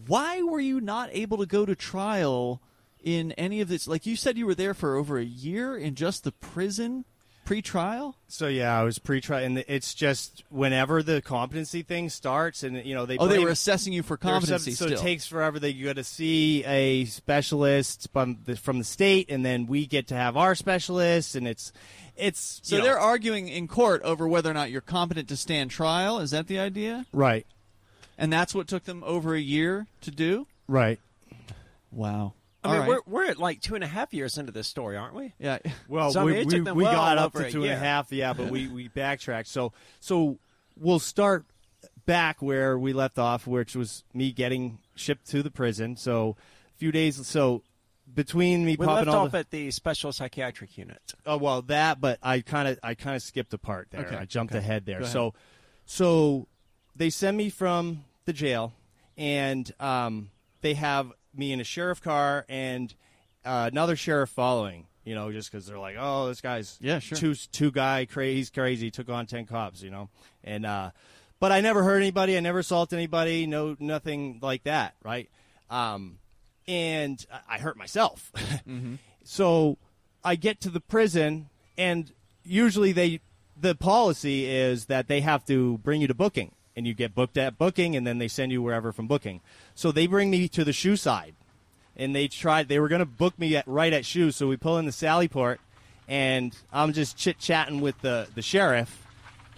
why 0.07 0.43
were 0.43 0.61
you 0.61 0.81
not 0.81 1.09
able 1.13 1.39
to 1.39 1.47
go 1.47 1.65
to 1.65 1.75
trial 1.75 2.61
in 3.03 3.33
any 3.33 3.61
of 3.63 3.69
this? 3.69 3.89
Like 3.89 4.05
you 4.05 4.15
said, 4.17 4.37
you 4.37 4.47
were 4.47 4.55
there 4.55 4.75
for 4.75 4.97
over 4.97 5.19
a 5.19 5.25
year 5.25 5.77
in 5.77 5.95
just 5.95 6.23
the 6.25 6.33
prison 6.33 7.07
pre-trial. 7.45 8.15
So 8.29 8.47
yeah, 8.47 8.79
I 8.79 8.85
was 8.85 9.01
pre-trial, 9.01 9.43
and 9.45 9.59
it's 9.67 9.95
just 9.95 10.45
whenever 10.49 11.03
the 11.03 11.21
competency 11.21 11.83
thing 11.83 12.09
starts, 12.09 12.63
and 12.63 12.85
you 12.87 12.95
know 12.95 13.05
they 13.05 13.19
Oh, 13.19 13.27
they 13.27 13.41
were 13.41 13.49
assessing 13.51 13.93
you 13.93 14.03
for 14.05 14.17
There 14.17 14.31
are 14.33 14.41
some- 14.41 14.49
competency. 14.49 14.71
so 14.73 14.87
still. 14.87 14.99
it 14.99 15.03
takes 15.03 15.27
forever. 15.27 15.59
They 15.59 15.73
go 15.73 15.93
to 15.93 16.05
see 16.05 16.65
a 16.65 17.05
specialist 17.07 18.09
from 18.13 18.39
the, 18.45 18.55
from 18.57 18.79
the 18.79 18.85
state, 18.85 19.29
and 19.29 19.45
then 19.45 19.67
we 19.67 19.87
get 19.87 20.07
to 20.09 20.15
have 20.15 20.37
our 20.37 20.55
specialist, 20.55 21.35
and 21.35 21.49
it's 21.49 21.73
it's 22.17 22.61
So 22.63 22.81
they're 22.81 22.99
arguing 22.99 23.49
in 23.49 23.69
court 23.69 24.03
over 24.03 24.27
whether 24.29 24.51
or 24.51 24.55
not 24.55 24.71
you're 24.71 24.81
competent 24.81 25.29
to 25.29 25.37
stand 25.37 25.71
trial. 25.71 26.19
Is 26.19 26.31
that 26.33 26.47
the 26.47 26.59
idea? 26.59 27.07
right, 27.13 27.47
And 28.19 28.33
that's 28.33 28.55
what 28.55 28.69
took 28.69 28.85
them 28.85 29.03
over 29.05 29.35
a 29.35 29.41
year 29.41 29.87
to 30.03 30.11
do. 30.11 30.47
right. 30.69 30.99
Wow. 31.91 32.35
I 32.65 32.69
All 32.69 32.73
mean, 32.75 32.81
right. 32.83 32.89
we're, 32.89 33.01
we're 33.25 33.31
at 33.31 33.39
like 33.39 33.61
two 33.61 33.75
and 33.75 33.83
a 33.83 33.89
half 33.89 34.15
years 34.15 34.39
into 34.39 34.53
this 34.53 34.69
story, 34.69 34.97
aren't 34.97 35.15
we? 35.15 35.33
yeah. 35.39 35.59
Well, 35.89 36.13
So, 36.13 36.21
I 36.21 36.25
we, 36.25 36.33
mean, 36.33 36.41
it 36.43 36.47
we, 36.47 36.55
took 36.57 36.65
them 36.65 36.77
we 36.77 36.85
got 36.85 37.19
up 37.19 37.35
over 37.35 37.51
to 37.51 37.59
a 37.61 37.63
and 37.65 37.73
a 37.73 37.77
half, 37.77 38.13
yeah, 38.13 38.33
but 38.33 38.51
we 38.51 38.69
we 38.73 38.89
backtracked. 38.89 39.49
So 39.49 39.73
so 40.01 40.39
we'll 40.79 41.01
start 41.01 41.45
back 42.07 42.41
where 42.41 42.79
we 42.79 42.93
left 42.93 43.19
off, 43.19 43.47
which 43.47 43.75
was 43.75 44.05
me 44.15 44.33
getting 44.33 44.79
shipped 44.95 45.27
to 45.31 45.43
the 45.43 45.51
prison. 45.51 45.97
So 45.97 46.37
a 46.75 46.79
few 46.79 46.93
days. 46.93 47.27
So 47.27 47.63
between 48.15 48.65
me 48.65 48.77
We 48.79 48.87
popping 48.87 49.07
left 49.07 49.09
all 49.09 49.27
off 49.27 49.33
the, 49.33 49.39
at 49.39 49.51
the 49.51 49.71
special 49.71 50.13
psychiatric 50.13 50.77
unit. 50.77 51.15
Oh 51.27 51.37
well, 51.37 51.63
that, 51.63 52.01
but 52.01 52.19
I 52.23 52.41
kind 52.41 52.69
of 52.69 52.79
I 52.83 52.95
kind 52.95 53.17
of 53.17 53.23
skipped 53.23 53.53
a 53.55 53.59
part 53.59 53.89
there. 53.91 54.07
Okay, 54.07 54.17
I 54.17 54.25
jumped 54.25 54.53
okay. 54.53 54.59
ahead 54.59 54.87
there. 54.87 55.05
So, 55.05 55.35
so 55.87 56.49
they 56.95 57.11
send 57.11 57.37
me 57.37 57.51
from 57.51 58.05
the 58.25 58.33
jail, 58.33 58.73
and 59.17 59.73
um, 59.81 60.31
they 60.61 60.75
have 60.75 61.13
me 61.35 61.53
in 61.53 61.61
a 61.61 61.65
sheriff 61.65 62.03
car 62.03 62.45
and 62.49 62.95
uh, 63.45 63.69
another 63.73 63.97
sheriff 63.97 64.31
following. 64.31 64.87
You 65.05 65.17
know, 65.17 65.33
just 65.33 65.51
because 65.51 65.67
they're 65.67 65.81
like, 65.81 65.97
oh, 65.99 66.29
this 66.29 66.41
guy's 66.41 66.79
Yeah, 66.81 67.01
sure. 67.01 67.19
two 67.19 67.35
two 67.35 67.73
guy 67.73 68.05
crazy, 68.05 68.37
he's 68.37 68.51
crazy, 68.51 68.91
took 68.91 69.09
on 69.09 69.27
ten 69.27 69.47
cops. 69.47 69.83
You 69.83 69.91
know, 69.91 70.11
and 70.45 70.65
uh, 70.65 70.91
but 71.41 71.51
I 71.51 71.61
never 71.61 71.83
hurt 71.83 71.97
anybody. 71.97 72.37
I 72.37 72.41
never 72.41 72.61
assaulted 72.61 72.97
anybody. 72.97 73.47
No, 73.47 73.77
nothing 73.81 74.39
like 74.41 74.63
that. 74.65 74.95
Right. 75.03 75.29
Um, 75.71 76.19
and 76.69 77.25
I- 77.49 77.59
hurt 77.59 77.77
myself. 77.77 78.31
Mm-hmm. 78.69 78.95
So 79.25 79.77
I 80.25 80.35
get 80.37 80.61
to 80.63 80.71
the 80.71 80.81
prison, 80.81 81.49
and 81.79 82.13
usually 82.45 82.93
they 82.93 83.21
the 83.61 83.75
policy 83.75 84.47
is 84.47 84.87
that 84.87 85.07
they 85.09 85.21
have 85.21 85.45
to 85.47 85.79
bring 85.79 86.01
you 86.01 86.07
to 86.09 86.15
booking, 86.15 86.53
and 86.77 86.87
you 86.87 86.95
get 86.95 87.15
booked 87.15 87.37
at 87.37 87.59
booking, 87.59 87.95
and 87.97 88.07
then 88.07 88.19
they 88.19 88.29
send 88.29 88.51
you 88.53 88.63
wherever 88.63 88.93
from 88.93 89.07
booking. 89.07 89.41
So 89.75 89.93
they 89.93 90.07
bring 90.07 90.31
me 90.31 90.49
to 90.49 90.65
the 90.65 90.73
SHU 90.73 90.97
side, 90.97 91.35
and 91.97 92.15
they 92.17 92.29
tried. 92.29 92.69
They 92.69 92.81
were 92.81 92.89
going 92.89 93.01
to 93.01 93.07
book 93.07 93.39
me 93.39 93.55
at 93.57 93.67
right 93.69 93.93
at 93.93 94.05
SHU. 94.07 94.31
So 94.33 94.49
we 94.49 94.57
pull 94.57 94.79
in 94.79 94.87
the 94.87 94.93
Sallyport, 94.93 95.59
and 96.09 96.57
I'm 96.73 96.93
just 96.93 97.17
chit 97.17 97.39
chatting 97.39 97.81
with 97.81 98.01
the 98.01 98.29
the 98.35 98.43
sheriff, 98.43 99.07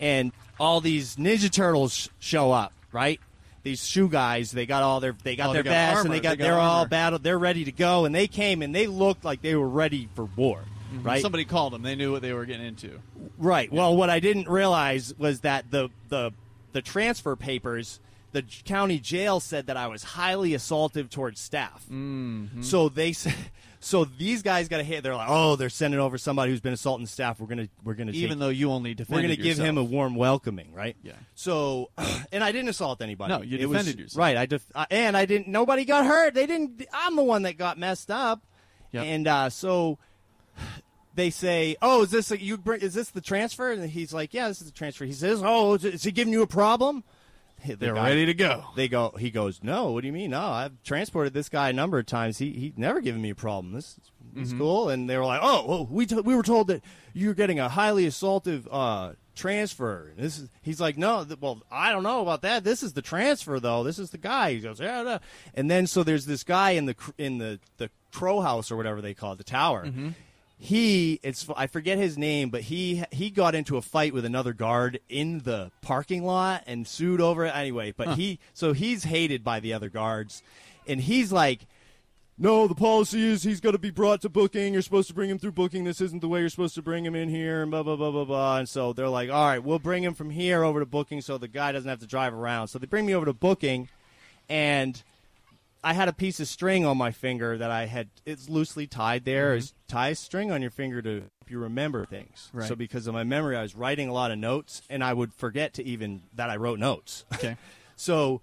and 0.00 0.32
all 0.60 0.80
these 0.80 1.16
Ninja 1.16 1.50
Turtles 1.50 1.94
sh- 1.94 2.08
show 2.20 2.52
up. 2.52 2.72
Right. 2.92 3.20
These 3.64 3.84
SHU 3.84 4.08
guys, 4.08 4.52
they 4.52 4.66
got 4.66 4.82
all 4.84 5.00
their 5.00 5.16
they 5.24 5.34
got 5.36 5.50
Oh, 5.50 5.52
their 5.54 5.62
they 5.64 5.70
got 5.70 5.74
vests 5.74 5.96
armor. 5.98 6.06
and 6.06 6.14
they 6.14 6.20
got, 6.20 6.30
They 6.30 6.36
got 6.36 6.44
they're 6.44 6.60
all 6.60 6.78
armor. 6.80 6.88
battle. 6.88 7.18
They're 7.18 7.38
ready 7.38 7.64
to 7.64 7.72
go, 7.72 8.04
and 8.04 8.14
they 8.14 8.28
came 8.28 8.62
and 8.62 8.72
they 8.74 8.86
looked 8.86 9.24
like 9.24 9.42
they 9.42 9.56
were 9.56 9.68
ready 9.68 10.08
for 10.14 10.26
war. 10.36 10.62
Right. 11.02 11.20
Somebody 11.20 11.44
called 11.44 11.72
them. 11.72 11.82
They 11.82 11.96
knew 11.96 12.12
what 12.12 12.22
they 12.22 12.32
were 12.32 12.44
getting 12.44 12.66
into. 12.66 13.00
Right. 13.36 13.72
Well, 13.72 13.96
what 13.96 14.10
I 14.10 14.20
didn't 14.20 14.48
realize 14.48 15.12
was 15.18 15.40
that 15.40 15.70
the 15.70 15.88
the 16.08 16.32
the 16.72 16.82
transfer 16.82 17.34
papers, 17.34 17.98
the 18.32 18.42
county 18.64 18.98
jail 19.00 19.40
said 19.40 19.66
that 19.66 19.76
I 19.76 19.88
was 19.88 20.04
highly 20.04 20.50
assaultive 20.50 21.10
towards 21.10 21.40
staff. 21.40 21.84
Mm-hmm. 21.90 22.62
So 22.62 22.88
they 22.88 23.12
said. 23.12 23.34
So 23.84 24.06
these 24.06 24.42
guys 24.42 24.68
got 24.68 24.80
a 24.80 24.82
hit. 24.82 25.02
They're 25.02 25.14
like, 25.14 25.28
oh, 25.28 25.56
they're 25.56 25.68
sending 25.68 26.00
over 26.00 26.16
somebody 26.16 26.50
who's 26.50 26.62
been 26.62 26.72
assaulting 26.72 27.06
staff. 27.06 27.38
We're 27.38 27.48
gonna 27.48 27.68
we're 27.84 27.92
gonna 27.92 28.12
Even 28.12 28.30
take, 28.30 28.38
though 28.38 28.48
you 28.48 28.70
only 28.70 28.96
we're 29.08 29.20
gonna 29.20 29.36
give 29.36 29.58
him 29.58 29.76
a 29.76 29.84
warm 29.84 30.14
welcoming, 30.14 30.72
right? 30.72 30.96
Yeah. 31.02 31.12
So, 31.34 31.90
and 32.32 32.42
I 32.42 32.50
didn't 32.50 32.70
assault 32.70 33.02
anybody. 33.02 33.34
No, 33.34 33.42
you 33.42 33.58
It 33.58 33.66
was- 33.68 33.78
defended 33.80 34.00
yourself. 34.00 34.18
Right. 34.18 34.38
I 34.38 34.46
def- 34.46 34.72
I- 34.74 34.86
and 34.90 35.14
I 35.14 35.26
didn't. 35.26 35.48
Nobody 35.48 35.84
got 35.84 36.06
hurt. 36.06 36.32
They 36.32 36.46
didn't. 36.46 36.82
I'm 36.94 37.14
the 37.14 37.24
one 37.24 37.42
that 37.42 37.58
got 37.58 37.76
messed 37.78 38.10
up. 38.10 38.42
Yep. 38.92 39.04
And 39.04 39.28
uh, 39.28 39.50
so 39.50 39.98
they 41.14 41.28
say, 41.28 41.76
"Oh, 41.82 42.04
is 42.04 42.10
this 42.10 42.30
a, 42.30 42.40
you? 42.40 42.56
Bring, 42.56 42.80
is 42.80 42.94
this 42.94 43.10
the 43.10 43.20
transfer?" 43.20 43.70
And 43.70 43.90
he's 43.90 44.14
like, 44.14 44.32
"Yeah, 44.32 44.48
this 44.48 44.62
is 44.62 44.66
the 44.68 44.72
transfer." 44.72 45.04
He 45.04 45.12
says, 45.12 45.42
"Oh, 45.44 45.74
is 45.74 46.02
he 46.02 46.10
giving 46.10 46.32
you 46.32 46.40
a 46.40 46.46
problem?" 46.46 47.04
The 47.64 47.74
They're 47.76 47.94
guy- 47.94 48.08
ready 48.08 48.26
to 48.26 48.34
go. 48.34 48.64
They 48.76 48.88
go. 48.88 49.10
He 49.18 49.30
goes, 49.30 49.60
"No, 49.62 49.90
what 49.92 50.02
do 50.02 50.06
you 50.06 50.12
mean? 50.12 50.30
No, 50.30 50.40
I've 50.42 50.82
transported 50.82 51.32
this 51.34 51.48
guy 51.48 51.70
a 51.70 51.72
number 51.72 51.98
of 51.98 52.06
times. 52.06 52.38
He 52.38 52.50
he 52.50 52.72
never 52.76 53.00
given 53.00 53.20
me 53.22 53.30
a 53.30 53.34
problem. 53.34 53.72
This 53.74 53.98
is 54.36 54.48
Mm-hmm. 54.50 54.58
cool." 54.58 54.88
And 54.90 55.08
they 55.08 55.16
were 55.16 55.24
like, 55.24 55.40
"Oh, 55.42 55.64
oh 55.66 55.88
we 55.90 56.06
t- 56.06 56.14
we 56.20 56.34
were 56.34 56.42
told 56.42 56.66
that 56.68 56.82
you're 57.12 57.34
getting 57.34 57.58
a 57.60 57.68
highly 57.68 58.06
assaultive 58.06 58.66
uh, 58.70 59.12
transfer." 59.34 60.08
And 60.16 60.24
This 60.24 60.38
is 60.38 60.48
he's 60.62 60.80
like, 60.80 60.96
"No, 60.98 61.24
th- 61.24 61.40
well, 61.40 61.62
I 61.70 61.90
don't 61.92 62.02
know 62.02 62.20
about 62.20 62.42
that. 62.42 62.64
This 62.64 62.82
is 62.82 62.92
the 62.94 63.02
transfer 63.02 63.58
though. 63.60 63.82
This 63.84 63.98
is 63.98 64.10
the 64.10 64.18
guy." 64.18 64.52
He 64.54 64.60
goes, 64.60 64.80
"Yeah." 64.80 65.02
yeah." 65.02 65.18
And 65.54 65.70
then 65.70 65.86
so 65.86 66.02
there's 66.02 66.26
this 66.26 66.44
guy 66.44 66.70
in 66.72 66.86
the 66.86 66.94
cr- 66.94 67.12
in 67.18 67.38
the 67.38 67.60
the 67.78 67.90
crow 68.12 68.40
house 68.40 68.70
or 68.70 68.76
whatever 68.76 69.00
they 69.00 69.14
call 69.14 69.32
it, 69.32 69.38
the 69.38 69.44
tower. 69.44 69.86
Mm-hmm. 69.86 70.10
He 70.56 71.20
it's 71.22 71.46
I 71.56 71.66
forget 71.66 71.98
his 71.98 72.16
name, 72.16 72.50
but 72.50 72.62
he 72.62 73.04
he 73.10 73.30
got 73.30 73.54
into 73.54 73.76
a 73.76 73.82
fight 73.82 74.14
with 74.14 74.24
another 74.24 74.52
guard 74.52 75.00
in 75.08 75.40
the 75.40 75.70
parking 75.82 76.24
lot 76.24 76.62
and 76.66 76.86
sued 76.86 77.20
over 77.20 77.44
it 77.44 77.54
anyway. 77.54 77.92
But 77.96 78.16
he 78.16 78.38
so 78.52 78.72
he's 78.72 79.04
hated 79.04 79.44
by 79.44 79.60
the 79.60 79.72
other 79.72 79.88
guards, 79.88 80.42
and 80.86 81.00
he's 81.00 81.32
like. 81.32 81.66
No, 82.36 82.66
the 82.66 82.74
policy 82.74 83.22
is 83.22 83.44
he's 83.44 83.60
got 83.60 83.70
to 83.70 83.78
be 83.78 83.92
brought 83.92 84.22
to 84.22 84.28
booking. 84.28 84.72
You're 84.72 84.82
supposed 84.82 85.06
to 85.06 85.14
bring 85.14 85.30
him 85.30 85.38
through 85.38 85.52
booking. 85.52 85.84
This 85.84 86.00
isn't 86.00 86.18
the 86.18 86.26
way 86.26 86.40
you're 86.40 86.48
supposed 86.48 86.74
to 86.74 86.82
bring 86.82 87.06
him 87.06 87.14
in 87.14 87.28
here, 87.28 87.62
and 87.62 87.70
blah 87.70 87.84
blah 87.84 87.94
blah 87.94 88.10
blah 88.10 88.24
blah. 88.24 88.58
And 88.58 88.68
so 88.68 88.92
they're 88.92 89.08
like, 89.08 89.30
"All 89.30 89.46
right, 89.46 89.62
we'll 89.62 89.78
bring 89.78 90.02
him 90.02 90.14
from 90.14 90.30
here 90.30 90.64
over 90.64 90.80
to 90.80 90.86
booking, 90.86 91.20
so 91.20 91.38
the 91.38 91.46
guy 91.46 91.70
doesn't 91.70 91.88
have 91.88 92.00
to 92.00 92.08
drive 92.08 92.34
around." 92.34 92.66
So 92.66 92.80
they 92.80 92.86
bring 92.88 93.06
me 93.06 93.14
over 93.14 93.24
to 93.26 93.32
booking, 93.32 93.88
and 94.48 95.00
I 95.84 95.92
had 95.92 96.08
a 96.08 96.12
piece 96.14 96.40
of 96.40 96.48
string 96.48 96.86
on 96.86 96.96
my 96.96 97.12
finger 97.12 97.58
that 97.58 97.70
I 97.70 97.84
had. 97.84 98.08
It's 98.24 98.48
loosely 98.48 98.86
tied 98.86 99.24
there. 99.26 99.50
Mm-hmm. 99.50 99.58
Is 99.58 99.74
tie 99.86 100.08
a 100.08 100.14
string 100.14 100.50
on 100.50 100.62
your 100.62 100.70
finger 100.70 101.02
to 101.02 101.10
help 101.20 101.50
you 101.50 101.58
remember 101.58 102.06
things. 102.06 102.50
Right. 102.54 102.66
So 102.66 102.74
because 102.74 103.06
of 103.06 103.12
my 103.12 103.22
memory, 103.22 103.54
I 103.54 103.62
was 103.62 103.74
writing 103.74 104.08
a 104.08 104.12
lot 104.12 104.30
of 104.30 104.38
notes, 104.38 104.80
and 104.88 105.04
I 105.04 105.12
would 105.12 105.34
forget 105.34 105.74
to 105.74 105.84
even 105.84 106.22
that 106.34 106.48
I 106.48 106.56
wrote 106.56 106.78
notes. 106.78 107.24
Okay. 107.34 107.56
So 107.96 108.40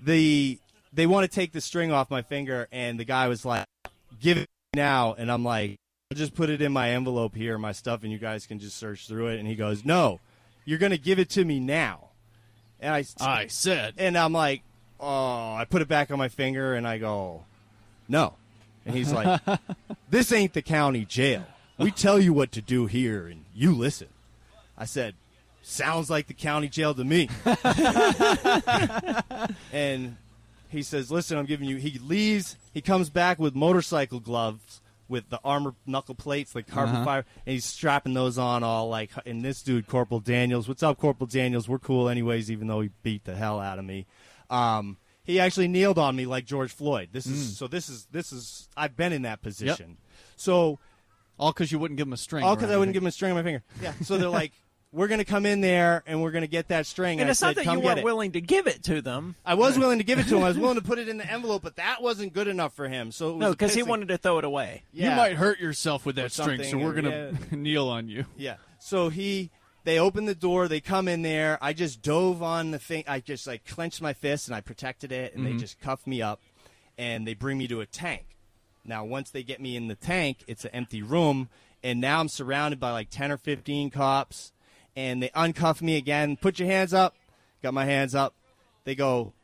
the 0.00 0.58
they 0.92 1.06
want 1.06 1.28
to 1.28 1.34
take 1.34 1.52
the 1.52 1.60
string 1.60 1.90
off 1.90 2.10
my 2.10 2.22
finger, 2.22 2.68
and 2.70 3.00
the 3.00 3.04
guy 3.04 3.28
was 3.28 3.44
like, 3.44 3.64
"Give 4.20 4.36
it 4.36 4.48
now," 4.74 5.14
and 5.14 5.32
I'm 5.32 5.44
like, 5.44 5.78
"I'll 6.10 6.18
just 6.18 6.34
put 6.34 6.50
it 6.50 6.60
in 6.60 6.72
my 6.72 6.90
envelope 6.90 7.34
here, 7.34 7.56
my 7.56 7.72
stuff, 7.72 8.02
and 8.02 8.12
you 8.12 8.18
guys 8.18 8.46
can 8.46 8.58
just 8.58 8.76
search 8.76 9.08
through 9.08 9.28
it." 9.28 9.38
And 9.38 9.48
he 9.48 9.56
goes, 9.56 9.84
"No, 9.84 10.20
you're 10.64 10.78
going 10.78 10.92
to 10.92 10.98
give 10.98 11.18
it 11.18 11.30
to 11.30 11.44
me 11.44 11.58
now." 11.58 12.10
And 12.78 12.94
I, 12.94 13.04
I 13.20 13.46
said. 13.46 13.94
and 13.96 14.18
I'm 14.18 14.32
like, 14.32 14.62
"Oh," 15.00 15.54
I 15.54 15.66
put 15.68 15.82
it 15.82 15.88
back 15.88 16.10
on 16.10 16.18
my 16.18 16.28
finger, 16.28 16.74
and 16.74 16.86
I 16.86 16.98
go, 16.98 17.44
"No," 18.08 18.34
and 18.84 18.94
he's 18.94 19.12
like, 19.12 19.40
"This 20.10 20.32
ain't 20.32 20.52
the 20.52 20.62
county 20.62 21.04
jail. 21.04 21.46
We 21.78 21.90
tell 21.90 22.18
you 22.18 22.32
what 22.32 22.52
to 22.52 22.62
do 22.62 22.86
here, 22.86 23.26
and 23.26 23.44
you 23.54 23.74
listen." 23.74 24.08
I 24.78 24.84
said, 24.84 25.14
"Sounds 25.62 26.10
like 26.10 26.26
the 26.26 26.34
county 26.34 26.68
jail 26.68 26.94
to 26.94 27.04
me." 27.04 27.28
and 29.72 30.16
he 30.68 30.82
says, 30.82 31.10
"Listen, 31.10 31.38
I'm 31.38 31.46
giving 31.46 31.68
you." 31.68 31.76
He 31.76 31.98
leaves. 31.98 32.56
He 32.72 32.80
comes 32.80 33.10
back 33.10 33.38
with 33.38 33.54
motorcycle 33.54 34.20
gloves 34.20 34.80
with 35.08 35.28
the 35.30 35.40
armor 35.44 35.74
knuckle 35.86 36.14
plates, 36.14 36.54
like 36.54 36.66
carbon 36.66 36.96
uh-huh. 36.96 37.04
fiber, 37.04 37.26
and 37.46 37.52
he's 37.52 37.64
strapping 37.64 38.14
those 38.14 38.38
on 38.38 38.62
all 38.62 38.88
like. 38.88 39.10
And 39.24 39.42
this 39.42 39.62
dude, 39.62 39.86
Corporal 39.86 40.20
Daniels, 40.20 40.68
what's 40.68 40.82
up, 40.82 40.98
Corporal 40.98 41.26
Daniels? 41.26 41.68
We're 41.68 41.78
cool, 41.78 42.08
anyways, 42.08 42.50
even 42.50 42.66
though 42.66 42.80
he 42.80 42.90
beat 43.02 43.24
the 43.24 43.34
hell 43.34 43.60
out 43.60 43.78
of 43.78 43.84
me. 43.84 44.06
Um, 44.50 44.96
he 45.24 45.40
actually 45.40 45.68
kneeled 45.68 45.98
on 45.98 46.14
me 46.16 46.26
like 46.26 46.44
George 46.44 46.72
Floyd. 46.72 47.08
This 47.12 47.26
is 47.26 47.56
so. 47.56 47.66
This 47.66 47.88
is 47.88 48.06
this 48.12 48.32
is. 48.32 48.68
I've 48.76 48.96
been 48.96 49.12
in 49.12 49.22
that 49.22 49.42
position. 49.42 49.96
So 50.36 50.78
All 51.38 51.52
because 51.52 51.72
you 51.72 51.78
wouldn't 51.78 51.98
give 51.98 52.06
him 52.06 52.12
a 52.12 52.16
string. 52.16 52.44
all 52.44 52.52
or 52.52 52.56
because 52.56 52.70
I 52.70 52.76
wouldn't 52.76 52.92
give 52.94 53.02
him 53.02 53.08
a 53.08 53.12
string 53.12 53.32
on 53.32 53.36
my 53.36 53.42
finger. 53.42 53.62
Yeah. 53.82 53.92
So 54.02 54.16
they're 54.18 54.28
like, 54.28 54.52
"We're 54.92 55.08
gonna 55.08 55.24
come 55.24 55.44
in 55.46 55.60
there 55.60 56.02
and 56.06 56.22
we're 56.22 56.30
gonna 56.30 56.46
get 56.46 56.68
that 56.68 56.86
string." 56.86 57.20
And 57.20 57.28
I 57.28 57.32
it's 57.32 57.42
not 57.42 57.48
said, 57.48 57.56
that 57.56 57.64
"Come 57.64 57.78
you 57.78 57.82
get 57.82 57.86
weren't 57.88 57.98
it." 58.00 58.04
willing 58.04 58.32
to 58.32 58.40
give 58.40 58.66
it 58.68 58.84
to 58.84 59.02
them. 59.02 59.34
I 59.44 59.54
was 59.54 59.76
willing 59.78 59.98
to 59.98 60.04
give 60.04 60.18
it 60.20 60.28
to 60.28 60.36
him. 60.36 60.44
I 60.44 60.48
was 60.48 60.58
willing 60.58 60.76
to 60.76 60.82
put 60.84 60.98
it 60.98 61.08
in 61.08 61.16
the 61.18 61.30
envelope, 61.30 61.62
but 61.62 61.76
that 61.76 62.02
wasn't 62.02 62.32
good 62.32 62.46
enough 62.48 62.74
for 62.74 62.88
him. 62.88 63.10
So 63.10 63.30
it 63.30 63.32
was 63.32 63.40
No, 63.40 63.50
because 63.50 63.74
he 63.74 63.82
pissing. 63.82 63.86
wanted 63.88 64.08
to 64.08 64.18
throw 64.18 64.38
it 64.38 64.44
away. 64.44 64.84
Yeah. 64.92 65.10
You 65.10 65.16
might 65.16 65.32
hurt 65.36 65.58
yourself 65.58 66.06
with 66.06 66.16
that 66.16 66.30
string, 66.32 66.58
so 66.62 66.70
something, 66.70 66.84
we're 66.86 66.94
gonna 66.94 67.32
yeah. 67.32 67.38
kneel 67.56 67.88
on 67.88 68.08
you. 68.08 68.26
Yeah. 68.36 68.56
So 68.78 69.08
he, 69.08 69.50
they 69.86 70.00
open 70.00 70.24
the 70.24 70.34
door. 70.34 70.66
They 70.66 70.80
come 70.80 71.06
in 71.06 71.22
there. 71.22 71.58
I 71.62 71.72
just 71.72 72.02
dove 72.02 72.42
on 72.42 72.72
the 72.72 72.78
thing. 72.78 73.04
I 73.06 73.20
just 73.20 73.46
like 73.46 73.64
clenched 73.64 74.02
my 74.02 74.12
fist 74.12 74.48
and 74.48 74.54
I 74.54 74.60
protected 74.60 75.12
it, 75.12 75.34
and 75.34 75.46
they 75.46 75.50
mm-hmm. 75.50 75.60
just 75.60 75.80
cuffed 75.80 76.08
me 76.08 76.20
up, 76.20 76.40
and 76.98 77.26
they 77.26 77.34
bring 77.34 77.56
me 77.56 77.68
to 77.68 77.80
a 77.80 77.86
tank. 77.86 78.36
Now, 78.84 79.04
once 79.04 79.30
they 79.30 79.44
get 79.44 79.60
me 79.60 79.76
in 79.76 79.86
the 79.86 79.94
tank, 79.94 80.38
it's 80.48 80.64
an 80.64 80.72
empty 80.74 81.02
room, 81.02 81.48
and 81.82 82.00
now 82.00 82.20
I'm 82.20 82.28
surrounded 82.28 82.80
by 82.80 82.90
like 82.90 83.10
ten 83.10 83.30
or 83.30 83.36
fifteen 83.36 83.90
cops, 83.90 84.52
and 84.96 85.22
they 85.22 85.28
uncuff 85.30 85.80
me 85.80 85.96
again. 85.96 86.36
Put 86.36 86.58
your 86.58 86.68
hands 86.68 86.92
up. 86.92 87.14
Got 87.62 87.72
my 87.72 87.84
hands 87.84 88.14
up. 88.14 88.34
They 88.84 88.96
go, 88.96 89.34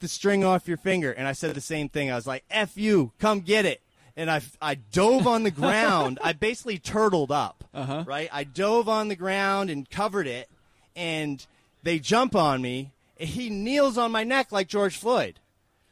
the 0.00 0.08
string 0.08 0.44
off 0.44 0.68
your 0.68 0.76
finger. 0.76 1.10
And 1.12 1.26
I 1.26 1.32
said 1.32 1.54
the 1.54 1.60
same 1.60 1.88
thing. 1.88 2.10
I 2.10 2.14
was 2.14 2.26
like, 2.26 2.44
F 2.50 2.76
you, 2.76 3.12
come 3.18 3.40
get 3.40 3.64
it. 3.64 3.80
And 4.16 4.30
I, 4.30 4.40
I 4.62 4.76
dove 4.76 5.26
on 5.26 5.42
the 5.42 5.50
ground. 5.50 6.18
I 6.22 6.32
basically 6.32 6.78
turtled 6.78 7.30
up, 7.30 7.64
Uh-huh. 7.74 8.04
right? 8.06 8.28
I 8.32 8.44
dove 8.44 8.88
on 8.88 9.08
the 9.08 9.16
ground 9.16 9.68
and 9.70 9.88
covered 9.90 10.26
it. 10.26 10.48
And 10.94 11.44
they 11.82 11.98
jump 11.98 12.34
on 12.34 12.62
me. 12.62 12.92
He 13.18 13.50
kneels 13.50 13.98
on 13.98 14.10
my 14.12 14.24
neck 14.24 14.52
like 14.52 14.68
George 14.68 14.96
Floyd. 14.96 15.38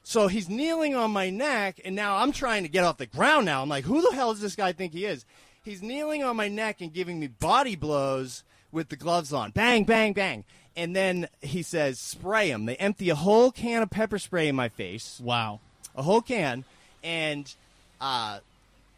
So 0.03 0.29
he's 0.29 0.49
kneeling 0.49 0.95
on 0.95 1.11
my 1.12 1.31
neck, 1.31 1.81
and 1.85 1.95
now 1.97 2.16
I'm 2.16 2.33
trying 2.33 2.62
to 2.62 2.68
get 2.68 2.85
off 2.85 2.99
the 2.99 3.07
ground 3.07 3.47
now. 3.47 3.62
I'm 3.62 3.68
like, 3.70 3.85
who 3.85 4.03
the 4.03 4.14
hell 4.14 4.33
does 4.33 4.43
this 4.43 4.57
guy 4.57 4.72
think 4.72 4.93
he 4.93 5.07
is? 5.07 5.25
He's 5.62 5.83
kneeling 5.83 6.22
on 6.22 6.37
my 6.37 6.49
neck 6.49 6.83
and 6.83 6.93
giving 6.93 7.18
me 7.18 7.27
body 7.29 7.75
blows 7.77 8.43
with 8.70 8.91
the 8.91 8.97
gloves 8.97 9.33
on. 9.33 9.51
Bang, 9.53 9.85
bang, 9.85 10.12
bang. 10.12 10.45
And 10.77 10.95
then 10.95 11.29
he 11.41 11.62
says, 11.62 11.99
spray 11.99 12.51
him. 12.51 12.66
They 12.66 12.77
empty 12.77 13.09
a 13.09 13.14
whole 13.14 13.51
can 13.51 13.83
of 13.83 13.89
pepper 13.91 14.18
spray 14.18 14.49
in 14.49 14.57
my 14.57 14.68
face 14.68 15.20
Wow. 15.22 15.61
a 15.95 16.03
whole 16.03 16.20
can, 16.20 16.64
and 17.03 17.55
uh, 18.05 18.39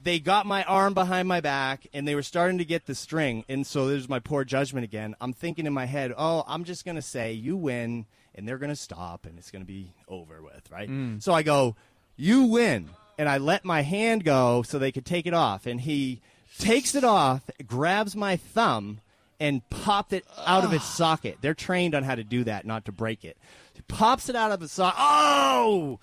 they 0.03 0.19
got 0.19 0.47
my 0.47 0.65
arm 0.65 0.95
behind 0.95 1.29
my 1.29 1.41
back, 1.41 1.87
and 1.95 2.07
they 2.07 2.15
were 2.15 2.23
starting 2.23 2.59
to 2.59 2.65
get 2.65 2.87
the 2.87 2.95
string. 2.95 3.45
And 3.49 3.67
so 3.67 3.87
there's 3.87 4.09
my 4.09 4.19
poor 4.19 4.45
judgment 4.45 4.85
again. 4.85 5.15
I'm 5.21 5.33
thinking 5.33 5.65
in 5.67 5.73
my 5.73 5.87
head, 5.87 6.13
oh, 6.17 6.43
I'm 6.47 6.65
just 6.65 6.85
gonna 6.85 7.03
say 7.03 7.33
you 7.33 7.57
win, 7.57 8.07
and 8.35 8.47
they're 8.47 8.59
gonna 8.59 8.77
stop, 8.77 9.25
and 9.27 9.39
it's 9.39 9.51
gonna 9.51 9.65
be 9.65 9.93
over 10.09 10.43
with, 10.43 10.71
right? 10.71 10.91
So 11.21 11.33
I 11.33 11.43
go, 11.43 11.77
you 12.17 12.45
win, 12.45 12.91
and 13.17 13.29
I 13.29 13.39
let 13.39 13.65
my 13.65 13.83
hand 13.83 14.25
go 14.25 14.63
so 14.63 14.79
they 14.79 14.93
could 14.93 15.07
take 15.07 15.27
it 15.27 15.35
off, 15.35 15.67
and 15.67 15.81
he 15.81 16.21
takes 16.59 16.95
it 16.95 17.05
off, 17.05 17.43
grabs 17.67 18.17
my 18.17 18.37
thumb. 18.37 19.01
And 19.39 19.61
popped 19.69 20.15
it 20.15 20.25
out 20.47 20.65
of 20.65 20.73
its 20.73 20.87
socket. 20.87 21.37
They're 21.43 21.53
trained 21.53 21.95
on 21.95 22.05
how 22.05 22.15
to 22.15 22.25
do 22.25 22.45
that, 22.45 22.65
not 22.65 22.87
to 22.87 22.91
break 22.93 23.23
it. 23.23 23.37
He 23.75 23.83
pops 23.83 24.31
it 24.31 24.35
out 24.35 24.51
of 24.51 24.61
the 24.61 24.67
socket. 24.67 24.99
Oh! 24.99 26.01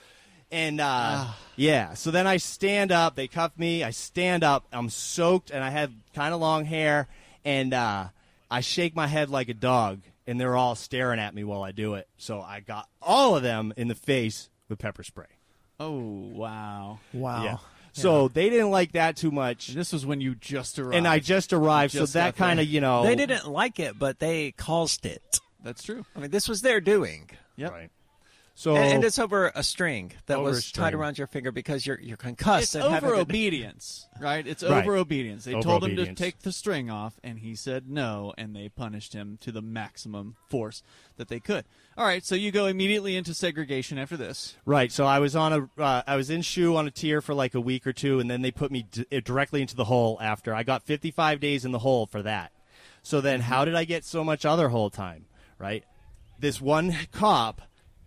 And 0.54 0.80
uh, 0.80 1.26
yeah, 1.56 1.96
so 1.96 2.12
then 2.12 2.28
I 2.28 2.38
stand 2.38 2.92
up. 2.92 3.16
They 3.16 3.28
cuff 3.28 3.52
me. 3.58 3.84
I 3.84 3.90
stand 3.90 4.44
up. 4.44 4.66
I'm 4.72 4.90
soaked, 4.90 5.50
and 5.50 5.64
I 5.64 5.72
have 5.72 5.92
kind 6.14 6.32
of 6.32 6.40
long 6.40 6.66
hair. 6.66 7.08
And 7.44 7.74
uh, 7.74 8.10
I 8.52 8.62
shake 8.62 8.96
my 8.96 9.08
head 9.08 9.30
like 9.32 9.50
a 9.50 9.56
dog, 9.56 10.02
and 10.28 10.40
they're 10.40 10.56
all 10.56 10.76
staring 10.76 11.20
at 11.20 11.34
me 11.34 11.44
while 11.44 11.64
I 11.64 11.72
do 11.72 11.96
it. 11.96 12.08
So 12.18 12.40
I 12.40 12.60
got 12.60 12.88
all 13.02 13.36
of 13.36 13.42
them 13.42 13.74
in 13.76 13.88
the 13.88 13.96
face 13.96 14.50
with 14.70 14.78
pepper 14.78 15.04
spray. 15.04 15.26
Oh 15.80 15.98
wow. 16.00 17.00
Wow. 17.14 17.44
Yeah. 17.44 17.58
So 17.94 18.28
they 18.28 18.50
didn't 18.50 18.70
like 18.72 18.92
that 18.94 19.18
too 19.18 19.30
much, 19.32 19.68
This 19.68 19.92
was 19.94 20.04
when 20.06 20.20
you 20.22 20.34
just 20.36 20.80
arrived. 20.80 20.96
and 20.96 21.08
I 21.08 21.20
just 21.20 21.52
arrived. 21.54 21.94
Just 21.94 22.14
so 22.14 22.20
that 22.20 22.26
got 22.30 22.38
there. 22.38 22.48
kind 22.48 22.60
of 22.60 22.68
you 22.68 22.80
know 22.82 23.04
They 23.04 23.16
didn't 23.16 23.48
like 23.48 23.80
it, 23.80 23.98
but 24.00 24.20
they 24.20 24.52
caused 24.52 25.06
it. 25.06 25.40
That's 25.64 25.84
true. 25.84 26.06
I 26.16 26.20
mean, 26.20 26.32
this 26.32 26.48
was 26.48 26.62
their 26.62 26.80
doing. 26.82 27.30
Yep. 27.56 27.72
Right. 27.72 27.90
So 28.56 28.76
And, 28.76 28.94
and 28.94 29.04
it's 29.04 29.18
over 29.18 29.52
a 29.56 29.64
string 29.64 30.14
that 30.28 30.38
Over 30.38 30.50
a 30.50 30.52
was 30.52 30.72
tied 30.72 30.94
around 30.94 31.18
your 31.18 31.26
finger 31.26 31.52
because 31.52 31.88
you're 31.88 32.00
you're 32.00 32.18
concussed. 32.18 32.76
It's 32.76 32.86
over 32.86 33.16
obedience, 33.16 34.08
right? 34.22 34.46
It's 34.46 34.62
Right. 34.62 34.84
over 34.84 34.96
obedience. 34.96 35.46
They 35.46 35.56
Over 35.56 35.64
told 35.64 35.84
him 35.86 35.96
to 35.96 36.14
take 36.14 36.40
the 36.40 36.52
string 36.52 36.90
off, 36.92 37.20
and 37.24 37.40
he 37.40 37.56
said 37.56 37.90
no, 37.90 38.32
and 38.38 38.56
they 38.56 38.70
punished 38.70 39.14
him 39.14 39.38
to 39.42 39.52
the 39.52 39.64
maximum 39.64 40.36
force 40.50 40.84
that 41.18 41.30
they 41.30 41.40
could. 41.40 41.66
All 41.98 42.06
right, 42.06 42.24
so 42.24 42.36
you 42.36 42.52
go 42.52 42.68
immediately 42.68 43.16
into 43.16 43.34
segregation 43.34 43.98
after 43.98 44.18
this. 44.18 44.56
Right. 44.66 44.92
So 44.92 45.06
I 45.06 45.18
was 45.18 45.36
on 45.36 45.54
a, 45.78 45.82
uh, 45.82 46.04
I 46.06 46.16
was 46.16 46.30
in 46.30 46.44
SHU 46.44 46.76
on 46.76 46.86
a 46.88 46.92
tier 46.92 47.22
for 47.22 47.34
like 47.34 47.56
a 47.56 47.62
week 47.62 47.88
or 47.88 47.94
two, 47.94 48.20
and 48.20 48.30
then 48.30 48.44
they 48.44 48.52
put 48.52 48.72
me 48.72 48.84
d- 48.92 49.06
uh, 49.12 49.20
directly 49.24 49.62
into 49.62 49.76
the 49.76 49.86
hole. 49.86 50.20
After 50.22 50.54
I 50.54 50.62
got 50.62 50.84
55 50.84 51.40
days 51.40 51.66
in 51.66 51.72
the 51.72 51.80
hole 51.80 52.06
for 52.06 52.22
that. 52.22 52.52
So 53.02 53.20
then, 53.20 53.42
how 53.42 53.66
did 53.66 53.74
I 53.76 53.84
get 53.84 54.06
so 54.06 54.24
much 54.24 54.46
other 54.46 54.70
hole 54.70 54.92
time? 54.92 55.26
Right. 55.58 55.84
This 56.40 56.62
one 56.62 56.96
cop, 57.12 57.62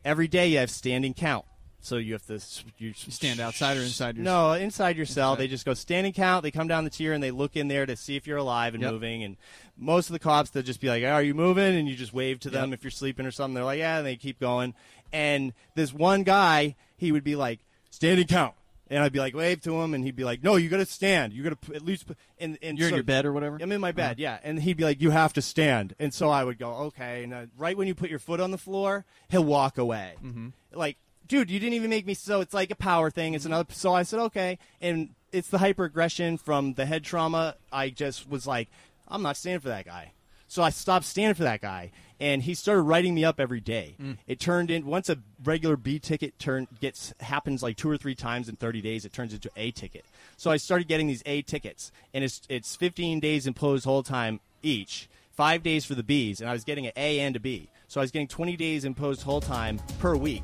every 0.07 0.29
day 0.29 0.47
you 0.49 0.59
have 0.59 0.71
standing 0.71 1.13
count. 1.13 1.45
So 1.81 1.99
you 1.99 2.15
have 2.15 2.27
to 2.27 2.41
you, 2.79 2.89
You 2.89 2.95
stand 2.95 3.39
outside 3.39 3.77
or 3.77 3.81
inside 3.83 4.17
your 4.17 4.25
No, 4.25 4.53
inside 4.55 4.97
your 4.97 5.07
cell. 5.07 5.33
Inside. 5.33 5.43
They 5.43 5.49
just 5.49 5.65
go 5.65 5.75
standing 5.75 6.13
count. 6.13 6.43
They 6.43 6.51
come 6.51 6.67
down 6.67 6.83
the 6.85 6.91
tier 6.91 7.13
and 7.13 7.23
they 7.23 7.31
look 7.31 7.55
in 7.55 7.69
there 7.69 7.87
to 7.87 7.95
see 7.95 8.17
if 8.17 8.27
you're 8.27 8.39
alive 8.39 8.75
and 8.75 8.83
Yep. 8.83 8.93
moving. 8.93 9.23
And 9.23 9.37
most 9.77 10.09
of 10.09 10.13
the 10.15 10.19
cops, 10.19 10.51
they'll 10.51 10.65
just 10.65 10.81
be 10.81 10.89
like, 10.89 11.05
"Are 11.05 11.23
you 11.23 11.33
moving?" 11.35 11.77
And 11.77 11.89
you 11.89 11.95
just 11.95 12.13
wave 12.13 12.41
to 12.41 12.51
them 12.51 12.71
Yep. 12.71 12.79
if 12.79 12.85
you're 12.85 12.91
sleeping 12.91 13.25
or 13.27 13.31
something. 13.31 13.55
They're 13.55 13.63
like, 13.65 13.79
"Yeah," 13.79 13.99
and 13.99 14.07
they 14.07 14.17
keep 14.17 14.41
going. 14.41 14.75
And 15.13 15.53
this 15.77 15.93
one 15.93 16.25
guy, 16.25 16.75
he 16.97 17.13
would 17.13 17.23
be 17.25 17.37
like, 17.37 17.61
"Standing 17.91 18.27
count," 18.27 18.55
and 18.89 19.03
I'd 19.03 19.13
be 19.13 19.19
like, 19.19 19.35
wave 19.35 19.61
to 19.63 19.81
him, 19.81 19.95
and 19.95 20.05
he'd 20.05 20.17
be 20.17 20.25
like, 20.25 20.43
"No, 20.45 20.57
you 20.57 20.69
got 20.69 20.77
to 20.79 20.87
stand. 20.87 21.33
You 21.33 21.43
got 21.43 21.61
to 21.63 21.75
at 21.75 21.83
least." 21.83 22.07
Put, 22.07 22.17
and, 22.39 22.57
and 22.63 22.79
You're 22.79 22.89
in 22.89 22.95
your 22.95 23.03
bed 23.05 23.25
or 23.27 23.33
whatever. 23.33 23.59
I'm 23.61 23.73
in 23.73 23.81
my 23.81 23.89
Uh-huh. 23.91 23.97
bed, 23.97 24.19
yeah. 24.19 24.39
And 24.45 24.61
he'd 24.61 24.77
be 24.77 24.85
like, 24.85 25.01
"You 25.01 25.11
have 25.11 25.33
to 25.35 25.43
stand." 25.43 25.95
And 25.99 26.13
so 26.15 26.29
I 26.31 26.45
would 26.45 26.59
go, 26.59 26.71
"Okay." 26.89 27.25
And 27.25 27.35
uh, 27.35 27.47
right 27.57 27.77
when 27.77 27.89
you 27.89 27.95
put 27.95 28.11
your 28.11 28.19
foot 28.19 28.41
on 28.41 28.51
the 28.51 28.59
floor, 28.59 29.05
he'll 29.29 29.45
walk 29.45 29.79
away. 29.79 30.15
Mm-hmm. 30.25 30.49
Like, 30.73 30.97
dude, 31.27 31.51
you 31.51 31.59
didn't 31.59 31.75
even 31.75 31.91
make 31.91 32.07
me. 32.07 32.15
So 32.15 32.41
it's 32.41 32.55
like 32.55 32.71
a 32.71 32.77
power 32.77 33.11
thing. 33.11 33.35
It's 33.35 33.45
another. 33.45 33.73
So 33.73 33.93
I 33.95 34.03
said, 34.05 34.21
"Okay." 34.21 34.59
And 34.81 35.11
it's 35.33 35.49
the 35.49 35.59
hyperaggression 35.59 36.39
from 36.41 36.75
the 36.75 36.87
head 36.87 37.05
trauma. 37.05 37.57
I 37.73 37.91
just 37.91 38.29
was 38.29 38.47
like, 38.47 38.69
"I'm 39.09 39.23
not 39.23 39.37
standing 39.37 39.61
for 39.61 39.69
that 39.69 39.85
guy." 39.87 40.13
So 40.49 40.63
I 40.63 40.71
stopped 40.71 41.05
standing 41.07 41.35
for 41.35 41.43
that 41.43 41.61
guy, 41.61 41.91
and 42.21 42.43
he 42.43 42.55
started 42.55 42.83
writing 42.83 43.15
me 43.15 43.25
up 43.25 43.39
every 43.41 43.61
day. 43.61 43.97
Mm. 44.01 44.19
It 44.27 44.41
turned 44.41 44.71
in 44.71 44.87
once 44.87 45.09
a 45.09 45.19
regular 45.45 45.77
B 45.77 45.99
ticket 45.99 46.39
turn 46.39 46.67
gets 46.81 47.13
happens 47.21 47.63
like 47.63 47.77
two 47.77 47.91
or 47.91 47.97
three 47.97 48.15
times 48.15 48.49
in 48.49 48.57
30 48.57 48.81
days, 48.81 49.05
it 49.05 49.13
turns 49.13 49.33
into 49.33 49.51
A 49.57 49.71
ticket. 49.71 50.05
So 50.37 50.51
I 50.51 50.57
started 50.57 50.89
getting 50.89 51.07
these 51.07 51.23
A 51.27 51.43
tickets, 51.43 51.93
and 52.15 52.25
it's 52.25 52.41
it's 52.49 52.75
15 52.77 53.21
days 53.21 53.47
imposed 53.47 53.85
hole 53.85 54.03
time 54.03 54.41
each, 54.63 55.09
five 55.33 55.63
days 55.63 55.85
for 55.85 55.95
the 55.95 56.03
Bs, 56.03 56.41
and 56.41 56.49
I 56.49 56.53
was 56.53 56.65
getting 56.65 56.87
an 56.87 56.93
A 56.97 57.21
and 57.21 57.37
a 57.37 57.41
B. 57.41 57.69
So 57.89 58.01
I 58.01 58.05
was 58.05 58.11
getting 58.11 58.29
20 58.29 58.57
days 58.57 58.85
imposed 58.85 59.23
hole 59.23 59.41
time 59.41 59.79
per 60.01 60.17
week 60.17 60.43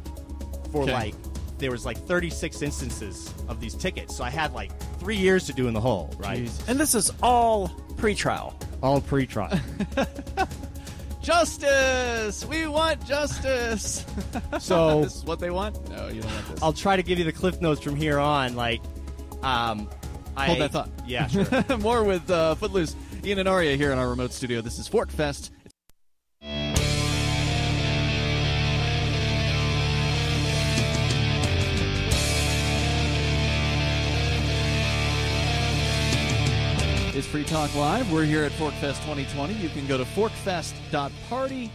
for 0.71 0.83
Okay. 0.83 0.93
like 0.93 1.15
there 1.59 1.71
was 1.71 1.85
like 1.87 1.97
36 2.07 2.61
instances 2.63 3.33
of 3.49 3.61
these 3.61 3.75
tickets. 3.75 4.17
So 4.17 4.25
I 4.25 4.31
had 4.31 4.53
like 4.53 4.71
three 4.99 5.17
years 5.17 5.47
to 5.47 5.53
do 5.53 5.69
in 5.69 5.75
the 5.75 5.81
hole, 5.81 6.13
right? 6.19 6.51
And 6.67 6.79
this 6.79 6.95
is 6.95 7.13
all 7.23 7.69
pre-trial. 7.97 8.59
All 8.83 9.01
pre-trial. 9.01 9.61
Justice! 11.23 12.45
We 12.45 12.67
want 12.67 13.05
justice! 13.07 14.05
So- 14.59 15.03
this 15.05 15.17
is 15.17 15.25
what 15.25 15.39
they 15.39 15.51
want? 15.51 15.89
No, 15.89 16.09
you 16.09 16.21
don't 16.21 16.33
want 16.33 16.49
this. 16.49 16.63
I'll 16.63 16.73
try 16.73 16.97
to 16.97 17.03
give 17.03 17.19
you 17.19 17.25
the 17.25 17.33
cliff 17.33 17.61
notes 17.61 17.81
from 17.81 17.97
here 17.97 18.19
on. 18.19 18.55
Like, 18.55 18.83
um, 19.43 19.89
I, 20.37 20.47
Hold 20.47 20.61
that 20.61 20.73
thought. 20.73 20.91
Yeah, 21.07 21.27
sure. 21.27 21.47
More 21.79 22.05
with 22.05 22.31
uh, 22.31 22.55
Footloose. 22.57 22.95
Ian 23.25 23.39
and 23.39 23.49
Aria 23.49 23.77
here 23.77 23.93
in 23.93 23.99
our 23.99 24.09
remote 24.09 24.33
studio. 24.33 24.61
This 24.61 24.79
is 24.79 24.89
Fork 24.89 25.11
Fest. 25.11 25.53
Free 37.33 37.45
Talk 37.45 37.75
Live. 37.75 38.13
We're 38.13 38.27
here 38.27 38.45
at 38.45 38.53
Forkfest 38.53 39.01
2020. 39.07 39.55
You 39.55 39.71
can 39.71 39.87
go 39.87 39.97
to 39.97 40.05
forkfest.party 40.05 41.73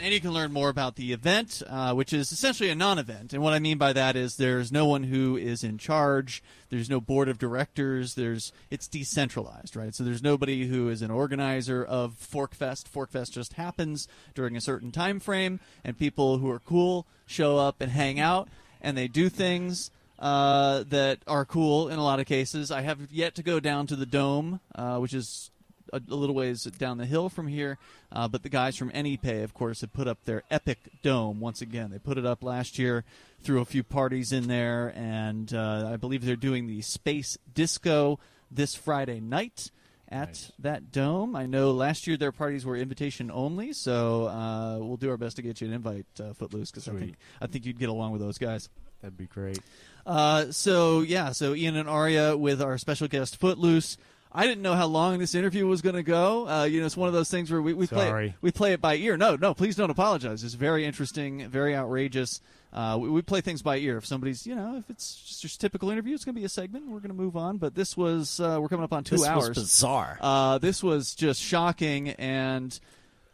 and 0.00 0.14
you 0.14 0.20
can 0.22 0.30
learn 0.30 0.54
more 0.54 0.70
about 0.70 0.96
the 0.96 1.12
event, 1.12 1.62
uh, 1.68 1.92
which 1.92 2.14
is 2.14 2.32
essentially 2.32 2.70
a 2.70 2.74
non-event. 2.74 3.34
And 3.34 3.42
what 3.42 3.52
I 3.52 3.58
mean 3.58 3.76
by 3.76 3.92
that 3.92 4.16
is 4.16 4.36
there's 4.36 4.72
no 4.72 4.86
one 4.86 5.02
who 5.02 5.36
is 5.36 5.62
in 5.62 5.76
charge. 5.76 6.42
There's 6.70 6.88
no 6.88 6.98
board 6.98 7.28
of 7.28 7.36
directors. 7.36 8.14
There's 8.14 8.54
it's 8.70 8.88
decentralized, 8.88 9.76
right? 9.76 9.94
So 9.94 10.02
there's 10.02 10.22
nobody 10.22 10.66
who 10.66 10.88
is 10.88 11.02
an 11.02 11.10
organizer 11.10 11.84
of 11.84 12.14
Forkfest. 12.14 12.84
Forkfest 12.90 13.32
just 13.32 13.52
happens 13.52 14.08
during 14.34 14.56
a 14.56 14.62
certain 14.62 14.92
time 14.92 15.20
frame, 15.20 15.60
and 15.84 15.98
people 15.98 16.38
who 16.38 16.50
are 16.50 16.60
cool 16.60 17.06
show 17.26 17.58
up 17.58 17.82
and 17.82 17.92
hang 17.92 18.18
out, 18.18 18.48
and 18.80 18.96
they 18.96 19.08
do 19.08 19.28
things 19.28 19.90
uh, 20.18 20.84
that 20.88 21.18
are 21.26 21.44
cool 21.44 21.88
in 21.88 21.98
a 21.98 22.04
lot 22.04 22.20
of 22.20 22.26
cases. 22.26 22.70
I 22.70 22.82
have 22.82 23.10
yet 23.10 23.34
to 23.36 23.42
go 23.42 23.60
down 23.60 23.86
to 23.88 23.96
the 23.96 24.06
dome, 24.06 24.60
uh, 24.74 24.98
which 24.98 25.14
is 25.14 25.50
a, 25.92 26.00
a 26.08 26.14
little 26.14 26.34
ways 26.34 26.64
down 26.64 26.98
the 26.98 27.06
hill 27.06 27.28
from 27.28 27.48
here. 27.48 27.78
Uh, 28.10 28.28
but 28.28 28.42
the 28.42 28.48
guys 28.48 28.76
from 28.76 28.90
AnyPay, 28.90 29.44
of 29.44 29.52
course, 29.54 29.80
have 29.82 29.92
put 29.92 30.08
up 30.08 30.24
their 30.24 30.42
epic 30.50 30.78
dome 31.02 31.40
once 31.40 31.60
again. 31.60 31.90
They 31.90 31.98
put 31.98 32.18
it 32.18 32.26
up 32.26 32.42
last 32.42 32.78
year, 32.78 33.04
threw 33.42 33.60
a 33.60 33.64
few 33.64 33.82
parties 33.82 34.32
in 34.32 34.48
there, 34.48 34.92
and 34.96 35.52
uh, 35.52 35.90
I 35.92 35.96
believe 35.96 36.24
they're 36.24 36.36
doing 36.36 36.66
the 36.66 36.82
Space 36.82 37.36
Disco 37.52 38.18
this 38.50 38.74
Friday 38.74 39.20
night. 39.20 39.70
At 40.08 40.52
that 40.60 40.92
dome, 40.92 41.34
I 41.34 41.46
know 41.46 41.72
last 41.72 42.06
year 42.06 42.16
their 42.16 42.30
parties 42.30 42.64
were 42.64 42.76
invitation 42.76 43.28
only, 43.28 43.72
so 43.72 44.28
uh, 44.28 44.78
we'll 44.78 44.98
do 44.98 45.10
our 45.10 45.16
best 45.16 45.34
to 45.34 45.42
get 45.42 45.60
you 45.60 45.66
an 45.66 45.72
invite, 45.74 46.06
uh, 46.20 46.32
Footloose, 46.32 46.70
because 46.70 46.86
I 46.86 46.92
think 46.92 47.16
I 47.40 47.48
think 47.48 47.66
you'd 47.66 47.80
get 47.80 47.88
along 47.88 48.12
with 48.12 48.20
those 48.20 48.38
guys. 48.38 48.68
That'd 49.02 49.16
be 49.16 49.26
great. 49.26 49.58
Uh, 50.06 50.52
so 50.52 51.00
yeah, 51.00 51.32
so 51.32 51.54
Ian 51.54 51.76
and 51.76 51.88
Aria 51.88 52.36
with 52.36 52.62
our 52.62 52.78
special 52.78 53.08
guest 53.08 53.36
Footloose. 53.38 53.98
I 54.32 54.46
didn't 54.46 54.62
know 54.62 54.74
how 54.74 54.86
long 54.86 55.18
this 55.18 55.34
interview 55.34 55.66
was 55.66 55.80
going 55.80 55.94
to 55.94 56.02
go. 56.02 56.46
Uh, 56.46 56.64
you 56.64 56.80
know, 56.80 56.86
it's 56.86 56.96
one 56.96 57.08
of 57.08 57.14
those 57.14 57.30
things 57.30 57.50
where 57.50 57.62
we, 57.62 57.72
we 57.72 57.86
play 57.86 58.34
we 58.42 58.50
play 58.52 58.74
it 58.74 58.80
by 58.82 58.96
ear. 58.96 59.16
No, 59.16 59.34
no, 59.34 59.54
please 59.54 59.76
don't 59.76 59.88
apologize. 59.90 60.44
It's 60.44 60.54
very 60.54 60.84
interesting, 60.84 61.48
very 61.48 61.74
outrageous. 61.74 62.42
Uh, 62.72 62.98
we, 63.00 63.08
we 63.08 63.22
play 63.22 63.40
things 63.40 63.62
by 63.62 63.78
ear. 63.78 63.96
If 63.96 64.04
somebody's, 64.04 64.46
you 64.46 64.54
know, 64.54 64.76
if 64.76 64.90
it's 64.90 65.16
just 65.16 65.42
your 65.42 65.50
typical 65.58 65.90
interview, 65.90 66.14
it's 66.14 66.24
going 66.26 66.34
to 66.34 66.40
be 66.40 66.44
a 66.44 66.50
segment. 66.50 66.86
We're 66.88 66.98
going 66.98 67.08
to 67.08 67.14
move 67.14 67.34
on. 67.36 67.56
But 67.56 67.74
this 67.74 67.96
was 67.96 68.38
uh, 68.38 68.58
we're 68.60 68.68
coming 68.68 68.84
up 68.84 68.92
on 68.92 69.04
two 69.04 69.16
This 69.16 69.26
hours. 69.26 69.56
bizarre. 69.56 70.18
Uh, 70.20 70.58
this 70.58 70.82
was 70.82 71.14
just 71.14 71.40
shocking, 71.40 72.10
and 72.10 72.78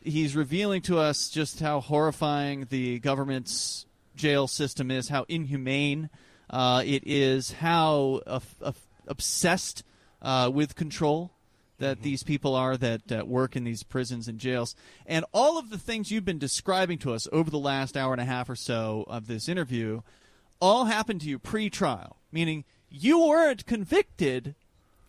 he's 0.05 0.37
revealing 0.37 0.83
to 0.83 0.99
us 0.99 1.31
just 1.31 1.59
how 1.59 1.81
horrifying 1.81 2.67
the 2.71 3.01
government's 3.01 3.87
jail 4.15 4.47
system 4.47 4.91
is, 4.93 5.09
how 5.09 5.25
inhumane 5.29 6.11
uh, 6.53 6.83
it 6.85 7.03
is, 7.07 7.53
how 7.53 8.21
of- 8.27 8.55
of- 8.61 8.87
obsessed 9.07 9.83
uh, 10.21 10.51
with 10.53 10.75
control 10.77 11.33
that 11.79 12.03
these 12.03 12.23
people 12.23 12.55
are 12.55 12.77
that, 12.77 13.09
that 13.09 13.27
work 13.27 13.57
in 13.57 13.65
these 13.65 13.83
prisons 13.83 14.29
and 14.29 14.39
jails. 14.39 14.77
And 15.05 15.25
all 15.33 15.59
of 15.59 15.71
the 15.71 15.79
things 15.79 16.13
you've 16.13 16.25
been 16.25 16.39
describing 16.39 16.99
to 16.99 17.13
us 17.13 17.27
over 17.33 17.51
the 17.51 17.59
last 17.59 17.97
hour 17.97 18.13
and 18.13 18.21
a 18.21 18.25
half 18.25 18.49
or 18.49 18.55
so 18.55 19.05
of 19.09 19.27
this 19.27 19.49
interview 19.49 20.03
all 20.61 20.85
happened 20.85 21.23
to 21.23 21.29
you 21.29 21.41
pre 21.41 21.69
trial, 21.69 22.19
meaning 22.31 22.65
you 22.89 23.19
weren't 23.27 23.67
convicted 23.67 24.55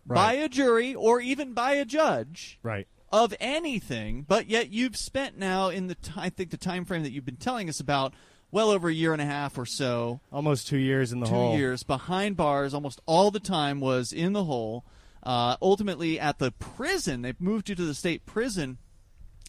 by 0.05 0.33
a 0.33 0.49
jury 0.49 0.95
or 0.95 1.21
even 1.21 1.53
by 1.53 1.73
a 1.73 1.85
judge 1.85 2.57
Right. 2.63 2.87
of 3.11 3.35
anything, 3.39 4.23
but 4.27 4.47
yet 4.47 4.69
you've 4.71 4.97
spent 4.97 5.37
now 5.37 5.69
in 5.69 5.87
the 5.87 5.95
t- 5.95 6.11
I 6.15 6.29
think 6.29 6.49
the 6.49 6.57
time 6.57 6.85
frame 6.85 7.03
that 7.03 7.11
you've 7.11 7.23
been 7.25 7.35
telling 7.35 7.69
us 7.69 7.79
about 7.79 8.13
well 8.53 8.69
over 8.69 8.87
a 8.87 8.93
year 8.93 9.11
and 9.11 9.21
a 9.21 9.25
half 9.25 9.57
or 9.57 9.65
so, 9.65 10.21
Almost 10.31 10.67
two 10.67 10.77
years 10.77 11.11
in 11.11 11.19
the 11.19 11.25
two 11.25 11.33
hole. 11.33 11.57
years 11.57 11.83
behind 11.83 12.37
bars. 12.37 12.73
Almost 12.73 13.01
all 13.05 13.31
the 13.31 13.39
time 13.39 13.79
was 13.79 14.13
in 14.13 14.33
the 14.33 14.43
hole. 14.45 14.85
Uh, 15.23 15.57
ultimately, 15.61 16.19
at 16.19 16.37
the 16.39 16.51
prison, 16.51 17.23
they 17.23 17.33
moved 17.39 17.69
you 17.69 17.75
to 17.75 17.85
the 17.85 17.93
state 17.93 18.25
prison 18.25 18.77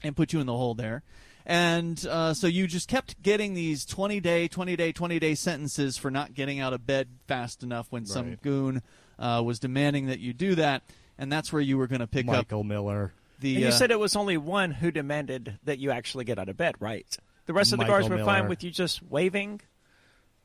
and 0.03 0.17
put 0.17 0.33
you 0.33 0.41
in 0.41 0.47
the 0.47 0.57
hole 0.57 0.75
there. 0.75 1.03
And 1.47 2.05
uh, 2.09 2.33
so 2.33 2.47
you 2.47 2.67
just 2.67 2.89
kept 2.89 3.21
getting 3.23 3.53
these 3.53 3.85
20 3.85 4.21
day, 4.21 4.49
20 4.49 4.77
day, 4.77 4.93
20 4.93 5.19
day 5.19 5.35
sentences 5.35 5.99
for 5.99 6.11
not 6.11 6.33
getting 6.33 6.59
out 6.59 6.73
of 6.73 6.87
bed 6.87 7.09
fast 7.29 7.63
enough 7.63 7.87
when 7.91 8.07
some 8.07 8.37
goon 8.37 8.83
uh, 9.19 9.43
was 9.45 9.59
demanding 9.59 10.07
that 10.07 10.21
you 10.21 10.33
do 10.33 10.55
that. 10.55 10.83
And 11.19 11.31
that's 11.31 11.53
where 11.53 11.61
you 11.61 11.77
were 11.77 11.87
going 11.87 12.01
to 12.01 12.07
pick 12.07 12.27
up 12.27 12.35
Michael 12.35 12.65
Miller. 12.65 13.13
the. 13.41 13.55
and 13.57 13.63
you 13.65 13.69
uh, 13.69 13.73
said 13.73 13.91
it 13.91 13.99
was 13.99 14.17
only 14.17 14.37
one 14.39 14.71
who 14.71 14.91
demanded 14.91 15.59
that 15.65 15.79
you 15.79 15.91
actually 15.91 16.25
get 16.25 16.39
out 16.39 16.49
of 16.49 16.57
bed, 16.57 16.77
right? 16.81 17.17
The 17.47 17.53
rest 17.53 17.73
of 17.73 17.79
the 17.79 17.85
guards 17.85 18.09
Michael 18.09 18.25
were 18.25 18.33
fine 18.33 18.49
with 18.49 18.65
you 18.65 18.71
just 18.71 19.03
waving. 19.03 19.61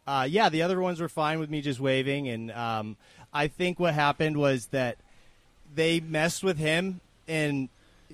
Uh, 0.05 0.27
yeah, 0.29 0.49
the 0.49 0.63
other 0.63 0.79
ones 0.81 0.99
were 0.99 1.09
fine 1.09 1.39
with 1.39 1.49
me 1.49 1.61
just 1.61 1.79
waving, 1.79 2.27
and 2.27 2.51
um, 2.51 2.97
I 3.31 3.47
think 3.47 3.79
what 3.79 3.93
happened 3.93 4.37
was 4.37 4.67
that 4.67 4.97
they 5.73 5.99
messed 5.99 6.43
with 6.43 6.57
him 6.57 6.99
and 7.27 7.69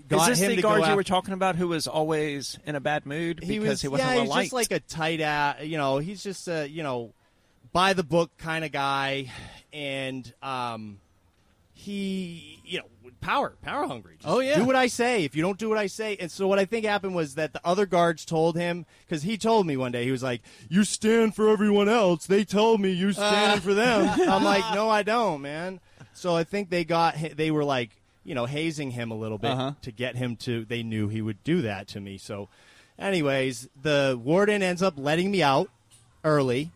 got 0.09 0.29
Is 0.29 0.39
this 0.39 0.45
him 0.45 0.49
the 0.49 0.55
to 0.57 0.61
guard 0.61 0.81
go 0.83 0.89
you 0.89 0.95
were 0.95 1.03
talking 1.03 1.33
about 1.33 1.55
who 1.55 1.69
was 1.69 1.87
always 1.87 2.59
in 2.65 2.75
a 2.75 2.81
bad 2.81 3.05
mood 3.05 3.37
because 3.37 3.49
he 3.49 3.59
was 3.59 3.81
he 3.81 3.87
wasn't 3.87 4.09
yeah, 4.09 4.15
well 4.15 4.23
he's 4.23 4.29
liked? 4.29 4.45
just 4.45 4.53
like 4.53 4.71
a 4.71 4.79
tight 4.81 5.21
ass. 5.21 5.63
You 5.63 5.77
know, 5.77 5.99
he's 5.99 6.21
just 6.21 6.47
a 6.47 6.67
you 6.67 6.83
know 6.83 7.13
by 7.71 7.93
the 7.93 8.03
book 8.03 8.31
kind 8.37 8.65
of 8.65 8.71
guy, 8.71 9.31
and 9.71 10.31
um, 10.43 10.99
he 11.73 12.59
you 12.65 12.79
know 12.79 12.85
power 13.25 13.55
power 13.61 13.87
hungry. 13.87 14.15
Just 14.17 14.27
Oh, 14.27 14.39
yeah. 14.39 14.55
do 14.55 14.65
what 14.65 14.75
I 14.75 14.87
say. 14.87 15.23
If 15.23 15.35
you 15.35 15.41
don't 15.41 15.57
do 15.57 15.67
what 15.69 15.77
I 15.77 15.87
say, 15.87 16.15
and 16.19 16.29
so 16.31 16.47
what 16.47 16.59
I 16.59 16.65
think 16.65 16.85
happened 16.85 17.15
was 17.15 17.35
that 17.35 17.53
the 17.53 17.61
other 17.65 17.85
guards 17.85 18.23
told 18.25 18.55
him 18.55 18.85
because 19.07 19.23
he 19.23 19.37
told 19.37 19.65
me 19.67 19.75
one 19.77 19.91
day 19.91 20.03
he 20.05 20.11
was 20.11 20.23
like, 20.23 20.41
"You 20.69 20.83
stand 20.83 21.35
for 21.35 21.49
everyone 21.49 21.89
else. 21.89 22.25
They 22.27 22.43
told 22.45 22.79
me 22.81 22.91
you 22.91 23.11
stand 23.13 23.63
for 23.63 23.73
them." 23.73 24.07
I'm 24.29 24.43
like, 24.43 24.63
"No, 24.73 24.89
I 24.89 25.03
don't, 25.03 25.41
man." 25.41 25.79
So 26.13 26.35
I 26.35 26.43
think 26.43 26.69
they 26.69 26.85
got 26.85 27.15
they 27.35 27.51
were 27.51 27.65
like 27.65 27.89
you 28.23 28.33
know 28.35 28.45
hazing 28.45 28.91
him 28.91 29.11
a 29.11 29.15
little 29.15 29.37
bit 29.37 29.51
Uh-huh. 29.51 29.71
to 29.81 29.91
get 29.91 30.15
him 30.15 30.35
to. 30.37 30.63
They 30.65 30.83
knew 30.83 31.07
he 31.07 31.21
would 31.21 31.43
do 31.43 31.61
that 31.63 31.87
to 31.89 31.99
me. 31.99 32.17
So, 32.17 32.49
anyways, 32.99 33.67
the 33.81 34.19
warden 34.21 34.61
ends 34.63 34.81
up 34.81 34.93
letting 34.97 35.31
me 35.31 35.43
out 35.43 35.69
early, 36.23 36.71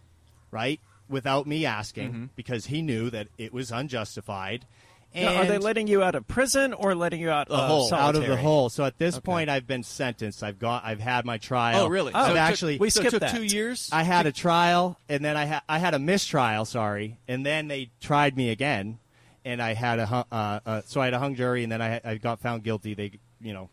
right, 0.52 0.80
without 1.08 1.48
me 1.48 1.66
asking 1.66 2.10
Mm-hmm. 2.10 2.26
because 2.36 2.68
he 2.68 2.82
knew 2.82 3.10
that 3.10 3.28
it 3.38 3.54
was 3.54 3.72
unjustified. 3.72 4.66
And 5.14 5.26
Now, 5.26 5.42
are 5.42 5.46
they 5.46 5.58
letting 5.58 5.88
you 5.88 6.04
out 6.04 6.14
of 6.14 6.28
prison 6.28 6.72
or 6.72 6.94
letting 6.94 7.20
you 7.20 7.32
out 7.32 7.48
The 7.48 7.56
of 7.56 7.68
hole. 7.68 7.94
out 7.96 8.16
of 8.16 8.26
the 8.28 8.38
hole? 8.38 8.70
So 8.70 8.84
at 8.86 9.00
this 9.00 9.20
point, 9.20 9.50
I've 9.50 9.66
been 9.66 9.82
sentenced. 9.84 10.44
I've 10.44 10.60
got. 10.60 10.84
I've 10.86 11.00
had 11.00 11.26
my 11.26 11.40
trial. 11.40 11.82
Oh, 11.86 11.88
really? 11.88 12.12
Oh, 12.14 12.18
So 12.18 12.20
I've 12.20 12.28
took- 12.30 12.38
actually. 12.38 12.78
we 12.78 12.90
so 12.92 13.00
it 13.00 13.02
skipped 13.02 13.12
took 13.14 13.20
that. 13.22 13.36
two 13.36 13.44
years. 13.44 13.90
I 13.92 14.04
had 14.04 14.28
a 14.28 14.32
trial, 14.32 15.00
and 15.10 15.26
then 15.26 15.36
I 15.36 15.46
had 15.46 15.62
I 15.68 15.80
had 15.80 15.96
a 15.96 16.00
mistrial. 16.00 16.64
Sorry, 16.66 17.18
and 17.28 17.44
then 17.44 17.68
they 17.70 17.90
tried 18.00 18.38
me 18.38 18.50
again, 18.52 19.00
and 19.44 19.62
I 19.64 19.74
had 19.74 19.98
a 19.98 20.06
hu- 20.06 20.24
uh, 20.32 20.60
uh, 20.66 20.82
so 20.86 21.02
I 21.02 21.06
had 21.06 21.16
a 21.16 21.20
hung 21.20 21.34
jury, 21.34 21.64
and 21.64 21.72
then 21.72 21.82
I 21.82 22.00
I 22.04 22.16
got 22.18 22.40
found 22.40 22.64
guilty. 22.64 22.94
They 22.94 23.14
you 23.42 23.54
know, 23.54 23.70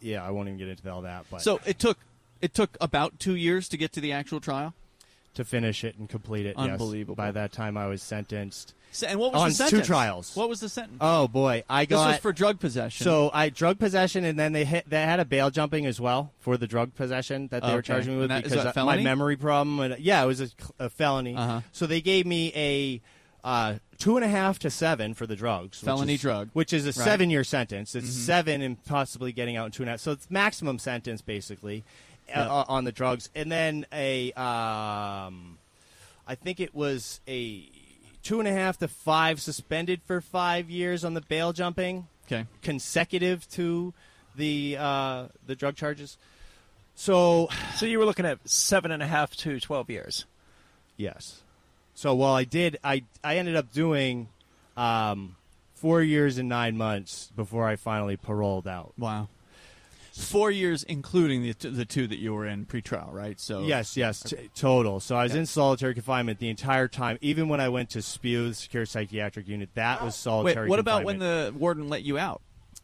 yeah, 0.00 0.24
I 0.24 0.30
won't 0.30 0.46
even 0.48 0.58
get 0.58 0.68
into 0.68 0.88
all 0.92 1.02
that, 1.02 1.26
but 1.32 1.42
so 1.42 1.58
it 1.66 1.80
took 1.80 1.98
it 2.40 2.54
took 2.54 2.76
about 2.80 3.18
two 3.18 3.34
years 3.34 3.68
to 3.70 3.76
get 3.76 3.92
to 3.94 4.00
the 4.00 4.12
actual 4.12 4.38
trial. 4.40 4.72
to 5.34 5.44
finish 5.44 5.82
it 5.84 5.96
and 5.98 6.08
complete 6.08 6.46
it, 6.46 6.54
yes. 6.56 6.70
Unbelievable. 6.70 7.16
By 7.16 7.30
that 7.32 7.50
time, 7.52 7.76
I 7.76 7.86
was 7.88 8.02
sentenced. 8.02 8.72
And 9.02 9.18
what 9.20 9.32
was 9.32 9.42
On 9.42 9.48
the 9.48 9.54
two 9.54 9.54
sentence? 9.70 9.86
trials. 9.86 10.36
What 10.36 10.48
was 10.48 10.60
the 10.60 10.68
sentence? 10.68 10.98
Oh 11.00 11.28
boy, 11.28 11.64
I 11.68 11.84
got 11.84 12.06
this 12.06 12.12
was 12.14 12.20
for 12.20 12.32
drug 12.32 12.60
possession. 12.60 13.04
So 13.04 13.30
I 13.32 13.48
drug 13.48 13.78
possession, 13.78 14.24
and 14.24 14.38
then 14.38 14.52
they 14.52 14.64
hit, 14.64 14.88
they 14.88 15.02
had 15.02 15.20
a 15.20 15.24
bail 15.24 15.50
jumping 15.50 15.86
as 15.86 16.00
well 16.00 16.32
for 16.40 16.56
the 16.56 16.66
drug 16.66 16.94
possession 16.94 17.48
that 17.48 17.62
they 17.62 17.74
were 17.74 17.82
charging 17.82 18.14
me 18.14 18.20
with 18.20 18.28
that- 18.28 18.44
because 18.44 18.64
of 18.64 18.76
my 18.76 19.02
memory 19.02 19.36
problem. 19.36 19.80
And, 19.80 19.98
yeah, 19.98 20.22
it 20.22 20.26
was 20.26 20.40
a, 20.40 20.48
a 20.78 20.90
felony. 20.90 21.34
Uh-huh. 21.36 21.60
So 21.72 21.86
they 21.86 22.00
gave 22.00 22.26
me 22.26 22.52
a 22.54 23.00
uh, 23.46 23.74
two 23.98 24.16
and 24.16 24.24
a 24.24 24.28
half 24.28 24.58
to 24.60 24.70
seven 24.70 25.14
for 25.14 25.24
the 25.26 25.36
drugs. 25.36 25.80
which 25.80 25.86
Felony 25.86 26.14
is- 26.14 26.20
drug. 26.20 26.50
which 26.52 26.72
is 26.72 26.84
a 26.84 26.88
Right. 26.88 26.94
Mm-hmm. 26.94 27.04
seven 27.04 27.30
year 27.30 27.44
sentence. 27.44 27.94
It's 27.94 28.10
seven 28.12 28.60
and 28.62 28.84
possibly 28.84 29.32
getting 29.32 29.56
out 29.56 29.66
in 29.66 29.72
two 29.72 29.82
and 29.84 29.90
a 29.90 29.92
half. 29.92 30.00
So 30.00 30.12
it's 30.12 30.28
maximum 30.30 30.78
sentence 30.80 31.22
basically 31.22 31.84
uh, 32.34 32.64
on 32.66 32.82
the 32.84 32.90
drugs, 32.92 33.30
and 33.36 33.52
then 33.52 33.86
a 33.92 34.32
um, 34.32 35.58
I 36.26 36.34
think 36.34 36.58
it 36.58 36.74
was 36.74 37.20
a 37.28 37.68
two 38.26 38.40
and 38.40 38.48
a 38.48 38.52
half 38.52 38.76
to 38.78 38.88
five 38.88 39.40
suspended 39.40 40.00
for 40.04 40.20
five 40.20 40.68
years 40.68 41.04
on 41.04 41.14
the 41.14 41.20
bail 41.20 41.52
jumping 41.52 42.08
Okay. 42.26 42.44
consecutive 42.60 43.48
to 43.50 43.94
the 44.34 44.76
uh, 44.78 45.26
the 45.46 45.54
drug 45.54 45.76
charges. 45.76 46.18
So 46.96 47.48
So 47.76 47.86
you 47.86 47.98
were 47.98 48.04
looking 48.04 48.26
at 48.26 48.38
seven 48.48 48.90
and 48.90 49.02
a 49.02 49.06
half 49.06 49.36
to 49.36 49.60
twelve 49.60 49.88
years. 49.90 50.26
Yes. 50.96 51.42
So 51.94 52.14
while 52.14 52.34
I 52.34 52.44
did, 52.44 52.78
I 52.82 53.04
I 53.22 53.36
ended 53.36 53.54
up 53.54 53.72
doing 53.72 54.28
um, 54.76 55.36
four 55.74 56.02
years 56.02 56.36
and 56.38 56.48
nine 56.48 56.76
months 56.76 57.30
before 57.36 57.66
I 57.68 57.76
finally 57.76 58.16
paroled 58.16 58.66
out. 58.66 58.92
Wow. 58.98 59.28
Four 60.16 60.50
years, 60.50 60.82
including 60.84 61.42
the 61.42 61.54
t- 61.54 61.68
the 61.68 61.84
two 61.84 62.06
that 62.06 62.18
you 62.18 62.32
were 62.34 62.46
in 62.46 62.66
pretrial, 62.66 63.12
right? 63.12 63.38
So 63.38 63.62
Yes, 63.64 63.96
yes, 63.96 64.20
t- 64.22 64.50
total. 64.54 65.00
So 65.00 65.16
I 65.16 65.24
was 65.24 65.34
in 65.34 65.46
solitary 65.46 65.94
confinement 65.94 66.38
the 66.38 66.48
entire 66.48 66.88
time, 66.88 67.18
even 67.20 67.48
when 67.48 67.60
I 67.60 67.68
went 67.68 67.90
to 67.90 67.98
SPEW, 68.02 68.48
the 68.48 68.54
Secure 68.54 68.86
Psychiatric 68.86 69.46
Unit. 69.48 69.70
That 69.74 70.02
was 70.02 70.16
solitary. 70.16 70.64
Wait, 70.64 70.70
what 70.70 70.78
about 70.78 71.04
when 71.04 71.18
the 71.18 71.52
warden 71.56 71.88
let 71.88 72.02
you 72.02 72.18
out? 72.18 72.40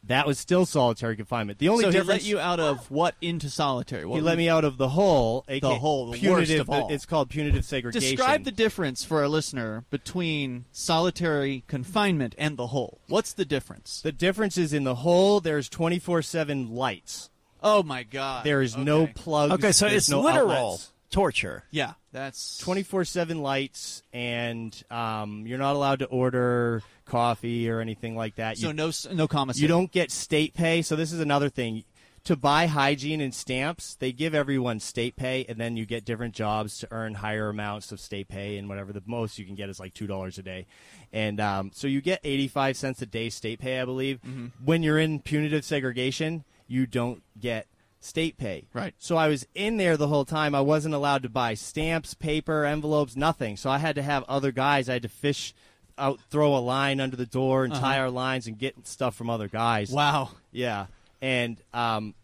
That 0.06 0.26
was 0.26 0.38
still 0.38 0.66
solitary 0.66 1.14
confinement. 1.16 1.58
The 1.60 1.68
only 1.68 1.84
so 1.84 1.90
difference 1.92 2.24
he 2.24 2.34
let 2.34 2.38
you 2.38 2.40
out 2.40 2.58
of 2.58 2.90
what 2.90 3.14
into 3.20 3.48
solitary? 3.48 4.04
What 4.04 4.16
he 4.16 4.20
let 4.22 4.36
me 4.36 4.48
out 4.48 4.64
of 4.64 4.76
the 4.76 4.88
hole. 4.90 5.44
aka 5.48 5.60
The 5.60 5.74
hole, 5.78 6.10
the 6.10 6.18
punitive, 6.18 6.48
worst 6.48 6.60
of 6.60 6.70
all. 6.70 6.92
It's 6.92 7.06
called 7.06 7.30
punitive 7.30 7.64
segregation. 7.64 8.16
Describe 8.16 8.42
the 8.44 8.50
difference 8.50 9.04
for 9.04 9.20
our 9.20 9.28
listener 9.28 9.84
between 9.90 10.64
solitary 10.72 11.62
confinement 11.68 12.34
and 12.36 12.56
the 12.56 12.68
hole. 12.68 13.00
What's 13.08 13.32
the 13.32 13.44
difference? 13.44 14.00
the 14.02 14.12
difference 14.12 14.58
is 14.58 14.72
in 14.72 14.84
the 14.84 14.96
hole. 14.96 15.40
There's 15.40 15.68
24/7 15.68 16.70
lights. 16.74 17.30
oh 17.62 17.82
my 17.84 18.02
god! 18.02 18.44
There 18.44 18.60
is 18.60 18.76
no 18.76 19.02
Okay. 19.02 19.12
plugs. 19.14 19.52
Okay, 19.54 19.70
so 19.72 19.86
it's 19.86 20.08
no 20.10 20.20
literal 20.20 20.50
outlets. 20.50 20.91
Torture. 21.12 21.62
Yeah, 21.70 21.92
that's 22.10 22.58
24 22.58 23.04
7 23.04 23.40
lights 23.40 24.02
and 24.12 24.82
um, 24.90 25.44
you're 25.46 25.58
not 25.58 25.76
allowed 25.76 26.00
to 26.00 26.06
order 26.06 26.82
coffee 27.04 27.70
or 27.70 27.80
anything 27.80 28.16
like 28.16 28.34
that 28.36 28.58
So 28.58 28.68
you, 28.68 28.72
no 28.74 28.90
no 29.12 29.28
commissary. 29.28 29.62
you 29.62 29.68
don't 29.68 29.92
get 29.92 30.10
state 30.10 30.54
pay 30.54 30.82
so 30.82 30.96
this 30.96 31.12
is 31.12 31.20
another 31.20 31.48
thing 31.48 31.84
to 32.24 32.36
buy 32.36 32.66
hygiene 32.66 33.20
and 33.20 33.34
stamps 33.34 33.94
they 33.96 34.12
give 34.12 34.34
everyone 34.34 34.78
state 34.80 35.16
pay 35.16 35.44
and 35.48 35.58
then 35.58 35.76
you 35.76 35.84
get 35.84 36.04
different 36.04 36.34
jobs 36.34 36.78
to 36.78 36.88
earn 36.92 37.14
higher 37.14 37.48
amounts 37.48 37.90
of 37.92 37.98
state 38.00 38.28
pay 38.28 38.56
and 38.56 38.68
whatever 38.68 38.92
the 38.92 39.02
most 39.06 39.38
you 39.38 39.44
can 39.44 39.54
get 39.56 39.68
is 39.68 39.78
like 39.80 39.92
$2 39.94 40.38
a 40.38 40.42
day 40.42 40.66
and 41.12 41.40
um, 41.40 41.70
so 41.74 41.86
you 41.86 42.00
get 42.00 42.20
85 42.24 42.76
cents 42.76 43.02
a 43.02 43.06
day 43.06 43.28
state 43.28 43.58
pay 43.58 43.80
i 43.80 43.84
believe 43.84 44.20
Mm-hmm. 44.26 44.46
when 44.64 44.82
you're 44.82 44.98
in 44.98 45.20
punitive 45.20 45.64
segregation 45.64 46.44
you 46.68 46.86
don't 46.86 47.22
get 47.38 47.66
state 48.04 48.36
pay 48.36 48.64
Right. 48.74 48.94
so 48.98 49.16
I 49.16 49.28
was 49.28 49.46
in 49.54 49.76
there 49.76 49.96
the 49.96 50.08
whole 50.08 50.24
time. 50.24 50.54
I 50.54 50.60
wasn't 50.60 50.94
allowed 50.94 51.22
to 51.22 51.28
buy 51.28 51.54
stamps, 51.54 52.14
paper, 52.14 52.64
envelopes, 52.64 53.14
nothing. 53.16 53.56
So 53.56 53.70
I 53.70 53.78
had 53.78 53.94
to 53.94 54.02
have 54.02 54.24
other 54.28 54.50
guys. 54.52 54.88
I 54.88 54.94
had 54.94 55.02
to 55.02 55.08
fish 55.08 55.54
out, 55.98 56.18
throw 56.30 56.56
a 56.56 56.58
line 56.58 57.00
under 57.00 57.16
the 57.16 57.26
door 57.26 57.64
and 57.64 57.72
tie 57.74 57.98
our 57.98 58.10
lines 58.10 58.46
and 58.46 58.58
get 58.58 58.86
stuff 58.88 59.14
from 59.14 59.30
other 59.30 59.46
guys. 59.48 59.90
Uh-huh. 59.94 59.96
Wow. 59.96 60.30
Yeah. 60.50 60.86
And 61.20 61.58
um, 61.72 62.14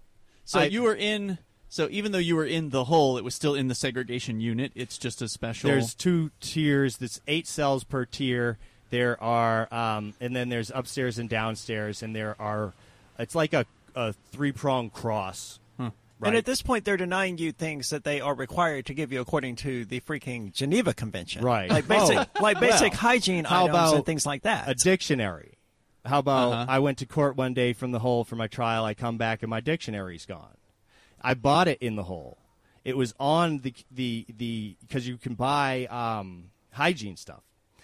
So 0.44 0.60
I- 0.60 0.64
you 0.64 0.82
were 0.82 0.94
in. 0.96 1.38
So 1.70 1.86
even 1.90 2.12
though 2.12 2.18
you 2.18 2.34
were 2.34 2.46
in 2.46 2.70
the 2.70 2.84
hole, 2.84 3.18
it 3.18 3.24
was 3.24 3.34
still 3.34 3.54
in 3.54 3.68
the 3.68 3.74
segregation 3.74 4.40
unit. 4.40 4.72
It's 4.74 4.96
just 4.96 5.20
a 5.20 5.28
special. 5.28 5.68
there's 5.68 5.94
two 5.94 6.30
tiers. 6.40 6.96
There's 6.96 7.20
eight 7.28 7.46
cells 7.46 7.84
per 7.84 8.06
tier. 8.06 8.56
There 8.90 9.22
are, 9.22 9.68
um, 9.72 10.14
and 10.18 10.34
then 10.34 10.48
there's 10.48 10.72
upstairs 10.74 11.18
and 11.18 11.28
downstairs, 11.28 12.02
and 12.02 12.16
there 12.16 12.34
are. 12.40 12.72
It's 13.18 13.34
like 13.34 13.52
a, 13.52 13.66
a 13.94 14.14
three 14.32 14.50
prong 14.50 14.88
cross. 14.88 15.58
And 16.22 16.36
at 16.36 16.44
this 16.44 16.62
point, 16.62 16.84
they're 16.84 16.96
denying 16.96 17.38
you 17.38 17.52
things 17.52 17.90
that 17.90 18.04
they 18.04 18.20
are 18.20 18.34
required 18.34 18.86
to 18.86 18.94
give 18.94 19.12
you 19.12 19.20
according 19.20 19.56
to 19.56 19.84
the 19.84 20.00
freaking 20.00 20.52
Geneva 20.52 20.92
Convention. 20.92 21.44
Right. 21.44 21.70
Like 21.70 21.86
basic, 21.86 22.18
Oh, 22.18 22.26
like 22.42 22.58
basic 22.60 22.92
well, 22.92 23.00
hygiene 23.00 23.44
how 23.44 23.64
items 23.64 23.70
about 23.78 23.94
and 23.96 24.06
things 24.06 24.26
like 24.26 24.42
that. 24.42 24.68
a 24.68 24.74
dictionary. 24.74 25.54
How 26.04 26.18
about 26.20 26.52
Uh-huh. 26.52 26.66
I 26.68 26.78
went 26.80 26.98
to 26.98 27.06
court 27.06 27.36
one 27.36 27.54
day 27.54 27.72
from 27.72 27.92
the 27.92 27.98
hole 28.00 28.24
for 28.24 28.36
my 28.36 28.46
trial. 28.48 28.84
I 28.84 28.94
come 28.94 29.16
back 29.18 29.42
and 29.42 29.50
my 29.50 29.60
dictionary's 29.60 30.26
gone. 30.26 30.56
I 31.20 31.34
bought 31.34 31.68
it 31.68 31.78
in 31.80 31.96
the 31.96 32.04
hole. 32.04 32.38
It 32.84 32.96
was 32.96 33.14
on 33.20 33.58
the 33.58 33.74
the 33.90 34.24
the 34.34 34.76
because 34.80 35.06
you 35.06 35.18
can 35.18 35.34
buy 35.34 35.86
um, 35.86 36.44
hygiene 36.72 37.16
stuff. 37.16 37.42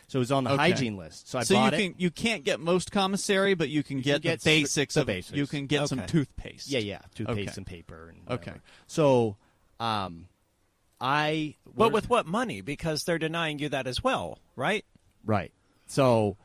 So 0.09 0.19
it 0.19 0.21
was 0.21 0.33
on 0.33 0.45
the 0.45 0.51
Okay. 0.51 0.71
hygiene 0.71 0.97
list. 0.97 1.29
So 1.29 1.39
I 1.39 1.43
so 1.45 1.55
you 1.55 1.61
bought 1.61 1.75
it. 1.75 1.79
can 1.79 1.95
you 1.99 2.11
can't 2.11 2.45
get 2.45 2.61
most 2.61 2.93
commissary, 2.93 3.55
but 3.55 3.69
you 3.69 3.83
can 3.83 4.01
get, 4.01 4.23
get 4.23 4.41
the 4.41 4.45
basics 4.63 4.95
the 4.95 5.01
of 5.03 5.07
basics. 5.07 5.37
You 5.37 5.47
can 5.47 5.67
get 5.67 5.89
some 5.89 6.07
toothpaste. 6.07 6.69
Yeah, 6.69 6.81
yeah, 6.81 6.99
toothpaste 7.15 7.39
Okay. 7.49 7.53
and 7.57 7.67
paper 7.67 8.13
and 8.15 8.39
Okay. 8.39 8.55
So, 8.87 9.37
um, 9.81 10.27
I 11.01 11.57
but 11.77 11.93
with 11.93 12.09
what 12.09 12.27
money? 12.27 12.61
Because 12.61 13.05
they're 13.05 13.19
denying 13.19 13.59
you 13.59 13.69
that 13.71 13.87
as 13.87 14.03
well, 14.05 14.39
right? 14.57 14.85
Right. 15.25 15.53
So 15.87 16.37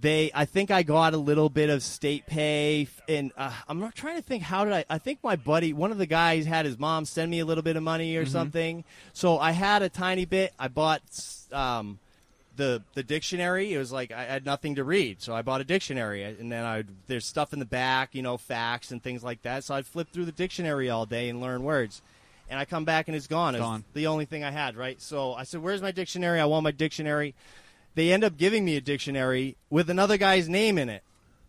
they, 0.00 0.30
I 0.34 0.44
think 0.44 0.70
I 0.70 0.82
got 0.82 1.14
a 1.14 1.16
little 1.16 1.48
bit 1.48 1.70
of 1.70 1.82
state 1.82 2.26
pay, 2.26 2.88
and 3.08 3.32
uh, 3.36 3.52
I'm 3.66 3.80
not 3.80 3.94
trying 3.94 4.16
to 4.16 4.22
think 4.22 4.42
how 4.42 4.64
did 4.64 4.74
I. 4.74 4.84
I 4.90 4.98
think 4.98 5.20
my 5.24 5.34
buddy, 5.36 5.72
one 5.72 5.90
of 5.90 5.98
the 5.98 6.06
guys, 6.06 6.44
had 6.44 6.66
his 6.66 6.78
mom 6.78 7.06
send 7.06 7.30
me 7.30 7.38
a 7.38 7.46
little 7.46 7.62
bit 7.62 7.76
of 7.76 7.82
money 7.82 8.16
or 8.16 8.26
something. 8.26 8.84
So 9.14 9.38
I 9.38 9.52
had 9.52 9.82
a 9.82 9.88
tiny 9.88 10.26
bit. 10.26 10.52
I 10.58 10.68
bought 10.68 11.00
um, 11.52 11.98
the 12.58 12.82
the 12.92 13.02
dictionary. 13.02 13.72
It 13.72 13.78
was 13.78 13.90
like 13.90 14.12
I 14.12 14.24
had 14.24 14.44
nothing 14.44 14.74
to 14.74 14.84
read, 14.84 15.22
so 15.22 15.34
I 15.34 15.40
bought 15.40 15.62
a 15.62 15.64
dictionary, 15.64 16.26
uh, 16.26 16.34
and 16.38 16.52
then 16.52 16.64
I 16.64 16.84
there's 17.06 17.24
stuff 17.24 17.54
in 17.54 17.58
the 17.58 17.64
back, 17.64 18.14
you 18.14 18.20
know, 18.20 18.36
facts 18.36 18.90
and 18.90 19.02
things 19.02 19.24
like 19.24 19.40
that. 19.42 19.64
So 19.64 19.74
I'd 19.74 19.86
flip 19.86 20.08
through 20.12 20.26
the 20.26 20.32
dictionary 20.32 20.90
all 20.90 21.06
day 21.06 21.30
and 21.30 21.40
learn 21.40 21.62
words. 21.62 22.02
And 22.50 22.58
I 22.58 22.64
come 22.64 22.84
back 22.84 23.08
and 23.08 23.16
it's 23.16 23.26
gone. 23.26 23.54
It's 23.54 23.62
Gone. 23.62 23.84
the 23.92 24.06
only 24.06 24.24
thing 24.24 24.42
I 24.42 24.50
had, 24.50 24.74
right? 24.74 25.00
So 25.00 25.34
I 25.34 25.44
said, 25.44 25.62
"Where's 25.62 25.82
my 25.82 25.92
dictionary? 25.92 26.40
I 26.40 26.44
want 26.44 26.64
my 26.64 26.70
dictionary." 26.70 27.34
They 27.94 28.12
end 28.12 28.24
up 28.24 28.36
giving 28.36 28.64
me 28.64 28.76
a 28.76 28.80
dictionary 28.80 29.56
with 29.70 29.90
another 29.90 30.16
guy's 30.18 30.48
name 30.48 30.78
in 30.78 30.88
it 30.88 31.02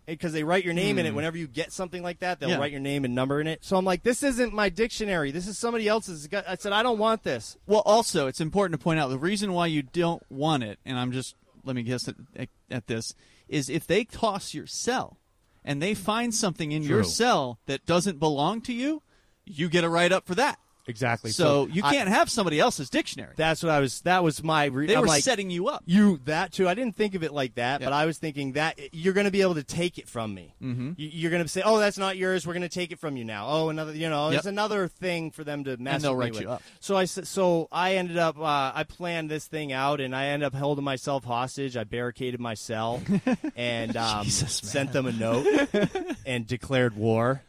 because 0.09 0.33
they 0.33 0.43
write 0.43 0.63
your 0.65 0.73
name 0.73 0.97
in 0.99 1.05
it 1.05 1.13
whenever 1.13 1.37
you 1.37 1.47
get 1.47 1.71
something 1.71 2.01
like 2.03 2.19
that. 2.19 2.39
They'll 2.39 2.49
Hmm. 2.49 2.53
Yeah. 2.55 2.59
write 2.59 2.71
your 2.71 2.81
name 2.81 3.05
and 3.05 3.13
number 3.15 3.39
in 3.41 3.47
it. 3.47 3.63
So 3.63 3.77
I'm 3.77 3.85
like, 3.85 4.03
"This 4.03 4.23
isn't 4.23 4.53
my 4.53 4.69
dictionary. 4.69 5.31
This 5.31 5.47
is 5.47 5.57
somebody 5.57 5.87
else's." 5.87 6.27
I 6.31 6.55
said, 6.55 6.71
"I 6.73 6.83
don't 6.83 6.97
want 6.99 7.23
this." 7.23 7.57
Well, 7.67 7.81
also, 7.85 8.27
it's 8.27 8.41
important 8.41 8.79
to 8.79 8.83
point 8.83 8.99
out 8.99 9.09
the 9.09 9.17
reason 9.17 9.53
why 9.53 9.67
you 9.67 9.81
don't 9.83 10.23
want 10.29 10.63
it, 10.63 10.79
and 10.85 10.97
I'm 10.97 11.11
just 11.11 11.35
let 11.63 11.75
me 11.75 11.83
guess 11.83 12.07
at, 12.07 12.15
at, 12.35 12.49
at 12.71 12.87
this 12.87 13.13
is 13.47 13.69
if 13.69 13.85
they 13.85 14.03
toss 14.05 14.53
your 14.53 14.65
cell 14.65 15.17
and 15.65 15.81
they 15.81 15.93
find 15.93 16.33
something 16.33 16.71
in 16.71 16.83
your 16.83 17.03
cell 17.03 17.59
that 17.65 17.85
doesn't 17.85 18.17
belong 18.19 18.61
to 18.61 18.73
you, 18.73 19.03
you 19.45 19.67
get 19.69 19.83
a 19.83 19.89
write 19.89 20.11
up 20.11 20.25
for 20.25 20.35
that. 20.35 20.57
Exactly. 20.89 21.31
So, 21.31 21.67
you 21.67 21.83
I- 21.83 21.93
can't 21.93 22.09
have 22.09 22.29
somebody 22.29 22.59
else's 22.59 22.89
dictionary. 22.89 23.33
that's 23.37 23.63
what 23.63 23.71
I 23.71 23.79
was. 23.79 24.01
That 24.01 24.23
was 24.23 24.43
my. 24.43 24.65
Re- 24.65 24.87
they 24.87 24.95
I'm 24.95 25.01
were 25.01 25.07
like, 25.07 25.23
setting 25.23 25.49
you 25.49 25.67
up. 25.67 25.83
You 25.85 26.19
that 26.25 26.51
too. 26.51 26.67
I 26.67 26.73
didn't 26.73 26.95
think 26.95 27.15
of 27.15 27.23
it 27.23 27.31
like 27.31 27.55
that, 27.55 27.81
Yeah. 27.81 27.87
but 27.87 27.93
I 27.93 28.05
was 28.05 28.17
thinking 28.17 28.53
that 28.53 28.79
you're 28.93 29.13
going 29.13 29.25
to 29.25 29.31
be 29.31 29.41
able 29.41 29.55
to 29.55 29.63
take 29.63 29.97
it 29.97 30.09
from 30.09 30.33
me. 30.33 30.53
Mm-hmm. 30.61 30.93
You're 30.97 31.31
going 31.31 31.43
to 31.43 31.47
say, 31.49 31.61
"Oh, 31.63 31.79
that's 31.79 31.97
not 31.97 32.17
yours. 32.17 32.45
We're 32.47 32.53
going 32.53 32.61
to 32.63 32.69
take 32.69 32.91
it 32.91 32.99
from 32.99 33.15
you 33.17 33.23
now." 33.25 33.47
Oh, 33.47 33.69
another. 33.69 33.93
You 33.93 34.09
know, 34.09 34.29
Yep. 34.31 34.37
it's 34.39 34.47
another 34.47 34.87
thing 34.87 35.31
for 35.31 35.43
them 35.43 35.63
to 35.65 35.77
mess 35.77 35.95
And 35.95 36.03
they'll 36.03 36.15
write 36.15 36.33
with. 36.33 36.41
you 36.41 36.49
up. 36.49 36.63
So 36.79 36.97
I 36.97 37.05
so 37.05 37.67
I 37.71 37.95
ended 37.95 38.17
up. 38.17 38.37
Uh, 38.39 38.71
I 38.73 38.83
planned 38.87 39.29
this 39.29 39.45
thing 39.45 39.71
out, 39.71 40.01
and 40.01 40.15
I 40.15 40.25
ended 40.27 40.47
up 40.47 40.55
holding 40.55 40.83
myself 40.83 41.23
hostage. 41.23 41.77
I 41.77 41.83
barricaded 41.83 42.39
my 42.39 42.53
cell 42.55 43.01
and 43.55 43.95
um, 43.95 44.25
sent 44.29 44.91
them 44.93 45.05
a 45.05 45.11
note 45.11 45.45
and 46.25 46.47
declared 46.47 46.95
war. 46.95 47.41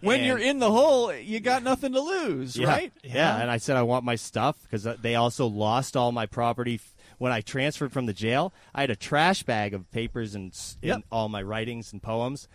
When 0.00 0.18
And- 0.18 0.26
you're 0.26 0.38
in 0.38 0.58
the 0.58 0.70
hole, 0.70 1.12
you 1.14 1.40
got 1.40 1.62
nothing 1.62 1.92
to 1.92 2.00
lose, 2.00 2.56
yeah. 2.56 2.68
right? 2.68 2.92
Yeah. 3.02 3.38
and 3.40 3.50
I 3.50 3.56
said 3.58 3.76
I 3.76 3.82
want 3.82 4.04
my 4.04 4.14
stuff 4.16 4.56
because 4.62 4.84
they 5.02 5.14
also 5.14 5.46
lost 5.46 5.96
all 5.96 6.12
my 6.12 6.26
property 6.26 6.80
when 7.18 7.32
I 7.32 7.40
transferred 7.40 7.92
from 7.92 8.06
the 8.06 8.12
jail. 8.12 8.52
I 8.74 8.82
had 8.82 8.90
a 8.90 8.96
trash 8.96 9.42
bag 9.42 9.74
of 9.74 9.90
papers 9.90 10.34
and, 10.34 10.52
s- 10.52 10.76
and 10.82 11.02
all 11.10 11.28
my 11.28 11.42
writings 11.42 11.92
and 11.92 12.00
poems. 12.02 12.48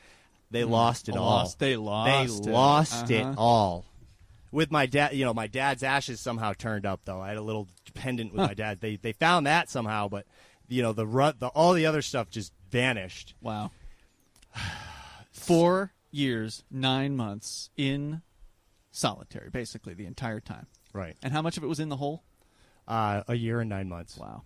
They 0.51 0.63
lost 0.63 1.09
it 1.09 1.15
all. 1.17 1.25
Lost- 1.25 1.59
they 1.59 1.75
lost 1.75 2.43
They 2.43 2.49
it. 2.49 2.53
lost 2.53 3.11
it 3.11 3.23
Uh-huh. 3.23 3.35
all. 3.37 3.85
With 4.51 4.69
my 4.71 4.85
dad, 4.85 5.15
you 5.15 5.25
know, 5.25 5.33
my 5.33 5.47
dad's 5.47 5.81
ashes 5.81 6.19
somehow 6.19 6.53
turned 6.53 6.85
up 6.85 7.01
though. 7.05 7.19
I 7.19 7.29
had 7.29 7.37
a 7.37 7.41
little 7.41 7.67
pendant 7.95 8.31
with 8.33 8.41
my 8.47 8.53
dad. 8.53 8.81
They 8.81 8.97
they 8.97 9.11
found 9.13 9.47
that 9.47 9.67
somehow, 9.69 10.09
but 10.09 10.27
you 10.69 10.83
know 10.83 10.93
the 10.93 11.07
rut, 11.07 11.39
the 11.39 11.47
all 11.47 11.73
the 11.73 11.87
other 11.87 12.03
stuff 12.03 12.29
just 12.29 12.53
vanished. 12.69 13.33
Wow. 13.41 13.71
Four 15.31 15.91
years, 16.13 16.63
nine 16.71 17.15
months 17.15 17.69
in 17.75 18.21
solitary, 18.91 19.49
basically 19.49 19.93
the 19.93 20.05
entire 20.05 20.39
time. 20.39 20.67
Right. 20.93 21.15
And 21.23 21.33
how 21.33 21.41
much 21.41 21.57
of 21.57 21.63
it 21.63 21.67
was 21.67 21.79
in 21.79 21.89
the 21.89 21.97
hole? 21.97 22.23
Uh, 22.87 23.23
a 23.27 23.35
year 23.35 23.59
and 23.59 23.69
nine 23.69 23.89
months. 23.89 24.17
Wow. 24.17 24.43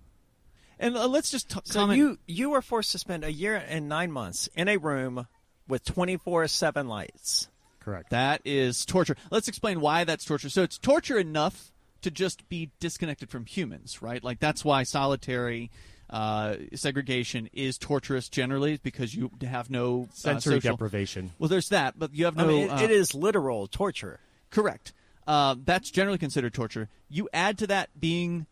And 0.79 0.95
uh, 0.95 1.07
let's 1.07 1.31
just 1.31 1.49
t- 1.49 1.59
So 1.63 1.79
comment. 1.81 1.97
you 1.97 2.19
you 2.27 2.49
were 2.51 2.61
forced 2.61 2.91
to 2.91 2.99
spend 2.99 3.23
a 3.23 3.31
year 3.31 3.55
and 3.55 3.89
nine 3.89 4.11
months 4.11 4.47
in 4.55 4.67
a 4.67 4.77
room 4.77 5.27
with 5.67 5.83
twenty 5.83 6.17
four 6.17 6.47
seven 6.47 6.87
lights. 6.87 7.49
Correct. 7.79 8.11
That 8.11 8.41
is 8.45 8.85
torture. 8.85 9.15
Let's 9.31 9.47
explain 9.47 9.81
why 9.81 10.03
that's 10.03 10.23
torture. 10.23 10.49
So 10.49 10.61
it's 10.61 10.77
torture 10.77 11.17
enough 11.17 11.71
to 12.01 12.11
just 12.11 12.47
be 12.47 12.69
disconnected 12.79 13.29
from 13.29 13.45
humans, 13.45 14.01
right? 14.01 14.23
Like 14.23 14.39
that's 14.39 14.63
why 14.63 14.83
solitary 14.83 15.71
uh, 16.09 16.55
segregation 16.75 17.49
is 17.53 17.77
torturous 17.77 18.29
generally 18.29 18.79
because 18.81 19.13
you 19.15 19.31
have 19.41 19.69
no 19.69 20.03
uh, 20.09 20.13
Sensory 20.13 20.55
social- 20.55 20.75
deprivation. 20.75 21.31
Well, 21.39 21.49
there's 21.49 21.69
that, 21.69 21.97
but 21.99 22.13
you 22.13 22.25
have 22.25 22.37
I 22.37 22.43
no. 22.43 22.47
mean, 22.47 22.63
it- 22.65 22.71
uh, 22.71 22.81
it 22.83 22.91
is 22.91 23.13
literal 23.13 23.67
torture. 23.67 24.19
Correct. 24.49 24.93
Uh, 25.25 25.55
that's 25.65 25.91
generally 25.91 26.17
considered 26.17 26.53
torture. 26.53 26.87
You 27.09 27.27
add 27.33 27.57
to 27.57 27.67
that 27.67 27.99
being 27.99 28.45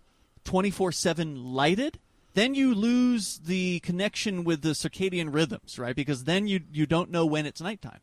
24 0.44 0.91
7 0.91 1.53
lighted, 1.53 1.99
then 2.34 2.53
you 2.53 2.76
lose 2.76 3.38
the 3.40 3.80
connection 3.80 4.44
with 4.44 4.61
the 4.61 4.69
circadian 4.72 5.34
rhythms, 5.34 5.80
right? 5.80 5.95
Because 5.95 6.26
then 6.26 6.48
you, 6.48 6.60
you 6.73 6.86
don't 6.86 7.10
know 7.10 7.26
when 7.26 7.45
it's 7.45 7.61
nighttime. 7.61 8.02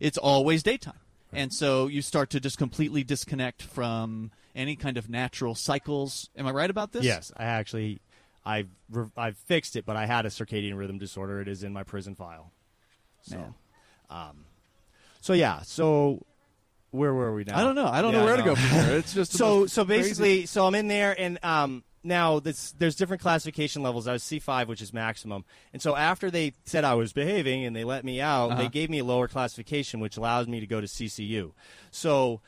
It's 0.00 0.16
always 0.16 0.62
daytime. 0.62 0.98
And 1.32 1.52
so 1.52 1.86
you 1.86 2.00
start 2.00 2.30
to 2.30 2.40
just 2.40 2.56
completely 2.56 3.04
disconnect 3.04 3.60
from 3.62 4.30
any 4.54 4.76
kind 4.76 4.96
of 4.96 5.10
natural 5.10 5.54
cycles. 5.54 6.30
Am 6.36 6.46
I 6.46 6.50
right 6.52 6.70
about 6.70 6.92
this? 6.92 7.04
Yes, 7.04 7.30
I 7.36 7.44
actually, 7.44 8.00
I've 8.46 8.68
re- 8.90 9.10
I've 9.16 9.36
fixed 9.36 9.74
it, 9.76 9.84
but 9.84 9.96
I 9.96 10.06
had 10.06 10.24
a 10.24 10.28
circadian 10.30 10.76
rhythm 10.78 10.98
disorder. 10.98 11.40
It 11.40 11.48
is 11.48 11.62
in 11.64 11.72
my 11.72 11.82
prison 11.82 12.14
file. 12.14 12.52
So, 13.22 13.52
um, 14.08 14.44
so 15.20 15.32
yeah. 15.32 15.62
So 15.62 16.24
where 16.92 17.12
were 17.12 17.34
we 17.34 17.44
now? 17.44 17.58
I 17.58 17.62
don't 17.64 17.74
know. 17.74 17.88
I 17.88 18.00
don't 18.00 18.12
Yeah, 18.12 18.20
know 18.20 18.24
where 18.24 18.36
to 18.36 18.42
go 18.44 18.54
from 18.54 18.68
here. 18.70 18.96
It's 18.98 19.12
just 19.12 19.32
so 19.36 19.66
so 19.66 19.84
crazy- 19.84 20.00
basically, 20.08 20.46
so 20.46 20.64
I'm 20.66 20.74
in 20.76 20.86
there, 20.88 21.14
and 21.20 21.38
um, 21.44 21.82
now 22.04 22.38
this, 22.38 22.72
there's 22.78 22.94
different 22.94 23.20
classification 23.20 23.82
levels. 23.82 24.06
I 24.06 24.12
was 24.12 24.22
C5, 24.22 24.68
which 24.68 24.80
is 24.80 24.92
maximum, 24.92 25.44
and 25.72 25.82
so 25.82 25.96
after 25.96 26.30
they 26.30 26.52
said 26.64 26.84
I 26.84 26.94
was 26.94 27.12
behaving 27.12 27.64
and 27.64 27.74
they 27.74 27.82
let 27.84 28.04
me 28.04 28.20
out, 28.20 28.52
Uh-huh. 28.52 28.62
they 28.62 28.68
gave 28.68 28.88
me 28.90 29.00
a 29.00 29.04
lower 29.04 29.26
classification, 29.26 29.98
which 29.98 30.16
allows 30.16 30.46
me 30.46 30.60
to 30.60 30.66
go 30.66 30.80
to 30.80 30.86
CCU. 30.86 31.52
So. 31.90 32.40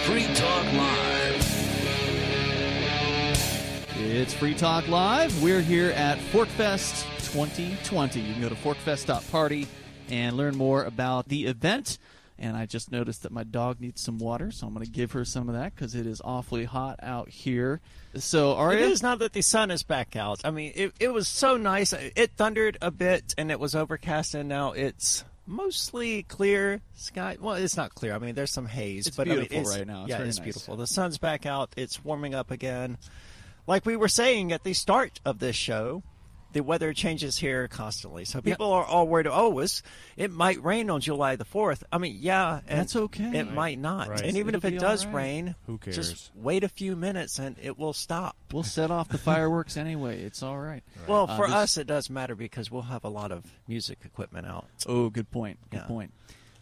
Free 0.05 0.27
Talk 0.35 0.73
Live. 0.73 1.49
It's 3.95 4.35
Free 4.35 4.53
Talk 4.53 4.87
Live. 4.87 5.41
We're 5.41 5.61
here 5.61 5.89
at 5.91 6.19
Forkfest 6.19 7.05
2020. 7.31 8.19
You 8.19 8.33
can 8.33 8.41
go 8.43 8.49
to 8.49 8.55
forkfest.party 8.55 9.65
and 10.09 10.37
learn 10.37 10.55
more 10.55 10.83
about 10.83 11.29
the 11.29 11.47
event. 11.47 11.97
And 12.39 12.57
I 12.57 12.65
just 12.65 12.91
noticed 12.91 13.23
that 13.23 13.31
my 13.31 13.43
dog 13.43 13.79
needs 13.79 14.01
some 14.01 14.17
water, 14.17 14.51
so 14.51 14.65
I'm 14.67 14.73
going 14.73 14.85
to 14.85 14.91
give 14.91 15.11
her 15.13 15.23
some 15.23 15.47
of 15.49 15.55
that 15.55 15.75
because 15.75 15.93
it 15.95 16.05
is 16.07 16.19
awfully 16.25 16.65
hot 16.65 16.99
out 17.03 17.29
here. 17.29 17.79
So, 18.15 18.51
It 18.53 18.55
Aria, 18.55 18.85
is 18.87 19.03
now 19.03 19.15
that 19.15 19.33
the 19.33 19.41
sun 19.41 19.69
is 19.71 19.83
back 19.83 20.15
out. 20.15 20.41
I 20.43 20.49
mean, 20.51 20.71
it, 20.75 20.93
it 20.99 21.13
was 21.13 21.27
so 21.27 21.57
nice. 21.57 21.93
It 21.93 22.31
thundered 22.35 22.77
a 22.81 22.89
bit 22.91 23.35
and 23.37 23.51
it 23.51 23.59
was 23.59 23.75
overcast, 23.75 24.33
and 24.35 24.49
now 24.49 24.71
it's 24.71 25.23
mostly 25.45 26.23
clear 26.23 26.81
sky. 26.95 27.37
Well, 27.39 27.55
it's 27.55 27.77
not 27.77 27.93
clear. 27.93 28.13
I 28.15 28.17
mean, 28.19 28.33
there's 28.35 28.51
some 28.51 28.65
haze, 28.65 29.07
It's 29.07 29.15
but 29.15 29.27
I 29.27 29.31
mean, 29.31 29.39
beautiful 29.41 29.61
it's- 29.61 29.77
right 29.77 29.87
now. 29.87 30.01
It's 30.01 30.09
yeah, 30.09 30.21
it's 30.23 30.37
nice. 30.39 30.43
beautiful. 30.43 30.75
The 30.75 30.87
sun's 30.87 31.17
back 31.19 31.45
out. 31.45 31.71
It's 31.77 32.03
warming 32.03 32.33
up 32.33 32.49
again. 32.51 32.97
Like 33.67 33.85
we 33.85 33.95
were 33.95 34.07
saying 34.09 34.51
at 34.51 34.63
the 34.63 34.73
start 34.73 35.19
of 35.23 35.39
this 35.39 35.55
show, 35.55 36.03
the 36.53 36.61
weather 36.61 36.93
changes 36.93 37.37
here 37.37 37.67
constantly. 37.67 38.23
So 38.25 38.41
people 38.41 38.71
are 38.71 38.85
all 38.85 39.07
worried. 39.07 39.27
Oh, 39.29 39.59
it's, 39.59 39.83
it 40.15 40.31
might 40.31 40.63
rain 40.63 40.89
on 40.89 41.01
July 41.01 41.35
the 41.35 41.45
fourth. 41.45 41.83
I 41.91 41.97
mean, 41.97 42.17
yeah, 42.19 42.61
That's 42.67 42.95
okay. 42.95 43.37
It 43.39 43.51
might 43.51 43.77
not. 43.79 44.07
Right. 44.09 44.21
And 44.21 44.37
even 44.37 44.55
It'll 44.55 44.65
if 44.67 44.73
it 44.73 44.79
does 44.79 45.05
all 45.05 45.11
right. 45.11 45.17
rain, 45.17 45.55
Who 45.67 45.77
cares? 45.79 45.95
Just 45.95 46.31
wait 46.35 46.63
a 46.63 46.69
few 46.69 46.95
minutes 46.95 47.39
and 47.39 47.57
it 47.61 47.77
will 47.77 47.93
stop. 47.93 48.35
we'll 48.53 48.63
set 48.63 48.89
off 48.91 49.09
the 49.09 49.17
fireworks 49.17 49.75
anyway. 49.77 50.21
It's 50.23 50.41
all 50.43 50.57
right. 50.57 50.83
Well, 51.07 51.25
Uh, 51.29 51.35
for 51.37 51.47
this- 51.47 51.55
us, 51.55 51.77
it 51.77 51.87
does 51.87 52.09
matter 52.09 52.35
because 52.35 52.71
we'll 52.71 52.83
have 52.83 53.03
a 53.03 53.09
lot 53.09 53.31
of 53.31 53.43
music 53.67 53.99
equipment 54.05 54.47
out. 54.47 54.67
Oh, 54.87 55.09
good 55.09 55.29
point. 55.31 55.57
Good 55.69 55.77
Yeah. 55.81 55.87
point. 55.87 56.13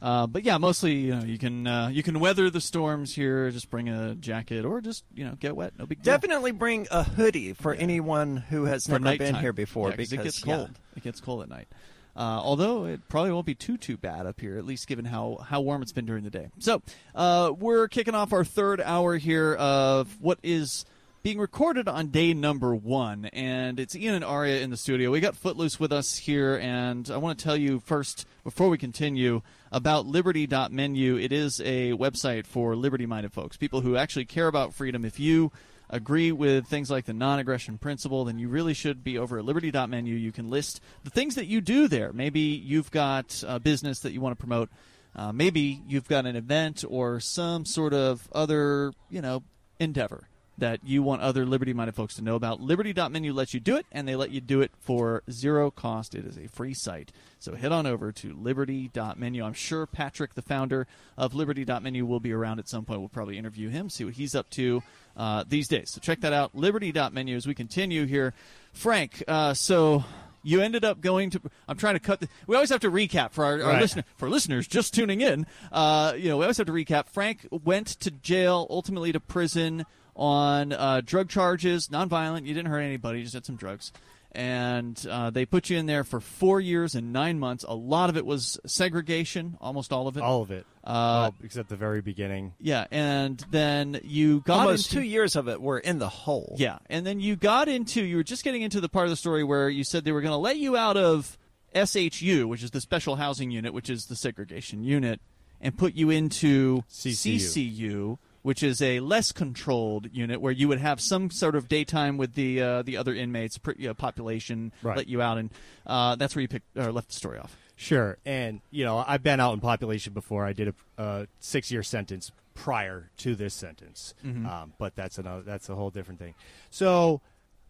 Uh, 0.02 0.26
but 0.26 0.44
yeah, 0.44 0.58
mostly 0.58 0.94
you 0.96 1.16
know 1.16 1.24
you 1.24 1.38
can 1.38 1.68
uh, 1.68 1.88
you 1.90 2.02
can 2.02 2.20
weather 2.20 2.50
the 2.50 2.62
storms 2.62 3.14
here. 3.14 3.52
Just 3.52 3.70
bring 3.70 3.88
a 3.88 4.16
jacket 4.16 4.66
or 4.66 4.82
just 4.82 5.04
you 5.14 5.24
know 5.24 5.36
get 5.40 5.56
wet. 5.56 5.74
No 5.78 5.86
big 5.86 6.02
deal. 6.02 6.14
Definitely 6.14 6.52
bring 6.52 6.88
a 6.90 7.04
hoodie 7.04 7.54
for 7.54 7.74
anyone 7.74 8.38
who 8.38 8.66
has 8.66 8.86
for 8.86 8.98
never 9.00 9.18
been 9.18 9.36
here 9.36 9.54
before 9.54 9.90
Yeah, 9.90 9.98
'cause 9.98 10.10
because 10.10 10.20
it 10.20 10.24
gets 10.24 10.46
yeah. 10.46 10.56
cold. 10.56 10.70
It 10.96 11.04
gets 11.04 11.22
cold 11.22 11.44
at 11.44 11.50
night. 11.50 11.68
Uh, 12.16 12.42
although 12.44 12.86
it 12.86 13.08
probably 13.08 13.32
won't 13.32 13.46
be 13.46 13.56
too 13.56 13.78
too 13.78 13.96
bad 13.96 14.26
up 14.26 14.42
here, 14.42 14.58
at 14.58 14.66
least 14.66 14.88
given 14.88 15.06
how 15.06 15.38
how 15.48 15.62
warm 15.62 15.82
it's 15.84 15.94
been 15.94 16.06
during 16.06 16.24
the 16.24 16.30
day. 16.32 16.50
So 16.60 16.82
uh, 17.14 17.54
we're 17.58 17.88
kicking 17.88 18.16
off 18.16 18.34
our 18.34 18.44
third 18.44 18.82
hour 18.82 19.18
here 19.18 19.54
of 19.54 20.18
what 20.20 20.40
is 20.42 20.84
being 21.24 21.38
recorded 21.38 21.88
on 21.88 22.08
day 22.08 22.34
number 22.34 22.74
one, 22.76 23.26
and 23.26 23.80
it's 23.80 23.96
Ian 23.96 24.16
and 24.16 24.26
Aria 24.26 24.62
in 24.62 24.72
the 24.72 24.78
studio. 24.78 25.12
We 25.12 25.20
got 25.20 25.36
Footloose 25.36 25.80
with 25.80 25.92
us 25.94 26.18
here, 26.18 26.58
and 26.58 27.10
I 27.12 27.18
want 27.18 27.38
to 27.38 27.44
tell 27.44 27.56
you 27.56 27.80
first 27.80 28.26
before 28.44 28.70
we 28.70 28.80
continue 28.80 29.44
about 29.72 30.06
Liberty.menu. 30.06 31.18
It 31.18 31.32
is 31.32 31.62
a 31.62 31.92
website 31.94 32.46
for 32.46 32.76
liberty-minded 32.76 33.32
folks, 33.32 33.58
people 33.58 33.82
who 33.82 33.96
actually 33.96 34.26
care 34.26 34.48
about 34.48 34.74
freedom. 34.74 35.06
If 35.06 35.20
you 35.20 35.52
agree 35.90 36.32
with 36.32 36.68
things 36.68 36.90
like 36.90 37.06
the 37.06 37.14
non-aggression 37.14 37.78
principle, 37.78 38.26
then 38.26 38.40
you 38.40 38.48
really 38.48 38.74
should 38.74 39.04
be 39.04 39.18
over 39.18 39.40
at 39.40 39.46
liberty.menu. 39.46 40.16
You 40.16 40.32
can 40.32 40.50
list 40.50 40.82
the 41.04 41.10
things 41.10 41.36
that 41.36 41.48
you 41.48 41.62
do 41.62 41.88
there. 41.88 42.12
Maybe 42.14 42.40
you've 42.40 42.92
got 42.92 43.44
a 43.48 43.60
business 43.60 44.00
that 44.00 44.14
you 44.14 44.22
want 44.22 44.38
to 44.38 44.42
promote. 44.42 44.70
Uh, 45.16 45.32
maybe 45.32 45.82
you've 45.88 46.08
got 46.08 46.26
an 46.26 46.36
event 46.36 46.86
or 46.88 47.20
some 47.20 47.66
sort 47.66 47.94
of 47.94 48.28
other, 48.32 48.94
you 49.10 49.22
know, 49.22 49.44
endeavor 49.80 50.28
that 50.62 50.80
you 50.84 51.04
want 51.04 51.22
other 51.22 51.46
liberty-minded 51.46 51.94
folks 51.96 52.16
to 52.16 52.24
know 52.24 52.36
about. 52.36 52.62
Liberty.menu 52.62 53.34
lets 53.34 53.54
you 53.54 53.60
do 53.60 53.76
it, 53.76 53.86
and 53.92 54.08
they 54.08 54.16
let 54.16 54.30
you 54.32 54.40
do 54.40 54.62
it 54.62 54.72
for 54.80 55.24
zero 55.30 55.70
cost. 55.72 56.16
It 56.16 56.24
is 56.26 56.38
a 56.38 56.48
free 56.48 56.74
site. 56.74 57.12
So 57.40 57.56
head 57.56 57.72
on 57.72 57.86
over 57.86 58.12
to 58.12 58.34
liberty.menu. 58.34 59.44
I'm 59.44 59.54
sure 59.54 59.86
Patrick, 59.86 60.36
the 60.36 60.42
founder 60.42 60.88
of 61.18 61.34
liberty.menu, 61.34 62.06
will 62.06 62.20
be 62.20 62.32
around 62.32 62.60
at 62.60 62.70
some 62.70 62.86
point. 62.86 63.00
We'll 63.00 63.10
probably 63.10 63.38
interview 63.38 63.70
him, 63.70 63.90
see 63.90 64.06
what 64.06 64.14
he's 64.14 64.36
up 64.36 64.50
to 64.52 64.84
uh, 65.18 65.44
these 65.48 65.68
days. 65.68 65.90
So 65.90 66.00
check 66.00 66.22
that 66.22 66.34
out, 66.34 66.56
liberty.menu, 66.56 67.36
as 67.36 67.48
we 67.48 67.54
continue 67.56 68.06
here. 68.06 68.34
Frank, 68.72 69.24
uh, 69.28 69.54
so 69.54 70.04
you 70.44 70.62
ended 70.62 70.86
up 70.86 71.02
going 71.02 71.30
to. 71.32 71.42
I'm 71.68 71.78
trying 71.78 71.96
to 71.96 72.00
cut. 72.00 72.20
The, 72.22 72.30
we 72.48 72.56
always 72.56 72.70
have 72.70 72.80
to 72.82 72.92
recap 72.92 73.32
for 73.32 73.44
our, 73.46 73.54
our 73.62 73.74
Right. 73.74 73.82
listener 73.82 74.04
for 74.16 74.30
listeners 74.30 74.68
just 74.68 74.94
tuning 74.94 75.22
in. 75.22 75.46
Uh, 75.72 76.14
you 76.16 76.30
know, 76.30 76.38
we 76.38 76.44
always 76.46 76.58
have 76.58 76.68
to 76.68 76.72
recap. 76.74 77.08
Frank 77.08 77.48
went 77.52 77.88
to 78.02 78.12
jail, 78.12 78.66
ultimately 78.70 79.12
to 79.12 79.20
prison 79.20 79.86
on 80.22 80.72
uh, 80.72 81.02
drug 81.04 81.30
charges, 81.30 81.88
nonviolent. 81.88 82.46
You 82.46 82.54
didn't 82.54 82.70
hurt 82.70 82.82
anybody, 82.82 83.18
you 83.20 83.24
just 83.24 83.34
had 83.34 83.46
some 83.46 83.56
drugs. 83.56 83.92
And 84.34 85.04
uh, 85.10 85.30
they 85.32 85.46
put 85.46 85.70
you 85.70 85.78
in 85.78 85.88
there 85.88 86.06
for 86.06 86.22
four 86.22 86.62
years 86.62 86.96
and 86.96 87.12
nine 87.12 87.38
months. 87.38 87.66
A 87.68 87.74
lot 87.76 88.10
of 88.10 88.16
it 88.16 88.26
was 88.26 88.58
segregation, 88.66 89.58
almost 89.60 89.92
all 89.92 90.08
of 90.08 90.16
it. 90.16 90.22
All 90.24 90.42
of 90.42 90.52
it, 90.52 90.66
Uh, 90.86 91.34
well, 91.34 91.36
except 91.44 91.68
the 91.68 91.76
very 91.76 92.02
beginning. 92.02 92.54
yeah, 92.60 92.86
and 92.92 93.44
then 93.50 94.00
you 94.06 94.40
got 94.42 94.60
Almost 94.62 94.94
into, 94.94 95.02
two 95.02 95.10
years 95.10 95.36
of 95.36 95.50
it 95.50 95.60
were 95.60 95.80
in 95.80 96.00
the 96.00 96.08
hole. 96.08 96.56
yeah, 96.58 96.78
and 96.90 97.06
then 97.06 97.20
you 97.20 97.36
got 97.36 97.68
into 97.68 98.06
you 98.06 98.16
were 98.18 98.24
just 98.24 98.44
getting 98.46 98.62
into 98.62 98.80
the 98.80 98.88
part 98.88 99.06
of 99.06 99.10
the 99.10 99.18
story 99.18 99.44
where 99.44 99.68
you 99.70 99.84
said 99.84 100.06
they 100.06 100.14
were 100.14 100.22
going 100.22 100.32
to 100.32 100.38
let 100.38 100.56
you 100.58 100.78
out 100.78 100.96
of 100.96 101.38
SHU, 101.76 102.48
which 102.48 102.64
is 102.64 102.72
the 102.72 102.80
special 102.82 103.18
housing 103.18 103.52
unit, 103.52 103.74
which 103.74 103.90
is 103.90 104.06
the 104.06 104.16
segregation 104.16 104.82
unit, 104.84 105.20
and 105.60 105.78
put 105.78 105.94
you 105.96 106.10
into 106.10 106.84
CCU. 106.90 107.36
CCU, 107.36 108.18
which 108.42 108.64
is 108.64 108.82
a 108.82 109.00
less 109.00 109.32
controlled 109.32 110.08
unit 110.12 110.42
where 110.42 110.52
you 110.52 110.68
would 110.68 110.80
have 110.80 111.00
some 111.02 111.30
sort 111.30 111.56
of 111.56 111.68
daytime 111.68 112.18
with 112.18 112.34
the 112.36 112.62
uh, 112.62 112.82
the 112.82 112.98
other 112.98 113.14
inmates, 113.14 113.58
pr- 113.58 113.72
you 113.78 113.88
know, 113.88 113.94
population, 113.94 114.72
Right. 114.82 114.98
let 114.98 115.08
you 115.08 115.22
out, 115.22 115.38
and 115.38 115.50
uh, 115.86 116.16
that's 116.16 116.36
where 116.36 116.42
you 116.42 116.48
picked 116.48 116.78
or 116.78 116.92
left 116.92 117.10
the 117.10 117.16
story 117.16 117.40
off. 117.40 117.56
Sure, 117.76 118.18
and 118.26 118.62
you 118.70 118.86
know 118.86 119.04
I've 119.08 119.24
been 119.24 119.40
out 119.40 119.54
in 119.54 119.60
population 119.60 120.14
before. 120.14 120.46
I 120.46 120.54
did 120.54 120.68
a, 120.98 121.02
a 121.04 121.28
six-year 121.40 121.84
sentence 121.84 122.32
prior 122.54 123.10
to 123.18 123.34
this 123.36 123.54
sentence, 123.54 124.14
um, 124.24 124.74
but 124.78 124.96
that's 124.96 125.18
another 125.18 125.42
that's 125.42 125.70
a 125.70 125.76
whole 125.76 125.90
different 125.90 126.20
thing. 126.20 126.36
So 126.70 127.22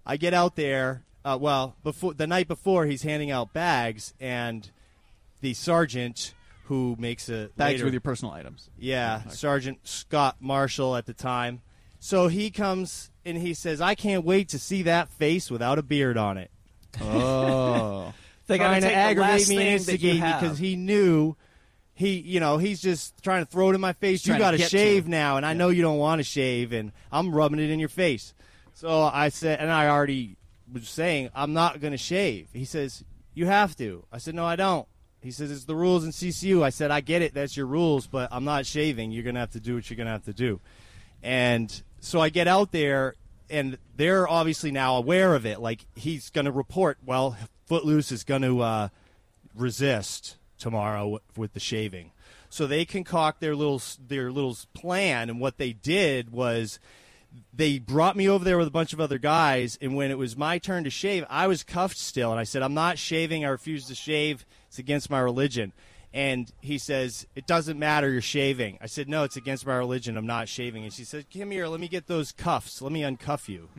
I 0.06 0.18
get 0.18 0.34
out 0.34 0.56
there. 0.56 1.04
Uh, 1.24 1.38
well, 1.40 1.76
before 1.84 2.14
the 2.16 2.26
night 2.28 2.48
before, 2.48 2.88
he's 2.88 3.04
handing 3.04 3.30
out 3.30 3.54
bags, 3.54 4.14
and 4.20 4.70
the 5.42 5.54
sergeant 5.54 6.34
who 6.72 6.96
makes 6.98 7.28
a 7.28 7.50
Bags 7.58 7.74
later- 7.74 7.84
with 7.86 7.94
your 7.94 8.00
personal 8.02 8.34
items. 8.34 8.70
yeah, 8.80 9.28
Sergeant 9.28 9.80
Scott 9.84 10.38
Marshall 10.40 10.96
at 10.96 11.06
the 11.06 11.14
time. 11.14 11.62
So 12.00 12.30
he 12.30 12.50
comes 12.50 13.12
and 13.26 13.38
he 13.38 13.54
says, 13.54 13.82
"I 13.82 13.94
can't 13.94 14.24
wait 14.24 14.48
to 14.50 14.60
see 14.60 14.84
that 14.84 15.10
face 15.10 15.52
without 15.52 15.78
a 15.78 15.84
beard 15.84 16.18
on 16.18 16.38
it." 16.38 16.50
Oh, 17.02 18.14
They 18.48 18.58
gotta 18.58 18.80
trying 18.80 18.82
to 18.82 18.94
aggravate 18.96 19.48
me 19.50 19.58
and 19.58 19.82
thing 19.82 19.96
that 19.96 20.02
you 20.02 20.10
instigate 20.12 20.22
me 20.22 20.34
because 20.40 20.58
he 20.60 20.76
knew 20.76 21.36
he, 21.94 22.20
you 22.20 22.40
know, 22.40 22.58
he's 22.58 22.82
just 22.82 23.22
trying 23.22 23.46
to 23.46 23.52
throw 23.52 23.70
it 23.70 23.76
in 23.76 23.82
my 23.82 23.94
face. 23.94 24.26
You 24.26 24.38
got 24.38 24.52
to 24.52 24.58
shave 24.58 25.08
now, 25.08 25.38
and 25.38 25.46
I 25.46 25.54
know 25.54 25.70
you 25.70 25.82
don't 25.82 25.98
want 26.00 26.20
to 26.20 26.24
shave, 26.24 26.72
and 26.72 26.92
I'm 27.12 27.36
rubbing 27.36 27.60
it 27.60 27.70
in 27.70 27.80
your 27.80 27.90
face. 27.90 28.34
So 28.74 29.04
I 29.04 29.30
said, 29.30 29.60
and 29.60 29.70
I 29.70 29.88
already 29.90 30.38
was 30.72 30.88
saying, 30.90 31.30
I'm 31.36 31.54
not 31.54 31.80
going 31.82 31.92
to 31.92 31.98
shave. 31.98 32.48
He 32.54 32.66
says, 32.66 33.04
You 33.36 33.46
have 33.46 33.76
to. 33.78 34.06
I 34.12 34.18
said, 34.18 34.34
No, 34.36 34.46
I 34.46 34.56
don't. 34.56 34.88
He 35.22 35.32
says, 35.32 35.52
It's 35.52 35.66
the 35.66 35.76
rules 35.76 36.04
in 36.04 36.12
CCU. 36.12 36.64
I 36.64 36.70
said, 36.70 36.92
I 36.92 37.02
get 37.02 37.22
it. 37.22 37.34
That's 37.34 37.56
your 37.56 37.68
rules, 37.68 38.08
but 38.08 38.30
I'm 38.32 38.44
not 38.44 38.66
shaving. 38.66 39.12
You're 39.12 39.24
to 39.36 39.42
have 39.42 39.52
to 39.52 39.60
do 39.60 39.76
what 39.76 39.90
you're 39.90 39.98
to 40.08 40.12
have 40.12 40.26
to 40.26 40.34
do. 40.34 40.60
And 41.24 41.82
so 42.00 42.20
I 42.20 42.30
get 42.30 42.48
out 42.48 42.72
there, 42.72 43.16
and 43.50 43.78
they're 43.96 44.28
obviously 44.28 44.72
now 44.72 44.96
aware 44.96 45.36
of 45.36 45.46
it. 45.46 45.60
Like, 45.60 45.86
he's 45.96 46.30
to 46.46 46.52
report, 46.52 46.98
well, 47.06 47.38
Footloose 47.68 48.12
is 48.12 48.24
to 48.42 48.62
uh, 48.62 48.88
resist 49.56 50.38
tomorrow 50.58 51.20
with 51.38 51.54
the 51.54 51.60
shaving. 51.60 52.12
So 52.50 52.68
they 52.68 52.84
concoct 52.84 53.40
their 53.40 53.56
little 53.56 53.82
their 54.06 54.30
little 54.30 54.58
plan, 54.74 55.30
and 55.30 55.40
what 55.40 55.58
they 55.58 55.72
did 55.72 56.32
was 56.32 56.80
they 57.54 57.80
brought 57.80 58.18
me 58.18 58.28
over 58.28 58.44
there 58.44 58.58
with 58.58 58.68
a 58.68 58.72
bunch 58.72 58.92
of 58.92 59.00
other 59.00 59.18
guys, 59.18 59.78
and 59.82 59.96
when 59.96 60.12
it 60.12 60.18
was 60.18 60.36
my 60.36 60.58
turn 60.58 60.84
to 60.84 60.90
shave, 60.90 61.24
I 61.30 61.48
was 61.48 61.64
cuffed 61.64 61.98
still, 61.98 62.30
and 62.30 62.40
I 62.40 62.44
said, 62.44 62.62
"I'm 62.62 62.74
not 62.74 62.98
shaving. 62.98 63.46
I 63.46 63.48
refuse 63.48 63.88
to 63.88 63.96
shave. 63.96 64.46
It's 64.72 64.80
against 64.80 65.10
my 65.10 65.20
religion." 65.20 65.74
And 66.14 66.52
he 66.62 66.78
says, 66.78 67.28
"It 67.36 67.46
doesn't 67.46 67.78
matter. 67.78 68.10
You're 68.10 68.22
shaving." 68.22 68.78
I 68.82 68.88
said, 68.88 69.08
"No, 69.08 69.24
it's 69.24 69.36
against 69.36 69.68
my 69.68 69.76
religion. 69.76 70.18
I'm 70.18 70.26
not 70.26 70.48
shaving." 70.50 70.84
And 70.84 70.94
she 70.94 71.04
said, 71.04 71.26
"Come 71.30 71.52
here. 71.52 71.68
Let 71.68 71.80
me 71.80 71.88
get 71.88 72.08
those 72.08 72.32
cuffs. 72.32 72.82
Let 72.82 72.92
me 72.92 73.02
uncuff 73.02 73.48
you 73.48 73.70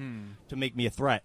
to 0.48 0.56
make 0.56 0.77
me 0.77 0.86
a 0.86 0.90
threat." 0.90 1.24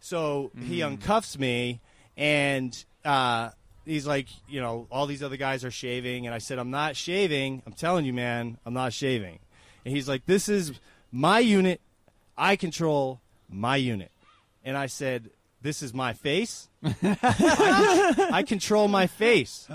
So 0.00 0.50
he 0.68 0.80
uncuffs 0.80 1.38
me, 1.38 1.80
and 2.16 2.84
uh, 3.04 3.50
he's 3.84 4.06
like, 4.06 4.28
you 4.48 4.60
know, 4.60 4.86
all 4.90 5.06
these 5.06 5.22
other 5.22 5.36
guys 5.36 5.64
are 5.64 5.70
shaving, 5.70 6.26
and 6.26 6.34
I 6.34 6.38
said, 6.38 6.58
I'm 6.58 6.70
not 6.70 6.96
shaving. 6.96 7.62
I'm 7.66 7.72
telling 7.72 8.04
you, 8.04 8.12
man, 8.12 8.58
I'm 8.66 8.74
not 8.74 8.92
shaving. 8.92 9.38
And 9.84 9.94
he's 9.94 10.08
like, 10.08 10.26
this 10.26 10.48
is 10.48 10.72
my 11.10 11.38
unit. 11.38 11.80
I 12.36 12.56
control 12.56 13.20
my 13.48 13.76
unit. 13.76 14.10
And 14.64 14.76
I 14.76 14.86
said, 14.86 15.30
this 15.60 15.82
is 15.82 15.92
my 15.94 16.12
face. 16.12 16.68
I, 16.82 18.28
I 18.32 18.42
control 18.42 18.88
my 18.88 19.06
face. 19.06 19.68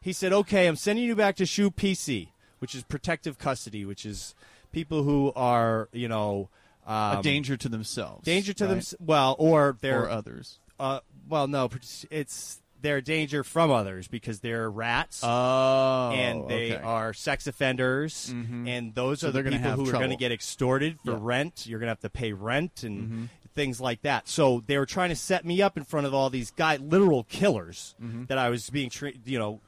He 0.00 0.12
said, 0.12 0.32
okay, 0.32 0.66
I'm 0.66 0.76
sending 0.76 1.04
you 1.04 1.14
back 1.16 1.36
to 1.36 1.46
SHU 1.46 1.70
PC, 1.70 2.28
which 2.58 2.74
is 2.74 2.82
protective 2.82 3.38
custody, 3.38 3.84
which 3.84 4.04
is 4.04 4.34
people 4.72 5.02
who 5.02 5.32
are, 5.34 5.88
you 5.92 6.08
know, 6.08 6.48
um, 6.86 7.18
a 7.18 7.22
danger 7.22 7.56
to 7.56 7.68
themselves. 7.68 8.24
danger 8.24 8.52
to 8.54 8.66
right? 8.66 8.82
them. 8.82 8.98
Well, 9.06 9.36
or 9.38 9.76
they're 9.80 10.04
or 10.04 10.10
others. 10.10 10.58
uh, 10.78 11.00
well, 11.28 11.46
no, 11.46 11.68
it's 12.10 12.60
they're 12.82 13.02
danger 13.02 13.44
from 13.44 13.70
others 13.70 14.08
because 14.08 14.40
they're 14.40 14.70
rats. 14.70 15.20
Oh, 15.22 16.12
and 16.14 16.48
they 16.48 16.72
okay. 16.74 16.82
are 16.82 17.12
sex 17.12 17.46
offenders, 17.46 18.30
and 18.30 18.94
those 18.94 19.20
So 19.20 19.28
are 19.28 19.32
the 19.32 19.42
people 19.42 19.72
who 19.72 19.88
are 19.88 19.92
going 19.92 20.08
to 20.10 20.16
get 20.16 20.32
extorted 20.32 20.98
for 21.04 21.12
Yeah. 21.12 21.18
rent. 21.20 21.66
You're 21.66 21.78
going 21.78 21.88
to 21.88 21.90
have 21.92 22.00
to 22.00 22.10
pay 22.10 22.32
rent 22.32 22.82
and 22.82 23.28
things 23.54 23.80
like 23.80 24.02
that. 24.02 24.28
So 24.28 24.62
they 24.66 24.78
were 24.78 24.86
trying 24.86 25.10
to 25.10 25.16
set 25.16 25.44
me 25.44 25.62
up 25.62 25.76
in 25.76 25.84
front 25.84 26.06
of 26.06 26.14
all 26.14 26.30
these 26.30 26.50
guy, 26.50 26.76
literal 26.76 27.24
killers 27.24 27.94
mm-hmm. 28.02 28.24
that 28.26 28.38
I 28.38 28.48
was 28.48 28.70
being, 28.70 28.90
tra- 28.90 29.12
you 29.24 29.38
know, 29.38 29.60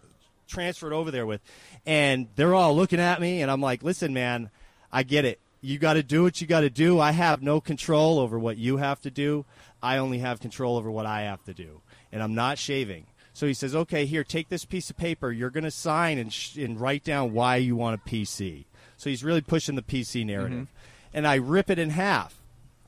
transferred 0.46 0.92
over 0.92 1.10
there 1.10 1.26
with, 1.26 1.40
and 1.86 2.28
they're 2.36 2.54
all 2.54 2.76
looking 2.76 3.00
at 3.00 3.20
me, 3.20 3.42
and 3.42 3.50
I'm 3.50 3.60
like, 3.60 3.82
listen, 3.82 4.12
man, 4.12 4.50
I 4.92 5.02
get 5.02 5.24
it. 5.24 5.40
You 5.60 5.78
got 5.78 5.94
to 5.94 6.02
do 6.02 6.22
what 6.22 6.40
you 6.40 6.46
got 6.46 6.60
to 6.60 6.70
do. 6.70 6.98
I 7.00 7.12
have 7.12 7.42
no 7.42 7.60
control 7.60 8.18
over 8.18 8.38
what 8.38 8.59
you 8.59 8.78
have 8.78 9.00
to 9.02 9.10
do. 9.10 9.44
I 9.82 9.98
only 9.98 10.18
have 10.18 10.40
control 10.40 10.76
over 10.76 10.90
what 10.90 11.06
I 11.06 11.22
have 11.22 11.42
to 11.44 11.54
do, 11.54 11.80
and 12.10 12.22
I'm 12.22 12.34
not 12.34 12.59
shaving. 12.59 13.06
So 13.32 13.46
he 13.46 13.54
says, 13.54 13.74
"Okay, 13.74 14.04
here, 14.04 14.24
take 14.24 14.48
this 14.48 14.64
piece 14.64 14.90
of 14.90 14.96
paper. 14.96 15.30
You're 15.32 15.50
going 15.50 15.64
to 15.64 15.70
sign 15.70 16.18
and, 16.18 16.32
sh- 16.32 16.56
and 16.56 16.80
write 16.80 17.04
down 17.04 17.32
why 17.32 17.56
you 17.56 17.76
want 17.76 18.00
a 18.00 18.09
PC." 18.09 18.64
So 18.96 19.09
he's 19.09 19.24
really 19.24 19.40
pushing 19.40 19.74
the 19.74 19.82
PC 19.82 20.26
narrative, 20.26 20.59
mm-hmm. 20.59 21.16
and 21.16 21.26
I 21.26 21.36
rip 21.36 21.70
it 21.70 21.78
in 21.78 21.90
half. 21.90 22.41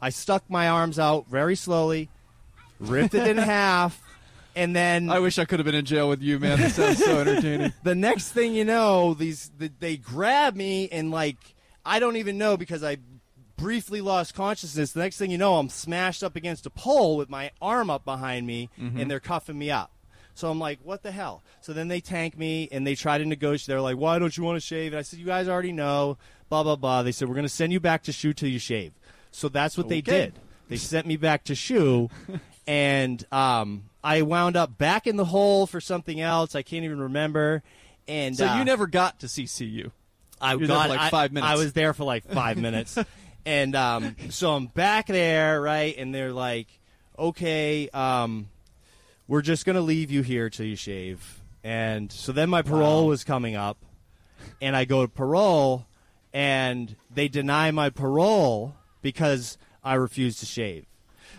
I 0.04 0.10
stuck 0.10 0.50
my 0.50 0.68
arms 0.68 0.98
out 0.98 1.28
very 1.28 1.56
slowly, 1.56 2.10
ripped 2.78 3.14
it 3.14 3.26
in 3.26 3.38
half, 3.56 3.98
and 4.54 4.76
then 4.76 5.08
I 5.08 5.18
wish 5.18 5.38
I 5.38 5.46
could 5.46 5.60
have 5.60 5.64
been 5.64 5.74
in 5.74 5.86
jail 5.86 6.10
with 6.10 6.20
you, 6.20 6.38
man. 6.38 6.60
That 6.60 6.72
sounds 6.72 7.02
so 7.02 7.20
entertaining. 7.20 7.72
the 7.82 7.94
next 7.94 8.32
thing 8.32 8.54
you 8.54 8.66
know, 8.66 9.14
these 9.14 9.50
th 9.58 9.72
they 9.80 9.96
grab 9.96 10.56
me 10.56 10.90
and 10.90 11.10
like 11.10 11.38
I 11.86 12.00
don't 12.00 12.16
even 12.16 12.36
know 12.36 12.58
because 12.58 12.84
I 12.84 12.98
briefly 13.56 14.02
lost 14.02 14.34
consciousness. 14.34 14.92
The 14.92 15.00
next 15.00 15.16
thing 15.16 15.30
you 15.30 15.38
know, 15.38 15.54
I'm 15.56 15.70
smashed 15.70 16.22
up 16.22 16.36
against 16.36 16.66
a 16.66 16.70
pole 16.70 17.16
with 17.16 17.30
my 17.30 17.50
arm 17.62 17.88
up 17.88 18.04
behind 18.04 18.46
me, 18.46 18.68
mm-hmm. 18.78 19.00
and 19.00 19.10
they're 19.10 19.20
cuffing 19.20 19.58
me 19.58 19.70
up. 19.70 19.90
So 20.34 20.50
I'm 20.50 20.58
like, 20.58 20.80
what 20.82 21.02
the 21.02 21.12
hell? 21.12 21.42
So 21.62 21.72
then 21.72 21.88
they 21.88 22.00
tank 22.00 22.36
me 22.36 22.68
and 22.70 22.86
they 22.86 22.94
try 22.94 23.16
to 23.16 23.24
negotiate. 23.24 23.68
They're 23.68 23.80
like, 23.80 23.96
why 23.96 24.18
don't 24.18 24.36
you 24.36 24.44
want 24.44 24.56
to 24.56 24.60
shave? 24.60 24.92
And 24.92 24.98
I 24.98 25.02
said, 25.02 25.18
you 25.18 25.24
guys 25.24 25.48
already 25.48 25.72
know, 25.72 26.18
blah 26.50 26.62
blah 26.62 26.76
blah. 26.76 27.02
They 27.02 27.12
said 27.12 27.26
we're 27.26 27.34
going 27.34 27.46
to 27.46 27.48
send 27.48 27.72
you 27.72 27.80
back 27.80 28.02
to 28.02 28.12
SHU 28.12 28.34
till 28.34 28.50
you 28.50 28.58
shave. 28.58 28.92
So 29.34 29.48
that's 29.48 29.76
what 29.76 29.88
they 29.88 30.00
did. 30.00 30.38
They 30.68 30.76
sent 30.76 31.06
me 31.08 31.16
back 31.16 31.44
to 31.44 31.56
SHU, 31.56 32.08
and 32.68 33.24
um, 33.32 33.84
I 34.02 34.22
wound 34.22 34.56
up 34.56 34.78
back 34.78 35.08
in 35.08 35.16
the 35.16 35.24
hole 35.24 35.66
for 35.66 35.80
something 35.80 36.20
else. 36.20 36.54
I 36.54 36.62
can't 36.62 36.84
even 36.84 37.00
remember. 37.00 37.62
And 38.06 38.36
So 38.36 38.46
uh, 38.46 38.58
you 38.58 38.64
never 38.64 38.86
got 38.86 39.20
to 39.20 39.26
CCU. 39.26 39.90
I 40.40 40.52
you 40.52 40.60
were 40.60 40.66
there 40.68 40.76
got 40.76 40.88
like 40.88 41.10
five 41.10 41.32
minutes. 41.32 41.50
I 41.50 41.56
was 41.56 41.72
there 41.72 41.92
for 41.94 42.04
like 42.04 42.30
five 42.30 42.58
minutes, 42.60 42.96
and 43.44 43.74
um, 43.74 44.14
so 44.30 44.54
I'm 44.54 44.66
back 44.68 45.08
there, 45.08 45.60
right? 45.60 45.96
And 45.98 46.14
they're 46.14 46.32
like, 46.32 46.68
"Okay, 47.18 47.88
um, 47.88 48.48
we're 49.26 49.42
just 49.42 49.66
gonna 49.66 49.80
leave 49.80 50.12
you 50.12 50.22
here 50.22 50.48
till 50.48 50.66
you 50.66 50.76
shave." 50.76 51.40
And 51.64 52.12
so 52.12 52.30
then 52.30 52.50
my 52.50 52.62
parole 52.62 53.06
was 53.08 53.24
coming 53.24 53.56
up, 53.56 53.78
and 54.60 54.76
I 54.76 54.84
go 54.84 55.02
to 55.02 55.08
parole, 55.08 55.86
and 56.32 56.94
they 57.10 57.26
deny 57.26 57.72
my 57.72 57.90
parole 57.90 58.76
because 59.04 59.58
I 59.84 59.94
refuse 59.94 60.38
to 60.40 60.46
shave. 60.46 60.86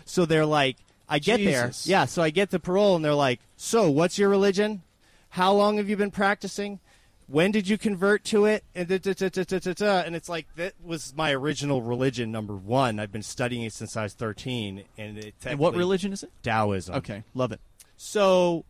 So 0.06 0.24
they're 0.24 0.46
like, 0.46 0.76
I 1.08 1.18
get 1.18 1.38
there, 1.38 1.72
yeah. 1.82 2.06
So 2.06 2.22
I 2.22 2.30
get 2.30 2.50
to 2.50 2.58
parole, 2.58 2.96
and 2.96 3.04
they're 3.04 3.14
like, 3.14 3.40
"So 3.56 3.90
what's 3.90 4.18
your 4.18 4.28
religion? 4.28 4.82
How 5.30 5.52
long 5.52 5.76
have 5.76 5.88
you 5.88 5.96
been 5.96 6.10
practicing? 6.10 6.80
When 7.28 7.50
did 7.52 7.68
you 7.68 7.78
convert 7.78 8.24
to 8.24 8.44
it?" 8.44 8.64
And 8.74 8.88
da, 8.88 8.98
da, 8.98 9.12
da, 9.12 10.00
and 10.00 10.16
it's 10.16 10.28
like 10.28 10.46
that 10.56 10.74
was 10.82 11.14
my 11.14 11.32
original 11.32 11.80
religion, 11.82 12.32
number 12.32 12.56
one. 12.56 12.98
I've 12.98 13.12
been 13.12 13.22
studying 13.22 13.62
it 13.62 13.72
since 13.72 13.96
I 13.96 14.02
was 14.04 14.14
thirteen, 14.14 14.84
and 14.98 15.18
it 15.18 15.34
And 15.44 15.60
what 15.60 15.76
religion 15.76 16.12
is 16.12 16.24
it? 16.24 16.30
Taoism. 16.42 16.96
Okay, 16.96 17.22
love 17.34 17.52
it. 17.52 17.60
So 17.96 18.64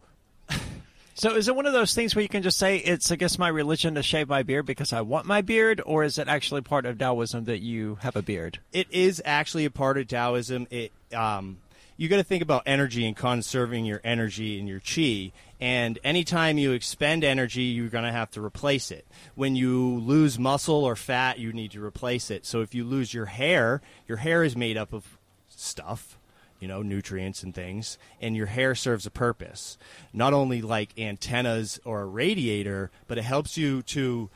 So 1.19 1.35
is 1.35 1.49
it 1.49 1.57
one 1.57 1.65
of 1.65 1.73
those 1.73 1.95
things 1.95 2.15
where 2.15 2.23
you 2.23 2.29
can 2.29 2.43
just 2.43 2.59
say 2.59 2.77
it's 2.77 3.11
against 3.11 3.39
my 3.39 3.49
religion 3.49 3.95
to 3.95 4.03
shave 4.03 4.29
my 4.29 4.43
beard 4.43 4.67
because 4.67 4.93
I 4.93 5.01
want 5.01 5.25
my 5.25 5.41
beard, 5.41 5.81
or 5.87 6.05
is 6.05 6.19
it 6.19 6.29
actually 6.29 6.61
part 6.61 6.85
of 6.85 6.99
Taoism 6.99 7.45
that 7.45 7.61
you 7.61 7.97
have 8.03 8.17
a 8.17 8.23
beard? 8.23 8.59
it 8.71 8.87
is 8.91 9.23
actually 9.25 9.65
a 9.65 9.71
part 9.71 9.97
of 9.97 10.09
Taoism. 10.09 10.67
It 10.71 10.93
um, 11.15 11.57
you 11.97 12.11
got 12.11 12.17
to 12.17 12.23
think 12.23 12.43
about 12.43 12.65
energy 12.67 13.07
and 13.07 13.17
conserving 13.17 13.87
your 13.87 14.03
energy 14.05 14.59
and 14.59 14.69
your 14.69 14.81
chi. 14.81 15.33
And 15.59 15.99
anytime 16.05 16.59
you 16.59 16.73
expend 16.73 17.25
energy, 17.25 17.63
you're 17.63 17.89
going 17.89 18.05
to 18.05 18.13
have 18.13 18.31
to 18.33 18.45
replace 18.45 18.91
it. 18.91 19.07
When 19.35 19.57
you 19.57 19.99
lose 20.01 20.39
muscle 20.39 20.85
or 20.85 20.97
fat, 20.97 21.39
you 21.39 21.51
need 21.55 21.71
to 21.71 21.83
replace 21.83 22.31
it. 22.31 22.45
So 22.45 22.61
if 22.61 22.75
you 22.75 22.85
lose 22.85 23.15
your 23.15 23.25
hair, 23.25 23.81
your 24.07 24.19
hair 24.19 24.45
is 24.45 24.55
made 24.55 24.77
up 24.77 24.93
of 24.93 25.17
stuff, 25.49 26.19
you 26.61 26.69
know, 26.69 26.83
nutrients 26.83 27.43
and 27.43 27.55
things, 27.55 27.99
and 28.21 28.37
your 28.37 28.47
hair 28.47 28.75
serves 28.75 29.07
a 29.07 29.11
purpose. 29.11 29.77
Not 30.13 30.33
only 30.33 30.63
like 30.63 30.91
antennas 30.99 31.79
or 31.85 32.03
a 32.03 32.07
radiator, 32.07 32.91
but 33.07 33.19
it 33.19 33.23
helps 33.25 33.57
you 33.57 33.83
to 33.83 34.31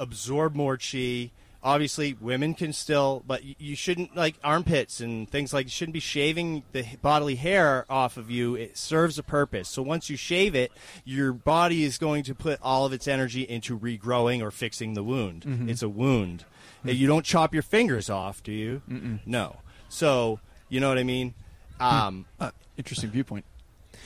absorb 0.00 0.54
more 0.54 0.76
chi, 0.76 1.30
obviously 1.62 2.14
women 2.20 2.52
can 2.52 2.72
still, 2.72 3.22
but 3.26 3.42
you 3.44 3.74
shouldn't 3.74 4.14
like 4.14 4.34
armpits 4.44 5.00
and 5.00 5.30
things 5.30 5.52
like. 5.54 5.66
You 5.66 5.70
shouldn't 5.70 5.94
be 5.94 6.00
shaving 6.00 6.62
the 6.72 6.84
bodily 7.00 7.36
hair 7.36 7.86
off 7.88 8.16
of 8.18 8.30
you. 8.30 8.54
It 8.54 8.76
serves 8.76 9.18
a 9.18 9.22
purpose. 9.22 9.68
So 9.68 9.80
once 9.82 10.10
you 10.10 10.16
shave 10.16 10.54
it, 10.54 10.70
your 11.04 11.32
body 11.32 11.84
is 11.84 11.96
going 11.96 12.24
to 12.24 12.34
put 12.34 12.58
all 12.62 12.84
of 12.84 12.92
its 12.92 13.08
energy 13.08 13.42
into 13.42 13.78
regrowing 13.78 14.42
or 14.42 14.50
fixing 14.50 14.92
the 14.94 15.02
wound. 15.02 15.42
Mhm. 15.42 15.70
It's 15.70 15.82
a 15.82 15.88
wound. 15.88 16.44
Uh, 16.86 16.90
You 16.90 17.06
don't 17.06 17.24
chop 17.24 17.54
your 17.54 17.62
fingers 17.62 18.10
off, 18.10 18.42
do 18.42 18.52
you? 18.52 18.82
Mm-mm. 18.90 19.20
No. 19.24 19.60
So 19.88 20.40
you 20.68 20.80
know 20.80 20.88
what 20.88 20.98
I 20.98 21.04
mean. 21.04 21.32
Um, 21.80 22.26
Uh, 22.40 22.50
interesting 22.76 23.10
viewpoint. 23.10 23.44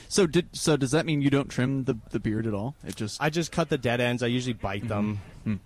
So 0.08 0.26
did 0.26 0.48
so 0.52 0.76
does 0.76 0.90
that 0.92 1.04
mean 1.06 1.20
you 1.22 1.30
don't 1.30 1.48
trim 1.48 1.84
the, 1.84 1.96
the 2.10 2.20
beard 2.20 2.46
at 2.46 2.54
all? 2.54 2.74
It 2.86 2.96
just 2.96 3.20
I 3.22 3.30
just 3.30 3.52
cut 3.52 3.68
the 3.68 3.78
dead 3.78 4.00
ends. 4.00 4.22
I 4.22 4.26
usually 4.26 4.52
bite 4.54 4.88
them. 4.88 5.20
Yeah. 5.46 5.56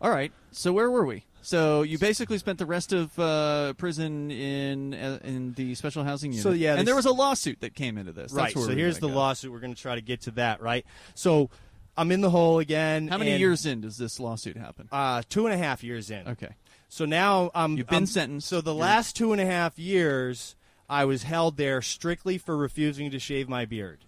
All 0.00 0.10
right. 0.10 0.32
So 0.52 0.72
where 0.72 0.90
were 0.90 1.04
we? 1.04 1.24
So 1.42 1.82
you 1.82 1.98
basically 1.98 2.38
spent 2.38 2.58
the 2.58 2.64
rest 2.66 2.92
of 2.94 3.18
uh, 3.18 3.74
prison 3.74 4.30
in 4.30 4.94
uh, 4.94 5.18
in 5.22 5.52
the 5.54 5.74
special 5.74 6.02
housing 6.04 6.32
unit. 6.32 6.42
So, 6.42 6.52
yeah, 6.52 6.74
and 6.76 6.88
there 6.88 6.94
was 6.94 7.04
a 7.04 7.12
lawsuit 7.12 7.60
that 7.60 7.74
came 7.74 7.98
into 7.98 8.12
this. 8.12 8.32
That's 8.32 8.54
right. 8.54 8.56
where 8.56 8.64
So 8.66 8.74
here's 8.74 8.98
the 8.98 9.08
go. 9.08 9.14
lawsuit. 9.14 9.52
We're 9.52 9.60
going 9.60 9.74
to 9.74 9.80
try 9.80 9.94
to 9.94 10.00
get 10.00 10.22
to 10.22 10.30
that. 10.32 10.62
Right. 10.62 10.86
So 11.14 11.50
I'm 11.98 12.10
in 12.12 12.22
the 12.22 12.30
hole 12.30 12.60
again. 12.60 13.08
How 13.08 13.18
many 13.18 13.32
and, 13.32 13.40
years 13.40 13.66
in 13.66 13.82
does 13.82 13.98
this 13.98 14.18
lawsuit 14.18 14.56
happen? 14.56 14.88
Uh, 14.90 15.22
two 15.28 15.46
and 15.46 15.54
a 15.54 15.58
half 15.58 15.84
years 15.84 16.10
in. 16.10 16.26
Okay. 16.28 16.54
So 16.88 17.04
now 17.04 17.50
um, 17.54 17.76
You've 17.76 17.88
been 17.88 17.96
I'm- 17.96 18.06
sentenced. 18.06 18.48
So 18.48 18.60
the 18.62 18.70
You're- 18.72 18.80
last 18.80 19.14
two 19.16 19.32
and 19.32 19.40
a 19.40 19.46
half 19.46 19.78
years, 19.78 20.56
I 20.88 21.04
was 21.04 21.22
held 21.22 21.56
there 21.56 21.80
strictly 21.82 22.38
for 22.38 22.56
refusing 22.56 23.10
to 23.10 23.18
shave 23.18 23.48
my 23.48 23.64
beard. 23.64 24.04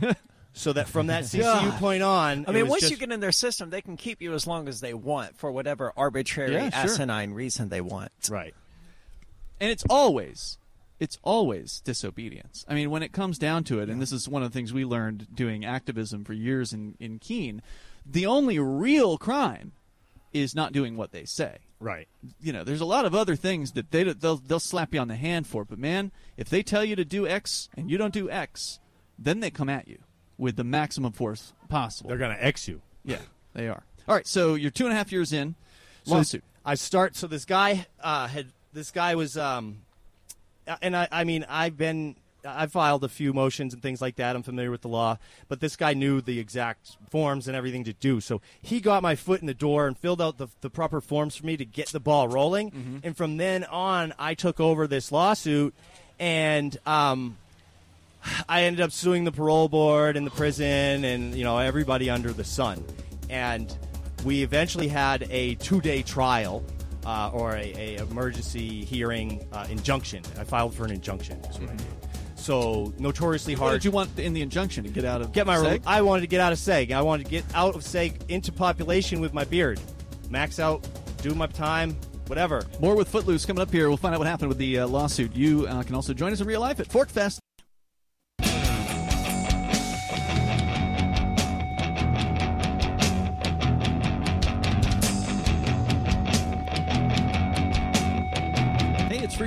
so 0.52 0.72
that 0.72 0.88
from 0.88 1.08
that 1.08 1.24
CCU 1.24 1.40
God. 1.42 1.78
point 1.78 2.02
on, 2.02 2.44
I 2.48 2.52
mean, 2.52 2.68
once 2.68 2.82
just- 2.82 2.90
you 2.92 2.96
get 2.98 3.12
in 3.12 3.20
their 3.20 3.32
system, 3.32 3.70
they 3.70 3.80
can 3.82 3.96
keep 3.96 4.20
you 4.22 4.32
as 4.34 4.46
long 4.46 4.68
as 4.68 4.80
they 4.80 4.94
want 4.94 5.36
for 5.36 5.50
whatever 5.52 5.92
arbitrary, 5.96 6.52
Yeah, 6.54 6.70
sure. 6.70 6.80
asinine 6.90 7.32
reason 7.32 7.68
they 7.68 7.80
want. 7.80 8.10
Right. 8.30 8.54
and 9.60 9.70
it's 9.70 9.84
always 9.88 10.58
it's 10.98 11.18
always 11.22 11.80
disobedience. 11.82 12.64
I 12.66 12.74
mean, 12.74 12.90
when 12.90 13.02
it 13.02 13.12
comes 13.12 13.36
down 13.38 13.64
to 13.64 13.80
it, 13.80 13.90
and 13.90 14.00
this 14.00 14.12
is 14.12 14.28
one 14.30 14.42
of 14.42 14.50
the 14.50 14.56
things 14.58 14.72
we 14.72 14.84
learned 14.86 15.26
doing 15.34 15.62
activism 15.64 16.24
for 16.24 16.32
years 16.32 16.72
in 16.72 16.96
in 16.98 17.18
Keene, 17.18 17.60
the 18.06 18.24
only 18.26 18.58
real 18.58 19.18
crime 19.18 19.72
is 20.32 20.54
not 20.54 20.72
doing 20.72 20.96
what 20.96 21.12
they 21.12 21.24
say. 21.26 21.58
Right. 21.78 22.08
You 22.40 22.52
know, 22.52 22.64
there's 22.64 22.80
a 22.80 22.86
lot 22.86 23.04
of 23.04 23.14
other 23.14 23.36
things 23.36 23.72
that 23.72 23.90
they 23.90 24.04
they'll 24.04 24.36
they'll 24.38 24.60
slap 24.60 24.94
you 24.94 25.00
on 25.00 25.08
the 25.08 25.16
hand 25.16 25.46
for, 25.46 25.64
but 25.64 25.78
man, 25.78 26.10
if 26.36 26.48
they 26.48 26.62
tell 26.62 26.84
you 26.84 26.96
to 26.96 27.04
do 27.04 27.26
X 27.26 27.68
and 27.76 27.90
you 27.90 27.98
don't 27.98 28.14
do 28.14 28.30
X, 28.30 28.80
then 29.18 29.40
they 29.40 29.50
come 29.50 29.68
at 29.68 29.86
you 29.86 29.98
with 30.38 30.56
the 30.56 30.64
maximum 30.64 31.12
force 31.12 31.52
possible. 31.68 32.08
They're 32.08 32.18
going 32.18 32.36
to 32.36 32.44
X 32.44 32.66
you. 32.66 32.80
Yeah, 33.04 33.18
they 33.54 33.68
are. 33.68 33.82
All 34.08 34.14
right, 34.14 34.26
so 34.26 34.54
you're 34.54 34.70
two 34.70 34.84
and 34.84 34.92
a 34.92 34.96
half 34.96 35.12
years 35.12 35.32
in. 35.32 35.54
So 36.04 36.14
Lawsuit. 36.14 36.44
I 36.64 36.76
start. 36.76 37.16
So 37.16 37.26
this 37.26 37.44
guy 37.44 37.86
uh, 38.00 38.28
had. 38.28 38.48
This 38.72 38.90
guy 38.90 39.14
was. 39.14 39.36
Um, 39.36 39.78
and 40.80 40.96
I. 40.96 41.08
I 41.10 41.24
mean, 41.24 41.44
I've 41.48 41.76
been. 41.76 42.16
I 42.46 42.66
filed 42.66 43.04
a 43.04 43.08
few 43.08 43.32
motions 43.32 43.74
and 43.74 43.82
things 43.82 44.00
like 44.00 44.16
that. 44.16 44.36
I'm 44.36 44.42
familiar 44.42 44.70
with 44.70 44.82
the 44.82 44.88
law, 44.88 45.18
but 45.48 45.60
this 45.60 45.76
guy 45.76 45.94
knew 45.94 46.20
the 46.20 46.38
exact 46.38 46.96
forms 47.10 47.48
and 47.48 47.56
everything 47.56 47.84
to 47.84 47.92
do. 47.92 48.20
So 48.20 48.40
he 48.62 48.80
got 48.80 49.02
my 49.02 49.14
foot 49.16 49.40
in 49.40 49.46
the 49.46 49.54
door 49.54 49.86
and 49.86 49.96
filled 49.98 50.22
out 50.22 50.38
the, 50.38 50.48
the 50.60 50.70
proper 50.70 51.00
forms 51.00 51.36
for 51.36 51.44
me 51.46 51.56
to 51.56 51.64
get 51.64 51.88
the 51.88 52.00
ball 52.00 52.28
rolling. 52.28 53.00
And 53.04 53.16
from 53.16 53.36
then 53.36 53.64
on, 53.64 54.14
I 54.18 54.34
took 54.34 54.60
over 54.60 54.86
this 54.86 55.10
lawsuit, 55.12 55.74
and 56.18 56.76
um, 56.86 57.36
I 58.48 58.62
ended 58.62 58.80
up 58.80 58.92
suing 58.92 59.24
the 59.24 59.32
parole 59.32 59.68
board 59.68 60.16
and 60.16 60.26
the 60.26 60.30
prison 60.30 61.04
and 61.04 61.34
you 61.34 61.44
know 61.44 61.58
everybody 61.58 62.10
under 62.10 62.32
the 62.32 62.44
sun. 62.44 62.84
And 63.28 63.74
we 64.24 64.42
eventually 64.42 64.88
had 64.88 65.26
a 65.30 65.54
two-day 65.56 66.02
trial 66.02 66.64
uh, 67.04 67.30
or 67.32 67.52
a, 67.52 67.72
a 67.72 68.02
emergency 68.02 68.84
hearing 68.84 69.46
uh, 69.52 69.66
injunction. 69.70 70.22
I 70.38 70.44
filed 70.44 70.74
for 70.74 70.84
an 70.84 70.90
injunction. 70.90 71.38
Is 71.44 71.58
what 71.60 71.70
I 71.70 71.74
did. 71.74 71.86
So 72.36 72.92
notoriously 72.98 73.54
hard. 73.54 73.72
What 73.72 73.72
did 73.74 73.84
you 73.84 73.90
want 73.90 74.18
in 74.18 74.32
the 74.32 74.42
injunction 74.42 74.84
to 74.84 74.90
get 74.90 75.04
out 75.04 75.22
of 75.22 75.32
get 75.32 75.46
my? 75.46 75.56
SEG? 75.56 75.82
I 75.86 76.02
wanted 76.02 76.20
to 76.20 76.26
get 76.26 76.40
out 76.40 76.52
of 76.52 76.58
SEG. 76.58 76.92
I 76.92 77.02
wanted 77.02 77.24
to 77.24 77.30
get 77.30 77.44
out 77.54 77.74
of 77.74 77.82
SEG 77.82 78.28
into 78.28 78.52
population 78.52 79.20
with 79.20 79.34
my 79.34 79.44
beard, 79.44 79.80
max 80.30 80.60
out, 80.60 80.86
do 81.22 81.34
my 81.34 81.46
time, 81.46 81.96
whatever. 82.26 82.64
More 82.80 82.94
with 82.94 83.08
Footloose 83.08 83.46
coming 83.46 83.62
up 83.62 83.70
here. 83.70 83.88
We'll 83.88 83.96
find 83.96 84.14
out 84.14 84.18
what 84.18 84.28
happened 84.28 84.48
with 84.48 84.58
the 84.58 84.80
uh, 84.80 84.86
lawsuit. 84.86 85.34
You 85.34 85.66
uh, 85.66 85.82
can 85.82 85.94
also 85.94 86.12
join 86.12 86.32
us 86.32 86.40
in 86.40 86.46
real 86.46 86.60
life 86.60 86.78
at 86.78 86.86
Fork 86.86 87.08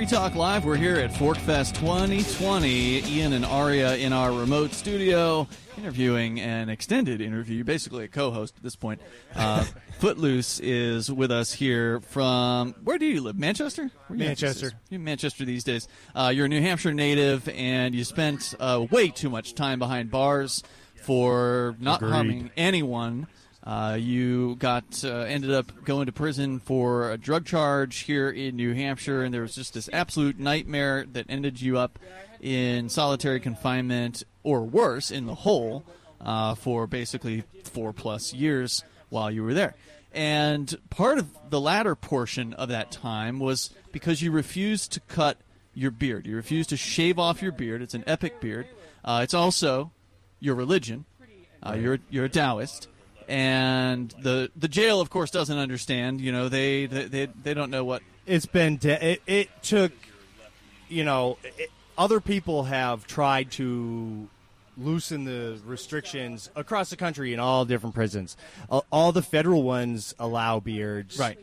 Hey, 0.00 0.04
it's 0.04 0.10
Free 0.12 0.18
Talk 0.18 0.34
Live. 0.34 0.64
We're 0.64 0.76
here 0.76 0.96
at 0.96 1.16
Fork 1.16 1.36
Fest 1.36 1.74
2020. 1.76 3.04
Ian 3.06 3.32
and 3.32 3.44
Aria 3.44 3.96
in 3.96 4.12
our 4.12 4.32
remote 4.32 4.72
studio 4.72 5.46
interviewing 5.76 6.40
an 6.40 6.68
extended 6.68 7.20
interview, 7.20 7.64
basically 7.64 8.04
a 8.04 8.08
co-host 8.08 8.54
at 8.56 8.62
this 8.62 8.76
point. 8.76 9.00
Uh, 9.34 9.64
Footloose 9.98 10.58
is 10.60 11.10
with 11.12 11.30
us 11.30 11.52
here 11.52 12.00
from 12.00 12.74
where 12.82 12.98
do 12.98 13.06
you 13.06 13.20
live? 13.20 13.38
Manchester. 13.38 13.90
You 14.08 14.16
Manchester. 14.16 14.72
You're 14.88 14.98
in 14.98 15.04
Manchester 15.04 15.44
these 15.44 15.64
days. 15.64 15.88
Uh, 16.14 16.32
you're 16.34 16.46
a 16.46 16.48
New 16.48 16.62
Hampshire 16.62 16.94
native, 16.94 17.48
and 17.48 17.94
you 17.94 18.04
spent 18.04 18.54
uh, 18.58 18.86
way 18.90 19.08
too 19.08 19.30
much 19.30 19.54
time 19.54 19.78
behind 19.78 20.10
bars 20.10 20.62
for 21.02 21.76
not 21.78 22.00
Agreed. 22.00 22.12
harming 22.12 22.50
anyone. 22.56 23.26
Uh, 23.62 23.96
you 24.00 24.56
got 24.56 25.04
uh, 25.04 25.08
ended 25.08 25.52
up 25.52 25.84
going 25.84 26.06
to 26.06 26.12
prison 26.12 26.60
for 26.60 27.10
a 27.10 27.18
drug 27.18 27.44
charge 27.44 27.98
here 28.00 28.30
in 28.30 28.56
New 28.56 28.72
Hampshire, 28.72 29.22
and 29.22 29.34
there 29.34 29.42
was 29.42 29.54
just 29.54 29.74
this 29.74 29.88
absolute 29.92 30.38
nightmare 30.38 31.04
that 31.12 31.26
ended 31.28 31.60
you 31.60 31.76
up 31.78 31.98
in 32.40 32.88
solitary 32.88 33.38
confinement 33.38 34.22
or 34.42 34.62
worse 34.62 35.10
in 35.10 35.26
the 35.26 35.34
hole 35.34 35.84
uh, 36.20 36.54
for 36.54 36.86
basically 36.86 37.44
four 37.64 37.92
plus 37.92 38.32
years 38.32 38.82
while 39.10 39.30
you 39.30 39.42
were 39.42 39.54
there. 39.54 39.74
And 40.12 40.74
part 40.88 41.18
of 41.18 41.28
the 41.50 41.60
latter 41.60 41.94
portion 41.94 42.54
of 42.54 42.68
that 42.70 42.90
time 42.90 43.38
was 43.38 43.70
because 43.92 44.22
you 44.22 44.32
refused 44.32 44.92
to 44.92 45.00
cut 45.00 45.36
your 45.74 45.90
beard. 45.90 46.26
You 46.26 46.34
refused 46.36 46.70
to 46.70 46.76
shave 46.76 47.18
off 47.18 47.42
your 47.42 47.52
beard. 47.52 47.82
It's 47.82 47.94
an 47.94 48.04
epic 48.06 48.40
beard. 48.40 48.66
Uh, 49.04 49.20
it's 49.22 49.34
also 49.34 49.92
your 50.40 50.54
religion. 50.54 51.04
Uh, 51.62 51.74
you're 51.74 51.98
you're 52.08 52.24
a 52.24 52.28
Taoist, 52.28 52.88
and 53.30 54.12
the 54.20 54.50
the 54.56 54.66
jail, 54.66 55.00
of 55.00 55.08
course, 55.08 55.30
doesn't 55.30 55.56
understand. 55.56 56.20
You 56.20 56.32
know, 56.32 56.48
they 56.48 56.86
they 56.86 57.04
they, 57.04 57.26
they 57.26 57.54
don't 57.54 57.70
know 57.70 57.84
what. 57.84 58.02
It's 58.26 58.44
been. 58.44 58.76
De- 58.76 59.12
it, 59.12 59.22
it 59.26 59.62
took. 59.62 59.92
You 60.88 61.04
know, 61.04 61.38
it, 61.56 61.70
other 61.96 62.20
people 62.20 62.64
have 62.64 63.06
tried 63.06 63.52
to 63.52 64.28
loosen 64.76 65.24
the 65.24 65.60
restrictions 65.64 66.50
across 66.56 66.90
the 66.90 66.96
country 66.96 67.32
in 67.32 67.38
all 67.38 67.64
different 67.64 67.94
prisons. 67.94 68.36
All, 68.68 68.84
all 68.90 69.12
the 69.12 69.22
federal 69.22 69.62
ones 69.62 70.12
allow 70.18 70.58
beards. 70.58 71.16
Right. 71.16 71.38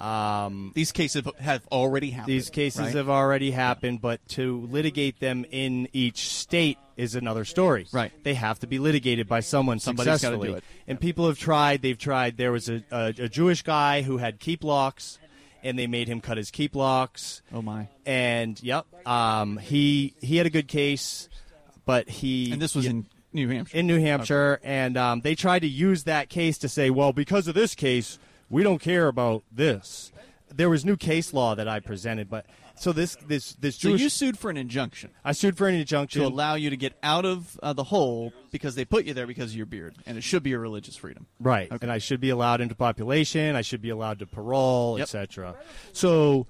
Um, 0.00 0.72
These 0.74 0.92
cases 0.92 1.24
have 1.38 1.66
already 1.70 2.10
happened. 2.10 2.32
these 2.32 2.48
cases 2.50 2.80
right? 2.80 2.94
have 2.94 3.08
already 3.10 3.50
happened, 3.50 4.00
but 4.00 4.26
to 4.30 4.66
litigate 4.70 5.20
them 5.20 5.44
in 5.50 5.88
each 5.92 6.30
state 6.30 6.78
is 6.96 7.14
another 7.14 7.44
story. 7.44 7.86
Right. 7.92 8.10
They 8.24 8.34
have 8.34 8.58
to 8.60 8.66
be 8.66 8.78
litigated 8.78 9.28
by 9.28 9.40
someone 9.40 9.78
Somebody's 9.78 10.14
successfully. 10.14 10.48
do 10.48 10.54
it. 10.56 10.64
And 10.86 10.98
people 11.00 11.26
have 11.26 11.38
tried. 11.38 11.82
They've 11.82 11.98
tried. 11.98 12.36
There 12.36 12.52
was 12.52 12.68
a, 12.68 12.82
a, 12.90 13.06
a 13.18 13.28
Jewish 13.28 13.62
guy 13.62 14.02
who 14.02 14.16
had 14.18 14.40
keep 14.40 14.64
locks, 14.64 15.18
and 15.62 15.78
they 15.78 15.86
made 15.86 16.08
him 16.08 16.20
cut 16.20 16.36
his 16.38 16.50
keep 16.50 16.74
locks. 16.74 17.42
Oh 17.52 17.60
my! 17.62 17.88
And 18.06 18.62
yep, 18.62 18.86
um, 19.06 19.58
he 19.58 20.14
he 20.20 20.36
had 20.38 20.46
a 20.46 20.50
good 20.50 20.68
case, 20.68 21.28
but 21.84 22.08
he 22.08 22.52
And 22.52 22.60
this 22.62 22.74
was 22.74 22.86
in 22.86 23.06
New 23.32 23.48
Hampshire. 23.48 23.76
in 23.76 23.86
New 23.86 24.00
Hampshire, 24.00 24.60
and 24.64 24.96
um, 24.96 25.20
they 25.20 25.34
tried 25.34 25.60
to 25.60 25.68
use 25.68 26.04
that 26.04 26.28
case 26.30 26.56
to 26.58 26.68
say, 26.68 26.88
well, 26.90 27.12
because 27.12 27.46
of 27.48 27.54
this 27.54 27.74
case, 27.74 28.18
we 28.50 28.62
don't 28.62 28.80
care 28.80 29.08
about 29.08 29.44
this. 29.50 30.12
There 30.52 30.68
was 30.68 30.84
new 30.84 30.96
case 30.96 31.32
law 31.32 31.54
that 31.54 31.68
I 31.68 31.78
presented, 31.80 32.28
but 32.28 32.44
so 32.74 32.92
this 32.92 33.16
this 33.26 33.52
this 33.54 33.76
So 33.76 33.90
you 33.94 34.08
sued 34.08 34.36
for 34.38 34.50
an 34.50 34.56
injunction 34.56 35.10
I 35.24 35.32
sued 35.32 35.56
for 35.56 35.68
an 35.68 35.74
injunction. 35.76 36.22
to 36.22 36.26
allow 36.28 36.54
you 36.54 36.70
to 36.70 36.76
get 36.76 36.94
out 37.02 37.24
of 37.24 37.58
uh, 37.62 37.72
the 37.72 37.84
hole 37.84 38.32
because 38.50 38.74
they 38.74 38.84
put 38.84 39.04
you 39.04 39.14
there 39.14 39.26
because 39.28 39.52
of 39.52 39.56
your 39.56 39.66
beard, 39.66 39.94
and 40.06 40.18
it 40.18 40.22
should 40.22 40.42
be 40.42 40.52
a 40.54 40.58
religious 40.58 40.96
freedom. 40.96 41.26
Right. 41.38 41.68
And 41.82 41.92
I 41.92 41.98
should 41.98 42.20
be 42.20 42.30
allowed 42.30 42.60
into 42.60 42.74
population. 42.74 43.54
I 43.54 43.60
should 43.62 43.80
be 43.82 43.90
allowed 43.90 44.18
to 44.20 44.26
parole, 44.26 44.98
Yep. 44.98 45.04
etc. 45.04 45.54
So, 45.92 46.46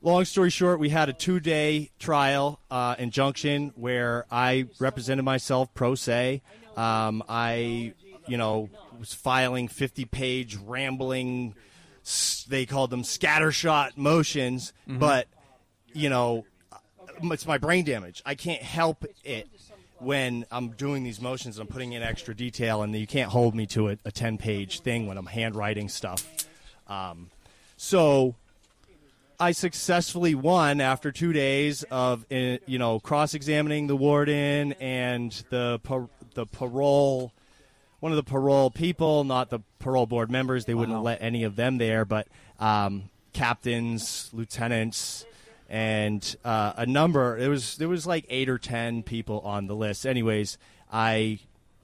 long 0.00 0.24
story 0.24 0.50
short, 0.50 0.78
we 0.78 0.90
had 0.90 1.08
a 1.08 1.12
two 1.12 1.40
day 1.40 1.90
trial 1.98 2.60
uh, 2.70 2.94
injunction 2.98 3.72
where 3.74 4.26
I 4.30 4.66
represented 4.78 5.24
myself 5.24 5.72
pro 5.74 5.94
se. 5.96 6.42
Um, 6.76 7.24
I, 7.28 7.94
you 8.28 8.36
know, 8.36 8.68
was 8.98 9.12
filing 9.14 9.68
50 9.68 10.04
page 10.06 10.56
rambling, 10.56 11.54
they 12.48 12.66
called 12.66 12.90
them 12.90 13.02
scattershot 13.02 13.96
motions, 13.96 14.72
but, 14.86 15.26
you 15.92 16.08
know, 16.08 16.44
it's 17.22 17.46
my 17.46 17.58
brain 17.58 17.84
damage. 17.84 18.22
I 18.24 18.34
can't 18.34 18.62
help 18.62 19.04
it 19.24 19.48
when 19.98 20.46
I'm 20.50 20.70
doing 20.70 21.02
these 21.02 21.20
motions. 21.20 21.58
And 21.58 21.68
I'm 21.68 21.72
putting 21.72 21.92
in 21.92 22.02
extra 22.02 22.34
detail, 22.34 22.82
and 22.82 22.94
you 22.94 23.06
can't 23.06 23.30
hold 23.30 23.54
me 23.54 23.66
to 23.66 23.88
a, 23.90 23.98
a 24.04 24.12
ten 24.12 24.38
page 24.38 24.80
thing 24.80 25.06
when 25.06 25.18
I'm 25.18 25.26
handwriting 25.26 25.88
stuff. 25.88 26.46
Um, 26.86 27.30
So 27.76 28.34
I 29.40 29.52
successfully 29.52 30.34
won 30.34 30.80
after 30.80 31.12
two 31.12 31.32
days 31.32 31.82
of 31.90 32.24
uh, 32.30 32.58
you 32.66 32.78
know 32.78 33.00
cross-examining 33.00 33.86
the 33.86 33.96
warden 33.96 34.72
and 34.74 35.30
the 35.50 35.80
par- 35.82 36.08
the 36.34 36.46
parole 36.46 37.32
one 38.00 38.12
of 38.12 38.16
the 38.16 38.22
parole 38.22 38.70
people, 38.70 39.24
not 39.24 39.50
the 39.50 39.60
parole 39.78 40.06
board 40.06 40.30
members. 40.30 40.64
They 40.64 40.74
wouldn't 40.74 40.98
Wow. 40.98 41.02
let 41.04 41.22
any 41.22 41.44
of 41.44 41.56
them 41.56 41.78
there, 41.78 42.04
but 42.04 42.28
um, 42.60 43.10
captains, 43.32 44.30
lieutenants, 44.32 45.24
and 45.68 46.36
uh, 46.44 46.72
a 46.76 46.86
number. 46.86 47.38
There 47.38 47.50
was 47.50 47.76
there 47.76 47.88
was 47.88 48.06
like 48.06 48.24
eight 48.28 48.48
or 48.48 48.58
ten 48.58 49.02
people 49.02 49.40
on 49.40 49.66
the 49.66 49.74
list. 49.74 50.06
Anyways, 50.06 50.58
I 50.92 51.40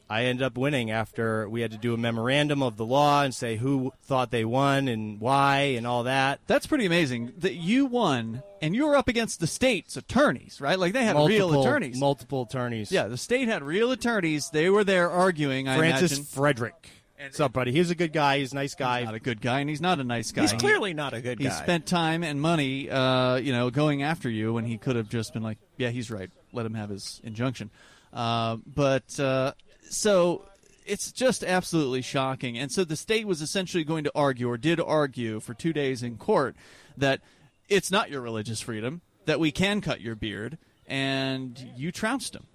I 0.08 0.24
ended 0.24 0.42
up 0.42 0.58
winning 0.58 0.90
after 0.90 1.48
we 1.48 1.62
had 1.62 1.70
to 1.70 1.78
do 1.78 1.94
a 1.94 1.96
memorandum 1.96 2.62
of 2.62 2.76
the 2.76 2.84
law 2.84 3.22
and 3.22 3.34
say 3.34 3.56
who 3.56 3.92
thought 4.02 4.30
they 4.30 4.44
won 4.44 4.86
and 4.86 5.18
why 5.18 5.74
and 5.76 5.86
all 5.86 6.02
that. 6.04 6.40
That's 6.46 6.66
pretty 6.66 6.84
amazing 6.84 7.32
that 7.38 7.54
you 7.54 7.86
won, 7.86 8.42
and 8.60 8.74
you 8.74 8.86
were 8.86 8.96
up 8.96 9.08
against 9.08 9.40
the 9.40 9.46
state's 9.46 9.96
attorneys, 9.96 10.60
right? 10.60 10.78
Like 10.78 10.92
they 10.92 11.04
had 11.04 11.16
real 11.16 11.60
attorneys. 11.60 11.98
multiple 11.98 12.42
attorneys. 12.42 12.92
Yeah, 12.92 13.06
the 13.08 13.16
state 13.16 13.48
had 13.48 13.62
real 13.62 13.90
attorneys. 13.92 14.50
They 14.50 14.68
were 14.68 14.84
there 14.84 15.10
arguing. 15.10 15.68
I 15.68 15.78
Francis 15.78 16.12
imagine. 16.12 16.24
Frederick. 16.26 16.90
What's 17.18 17.40
up, 17.40 17.54
buddy? 17.54 17.72
He's 17.72 17.90
a 17.90 17.94
good 17.94 18.12
guy. 18.12 18.40
He's 18.40 18.52
a 18.52 18.56
nice 18.56 18.74
guy. 18.74 18.98
He's 19.00 19.06
not 19.06 19.14
a 19.14 19.20
good 19.20 19.40
guy, 19.40 19.60
and 19.60 19.70
he's 19.70 19.80
not 19.80 19.98
a 19.98 20.04
nice 20.04 20.30
guy. 20.32 20.42
He's 20.42 20.52
clearly 20.52 20.92
not 20.92 21.14
a 21.14 21.22
good 21.22 21.38
He 21.38 21.44
guy. 21.46 21.50
He 21.50 21.56
spent 21.56 21.86
time 21.86 22.22
and 22.22 22.38
money, 22.40 22.90
uh, 22.90 23.36
you 23.36 23.52
know, 23.52 23.70
going 23.70 24.02
after 24.02 24.28
you 24.28 24.52
when 24.52 24.66
he 24.66 24.76
could 24.76 24.96
have 24.96 25.08
just 25.08 25.32
been 25.32 25.42
like, 25.42 25.56
"Yeah, 25.78 25.88
he's 25.88 26.10
right. 26.10 26.30
Let 26.52 26.66
him 26.66 26.74
have 26.74 26.90
his 26.90 27.22
injunction." 27.24 27.70
Uh, 28.12 28.58
but 28.66 29.18
uh, 29.18 29.52
so 29.94 30.46
it's 30.86 31.12
just 31.12 31.42
absolutely 31.42 32.02
shocking. 32.02 32.58
And 32.58 32.70
so 32.70 32.84
the 32.84 32.96
state 32.96 33.26
was 33.26 33.40
essentially 33.40 33.84
going 33.84 34.04
to 34.04 34.12
argue, 34.14 34.48
or 34.48 34.58
did 34.58 34.80
argue, 34.80 35.40
for 35.40 35.54
two 35.54 35.72
days 35.72 36.02
in 36.02 36.16
court 36.16 36.56
that 36.96 37.20
it's 37.68 37.90
not 37.90 38.10
your 38.10 38.20
religious 38.20 38.60
freedom 38.60 39.00
that 39.24 39.40
we 39.40 39.50
can 39.50 39.80
cut 39.80 40.00
your 40.00 40.14
beard, 40.14 40.58
and 40.86 41.72
you 41.76 41.90
trounced 41.90 42.34
him. 42.34 42.46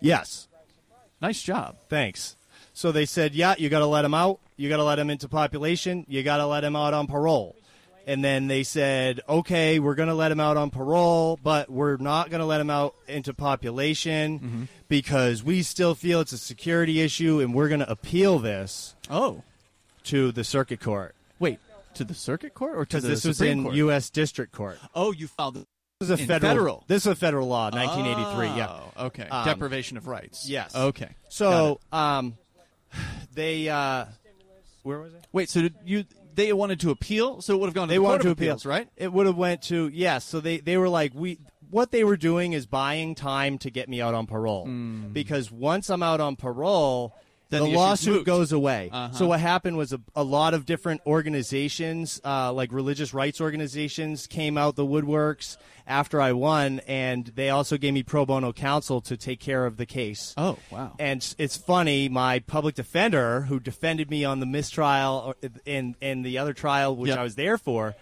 Yes. 0.00 0.48
Nice 1.20 1.42
job. 1.42 1.76
Thanks. 1.88 2.36
So 2.74 2.90
they 2.90 3.06
said, 3.06 3.34
yeah, 3.34 3.54
you 3.56 3.68
got 3.68 3.78
to 3.78 3.86
let 3.86 4.04
him 4.04 4.14
out. 4.14 4.40
You 4.56 4.68
got 4.68 4.78
to 4.78 4.84
let 4.84 4.98
him 4.98 5.10
into 5.10 5.28
population. 5.28 6.04
You 6.08 6.22
got 6.22 6.38
to 6.38 6.46
let 6.46 6.64
him 6.64 6.74
out 6.74 6.94
on 6.94 7.06
parole. 7.06 7.54
And 8.06 8.24
then 8.24 8.48
they 8.48 8.62
said, 8.64 9.20
okay, 9.28 9.78
we're 9.78 9.94
going 9.94 10.08
to 10.08 10.14
let 10.14 10.32
him 10.32 10.40
out 10.40 10.56
on 10.56 10.70
parole, 10.70 11.38
but 11.42 11.70
we're 11.70 11.96
not 11.98 12.30
going 12.30 12.40
to 12.40 12.46
let 12.46 12.60
him 12.60 12.70
out 12.70 12.94
into 13.06 13.32
population 13.32 14.68
because 14.88 15.42
we 15.44 15.62
still 15.62 15.94
feel 15.94 16.20
it's 16.20 16.32
a 16.32 16.38
security 16.38 17.00
issue 17.00 17.40
and 17.40 17.54
we're 17.54 17.68
going 17.68 17.80
to 17.80 17.90
appeal 17.90 18.38
this 18.38 18.94
Oh, 19.08 19.42
to 20.04 20.32
the 20.32 20.42
circuit 20.44 20.80
court. 20.80 21.14
wait, 21.38 21.58
to 21.94 22.04
the 22.04 22.14
circuit 22.14 22.54
court 22.54 22.76
or 22.76 22.84
to 22.86 23.00
the 23.00 23.08
this 23.08 23.24
was 23.24 23.40
in 23.40 23.62
Court? 23.64 23.74
U.S. 23.76 24.10
District 24.10 24.50
Court. 24.52 24.78
Oh, 24.94 25.12
you 25.12 25.28
filed. 25.28 25.54
This 25.54 25.66
is 26.00 26.10
a 26.10 26.16
federal, 26.16 26.50
federal. 26.50 26.84
This 26.88 27.02
is 27.06 27.12
a 27.12 27.14
federal 27.14 27.46
law, 27.46 27.70
1983. 27.70 28.46
yeah. 28.58 28.68
Oh, 28.96 29.06
okay. 29.06 29.28
Um, 29.28 29.44
Deprivation 29.44 29.96
of 29.96 30.08
rights. 30.08 30.48
Yes. 30.48 30.74
Okay. 30.74 31.10
So, 31.28 31.78
um, 31.92 32.36
they, 33.34 33.68
uh, 33.68 34.06
where 34.82 34.98
was 35.00 35.14
it? 35.14 35.24
wait. 35.32 35.48
So 35.48 35.62
did 35.62 35.74
you? 35.84 36.04
They 36.34 36.52
wanted 36.52 36.80
to 36.80 36.90
appeal, 36.90 37.40
so 37.42 37.54
it 37.54 37.58
would 37.58 37.66
have 37.66 37.74
gone 37.74 37.88
to 37.88 37.92
they 37.92 37.98
the 37.98 38.02
wanted 38.02 38.22
to 38.22 38.28
of 38.28 38.32
appeal, 38.32 38.50
Appeals, 38.52 38.66
right? 38.66 38.88
It 38.96 39.12
would 39.12 39.26
have 39.26 39.36
went 39.36 39.62
to 39.62 39.88
yes. 39.88 40.24
So 40.24 40.40
they 40.40 40.58
they 40.58 40.76
were 40.76 40.88
like 40.88 41.12
we. 41.14 41.38
What 41.70 41.90
they 41.90 42.04
were 42.04 42.18
doing 42.18 42.52
is 42.52 42.66
buying 42.66 43.14
time 43.14 43.56
to 43.58 43.70
get 43.70 43.88
me 43.88 44.02
out 44.02 44.12
on 44.12 44.26
parole 44.26 44.66
hmm. 44.66 45.08
because 45.12 45.50
once 45.50 45.88
I'm 45.90 46.02
out 46.02 46.20
on 46.20 46.36
parole. 46.36 47.14
Then 47.52 47.62
the 47.64 47.70
the 47.70 47.76
lawsuit 47.76 48.26
goes 48.26 48.50
away. 48.52 48.90
Uh-huh. 48.92 49.14
So 49.14 49.26
what 49.28 49.38
happened 49.40 49.76
was 49.76 49.92
a, 49.92 50.00
a 50.16 50.24
lot 50.24 50.54
of 50.54 50.66
different 50.66 51.00
organizations, 51.06 52.20
uh, 52.24 52.52
like 52.52 52.72
religious 52.72 53.12
rights 53.14 53.40
organizations, 53.40 54.26
came 54.26 54.58
out 54.58 54.76
the 54.76 54.86
woodworks 54.86 55.56
after 55.86 56.20
I 56.20 56.32
won, 56.32 56.80
and 56.86 57.26
they 57.34 57.50
also 57.50 57.76
gave 57.76 57.92
me 57.94 58.02
pro 58.02 58.24
bono 58.24 58.52
counsel 58.52 59.00
to 59.02 59.16
take 59.16 59.40
care 59.40 59.66
of 59.66 59.76
the 59.76 59.86
case. 59.86 60.32
Oh, 60.36 60.58
wow. 60.70 60.92
And 60.98 61.34
it's 61.38 61.56
funny, 61.56 62.08
my 62.08 62.38
public 62.40 62.74
defender, 62.74 63.42
who 63.42 63.58
defended 63.60 64.10
me 64.10 64.24
on 64.24 64.40
the 64.40 64.46
mistrial 64.46 65.34
or- 65.42 65.50
in 65.66 65.96
in 66.00 66.22
the 66.22 66.38
other 66.38 66.52
trial, 66.52 66.94
which 66.96 67.08
Yep. 67.10 67.18
I 67.18 67.22
was 67.24 67.34
there 67.34 67.58
for, 67.58 67.94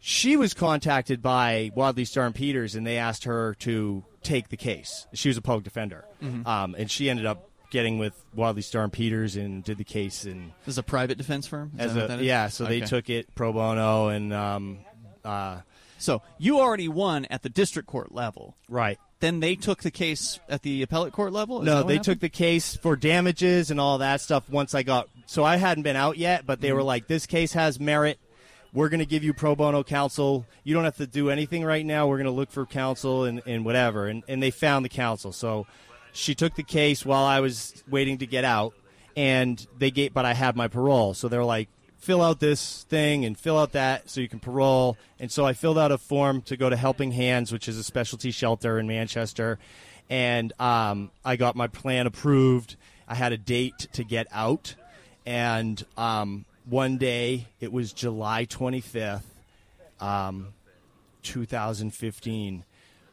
she 0.00 0.36
was 0.36 0.54
contacted 0.54 1.20
by 1.20 1.70
Wadleigh 1.74 2.04
Starr 2.06 2.26
and 2.26 2.34
Peters, 2.34 2.74
and 2.76 2.86
they 2.86 2.96
asked 2.98 3.24
her 3.24 3.54
to 3.60 4.04
take 4.22 4.48
the 4.48 4.56
case. 4.56 5.06
She 5.12 5.28
was 5.28 5.36
a 5.36 5.42
public 5.42 5.64
defender, 5.64 6.04
Mm-hmm. 6.22 6.46
um, 6.46 6.74
and 6.78 6.90
she 6.90 7.10
ended 7.10 7.26
up 7.26 7.47
getting 7.70 7.98
with 7.98 8.14
Wadleigh 8.34 8.62
and 8.74 8.92
Peters 8.92 9.36
and 9.36 9.62
did 9.64 9.78
the 9.78 9.84
case. 9.84 10.24
And 10.24 10.52
This 10.64 10.74
is 10.74 10.78
a 10.78 10.82
private 10.82 11.18
defense 11.18 11.46
firm. 11.46 11.72
Is 11.78 11.96
as 11.96 12.10
a 12.20 12.24
yeah, 12.24 12.48
so 12.48 12.64
they 12.64 12.80
took 12.80 13.10
it 13.10 13.34
pro 13.34 13.52
bono, 13.52 14.08
and 14.08 14.32
um, 14.32 14.78
uh, 15.24 15.60
So 15.98 16.22
you 16.38 16.60
already 16.60 16.88
won 16.88 17.26
at 17.26 17.42
the 17.42 17.48
district 17.48 17.88
court 17.88 18.12
level. 18.12 18.56
right. 18.68 18.98
Then 19.20 19.40
they 19.40 19.56
took 19.56 19.82
the 19.82 19.90
case 19.90 20.38
at 20.48 20.62
the 20.62 20.80
appellate 20.84 21.12
court 21.12 21.32
level. 21.32 21.58
Is 21.62 21.66
No, 21.66 21.82
they 21.82 21.94
happened? 21.94 22.04
took 22.04 22.20
the 22.20 22.28
case 22.28 22.76
for 22.76 22.94
damages 22.94 23.72
and 23.72 23.80
all 23.80 23.98
that 23.98 24.20
stuff 24.20 24.48
once 24.48 24.76
I 24.76 24.84
got. 24.84 25.08
So 25.26 25.42
I 25.42 25.56
hadn't 25.56 25.82
been 25.82 25.96
out 25.96 26.18
yet, 26.18 26.46
but 26.46 26.60
they 26.60 26.72
were 26.72 26.78
Mm-hmm. 26.78 26.86
like, 26.86 27.06
"This 27.08 27.26
case 27.26 27.52
has 27.54 27.80
merit. 27.80 28.20
We're 28.72 28.88
going 28.88 29.00
to 29.00 29.06
give 29.06 29.24
you 29.24 29.34
pro 29.34 29.56
bono 29.56 29.82
counsel. 29.82 30.46
You 30.62 30.72
don't 30.74 30.84
have 30.84 30.98
to 30.98 31.06
do 31.08 31.30
anything 31.30 31.64
right 31.64 31.84
now. 31.84 32.06
We're 32.06 32.18
going 32.18 32.26
to 32.26 32.30
look 32.30 32.52
for 32.52 32.64
counsel 32.64 33.24
and, 33.24 33.42
and 33.44 33.64
whatever." 33.64 34.06
And 34.06 34.22
and 34.28 34.40
they 34.40 34.52
found 34.52 34.84
the 34.84 34.88
counsel. 34.88 35.32
So 35.32 35.66
she 36.12 36.34
took 36.34 36.54
the 36.54 36.62
case 36.62 37.04
while 37.04 37.24
I 37.24 37.40
was 37.40 37.82
waiting 37.88 38.18
to 38.18 38.26
get 38.26 38.44
out, 38.44 38.74
and 39.16 39.64
they 39.76 39.90
gave. 39.90 40.14
But 40.14 40.24
I 40.24 40.34
had 40.34 40.56
my 40.56 40.68
parole, 40.68 41.14
so 41.14 41.28
they're 41.28 41.44
like. 41.44 41.68
Fill 42.00 42.22
out 42.22 42.38
this 42.38 42.84
thing 42.84 43.24
and 43.24 43.36
fill 43.36 43.58
out 43.58 43.72
that 43.72 44.08
so 44.08 44.20
you 44.20 44.28
can 44.28 44.38
parole. 44.38 44.96
And 45.18 45.32
so 45.32 45.44
I 45.44 45.52
filled 45.52 45.76
out 45.76 45.90
a 45.90 45.98
form 45.98 46.42
to 46.42 46.56
go 46.56 46.70
to 46.70 46.76
Helping 46.76 47.10
Hands, 47.10 47.50
which 47.50 47.68
is 47.68 47.76
a 47.76 47.82
specialty 47.82 48.30
shelter 48.30 48.78
in 48.78 48.86
Manchester 48.86 49.58
and 50.10 50.52
um, 50.60 51.10
I 51.24 51.36
got 51.36 51.56
my 51.56 51.66
plan 51.66 52.06
approved. 52.06 52.76
I 53.06 53.14
had 53.14 53.32
a 53.32 53.38
date 53.38 53.88
to 53.92 54.04
get 54.04 54.26
out, 54.32 54.74
and 55.26 55.84
um, 55.96 56.44
one 56.64 56.98
day 56.98 57.46
it 57.60 57.72
was 57.72 57.92
July 57.92 58.46
25th, 58.46 59.22
um, 60.00 60.48
2015. 61.22 62.64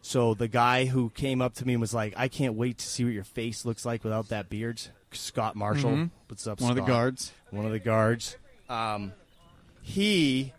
So 0.07 0.35
the 0.35 0.47
guy 0.47 0.85
who 0.85 1.09
came 1.09 1.41
up 1.41 1.55
to 1.55 1.65
me 1.65 1.73
and 1.73 1.81
was 1.81 1.91
like, 1.93 2.13
"I 2.15 2.27
can't 2.27 2.53
wait 2.53 2.77
to 2.77 2.85
see 2.85 3.03
what 3.03 3.13
your 3.13 3.23
face 3.23 3.65
looks 3.65 3.85
like 3.85 4.03
without 4.03 4.29
that 4.29 4.49
beard." 4.49 4.79
Scott 5.11 5.55
Marshall, 5.55 5.91
Mhm. 5.91 6.11
what's 6.27 6.45
up? 6.45 6.61
One 6.61 6.69
of 6.69 6.75
the 6.75 6.83
guards. 6.83 7.31
One 7.49 7.65
of 7.65 7.71
the 7.71 7.79
guards. 7.79 8.37
Um, 8.69 9.13
he 9.81 10.53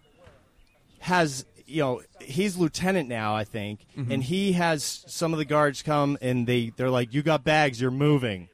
has 1.00 1.44
you 1.66 1.80
know 1.82 2.00
he's 2.20 2.56
lieutenant 2.56 3.08
now 3.08 3.34
i 3.34 3.42
think 3.44 3.80
Mm-hmm. 3.96 4.12
and 4.12 4.22
he 4.22 4.52
has 4.52 5.04
some 5.08 5.32
of 5.32 5.38
the 5.38 5.44
guards 5.44 5.82
come 5.82 6.16
and 6.20 6.46
they 6.46 6.70
they're 6.76 6.90
like 6.90 7.12
you 7.12 7.22
got 7.22 7.42
bags 7.44 7.80
you're 7.80 7.90
moving 7.90 8.48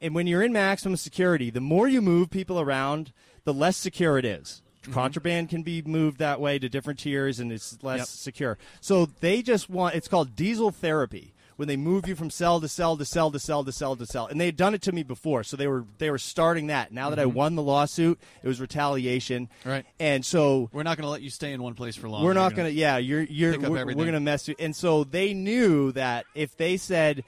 and 0.00 0.14
when 0.14 0.26
you're 0.26 0.42
in 0.42 0.52
maximum 0.52 0.96
security 0.96 1.50
the 1.50 1.60
more 1.60 1.86
you 1.88 2.00
move 2.00 2.30
people 2.30 2.58
around 2.58 3.12
the 3.44 3.52
less 3.52 3.76
secure 3.76 4.16
it 4.18 4.24
is 4.24 4.62
Mm-hmm. 4.88 4.94
contraband 5.00 5.48
can 5.50 5.62
be 5.62 5.82
moved 5.82 6.18
that 6.18 6.40
way 6.40 6.58
to 6.58 6.68
different 6.68 6.98
tiers 6.98 7.40
and 7.40 7.52
it's 7.52 7.78
less 7.82 7.98
Yep. 7.98 8.06
secure 8.08 8.58
so 8.80 9.06
they 9.20 9.42
just 9.42 9.68
want 9.70 9.94
it's 9.94 10.08
called 10.08 10.34
diesel 10.36 10.70
therapy 10.70 11.32
when 11.56 11.66
they 11.66 11.76
move 11.76 12.06
you 12.06 12.14
from 12.14 12.30
cell 12.30 12.60
to 12.60 12.68
cell 12.68 12.96
to 12.96 13.04
cell 13.04 13.30
to 13.32 13.38
cell 13.40 13.64
to 13.64 13.72
cell 13.72 13.96
to 13.96 14.06
cell 14.06 14.26
and 14.28 14.40
they 14.40 14.46
had 14.46 14.56
done 14.56 14.74
it 14.74 14.82
to 14.82 14.92
me 14.92 15.02
before 15.02 15.42
so 15.42 15.56
they 15.56 15.66
were 15.66 15.84
they 15.98 16.10
were 16.10 16.18
starting 16.18 16.68
that 16.68 16.92
now 16.92 17.10
that 17.10 17.18
i 17.18 17.26
won 17.26 17.54
the 17.56 17.62
lawsuit 17.62 18.18
it 18.42 18.46
was 18.48 18.60
retaliation 18.60 19.48
Mm-hmm. 19.60 19.68
Right. 19.68 19.86
and 19.98 20.24
so 20.24 20.68
We're 20.72 20.84
not 20.84 20.96
going 20.96 21.04
to 21.06 21.10
let 21.10 21.22
you 21.22 21.30
stay 21.30 21.52
in 21.52 21.62
one 21.62 21.74
place 21.74 21.96
for 21.96 22.08
long. 22.08 22.22
we're 22.24 22.32
not 22.32 22.54
going 22.54 22.68
to. 22.68 22.72
Yeah, 22.72 22.96
you're 22.98 23.22
you're 23.22 23.58
we're, 23.58 23.84
we're 23.86 23.94
going 23.94 24.12
to 24.12 24.20
mess 24.20 24.46
you. 24.48 24.54
And 24.58 24.74
so 24.74 25.04
they 25.04 25.34
knew 25.34 25.90
that 25.92 26.24
if 26.34 26.56
they 26.56 26.76
said 26.76 27.24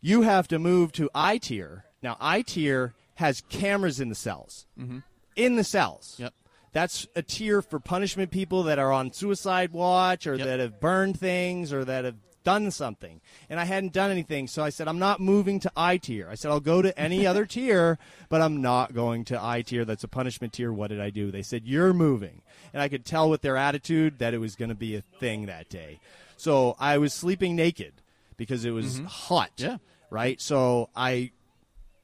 you 0.00 0.22
have 0.22 0.46
to 0.48 0.58
move 0.58 0.92
to 0.92 1.10
I 1.14 1.38
tier. 1.38 1.84
Now 2.02 2.16
I 2.20 2.42
tier 2.42 2.94
has 3.16 3.40
cameras 3.48 4.00
in 4.00 4.08
the 4.08 4.14
cells. 4.14 4.66
Mm-hmm. 4.80 4.98
In 5.36 5.56
the 5.56 5.64
cells. 5.64 6.16
Yep. 6.18 6.32
That's 6.72 7.06
a 7.14 7.22
tier 7.22 7.60
for 7.62 7.78
punishment 7.78 8.30
people 8.30 8.62
that 8.64 8.78
are 8.78 8.92
on 8.92 9.12
suicide 9.12 9.72
watch 9.72 10.26
or 10.26 10.36
Yep. 10.36 10.46
that 10.46 10.60
have 10.60 10.80
burned 10.80 11.18
things 11.18 11.72
or 11.72 11.84
that 11.84 12.04
have 12.04 12.16
done 12.44 12.70
something. 12.70 13.20
And 13.48 13.60
I 13.60 13.64
hadn't 13.64 13.92
done 13.92 14.10
anything, 14.10 14.48
so 14.48 14.64
I 14.64 14.70
said 14.70 14.88
I'm 14.88 14.98
not 14.98 15.20
moving 15.20 15.60
to 15.60 15.72
I 15.76 15.96
tier. 15.96 16.28
I 16.30 16.34
said 16.34 16.50
I'll 16.50 16.60
go 16.60 16.82
to 16.82 16.98
any 16.98 17.26
other 17.26 17.46
tier, 17.46 17.98
but 18.28 18.40
I'm 18.40 18.60
not 18.60 18.94
going 18.94 19.24
to 19.26 19.42
I 19.42 19.62
tier. 19.62 19.84
That's 19.84 20.04
a 20.04 20.08
punishment 20.08 20.54
tier. 20.54 20.72
What 20.72 20.88
did 20.88 21.00
I 21.00 21.10
do? 21.10 21.30
They 21.30 21.42
said 21.42 21.66
you're 21.66 21.92
moving. 21.92 22.42
And 22.72 22.80
I 22.80 22.88
could 22.88 23.04
tell 23.04 23.28
with 23.28 23.42
their 23.42 23.56
attitude 23.56 24.18
that 24.18 24.34
it 24.34 24.38
was 24.38 24.56
going 24.56 24.70
to 24.70 24.74
be 24.74 24.96
a 24.96 25.02
thing 25.02 25.46
that 25.46 25.68
day. 25.68 26.00
So 26.36 26.74
I 26.80 26.98
was 26.98 27.12
sleeping 27.12 27.54
naked 27.54 27.92
because 28.36 28.64
it 28.64 28.70
was 28.70 28.96
mm-hmm. 28.96 29.06
hot. 29.06 29.52
Yeah. 29.58 29.76
Right? 30.10 30.40
So 30.40 30.88
I 30.96 31.32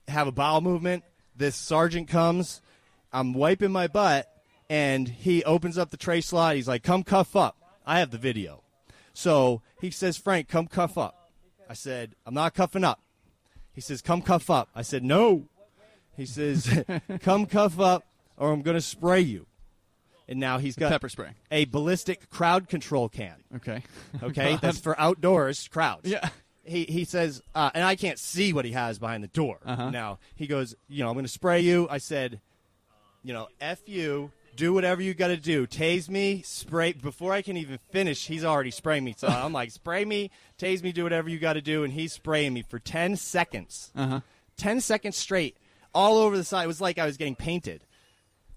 have 0.07 0.27
a 0.27 0.33
bowel 0.33 0.61
movement. 0.61 1.05
This 1.37 1.57
sergeant 1.57 2.09
comes. 2.09 2.61
I'm 3.13 3.33
wiping 3.33 3.73
my 3.73 3.87
butt, 3.87 4.31
and 4.69 5.09
he 5.09 5.45
opens 5.45 5.79
up 5.79 5.91
the 5.91 5.97
tray 5.97 6.21
slot. 6.21 6.57
He's 6.57 6.69
like, 6.69 6.83
"Come 6.83 7.03
cuff 7.03 7.37
up." 7.37 7.57
I 7.87 8.01
have 8.01 8.11
the 8.11 8.19
video. 8.19 8.63
So 9.13 9.63
he 9.81 9.91
says, 9.91 10.17
"Frank, 10.17 10.49
come 10.49 10.67
cuff 10.67 10.97
up." 10.99 11.31
I 11.69 11.75
said, 11.75 12.15
"I'm 12.27 12.35
not 12.35 12.55
cuffing 12.55 12.85
up." 12.85 13.01
He 13.73 13.81
says, 13.81 14.03
"Come 14.03 14.23
cuff 14.23 14.51
up." 14.51 14.69
I 14.75 14.83
said, 14.83 15.05
"No." 15.05 15.49
He 16.17 16.27
says, 16.27 16.85
"Come 17.21 17.47
cuff 17.47 17.79
up, 17.79 18.05
or 18.37 18.53
I'm 18.53 18.63
going 18.63 18.77
to 18.77 18.81
spray 18.81 19.21
you." 19.21 19.47
and 20.29 20.39
now 20.39 20.59
he's 20.59 20.77
got 20.77 20.91
pepper 20.91 21.09
spray. 21.09 21.31
a 21.51 21.65
ballistic 21.65 22.29
crowd 22.31 22.69
control 22.69 23.09
can. 23.09 23.35
Okay. 23.57 23.83
Okay, 24.23 24.59
that's 24.63 24.79
for 24.79 24.99
outdoors 25.01 25.67
crowds. 25.69 26.09
Yeah. 26.09 26.29
He 26.65 26.85
he 26.85 27.05
says, 27.07 27.43
uh, 27.55 27.71
and 27.73 27.83
I 27.83 27.97
can't 27.97 28.19
see 28.19 28.53
what 28.53 28.67
he 28.67 28.73
has 28.73 28.99
behind 28.99 29.25
the 29.25 29.29
door. 29.29 29.59
Uh-huh. 29.65 29.89
Now 29.89 30.19
he 30.37 30.47
goes, 30.47 30.77
you 30.87 31.03
know, 31.03 31.09
I'm 31.09 31.15
going 31.15 31.25
to 31.25 31.33
spray 31.33 31.61
you. 31.61 31.89
I 31.91 31.97
said, 31.97 32.41
you 33.25 33.33
know, 33.33 33.49
f 33.59 33.89
you. 33.89 34.31
Do 34.59 34.75
whatever 34.75 35.01
you 35.01 35.15
got 35.15 35.29
to 35.29 35.37
do. 35.37 35.69
Tase 35.69 36.09
me, 36.09 36.43
spray. 36.45 36.93
Before 36.93 37.33
I 37.33 37.43
can 37.43 37.57
even 37.57 37.79
finish, 37.91 38.27
he's 38.27 38.45
already 38.45 38.73
spraying 38.73 39.05
me. 39.05 39.15
So 39.17 39.29
I'm 39.29 39.53
like, 39.53 39.71
spray 39.71 40.05
me, 40.05 40.33
tase 40.59 40.83
me, 40.83 40.91
do 40.91 41.05
whatever 41.05 41.29
you 41.31 41.39
got 41.39 41.53
to 41.53 41.61
do, 41.63 41.85
and 41.85 41.93
he's 41.93 42.13
spraying 42.13 42.53
me 42.55 42.63
for 42.63 42.81
ten 42.81 43.15
seconds. 43.17 43.93
Uh-huh. 43.97 44.21
10 44.57 44.81
seconds 44.81 45.17
straight, 45.17 45.57
all 45.95 46.19
over 46.19 46.37
the 46.37 46.43
side. 46.43 46.65
It 46.65 46.67
was 46.67 46.81
like 46.81 46.99
I 46.99 47.07
was 47.07 47.17
getting 47.17 47.37
painted. 47.37 47.85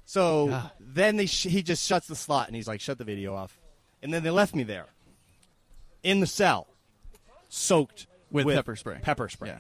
So 0.06 0.64
then 0.80 1.16
they 1.16 1.28
sh- 1.28 1.44
he 1.44 1.62
just 1.62 1.88
shuts 1.88 2.08
the 2.08 2.16
slot 2.16 2.48
and 2.48 2.56
he's 2.56 2.68
like, 2.68 2.82
shut 2.82 2.98
the 2.98 3.04
video 3.04 3.36
off. 3.36 3.58
And 4.02 4.12
then 4.12 4.24
they 4.24 4.32
left 4.32 4.56
me 4.56 4.64
there 4.64 4.88
in 6.04 6.20
the 6.20 6.28
cell, 6.28 6.68
soaked 7.50 8.08
With 8.32 8.48
pepper 8.48 8.76
spray. 8.76 8.98
Pepper 9.02 9.30
spray. 9.30 9.50
Yeah. 9.50 9.60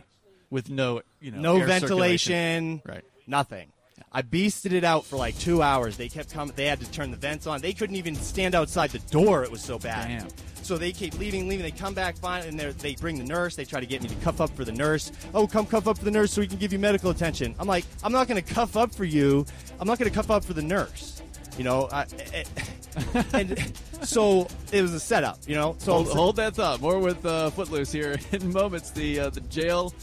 With 0.50 0.70
no, 0.70 1.04
you 1.22 1.32
know, 1.32 1.60
No 1.60 1.66
ventilation. 1.66 2.82
Right. 2.86 3.06
Nothing. 3.28 3.72
I 4.12 4.22
beasted 4.22 4.74
it 4.74 4.84
out 4.84 5.06
for 5.06 5.16
like 5.16 5.38
two 5.40 5.62
hours. 5.62 5.96
They 5.98 6.10
kept 6.10 6.34
coming. 6.34 6.54
They 6.56 6.66
had 6.66 6.80
to 6.82 6.92
turn 6.92 7.12
the 7.12 7.18
vents 7.18 7.48
on. 7.48 7.62
They 7.62 7.74
couldn't 7.74 7.96
even 7.96 8.16
stand 8.16 8.56
outside 8.56 8.90
the 8.90 9.00
door. 9.00 9.44
It 9.44 9.52
was 9.52 9.62
so 9.62 9.80
bad. 9.80 10.08
Damn. 10.08 10.28
So 10.64 10.78
they 10.78 10.92
keep 10.92 11.18
leaving, 11.18 11.48
leaving. 11.48 11.64
They 11.64 11.72
come 11.72 11.94
back 11.94 12.18
finally, 12.18 12.50
and 12.50 12.60
they 12.60 12.96
bring 12.96 13.18
the 13.18 13.24
nurse. 13.24 13.56
They 13.56 13.66
try 13.66 13.80
to 13.80 13.86
get 13.86 14.04
me 14.04 14.10
to 14.10 14.16
cuff 14.16 14.42
up 14.42 14.50
for 14.56 14.66
the 14.66 14.72
nurse. 14.72 15.12
Oh, 15.34 15.48
come 15.48 15.66
cuff 15.66 15.88
up 15.88 15.98
for 15.98 16.06
the 16.06 16.12
nurse 16.12 16.32
so 16.34 16.42
we 16.42 16.48
can 16.48 16.58
give 16.58 16.72
you 16.74 16.80
medical 16.80 17.10
attention. 17.10 17.56
I'm 17.58 17.68
like, 17.68 17.86
I'm 18.04 18.12
not 18.12 18.28
going 18.28 18.42
to 18.42 18.54
cuff 18.54 18.76
up 18.78 18.94
for 18.94 19.06
you. 19.06 19.46
I'm 19.80 19.88
not 19.88 19.98
going 19.98 20.10
to 20.12 20.16
cuff 20.16 20.30
up 20.30 20.44
for 20.44 20.54
the 20.54 20.62
nurse. 20.62 21.22
You 21.58 21.64
know, 21.64 21.88
I, 21.92 22.02
I- 22.02 22.46
and 23.34 23.74
so 24.04 24.48
it 24.74 24.82
was 24.82 24.94
a 24.94 25.00
setup. 25.00 25.40
You 25.48 25.56
know, 25.56 25.76
so 25.80 25.94
Hold, 25.94 26.08
hold 26.10 26.36
that 26.36 26.56
thought. 26.56 26.82
More 26.82 27.00
with 27.00 27.26
uh, 27.26 27.50
Footloose 27.52 27.92
here 27.92 28.18
in 28.34 28.52
moments. 28.52 28.92
The 28.92 29.22
uh, 29.22 29.30
the 29.30 29.40
jail 29.42 29.94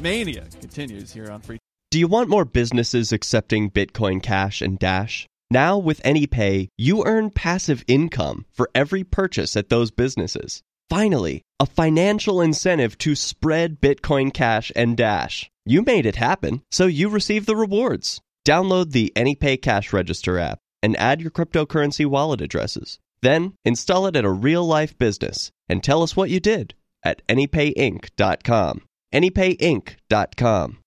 mania 0.00 0.46
continues 0.60 1.12
here 1.12 1.30
on 1.30 1.40
Free. 1.40 1.58
Do 1.92 1.98
you 1.98 2.08
want 2.08 2.30
more 2.30 2.46
businesses 2.46 3.12
accepting 3.12 3.70
Bitcoin 3.70 4.22
Cash 4.22 4.62
and 4.62 4.78
Dash? 4.78 5.26
Now 5.50 5.76
with 5.76 6.02
AnyPay, 6.04 6.68
you 6.78 7.04
earn 7.04 7.28
passive 7.28 7.84
income 7.86 8.46
for 8.50 8.70
every 8.74 9.04
purchase 9.04 9.58
at 9.58 9.68
those 9.68 9.90
businesses. 9.90 10.62
Finally, 10.88 11.42
a 11.60 11.66
financial 11.66 12.40
incentive 12.40 12.96
to 12.96 13.14
spread 13.14 13.82
Bitcoin 13.82 14.32
Cash 14.32 14.72
and 14.74 14.96
Dash. 14.96 15.50
You 15.66 15.82
made 15.82 16.06
it 16.06 16.16
happen, 16.16 16.62
so 16.70 16.86
you 16.86 17.10
receive 17.10 17.44
the 17.44 17.56
rewards. 17.56 18.22
Download 18.48 18.90
the 18.90 19.12
AnyPay 19.14 19.60
Cash 19.60 19.92
Register 19.92 20.38
app 20.38 20.60
and 20.82 20.96
add 20.96 21.20
your 21.20 21.30
cryptocurrency 21.30 22.06
wallet 22.06 22.40
addresses. 22.40 22.98
Then 23.20 23.52
install 23.66 24.06
it 24.06 24.16
at 24.16 24.24
a 24.24 24.30
real 24.30 24.64
life 24.64 24.96
business 24.96 25.50
and 25.68 25.84
tell 25.84 26.02
us 26.02 26.16
what 26.16 26.30
you 26.30 26.40
did 26.40 26.72
at 27.04 27.20
anypayinc.com. 27.28 28.80
anypayinc.com. 29.12 30.78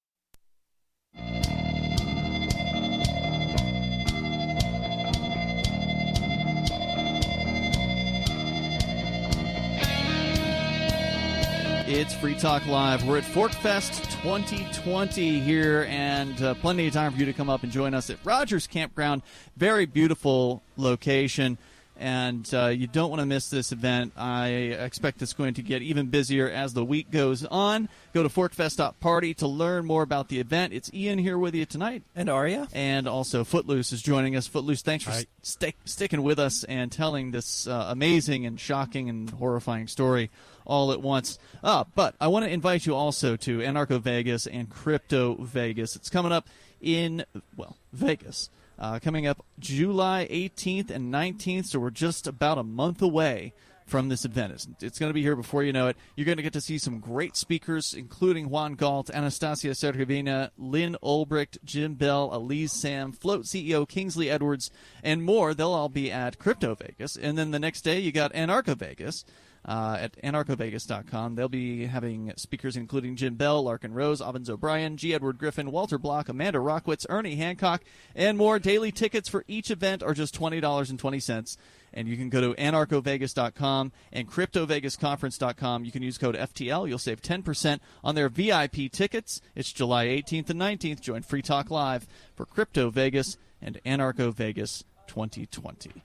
It's 11.87 12.13
Free 12.15 12.35
Talk 12.35 12.65
Live. 12.65 13.07
We're 13.07 13.19
at 13.19 13.23
Forkfest 13.23 14.11
2020 14.23 15.39
here, 15.39 15.85
and 15.87 16.41
uh, 16.41 16.55
plenty 16.55 16.87
of 16.87 16.93
time 16.93 17.13
for 17.13 17.19
you 17.19 17.25
to 17.25 17.33
come 17.33 17.49
up 17.49 17.63
and 17.63 17.71
join 17.71 17.93
us 17.93 18.09
at 18.09 18.17
Rogers 18.23 18.67
Campground. 18.67 19.21
Very 19.55 19.85
beautiful 19.85 20.61
location, 20.77 21.57
and 21.97 22.49
uh, 22.53 22.67
you 22.67 22.87
don't 22.87 23.09
want 23.09 23.21
to 23.21 23.25
miss 23.25 23.49
this 23.49 23.71
event. 23.71 24.13
I 24.17 24.47
expect 24.47 25.21
it's 25.21 25.33
going 25.33 25.53
to 25.55 25.61
get 25.61 25.81
even 25.81 26.07
busier 26.07 26.49
as 26.49 26.73
the 26.73 26.83
week 26.83 27.11
goes 27.11 27.45
on. 27.45 27.89
Go 28.13 28.23
to 28.23 28.29
forkfest.party 28.29 29.33
to 29.35 29.47
learn 29.47 29.85
more 29.85 30.03
about 30.03 30.29
the 30.29 30.39
event. 30.39 30.73
It's 30.73 30.93
Ian 30.93 31.19
here 31.19 31.37
with 31.37 31.55
you 31.55 31.65
tonight. 31.65 32.03
And 32.15 32.29
Aria. 32.29 32.67
And 32.73 33.07
also 33.07 33.43
Footloose 33.43 33.91
is 33.91 34.01
joining 34.01 34.35
us. 34.35 34.47
Footloose, 34.47 34.81
thanks 34.81 35.05
for 35.05 35.11
Hi. 35.11 35.25
stick, 35.41 35.77
sticking 35.85 36.23
with 36.23 36.39
us 36.39 36.63
and 36.65 36.91
telling 36.91 37.31
this 37.31 37.67
uh, 37.67 37.87
amazing 37.89 38.45
and 38.45 38.59
shocking 38.59 39.09
and 39.09 39.29
horrifying 39.29 39.87
story 39.87 40.29
all 40.65 40.91
at 40.91 41.01
once. 41.01 41.39
Uh, 41.63 41.85
but 41.95 42.15
I 42.19 42.27
want 42.27 42.45
to 42.45 42.51
invite 42.51 42.85
you 42.85 42.95
also 42.95 43.35
to 43.37 43.59
Anarcho 43.59 44.01
Vegas 44.01 44.47
and 44.47 44.69
Crypto 44.69 45.35
Vegas. 45.35 45.95
It's 45.95 46.09
coming 46.09 46.31
up 46.31 46.47
in, 46.81 47.25
well, 47.55 47.77
Vegas. 47.93 48.49
Uh, 48.77 48.99
coming 48.99 49.25
up 49.25 49.45
July 49.57 50.27
18th 50.29 50.89
and 50.89 51.13
19th, 51.13 51.67
so 51.67 51.79
we're 51.79 51.89
just 51.89 52.27
about 52.27 52.57
a 52.57 52.63
month 52.63 53.01
away 53.01 53.53
from 53.85 54.09
this 54.09 54.25
event. 54.25 54.51
It's, 54.53 54.67
it's 54.81 54.99
going 54.99 55.09
to 55.09 55.13
be 55.13 55.21
here 55.21 55.35
before 55.35 55.63
you 55.63 55.71
know 55.71 55.87
it. 55.87 55.97
You're 56.15 56.25
going 56.25 56.37
to 56.37 56.43
get 56.43 56.53
to 56.53 56.61
see 56.61 56.77
some 56.77 56.99
great 56.99 57.35
speakers, 57.37 57.93
including 57.93 58.49
Juan 58.49 58.75
Galt, 58.75 59.09
Anastasia 59.09 59.69
Sergevina, 59.69 60.49
Lyn 60.57 60.97
Ulbricht, 61.03 61.59
Jim 61.63 61.93
Bell, 61.93 62.29
Elise 62.33 62.73
Sam, 62.73 63.11
Float 63.11 63.45
CEO 63.45 63.87
Kingsley 63.87 64.29
Edwards, 64.29 64.71
and 65.03 65.23
more. 65.23 65.53
They'll 65.53 65.71
all 65.71 65.89
be 65.89 66.11
at 66.11 66.39
Crypto 66.39 66.75
Vegas. 66.75 67.15
And 67.15 67.37
then 67.37 67.51
the 67.51 67.59
next 67.59 67.81
day, 67.81 67.99
you 67.99 68.11
got 68.11 68.33
Anarcho 68.33 68.75
Vegas. 68.75 69.23
Uh, 69.67 69.97
at 69.99 70.21
anarchovegas.com. 70.21 71.33
They'll 71.33 71.49
be 71.49 71.87
having 71.87 72.31
speakers 72.37 72.77
including 72.77 73.15
Jim 73.15 73.33
Bell, 73.33 73.63
Larken 73.63 73.95
Rose, 73.95 74.21
Ovens 74.21 74.47
O'Brien, 74.47 74.95
G. 74.95 75.11
Edward 75.11 75.39
Griffin, 75.39 75.71
Walter 75.71 75.97
Block, 75.97 76.29
Amanda 76.29 76.59
Rockwitz, 76.59 77.07
Ernie 77.09 77.35
Hancock, 77.35 77.83
and 78.15 78.37
more. 78.37 78.59
Daily 78.59 78.91
tickets 78.91 79.27
for 79.27 79.43
each 79.47 79.71
event 79.71 80.03
are 80.03 80.13
just 80.13 80.39
$20.20 80.39 81.57
and 81.95 82.07
you 82.07 82.17
can 82.17 82.29
go 82.29 82.41
to 82.41 82.53
anarchovegas.com 82.61 83.91
and 84.11 84.29
cryptovegasconference.com. 84.29 85.85
You 85.85 85.91
can 85.91 86.03
use 86.03 86.17
code 86.17 86.35
FTL. 86.35 86.87
You'll 86.87 86.99
save 86.99 87.21
10% 87.21 87.79
on 88.03 88.15
their 88.15 88.29
VIP 88.29 88.91
tickets. 88.91 89.41
It's 89.55 89.71
July 89.71 90.07
18th 90.07 90.49
and 90.51 90.61
19th. 90.61 91.01
Join 91.01 91.23
Free 91.23 91.41
Talk 91.41 91.71
Live 91.71 92.05
for 92.35 92.45
Crypto 92.45 92.89
Vegas 92.89 93.37
and 93.61 93.79
Anarcho 93.85 94.33
Vegas 94.33 94.83
2020. 95.07 96.04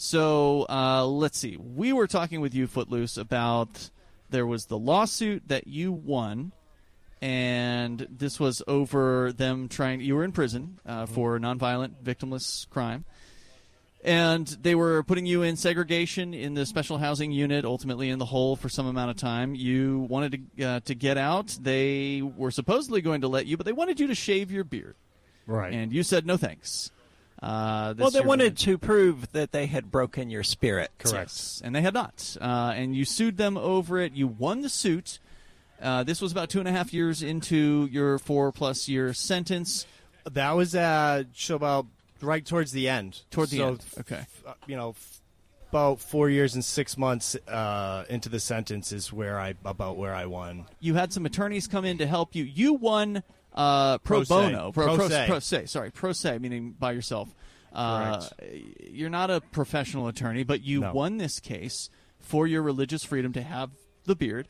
So 0.00 0.64
uh, 0.68 1.04
let's 1.06 1.38
see. 1.38 1.56
We 1.56 1.92
were 1.92 2.06
talking 2.06 2.40
with 2.40 2.54
you, 2.54 2.66
Footloose, 2.66 3.16
about 3.16 3.90
there 4.30 4.46
was 4.46 4.66
the 4.66 4.78
lawsuit 4.78 5.48
that 5.48 5.66
you 5.66 5.92
won, 5.92 6.52
and 7.20 8.06
this 8.08 8.40
was 8.40 8.62
over 8.66 9.32
them 9.32 9.68
trying. 9.68 10.00
You 10.00 10.16
were 10.16 10.24
in 10.24 10.32
prison 10.32 10.78
uh, 10.86 11.06
for 11.06 11.38
nonviolent, 11.38 12.02
victimless 12.02 12.68
crime 12.70 13.04
and 14.04 14.46
they 14.62 14.74
were 14.74 15.02
putting 15.02 15.26
you 15.26 15.42
in 15.42 15.56
segregation 15.56 16.32
in 16.32 16.54
the 16.54 16.64
special 16.64 16.98
housing 16.98 17.32
unit, 17.32 17.64
ultimately 17.64 18.10
in 18.10 18.18
the 18.18 18.24
hole 18.24 18.56
for 18.56 18.68
some 18.68 18.86
amount 18.86 19.10
of 19.10 19.16
time. 19.16 19.54
You 19.54 20.06
wanted 20.08 20.48
to 20.56 20.64
uh, 20.64 20.80
to 20.80 20.94
get 20.94 21.18
out. 21.18 21.56
They 21.60 22.22
were 22.22 22.50
supposedly 22.50 23.00
going 23.00 23.22
to 23.22 23.28
let 23.28 23.46
you, 23.46 23.56
but 23.56 23.66
they 23.66 23.72
wanted 23.72 23.98
you 23.98 24.06
to 24.08 24.14
shave 24.14 24.50
your 24.50 24.64
beard, 24.64 24.94
right. 25.46 25.72
and 25.72 25.92
you 25.92 26.02
said 26.02 26.26
no 26.26 26.36
thanks. 26.36 26.90
Uh, 27.42 27.92
this 27.92 28.02
Well, 28.02 28.10
they 28.10 28.18
year- 28.20 28.26
wanted 28.28 28.56
to 28.58 28.78
prove 28.78 29.30
that 29.32 29.52
they 29.52 29.66
had 29.66 29.90
broken 29.90 30.28
your 30.30 30.42
spirit. 30.42 30.90
Yes, 31.04 31.60
and 31.64 31.74
they 31.74 31.82
had 31.82 31.94
not. 31.94 32.36
Uh, 32.40 32.72
and 32.74 32.96
you 32.96 33.04
sued 33.04 33.36
them 33.36 33.56
over 33.56 33.98
it. 34.00 34.12
You 34.12 34.26
won 34.26 34.62
the 34.62 34.68
suit. 34.68 35.18
Uh, 35.80 36.02
this 36.02 36.20
was 36.20 36.32
about 36.32 36.50
two 36.50 36.58
and 36.58 36.66
a 36.68 36.72
half 36.72 36.92
years 36.92 37.22
into 37.22 37.88
your 37.92 38.18
four 38.18 38.50
plus 38.50 38.88
year 38.88 39.12
sentence. 39.14 39.86
That 40.28 40.52
was 40.56 40.74
uh, 40.74 41.24
so 41.34 41.54
about 41.54 41.86
right 42.20 42.44
towards 42.44 42.72
the 42.72 42.88
end. 42.88 43.22
Toward 43.30 43.50
the 43.50 43.58
So, 43.58 43.68
end. 43.68 43.84
Okay. 44.00 44.16
f- 44.16 44.42
uh, 44.44 44.54
you 44.66 44.74
know, 44.74 44.90
f- 44.90 45.20
about 45.70 46.00
four 46.00 46.28
years 46.28 46.54
and 46.54 46.64
six 46.64 46.98
months 46.98 47.36
uh, 47.46 48.04
into 48.08 48.28
the 48.28 48.40
sentence 48.40 48.90
is 48.90 49.12
where 49.12 49.38
I 49.38 49.54
about 49.64 49.96
where 49.96 50.14
I 50.14 50.26
won. 50.26 50.64
you 50.80 50.94
had 50.94 51.12
some 51.12 51.24
attorneys 51.24 51.68
come 51.68 51.84
in 51.84 51.98
to 51.98 52.06
help 52.08 52.34
you. 52.34 52.42
You 52.42 52.72
won 52.74 53.22
uh, 53.58 53.98
pro, 53.98 54.18
Pro 54.18 54.24
se. 54.24 54.28
bono, 54.34 54.72
Pro 54.72 54.94
pro, 54.96 55.08
se. 55.08 55.24
pro 55.26 55.38
se. 55.40 55.66
Sorry, 55.66 55.90
pro 55.90 56.12
se, 56.12 56.38
meaning 56.38 56.72
by 56.78 56.92
yourself. 56.92 57.28
Uh, 57.72 58.24
you're 58.80 59.10
not 59.10 59.30
a 59.30 59.40
professional 59.40 60.08
attorney, 60.08 60.42
but 60.44 60.62
you 60.62 60.80
No. 60.80 60.92
won 60.94 61.18
this 61.18 61.38
case 61.40 61.90
for 62.18 62.46
your 62.46 62.62
religious 62.62 63.04
freedom 63.04 63.32
to 63.34 63.42
have 63.42 63.70
the 64.04 64.16
beard, 64.16 64.48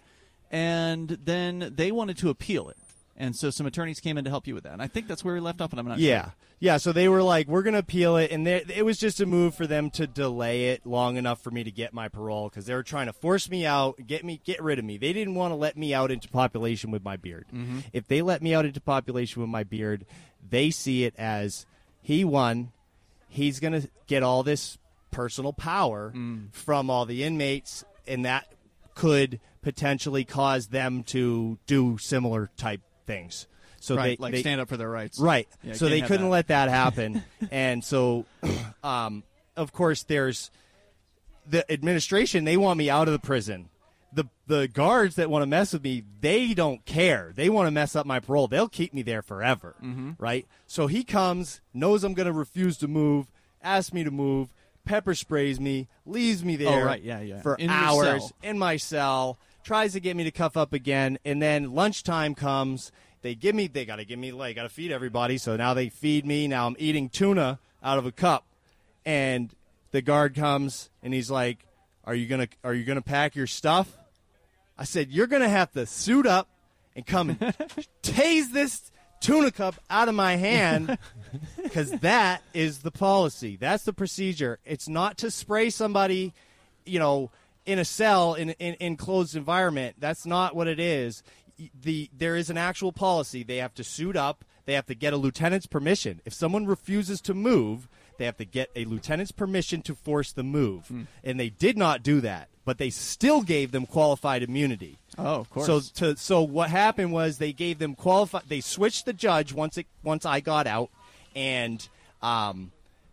and 0.51 1.09
then 1.25 1.73
they 1.75 1.91
wanted 1.91 2.17
to 2.19 2.31
appeal 2.31 2.69
it, 2.69 2.77
and 3.19 3.37
so 3.37 3.51
some 3.51 3.67
attorneys 3.67 4.01
came 4.01 4.17
in 4.17 4.25
to 4.25 4.31
help 4.31 4.47
you 4.47 4.55
with 4.55 4.65
that. 4.65 4.73
And 4.73 4.81
I 4.81 4.87
think 4.87 5.07
that's 5.09 5.23
where 5.23 5.35
we 5.35 5.41
left 5.41 5.61
off, 5.61 5.71
and 5.73 5.79
I'm 5.81 5.87
not 5.87 5.99
Yeah, 5.99 6.23
sure. 6.23 6.35
yeah. 6.61 6.73
Yeah. 6.73 6.77
So 6.79 6.93
they 6.93 7.09
were 7.09 7.23
like, 7.23 7.47
"We're 7.49 7.63
gonna 7.63 7.79
appeal 7.79 8.17
it," 8.17 8.31
and 8.31 8.47
they- 8.47 8.65
it 8.75 8.85
was 8.85 8.99
just 8.99 9.21
a 9.21 9.27
move 9.27 9.55
for 9.55 9.67
them 9.67 9.91
to 9.91 10.07
delay 10.07 10.71
it 10.71 10.87
long 10.87 11.17
enough 11.17 11.41
for 11.43 11.51
me 11.51 11.63
to 11.65 11.71
get 11.71 11.93
my 11.93 12.09
parole 12.09 12.49
because 12.49 12.65
they 12.67 12.75
were 12.75 12.83
trying 12.83 13.07
to 13.07 13.13
force 13.13 13.51
me 13.51 13.67
out, 13.67 13.99
get 14.07 14.25
me, 14.25 14.41
get 14.45 14.63
rid 14.63 14.79
of 14.79 14.85
me. 14.85 14.97
They 14.97 15.13
didn't 15.13 15.35
want 15.35 15.53
to 15.53 15.57
let 15.57 15.77
me 15.77 15.93
out 15.93 16.11
into 16.11 16.29
population 16.29 16.91
with 16.91 17.05
my 17.05 17.17
beard. 17.17 17.47
Mm-hmm. 17.55 17.81
If 17.93 18.09
they 18.09 18.23
let 18.23 18.43
me 18.43 18.55
out 18.55 18.65
into 18.65 18.81
population 18.81 19.43
with 19.43 19.51
my 19.51 19.63
beard, 19.65 20.07
they 20.49 20.71
see 20.71 21.05
it 21.05 21.15
as 21.19 21.67
he 22.01 22.25
won. 22.25 22.73
He's 23.29 23.61
gonna 23.61 23.83
get 24.07 24.23
all 24.23 24.43
this 24.43 24.79
personal 25.11 25.53
power 25.53 26.13
Mm. 26.15 26.53
from 26.53 26.91
all 26.91 27.05
the 27.07 27.23
inmates, 27.25 27.85
and 28.07 28.25
that 28.25 28.47
could 28.95 29.39
potentially 29.63 30.25
cause 30.25 30.69
them 30.69 31.03
to 31.05 31.59
do 31.67 31.99
similar 31.99 32.51
type 32.57 32.81
things. 33.09 33.49
So 33.81 33.97
right, 33.97 34.17
they 34.19 34.23
like 34.23 34.33
they, 34.33 34.41
stand 34.41 34.61
up 34.61 34.69
for 34.69 34.77
their 34.77 34.91
rights. 34.91 35.19
Right. 35.19 35.49
Yeah, 35.65 35.73
so 35.75 35.89
they 35.89 36.01
couldn't 36.01 36.27
that. 36.27 36.31
let 36.31 36.47
that 36.49 36.69
happen, 36.83 37.25
and 37.51 37.83
so 37.83 38.25
um, 38.85 39.23
of 39.57 39.73
course, 39.73 40.03
there's 40.05 40.51
the 41.49 41.71
administration. 41.73 42.45
They 42.45 42.57
want 42.57 42.79
me 42.79 42.91
out 42.91 43.09
of 43.09 43.13
the 43.13 43.19
prison. 43.19 43.69
The 44.13 44.25
the 44.47 44.69
guards 44.69 45.17
that 45.17 45.31
want 45.31 45.43
to 45.43 45.47
mess 45.47 45.73
with 45.75 45.85
me, 45.85 46.03
they 46.21 46.55
don't 46.55 46.85
care. 46.87 47.33
They 47.37 47.49
want 47.51 47.67
to 47.67 47.71
mess 47.71 47.95
up 47.95 48.07
my 48.07 48.21
parole. 48.21 48.49
They'll 48.49 48.69
keep 48.69 48.95
me 48.95 49.03
there 49.03 49.23
forever, 49.23 49.75
Mm-hmm. 49.83 50.13
right? 50.19 50.47
So 50.67 50.87
he 50.87 51.05
comes, 51.05 51.61
knows 51.75 52.05
I'm 52.05 52.15
going 52.15 52.27
to 52.27 52.33
refuse 52.33 52.79
to 52.79 52.89
move, 52.89 53.27
asks 53.63 53.93
me 53.93 54.05
to 54.05 54.11
move, 54.11 54.49
pepper 54.87 55.15
sprays 55.15 55.61
me, 55.61 55.89
leaves 56.07 56.43
me 56.43 56.57
there 56.57 56.81
Oh, 56.83 56.85
right, 56.87 57.03
yeah, 57.03 57.21
yeah. 57.21 57.43
for 57.43 57.55
In 57.57 57.69
hours 57.69 58.33
in 58.43 58.59
my 58.59 58.79
cell, 58.79 59.39
tries 59.69 59.93
to 59.93 60.01
get 60.01 60.17
me 60.17 60.25
to 60.25 60.31
cuff 60.31 60.57
up 60.57 60.73
again, 60.73 61.19
and 61.27 61.43
then 61.43 61.75
lunchtime 61.75 62.35
comes. 62.35 62.91
They 63.21 63.35
give 63.35 63.55
me, 63.55 63.67
they 63.67 63.85
got 63.85 63.97
to 63.97 64.05
give 64.07 64.19
me, 64.19 64.33
like, 64.33 64.57
got 64.57 64.63
to 64.63 64.71
feed 64.71 64.91
everybody. 64.91 65.37
So 65.37 65.57
now 65.57 65.75
they 65.75 65.91
feed 65.91 66.25
me. 66.25 66.49
Now 66.49 66.67
I'm 66.67 66.77
eating 66.79 67.11
tuna 67.11 67.59
out 67.83 67.99
of 67.99 68.07
a 68.07 68.11
cup, 68.11 68.47
and 69.05 69.55
the 69.91 70.01
guard 70.01 70.35
comes 70.35 70.89
and 71.03 71.13
he's 71.13 71.31
like, 71.31 71.67
"Are 72.05 72.15
you 72.15 72.27
gonna, 72.27 72.49
are 72.65 72.73
you 72.73 72.85
gonna 72.85 73.03
pack 73.03 73.37
your 73.37 73.47
stuff?" 73.47 73.95
I 74.79 74.85
said, 74.85 75.11
"You're 75.11 75.27
gonna 75.27 75.51
have 75.51 75.71
to 75.73 75.85
suit 75.85 76.27
up 76.27 76.49
and 76.97 77.07
come 77.07 77.31
and 77.31 77.39
tase 78.03 78.51
this 78.51 78.91
tuna 79.21 79.51
cup 79.51 79.75
out 79.91 80.09
of 80.09 80.15
my 80.15 80.37
hand." 80.37 80.99
Because 81.63 81.91
that 81.91 82.43
is 82.55 82.79
the 82.79 82.91
policy. 82.91 83.57
That's 83.57 83.85
the 83.85 83.93
procedure. 83.93 84.61
It's 84.65 84.89
not 84.89 85.19
to 85.19 85.31
spray 85.31 85.69
somebody, 85.69 86.33
you 86.87 86.99
know, 86.99 87.31
in 87.69 87.79
a 87.79 87.85
cell 87.85 88.33
in 88.35 88.51
in 88.53 88.77
enclosed 88.81 89.37
environment. 89.37 89.97
That's 89.99 90.25
not 90.25 90.57
what 90.57 90.67
it 90.67 90.81
is. 90.81 91.23
The 91.83 92.11
there 92.17 92.35
is 92.35 92.49
an 92.49 92.57
actual 92.57 92.93
policy. 92.93 93.43
They 93.43 93.59
have 93.59 93.75
to 93.75 93.85
suit 93.85 94.17
up. 94.17 94.45
They 94.65 94.73
have 94.73 94.87
to 94.87 94.95
get 94.95 95.13
a 95.13 95.17
lieutenant's 95.17 95.67
permission. 95.67 96.21
If 96.25 96.33
someone 96.33 96.67
refuses 96.67 97.21
to 97.23 97.35
move, 97.35 97.89
they 98.17 98.25
have 98.25 98.39
to 98.39 98.45
get 98.45 98.71
a 98.75 98.85
lieutenant's 98.85 99.33
permission 99.33 99.83
to 99.83 99.95
force 99.95 100.33
the 100.33 100.43
move. 100.43 100.91
And 101.23 101.39
they 101.39 101.51
did 101.51 101.77
not 101.77 102.03
do 102.03 102.21
that, 102.23 102.49
but 102.65 102.79
they 102.79 102.91
still 102.91 103.43
gave 103.43 103.71
them 103.73 103.87
qualified 103.87 104.43
immunity. 104.43 104.99
Oh, 105.17 105.37
of 105.37 105.51
course. 105.51 105.67
So 105.67 105.81
to, 105.81 106.17
so 106.17 106.43
what 106.43 106.71
happened 106.71 107.13
was 107.13 107.39
they 107.39 107.53
gave 107.53 107.79
them 107.79 107.95
qualified. 107.95 108.43
They 108.49 108.61
switched 108.61 109.05
the 109.05 109.13
judge 109.13 109.53
once 109.53 109.77
it 109.77 109.87
once 110.03 110.25
I 110.25 110.41
got 110.41 110.67
out, 110.67 110.91
and 111.35 111.87
um, 112.23 112.73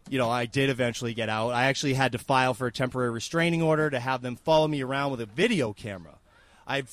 you 0.10 0.18
know 0.18 0.30
I 0.30 0.46
did 0.46 0.70
eventually 0.70 1.14
get 1.14 1.30
out. 1.30 1.50
I 1.52 1.66
actually 1.66 1.94
had 1.94 2.12
to 2.14 2.18
file 2.18 2.54
for 2.54 2.68
a 2.68 2.72
temporary 2.72 3.12
restraining 3.12 3.62
order 3.62 3.90
to 3.90 4.00
have 4.00 4.22
them 4.22 4.36
follow 4.36 4.68
me 4.68 4.82
around 4.82 5.12
with 5.12 5.22
a 5.22 5.26
video 5.26 5.74
camera. 5.74 6.18
I 6.68 6.84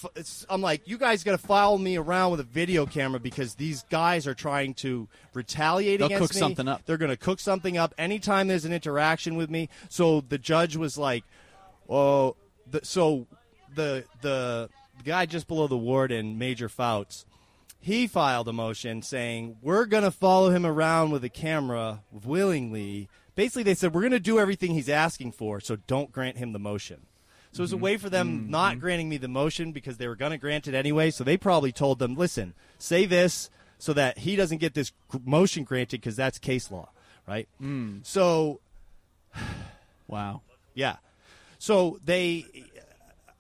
I'm 0.51 0.61
like 0.61 0.87
you 0.87 0.99
guys 0.99 1.25
got 1.25 1.33
to 1.33 1.39
follow 1.39 1.79
me 1.79 1.97
around 1.97 2.31
with 2.33 2.41
a 2.41 2.45
video 2.45 2.85
camera 2.85 3.19
because 3.19 3.55
these 3.55 3.85
guys 3.85 4.27
are 4.27 4.35
trying 4.35 4.75
to 4.75 5.09
retaliate 5.33 6.01
They'll 6.01 6.07
against 6.07 6.23
cook 6.23 6.35
me. 6.35 6.39
something 6.41 6.69
up. 6.69 6.83
They're 6.85 6.99
going 6.99 7.11
to 7.11 7.17
cook 7.17 7.41
something 7.41 7.79
up 7.79 7.95
anytime 7.97 8.49
there's 8.49 8.67
an 8.67 8.73
interaction 8.73 9.37
with 9.37 9.49
me. 9.49 9.71
So 9.89 10.21
the 10.21 10.37
judge 10.37 10.77
was 10.77 10.99
like, 10.99 11.25
"Oh, 11.89 12.37
the, 12.71 12.85
so 12.85 13.27
the 13.75 14.05
the 14.21 14.69
guy 15.05 15.25
just 15.25 15.49
below 15.49 15.67
the 15.69 15.79
warden, 15.79 16.39
Major 16.39 16.69
Fouts, 16.69 17.25
he 17.83 18.07
filed 18.07 18.47
a 18.47 18.53
motion 18.53 19.03
saying 19.03 19.57
we're 19.61 19.87
going 19.87 20.05
to 20.05 20.13
follow 20.13 20.51
him 20.51 20.65
around 20.65 21.11
with 21.11 21.25
a 21.25 21.29
camera 21.29 22.05
willingly. 22.13 23.09
Basically, 23.35 23.65
they 23.65 23.75
said 23.75 23.93
we're 23.93 24.03
going 24.03 24.13
to 24.13 24.21
do 24.21 24.39
everything 24.39 24.73
he's 24.73 24.89
asking 24.89 25.33
for, 25.33 25.59
so 25.59 25.75
don't 25.89 26.13
grant 26.13 26.39
him 26.39 26.53
the 26.53 26.61
motion. 26.61 27.07
So 27.51 27.61
it 27.61 27.63
was 27.63 27.73
a 27.73 27.75
mm-hmm. 27.75 27.85
way 27.85 27.97
for 27.97 28.09
them 28.09 28.29
mm-hmm. 28.29 28.51
not 28.51 28.79
granting 28.79 29.09
me 29.09 29.17
the 29.17 29.27
motion 29.27 29.73
because 29.73 29.97
they 29.97 30.07
were 30.07 30.15
going 30.15 30.31
to 30.31 30.39
grant 30.39 30.69
it 30.69 30.75
anyway. 30.75 31.11
So 31.11 31.25
they 31.25 31.37
probably 31.37 31.73
told 31.73 31.99
them, 31.99 32.15
listen, 32.15 32.55
say 32.79 33.05
this 33.05 33.51
so 33.79 33.93
that 33.95 34.19
he 34.19 34.37
doesn't 34.37 34.59
get 34.59 34.75
this 34.75 34.93
gr- 35.09 35.19
motion 35.25 35.65
granted 35.65 36.01
because 36.01 36.15
that's 36.15 36.39
case 36.39 36.71
law, 36.71 36.89
right? 37.27 37.49
Mm. 37.61 38.07
So 38.07 38.61
wow. 40.07 40.43
yeah. 40.73 40.97
So 41.59 41.99
they, 42.05 42.47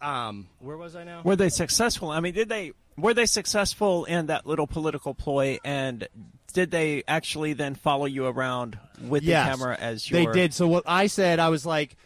um, 0.01 0.48
where 0.59 0.77
was 0.77 0.97
I 0.97 1.05
now? 1.05 1.23
Were 1.23 1.36
they 1.36 1.48
successful? 1.48 2.10
I 2.10 2.19
mean, 2.19 2.35
did 2.35 2.48
they 2.48 2.73
were 2.97 3.14
they 3.14 3.27
successful 3.27 4.05
in 4.05 4.27
that 4.27 4.47
little 4.47 4.66
political 4.66 5.14
ploy? 5.14 5.59
And 5.64 6.09
did 6.52 6.70
they 6.70 7.02
actually 7.09 7.55
then 7.55 7.74
follow 7.74 8.06
you 8.06 8.27
around 8.27 8.78
with 9.01 9.23
Yes, 9.23 9.47
the 9.47 9.51
camera 9.51 9.77
as 9.78 10.10
you 10.10 10.16
they 10.16 10.27
did. 10.32 10.55
So 10.55 10.69
what 10.69 10.85
I 10.86 11.06
said, 11.06 11.39
I 11.39 11.48
was 11.48 11.64
like, 11.64 11.97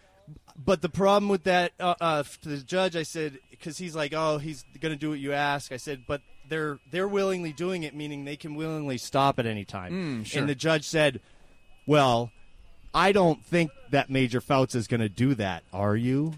but 0.57 0.83
the 0.83 0.89
problem 0.89 1.29
with 1.29 1.45
that 1.45 1.73
uh, 1.79 1.95
uh, 2.01 2.23
to 2.43 2.49
the 2.49 2.59
judge, 2.59 2.97
I 2.97 3.03
said, 3.03 3.39
because 3.51 3.77
he's 3.77 3.95
like, 3.95 4.13
oh, 4.15 4.39
he's 4.39 4.65
going 4.81 4.93
to 4.93 4.99
do 4.99 5.11
what 5.11 5.19
you 5.19 5.33
ask. 5.33 5.73
I 5.73 5.77
said, 5.77 6.05
but 6.07 6.23
they're 6.49 6.79
they're 6.91 7.09
willingly 7.09 7.53
doing 7.53 7.83
it, 7.83 7.95
meaning 7.95 8.25
they 8.25 8.37
can 8.37 8.55
willingly 8.55 8.99
stop 8.99 9.39
at 9.39 9.47
any 9.47 9.65
time. 9.65 10.23
Mm, 10.23 10.27
sure. 10.27 10.41
And 10.41 10.49
the 10.49 10.55
judge 10.55 10.87
said, 10.87 11.21
well, 11.87 12.31
I 12.95 13.13
don't 13.13 13.45
think 13.45 13.71
that 13.91 14.09
Major 14.09 14.41
Fouts 14.41 14.75
is 14.75 14.87
going 14.87 15.01
to 15.01 15.09
do 15.09 15.35
that. 15.35 15.63
Are 15.73 15.97
you? 15.97 16.35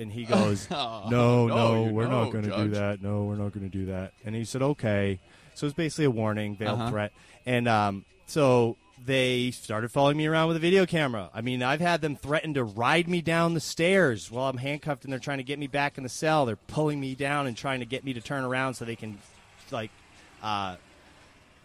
And 0.00 0.10
he 0.10 0.24
goes, 0.24 0.66
Oh, 0.72 1.06
no, 1.10 1.46
no, 1.46 1.84
no, 1.84 1.92
we're 1.92 2.08
know, 2.08 2.24
not 2.24 2.32
going 2.32 2.44
to 2.44 2.50
do 2.50 2.56
Judge." 2.56 2.72
that. 2.72 3.02
No, 3.02 3.24
we're 3.24 3.36
not 3.36 3.52
going 3.52 3.68
to 3.70 3.78
do 3.78 3.86
that. 3.86 4.12
And 4.24 4.34
he 4.34 4.44
said, 4.44 4.62
okay. 4.62 5.18
So 5.54 5.66
it's 5.66 5.74
basically 5.74 6.06
a 6.06 6.10
warning, 6.10 6.56
veiled 6.56 6.80
Uh-huh. 6.80 6.90
threat. 6.90 7.12
And 7.46 7.68
um, 7.68 8.04
so 8.26 8.76
they 9.04 9.50
started 9.50 9.90
following 9.90 10.16
me 10.16 10.26
around 10.26 10.48
with 10.48 10.56
a 10.56 10.60
video 10.60 10.86
camera. 10.86 11.30
I 11.34 11.40
mean, 11.42 11.62
I've 11.62 11.80
had 11.80 12.00
them 12.00 12.16
threaten 12.16 12.54
to 12.54 12.64
ride 12.64 13.08
me 13.08 13.20
down 13.22 13.54
the 13.54 13.60
stairs 13.60 14.30
while 14.30 14.48
I'm 14.48 14.58
handcuffed 14.58 15.04
and 15.04 15.12
they're 15.12 15.18
trying 15.20 15.38
to 15.38 15.44
get 15.44 15.58
me 15.58 15.66
back 15.66 15.96
in 15.98 16.02
the 16.02 16.08
cell. 16.10 16.46
They're 16.46 16.56
pulling 16.56 16.98
me 17.00 17.14
down 17.14 17.46
and 17.46 17.56
trying 17.56 17.80
to 17.80 17.86
get 17.86 18.04
me 18.04 18.12
to 18.14 18.20
turn 18.20 18.44
around 18.44 18.74
so 18.74 18.84
they 18.84 18.96
can, 18.96 19.18
like, 19.70 19.90
uh, 20.42 20.76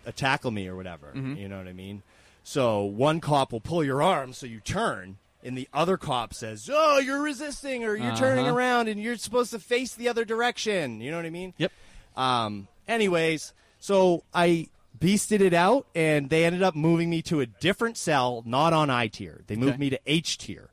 uh, 0.07 0.11
tackle 0.15 0.51
me 0.51 0.67
or 0.67 0.75
whatever. 0.75 1.11
You 1.15 1.47
know 1.47 1.57
what 1.57 1.67
I 1.67 1.73
mean? 1.73 2.03
So 2.43 2.83
one 2.83 3.19
cop 3.21 3.51
will 3.51 3.59
pull 3.61 3.83
your 3.83 4.03
arm 4.03 4.31
so 4.33 4.45
you 4.45 4.59
turn, 4.59 5.17
and 5.45 5.57
the 5.57 5.69
other 5.73 5.97
cop 5.97 6.33
says, 6.33 6.69
"Oh, 6.71 6.97
you're 6.99 7.21
resisting, 7.21 7.83
or 7.85 7.95
you're 7.95 8.15
turning 8.15 8.45
Uh-huh. 8.47 8.55
around, 8.55 8.87
and 8.89 9.01
you're 9.01 9.15
supposed 9.17 9.51
to 9.51 9.59
face 9.59 9.93
the 9.95 10.09
other 10.09 10.25
direction." 10.25 10.99
You 11.01 11.11
know 11.11 11.17
what 11.17 11.25
I 11.25 11.29
mean? 11.29 11.53
Yep. 11.57 11.71
Um. 12.15 12.67
Anyways, 12.87 13.53
so 13.79 14.23
I 14.33 14.67
beasted 14.99 15.41
it 15.41 15.53
out, 15.53 15.87
and 15.95 16.29
they 16.29 16.45
ended 16.45 16.63
up 16.63 16.75
moving 16.75 17.09
me 17.09 17.21
to 17.23 17.39
a 17.41 17.45
different 17.45 17.97
cell, 17.97 18.43
not 18.45 18.73
on 18.73 18.89
I 18.89 19.07
tier. 19.07 19.41
They 19.47 19.55
moved 19.55 19.73
Okay. 19.73 19.79
me 19.79 19.89
to 19.91 19.99
H 20.05 20.37
tier, 20.37 20.69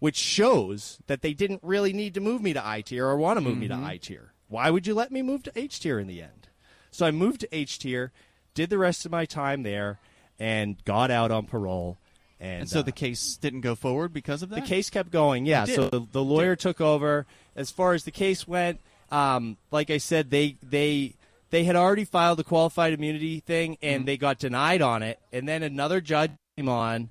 which 0.00 0.16
shows 0.16 0.98
that 1.06 1.22
they 1.22 1.34
didn't 1.34 1.60
really 1.62 1.92
need 1.92 2.14
to 2.14 2.20
move 2.20 2.42
me 2.42 2.52
to 2.52 2.66
I 2.66 2.80
tier 2.80 3.06
or 3.06 3.16
want 3.16 3.36
to 3.36 3.40
move 3.40 3.58
me 3.58 3.68
Mm-hmm. 3.68 3.82
to 3.82 3.88
I 3.88 3.96
tier. 3.98 4.32
Why 4.48 4.70
would 4.70 4.86
you 4.86 4.94
let 4.94 5.12
me 5.12 5.22
move 5.22 5.42
to 5.44 5.52
H 5.54 5.78
tier 5.80 5.98
in 6.00 6.08
the 6.08 6.20
end? 6.22 6.48
So 6.90 7.06
I 7.06 7.12
moved 7.12 7.40
to 7.42 7.48
H 7.56 7.78
tier, 7.78 8.10
did 8.54 8.68
the 8.70 8.78
rest 8.78 9.04
of 9.06 9.12
my 9.12 9.24
time 9.24 9.62
there, 9.62 10.00
and 10.40 10.82
got 10.84 11.10
out 11.10 11.30
on 11.30 11.46
parole. 11.46 11.98
And, 12.40 12.60
And 12.62 12.70
so 12.70 12.80
uh, 12.80 12.82
the 12.82 12.92
case 12.92 13.36
didn't 13.36 13.60
go 13.60 13.74
forward 13.74 14.12
because 14.14 14.42
of 14.42 14.48
that. 14.48 14.56
the 14.62 14.66
case 14.66 14.88
kept 14.88 15.10
going. 15.10 15.44
Yeah. 15.46 15.64
So 15.66 15.88
the, 15.90 16.06
the 16.10 16.22
lawyer 16.24 16.56
took 16.56 16.80
over. 16.80 17.26
As 17.54 17.70
far 17.70 17.92
as 17.92 18.04
the 18.04 18.10
case 18.10 18.48
went, 18.48 18.80
um, 19.10 19.56
like 19.70 19.90
I 19.90 19.98
said, 19.98 20.30
they 20.30 20.56
they 20.62 21.14
they 21.50 21.64
had 21.64 21.76
already 21.76 22.04
filed 22.04 22.38
the 22.38 22.44
qualified 22.44 22.92
immunity 22.94 23.40
thing, 23.40 23.76
and 23.82 24.00
Mm-hmm. 24.00 24.06
they 24.06 24.16
got 24.16 24.38
denied 24.38 24.80
on 24.82 25.02
it. 25.02 25.18
And 25.32 25.46
then 25.48 25.62
another 25.62 26.00
judge 26.00 26.30
came 26.56 26.68
on, 26.68 27.10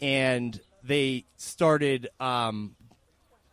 and 0.00 0.58
they 0.82 1.24
started 1.36 2.08
um, 2.18 2.74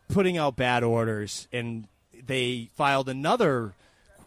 putting 0.08 0.38
out 0.38 0.56
bad 0.56 0.82
orders, 0.84 1.46
and 1.52 1.88
they 2.26 2.70
filed 2.74 3.08
another 3.08 3.74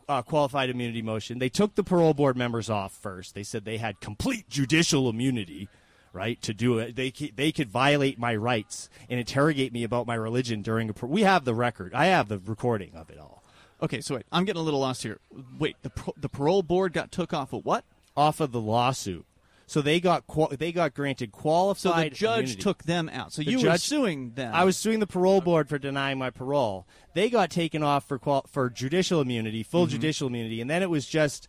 uh, 0.08 0.22
qualified 0.22 0.70
immunity 0.70 1.02
motion. 1.02 1.40
They 1.40 1.50
took 1.50 1.76
the 1.76 1.84
parole 1.84 2.14
board 2.14 2.36
members 2.38 2.70
off 2.70 2.92
first. 2.94 3.34
They 3.34 3.44
said 3.44 3.66
they 3.66 3.78
had 3.78 4.00
complete 4.02 4.50
judicial 4.50 5.10
immunity, 5.10 5.70
right, 6.14 6.42
to 6.42 6.54
do 6.54 6.80
it. 6.80 6.96
They 6.96 7.12
they 7.12 7.52
could 7.52 7.70
violate 7.70 8.18
my 8.20 8.36
rights 8.36 8.90
and 9.10 9.20
interrogate 9.20 9.72
me 9.74 9.84
about 9.84 10.08
my 10.08 10.16
religion 10.16 10.62
during 10.62 10.90
a. 10.90 10.94
Par- 10.94 11.10
we 11.10 11.22
have 11.22 11.46
the 11.46 11.56
record. 11.56 11.94
I 11.94 12.06
have 12.06 12.28
the 12.28 12.40
recording 12.40 12.96
of 12.96 13.10
it 13.10 13.18
all. 13.20 13.44
Okay, 13.82 14.00
so 14.02 14.16
wait, 14.16 14.26
I'm 14.32 14.46
getting 14.46 14.60
a 14.62 14.64
little 14.64 14.80
lost 14.80 15.04
here. 15.04 15.20
Wait, 15.58 15.76
the 15.82 15.90
pro- 15.90 16.14
the 16.18 16.30
parole 16.30 16.62
board 16.64 16.94
got 16.94 17.12
took 17.12 17.34
off 17.34 17.52
of 17.54 17.66
what? 17.66 17.84
Off 18.16 18.40
of 18.40 18.52
the 18.52 18.62
lawsuit, 18.62 19.26
so 19.66 19.82
they 19.82 20.00
got 20.00 20.28
qual- 20.28 20.50
they 20.56 20.72
got 20.72 20.94
granted 20.94 21.32
qualified. 21.32 21.80
So 21.80 21.92
the 22.04 22.10
judge 22.10 22.40
immunity. 22.44 22.62
took 22.62 22.84
them 22.84 23.10
out. 23.10 23.32
So 23.34 23.42
The 23.42 23.52
you 23.52 23.68
were 23.68 23.78
suing 23.78 24.34
them. 24.34 24.54
I 24.54 24.66
was 24.66 24.78
suing 24.78 25.00
the 25.00 25.08
parole 25.08 25.42
board 25.42 25.68
for 25.70 25.80
denying 25.80 26.20
my 26.20 26.30
parole. 26.30 26.86
They 27.16 27.30
got 27.30 27.50
taken 27.50 27.82
off 27.82 28.08
for 28.08 28.20
qual- 28.20 28.46
for 28.48 28.70
judicial 28.70 29.20
immunity, 29.22 29.64
full 29.64 29.86
Mm-hmm. 29.86 29.92
judicial 29.94 30.28
immunity, 30.28 30.62
and 30.62 30.70
then 30.70 30.84
it 30.84 30.90
was 30.90 31.08
just 31.08 31.48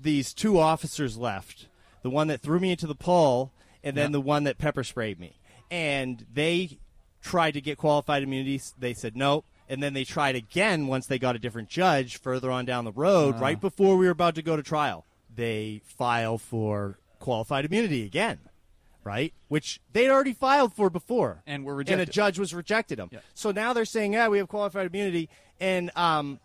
these 0.00 0.32
two 0.32 0.58
officers 0.58 1.16
left: 1.18 1.66
the 2.02 2.10
one 2.10 2.28
that 2.28 2.40
threw 2.40 2.60
me 2.60 2.70
into 2.70 2.86
the 2.86 2.94
pole, 2.94 3.52
and 3.84 3.96
then 3.96 4.10
Yeah. 4.10 4.12
the 4.14 4.20
one 4.20 4.44
that 4.44 4.58
pepper 4.58 4.82
sprayed 4.82 5.20
me. 5.20 5.38
And 5.70 6.26
they 6.32 6.78
tried 7.22 7.52
to 7.52 7.60
get 7.60 7.78
qualified 7.78 8.22
immunity. 8.22 8.60
They 8.78 8.94
said 8.94 9.16
no. 9.16 9.44
And 9.68 9.82
then 9.82 9.94
they 9.94 10.04
tried 10.04 10.36
again 10.36 10.88
once 10.88 11.06
they 11.06 11.18
got 11.18 11.36
a 11.36 11.38
different 11.38 11.68
judge 11.68 12.18
further 12.18 12.50
on 12.50 12.64
down 12.64 12.84
the 12.84 12.92
road, 12.92 13.36
Ah. 13.38 13.40
right 13.40 13.60
before 13.60 13.96
we 13.96 14.06
were 14.06 14.12
about 14.12 14.34
to 14.34 14.42
go 14.42 14.56
to 14.56 14.62
trial. 14.62 15.06
They 15.34 15.80
file 15.84 16.38
for 16.38 16.98
qualified 17.18 17.64
immunity 17.64 18.04
again, 18.04 18.40
right? 19.02 19.32
Which 19.48 19.80
they'd 19.92 20.10
already 20.10 20.34
filed 20.34 20.74
for 20.74 20.90
before 20.90 21.42
And 21.46 21.64
were 21.64 21.80
and 21.80 22.00
a 22.00 22.06
judge 22.06 22.38
was 22.38 22.52
rejected 22.52 22.98
them. 22.98 23.08
Yeah. 23.10 23.20
So 23.32 23.50
now 23.52 23.72
they're 23.72 23.84
saying, 23.86 24.12
yeah, 24.12 24.28
we 24.28 24.38
have 24.38 24.48
qualified 24.48 24.86
immunity, 24.86 25.28
and 25.58 25.90
um, 25.96 26.40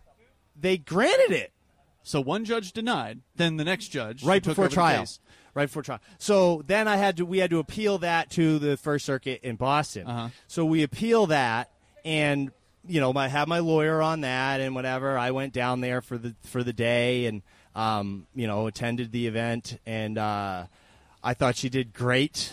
they 0.56 0.78
granted 0.78 1.32
it 1.32 1.52
so 2.02 2.20
one 2.20 2.44
judge 2.44 2.72
denied, 2.72 3.20
then 3.36 3.56
the 3.58 3.64
next 3.64 3.88
judge 3.88 4.24
right 4.24 4.42
took 4.42 4.52
before 4.52 4.68
trial. 4.68 5.06
Right 5.54 5.66
before 5.66 5.82
trial. 5.82 6.00
So 6.18 6.62
then 6.66 6.88
I 6.88 6.96
had 6.96 7.16
to 7.18 7.26
we 7.26 7.38
had 7.38 7.50
to 7.50 7.58
appeal 7.58 7.98
that 7.98 8.30
to 8.32 8.58
the 8.58 8.76
First 8.76 9.04
Circuit 9.04 9.40
in 9.42 9.56
Boston. 9.56 10.06
Uh-huh. 10.06 10.28
So 10.46 10.64
we 10.64 10.82
appeal 10.82 11.26
that, 11.26 11.70
and 12.04 12.50
you 12.86 13.00
know, 13.00 13.12
I 13.14 13.28
have 13.28 13.48
my 13.48 13.58
lawyer 13.58 14.00
on 14.00 14.22
that 14.22 14.60
and 14.60 14.74
whatever. 14.74 15.18
I 15.18 15.30
went 15.30 15.52
down 15.52 15.80
there 15.80 16.00
for 16.00 16.18
the 16.18 16.34
for 16.42 16.62
the 16.62 16.72
day 16.72 17.26
and 17.26 17.42
um, 17.74 18.26
you 18.34 18.46
know 18.46 18.66
attended 18.66 19.12
the 19.12 19.26
event, 19.26 19.78
and 19.86 20.18
uh, 20.18 20.64
I 21.22 21.34
thought 21.34 21.56
she 21.56 21.68
did 21.68 21.92
great. 21.92 22.52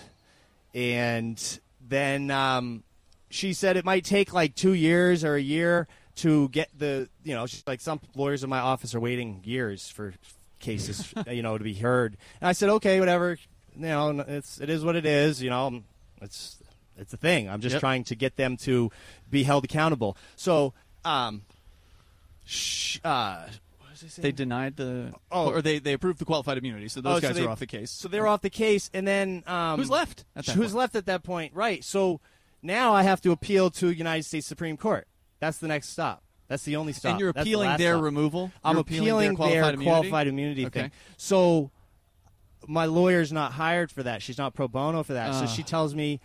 And 0.73 1.59
then 1.87 2.29
um, 2.29 2.83
she 3.29 3.53
said 3.53 3.77
it 3.77 3.85
might 3.85 4.05
take 4.05 4.33
like 4.33 4.55
two 4.55 4.73
years 4.73 5.23
or 5.23 5.35
a 5.35 5.41
year 5.41 5.87
to 6.17 6.49
get 6.49 6.69
the 6.77 7.09
you 7.23 7.33
know 7.33 7.45
she's 7.45 7.63
like 7.67 7.79
some 7.79 7.99
lawyers 8.15 8.43
in 8.43 8.49
my 8.49 8.59
office 8.59 8.95
are 8.95 8.99
waiting 8.99 9.41
years 9.43 9.87
for 9.87 10.13
cases 10.59 11.13
you 11.31 11.41
know 11.43 11.57
to 11.57 11.63
be 11.63 11.73
heard 11.73 12.17
and 12.41 12.47
i 12.47 12.51
said 12.51 12.69
okay 12.69 12.99
whatever 12.99 13.37
you 13.75 13.81
know 13.81 14.23
it's 14.27 14.59
it 14.59 14.69
is 14.69 14.83
what 14.83 14.95
it 14.95 15.05
is 15.05 15.41
you 15.41 15.49
know 15.49 15.81
it's 16.21 16.57
it's 16.97 17.13
a 17.13 17.17
thing 17.17 17.47
i'm 17.49 17.61
just 17.61 17.73
Yep. 17.73 17.79
trying 17.79 18.03
to 18.05 18.15
get 18.15 18.35
them 18.37 18.57
to 18.57 18.89
be 19.29 19.43
held 19.43 19.63
accountable 19.65 20.17
so 20.35 20.73
um 21.05 21.43
sh- 22.45 22.99
uh 23.03 23.43
what 23.79 23.91
was 23.91 24.03
I 24.03 24.07
saying? 24.07 24.23
They 24.23 24.31
denied 24.31 24.75
the, 24.75 25.11
Oh. 25.31 25.49
or 25.51 25.61
they, 25.63 25.79
they 25.79 25.93
approved 25.93 26.19
the 26.19 26.25
qualified 26.25 26.57
immunity, 26.59 26.87
so 26.87 27.01
those 27.01 27.17
Oh, 27.17 27.19
so 27.19 27.27
guys 27.29 27.35
they- 27.35 27.43
are 27.43 27.49
off 27.49 27.57
the 27.59 27.65
case. 27.65 27.89
So 27.89 28.07
they're 28.07 28.27
off 28.27 28.41
the 28.41 28.49
case, 28.51 28.91
and 28.93 29.07
then 29.07 29.43
um, 29.47 29.79
Who's 29.79 29.89
left 29.89 30.23
at 30.35 30.45
that 30.45 30.53
who's 30.53 30.67
point? 30.67 30.75
left 30.75 30.95
at 30.95 31.05
that 31.07 31.23
point? 31.23 31.53
Right. 31.55 31.83
So 31.83 32.19
now 32.61 32.93
I 32.93 33.01
have 33.03 33.21
to 33.21 33.31
appeal 33.31 33.71
to 33.71 33.89
United 33.89 34.23
States 34.23 34.45
Supreme 34.45 34.77
Court. 34.77 35.07
That's 35.39 35.57
the 35.57 35.67
next 35.67 35.89
stop. 35.89 36.21
That's 36.47 36.63
the 36.63 36.75
only 36.77 36.93
stop. 36.93 37.11
and 37.11 37.19
you're 37.19 37.33
That's 37.33 37.43
the 37.45 37.51
appealing 37.51 37.77
their 37.77 37.93
stop. 37.95 38.03
removal. 38.03 38.51
I'm 38.63 38.75
You're 38.75 38.81
appealing, 38.81 39.27
their 39.29 39.35
qualified 39.35 39.63
their 39.63 39.73
immunity? 39.73 39.85
qualified 39.85 40.27
immunity 40.27 40.65
Okay. 40.67 40.81
thing. 40.83 40.91
So 41.17 41.71
my 42.67 42.85
lawyer's 42.85 43.31
not 43.33 43.51
hired 43.53 43.91
for 43.91 44.03
that. 44.03 44.21
She's 44.21 44.37
not 44.37 44.53
pro 44.53 44.67
bono 44.67 45.03
for 45.03 45.13
that. 45.13 45.31
Ah. 45.31 45.41
so 45.41 45.45
she 45.47 45.63
tells 45.63 45.93
me 45.95 46.19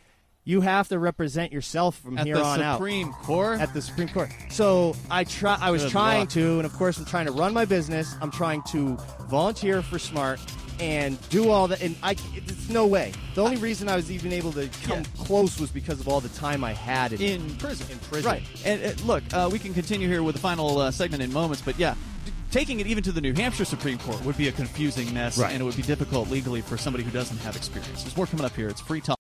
you 0.44 0.60
have 0.62 0.88
to 0.88 0.98
represent 0.98 1.52
yourself 1.52 1.96
from 1.98 2.18
At 2.18 2.26
here 2.26 2.36
on 2.36 2.42
out 2.42 2.50
At 2.60 2.66
the 2.66 2.72
Supreme 2.74 3.12
Court. 3.12 3.60
at 3.60 3.74
the 3.74 3.82
Supreme 3.82 4.08
Court. 4.08 4.30
So 4.50 4.96
I 5.10 5.22
try. 5.24 5.56
I 5.60 5.70
was 5.70 5.82
Good 5.84 5.92
trying 5.92 6.20
luck. 6.20 6.28
to, 6.30 6.56
and 6.58 6.66
of 6.66 6.72
course, 6.72 6.98
I'm 6.98 7.04
trying 7.04 7.26
to 7.26 7.32
run 7.32 7.52
my 7.54 7.64
business. 7.64 8.16
I'm 8.20 8.30
trying 8.32 8.62
to 8.72 8.96
volunteer 9.28 9.82
for 9.82 9.98
Smart 10.00 10.40
and 10.82 11.28
do 11.30 11.50
all 11.50 11.68
that. 11.68 11.80
And 11.82 11.94
I, 12.02 12.16
it's 12.34 12.68
no 12.68 12.86
way. 12.86 13.12
The 13.34 13.42
only 13.42 13.56
reason 13.56 13.88
I 13.88 13.96
was 13.96 14.10
even 14.10 14.32
able 14.32 14.52
to 14.52 14.68
come 14.82 15.04
close 15.16 15.60
was 15.60 15.70
because 15.70 16.00
of 16.00 16.08
all 16.08 16.20
the 16.20 16.28
time 16.30 16.64
I 16.64 16.72
had 16.72 17.12
in, 17.12 17.20
in 17.20 17.56
prison. 17.56 17.86
In 17.90 17.98
prison. 18.00 18.30
Right. 18.30 18.42
And 18.64 18.84
uh, 18.84 19.04
look, 19.04 19.22
uh, 19.32 19.48
we 19.52 19.58
can 19.58 19.72
continue 19.74 20.08
here 20.08 20.22
with 20.22 20.34
the 20.34 20.40
final 20.40 20.78
uh, 20.78 20.90
segment 20.90 21.22
in 21.22 21.32
moments, 21.32 21.62
but 21.62 21.78
yeah, 21.78 21.94
d- 22.24 22.32
taking 22.50 22.80
it 22.80 22.86
even 22.88 23.02
to 23.04 23.12
the 23.12 23.20
New 23.20 23.32
Hampshire 23.32 23.64
Supreme 23.64 23.98
Court 23.98 24.24
would 24.24 24.36
be 24.36 24.48
a 24.48 24.52
confusing 24.52 25.12
mess, 25.14 25.38
Right. 25.38 25.52
and 25.52 25.60
it 25.62 25.64
would 25.64 25.76
be 25.76 25.82
difficult 25.82 26.28
legally 26.28 26.60
for 26.62 26.76
somebody 26.76 27.04
who 27.04 27.10
doesn't 27.12 27.38
have 27.38 27.54
experience. 27.56 28.02
There's 28.02 28.16
more 28.16 28.26
coming 28.26 28.44
up 28.44 28.56
here. 28.56 28.68
It's 28.68 28.80
free 28.80 29.00
talk. 29.00 29.18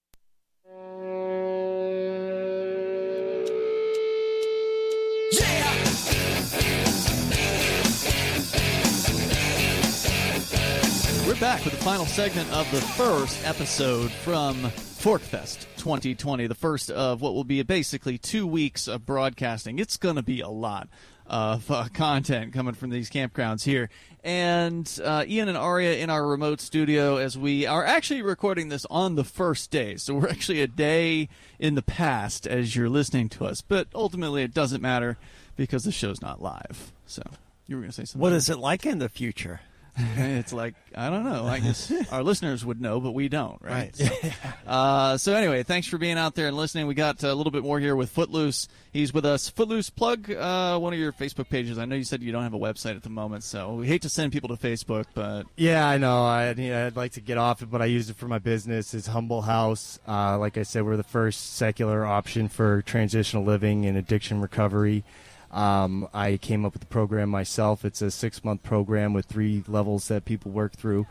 Back 11.56 11.64
with 11.66 11.74
the 11.74 11.84
final 11.84 12.06
segment 12.06 12.50
of 12.50 12.70
the 12.70 12.80
first 12.80 13.46
episode 13.46 14.10
from 14.10 14.56
Forkfest 14.56 15.66
2020, 15.76 16.46
the 16.46 16.54
first 16.54 16.90
of 16.90 17.20
what 17.20 17.34
will 17.34 17.44
be 17.44 17.62
basically 17.62 18.16
two 18.16 18.46
weeks 18.46 18.88
of 18.88 19.04
broadcasting. 19.04 19.78
It's 19.78 19.98
going 19.98 20.16
to 20.16 20.22
be 20.22 20.40
a 20.40 20.48
lot 20.48 20.88
of 21.26 21.70
uh, 21.70 21.88
content 21.92 22.54
coming 22.54 22.72
from 22.72 22.88
these 22.88 23.10
campgrounds 23.10 23.64
here. 23.64 23.90
And 24.24 24.90
uh, 25.04 25.26
Ian 25.28 25.50
and 25.50 25.58
Aria 25.58 25.96
in 25.96 26.08
our 26.08 26.26
remote 26.26 26.62
studio 26.62 27.18
as 27.18 27.36
we 27.36 27.66
are 27.66 27.84
actually 27.84 28.22
recording 28.22 28.70
this 28.70 28.86
on 28.88 29.16
the 29.16 29.24
first 29.24 29.70
day. 29.70 29.96
So 29.96 30.14
we're 30.14 30.30
actually 30.30 30.62
a 30.62 30.66
day 30.66 31.28
in 31.58 31.74
the 31.74 31.82
past 31.82 32.46
as 32.46 32.74
you're 32.74 32.88
listening 32.88 33.28
to 33.28 33.44
us. 33.44 33.60
But 33.60 33.88
ultimately, 33.94 34.42
it 34.42 34.54
doesn't 34.54 34.80
matter 34.80 35.18
because 35.56 35.84
the 35.84 35.92
show's 35.92 36.22
not 36.22 36.40
live. 36.40 36.94
So 37.04 37.22
you 37.66 37.76
were 37.76 37.82
going 37.82 37.90
to 37.90 37.94
say 37.94 38.04
something? 38.06 38.22
What 38.22 38.32
is 38.32 38.48
it 38.48 38.56
like 38.56 38.86
in 38.86 39.00
the 39.00 39.10
future? 39.10 39.60
it's 40.16 40.52
like 40.52 40.74
I 40.94 41.10
don't 41.10 41.24
know. 41.24 41.46
I 41.46 41.60
guess 41.60 41.92
our 42.12 42.22
listeners 42.22 42.64
would 42.64 42.80
know, 42.80 43.00
but 43.00 43.12
we 43.12 43.28
don't, 43.28 43.60
right? 43.60 43.72
Right. 43.72 43.96
So, 43.96 44.30
uh, 44.66 45.16
so 45.18 45.34
anyway, 45.34 45.62
thanks 45.62 45.86
for 45.86 45.98
being 45.98 46.16
out 46.18 46.34
there 46.34 46.48
and 46.48 46.56
listening. 46.56 46.86
We 46.86 46.94
got 46.94 47.22
a 47.22 47.34
little 47.34 47.50
bit 47.50 47.62
more 47.62 47.78
here 47.78 47.94
with 47.94 48.10
Footloose. 48.10 48.68
He's 48.92 49.12
with 49.12 49.26
us. 49.26 49.48
Footloose, 49.48 49.90
plug 49.90 50.30
uh, 50.30 50.78
one 50.78 50.92
of 50.92 50.98
your 50.98 51.12
Facebook 51.12 51.48
pages. 51.48 51.78
I 51.78 51.84
know 51.84 51.96
you 51.96 52.04
said 52.04 52.22
you 52.22 52.32
don't 52.32 52.42
have 52.42 52.54
a 52.54 52.58
website 52.58 52.96
at 52.96 53.02
the 53.02 53.10
moment, 53.10 53.44
so 53.44 53.74
we 53.74 53.86
hate 53.86 54.02
to 54.02 54.08
send 54.08 54.32
people 54.32 54.54
to 54.54 54.56
Facebook, 54.56 55.06
but 55.14 55.46
Yeah, 55.56 55.86
I 55.86 55.98
know. 55.98 56.24
I, 56.24 56.48
I'd 56.50 56.96
like 56.96 57.12
to 57.12 57.20
get 57.20 57.38
off 57.38 57.62
it, 57.62 57.70
but 57.70 57.82
I 57.82 57.86
use 57.86 58.08
it 58.08 58.16
for 58.16 58.28
my 58.28 58.38
business. 58.38 58.94
It's 58.94 59.06
Humble 59.06 59.42
House. 59.42 59.98
Uh, 60.06 60.38
like 60.38 60.56
I 60.56 60.62
said, 60.62 60.84
we're 60.84 60.96
the 60.96 61.02
first 61.02 61.54
secular 61.56 62.04
option 62.06 62.48
for 62.48 62.82
transitional 62.82 63.44
living 63.44 63.84
and 63.86 63.96
addiction 63.96 64.40
recovery. 64.40 65.04
Um, 65.52 66.08
I 66.14 66.38
came 66.38 66.64
up 66.64 66.72
with 66.72 66.80
the 66.80 66.86
program 66.86 67.28
myself. 67.28 67.84
It's 67.84 68.00
a 68.02 68.10
six 68.10 68.42
month 68.42 68.62
program 68.62 69.12
with 69.12 69.26
three 69.26 69.62
levels 69.68 70.08
that 70.08 70.24
people 70.24 70.50
work 70.50 70.72
through. 70.72 71.06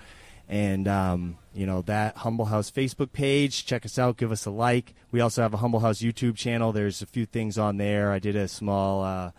And, 0.49 0.88
um, 0.88 1.38
you 1.53 1.65
know, 1.65 1.81
that 1.84 2.18
Humble 2.18 2.45
House 2.45 2.69
Facebook 2.69 3.13
page, 3.13 3.65
check 3.65 3.85
us 3.85 3.97
out, 3.97 4.18
give 4.18 4.31
us 4.31 4.45
a 4.45 4.51
like. 4.51 4.93
We 5.11 5.22
also 5.22 5.41
have 5.41 5.53
a 5.53 5.57
Humble 5.57 5.80
House 5.80 5.99
YouTube 5.99 6.35
channel. 6.35 6.72
There's 6.73 7.01
a 7.01 7.05
few 7.05 7.26
things 7.26 7.57
on 7.57 7.77
there. 7.77 8.11
I 8.11 8.19
did 8.19 8.35
a 8.35 8.47
small, 8.47 9.03
uh, 9.03 9.31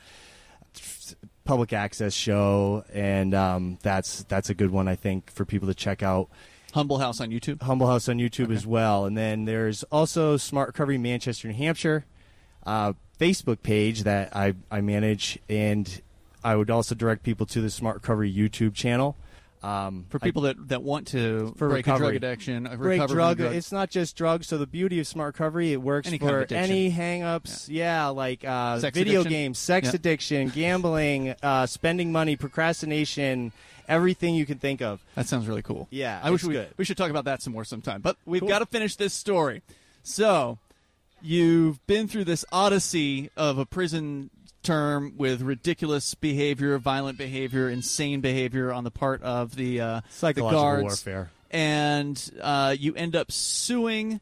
public 1.44 1.72
access 1.72 2.14
show, 2.14 2.84
and 2.92 3.34
um, 3.34 3.78
that's 3.82 4.24
that's 4.24 4.50
a 4.50 4.54
good 4.54 4.70
one 4.70 4.88
I 4.88 4.94
think 4.94 5.30
for 5.30 5.44
people 5.44 5.68
to 5.68 5.74
check 5.74 6.02
out. 6.02 6.28
Humble 6.72 6.98
House 6.98 7.20
on 7.20 7.30
YouTube. 7.30 7.62
Humble 7.62 7.86
House 7.86 8.08
on 8.08 8.18
YouTube 8.18 8.54
as 8.54 8.66
well, 8.66 9.04
and 9.04 9.16
then 9.16 9.44
there's 9.44 9.82
also 9.84 10.36
Smart 10.36 10.68
Recovery 10.68 10.98
Manchester, 10.98 11.48
New 11.48 11.54
Hampshire, 11.54 12.06
uh, 12.66 12.92
Facebook 13.18 13.62
page 13.62 14.02
that 14.04 14.34
I 14.36 14.54
I 14.70 14.80
manage, 14.80 15.38
and 15.48 16.00
I 16.44 16.56
would 16.56 16.70
also 16.70 16.94
direct 16.94 17.22
people 17.22 17.46
to 17.46 17.60
the 17.60 17.70
Smart 17.70 17.96
Recovery 17.96 18.32
YouTube 18.32 18.74
channel. 18.74 19.16
Um, 19.62 20.06
for 20.08 20.18
people 20.18 20.42
that, 20.42 20.56
that 20.70 20.82
want 20.82 21.06
to 21.08 21.54
for 21.56 21.68
break 21.68 21.86
recovery. 21.86 22.06
drug 22.06 22.14
addiction, 22.16 22.68
break 22.78 23.00
from 23.00 23.12
drug. 23.12 23.40
It's 23.40 23.70
not 23.70 23.90
just 23.90 24.16
drugs. 24.16 24.48
So 24.48 24.58
the 24.58 24.66
beauty 24.66 24.98
of 24.98 25.06
smart 25.06 25.34
recovery, 25.34 25.72
it 25.72 25.80
works 25.80 26.08
Any 26.08 26.18
for 26.18 26.26
kind 26.26 26.42
of 26.42 26.52
any 26.52 26.90
hang-ups. 26.90 27.68
Yeah, 27.68 28.08
like 28.08 28.44
uh, 28.44 28.78
video 28.78 29.20
addiction? 29.20 29.30
games, 29.30 29.58
sex 29.60 29.86
Yeah. 29.90 29.94
addiction, 29.94 30.48
gambling, 30.54 31.36
uh, 31.44 31.66
spending 31.66 32.10
money, 32.10 32.34
procrastination, 32.34 33.52
everything 33.86 34.34
you 34.34 34.46
can 34.46 34.58
think 34.58 34.82
of. 34.82 35.00
That 35.14 35.28
sounds 35.28 35.46
really 35.46 35.62
cool. 35.62 35.86
Yeah, 35.90 36.18
I 36.20 36.30
wish 36.32 36.42
we 36.42 36.54
good. 36.54 36.70
we 36.76 36.84
should 36.84 36.96
talk 36.96 37.10
about 37.10 37.26
that 37.26 37.40
some 37.40 37.52
more 37.52 37.64
sometime. 37.64 38.00
But 38.00 38.16
we've 38.26 38.40
Cool. 38.40 38.48
got 38.48 38.58
to 38.58 38.66
finish 38.66 38.96
this 38.96 39.14
story. 39.14 39.62
So, 40.02 40.58
you've 41.22 41.84
been 41.86 42.08
through 42.08 42.24
this 42.24 42.44
odyssey 42.52 43.30
of 43.36 43.58
a 43.58 43.66
prison 43.66 44.30
term 44.62 45.14
with 45.16 45.42
ridiculous 45.42 46.14
behavior, 46.14 46.78
violent 46.78 47.18
behavior, 47.18 47.68
insane 47.68 48.20
behavior 48.20 48.72
on 48.72 48.84
the 48.84 48.90
part 48.90 49.22
of 49.22 49.56
the 49.56 49.80
uh, 49.80 50.00
Psychological 50.10 50.50
the 50.50 50.56
guards, 50.56 50.82
warfare. 50.82 51.30
and 51.50 52.30
uh, 52.40 52.74
you 52.78 52.94
end 52.94 53.16
up 53.16 53.32
suing 53.32 54.20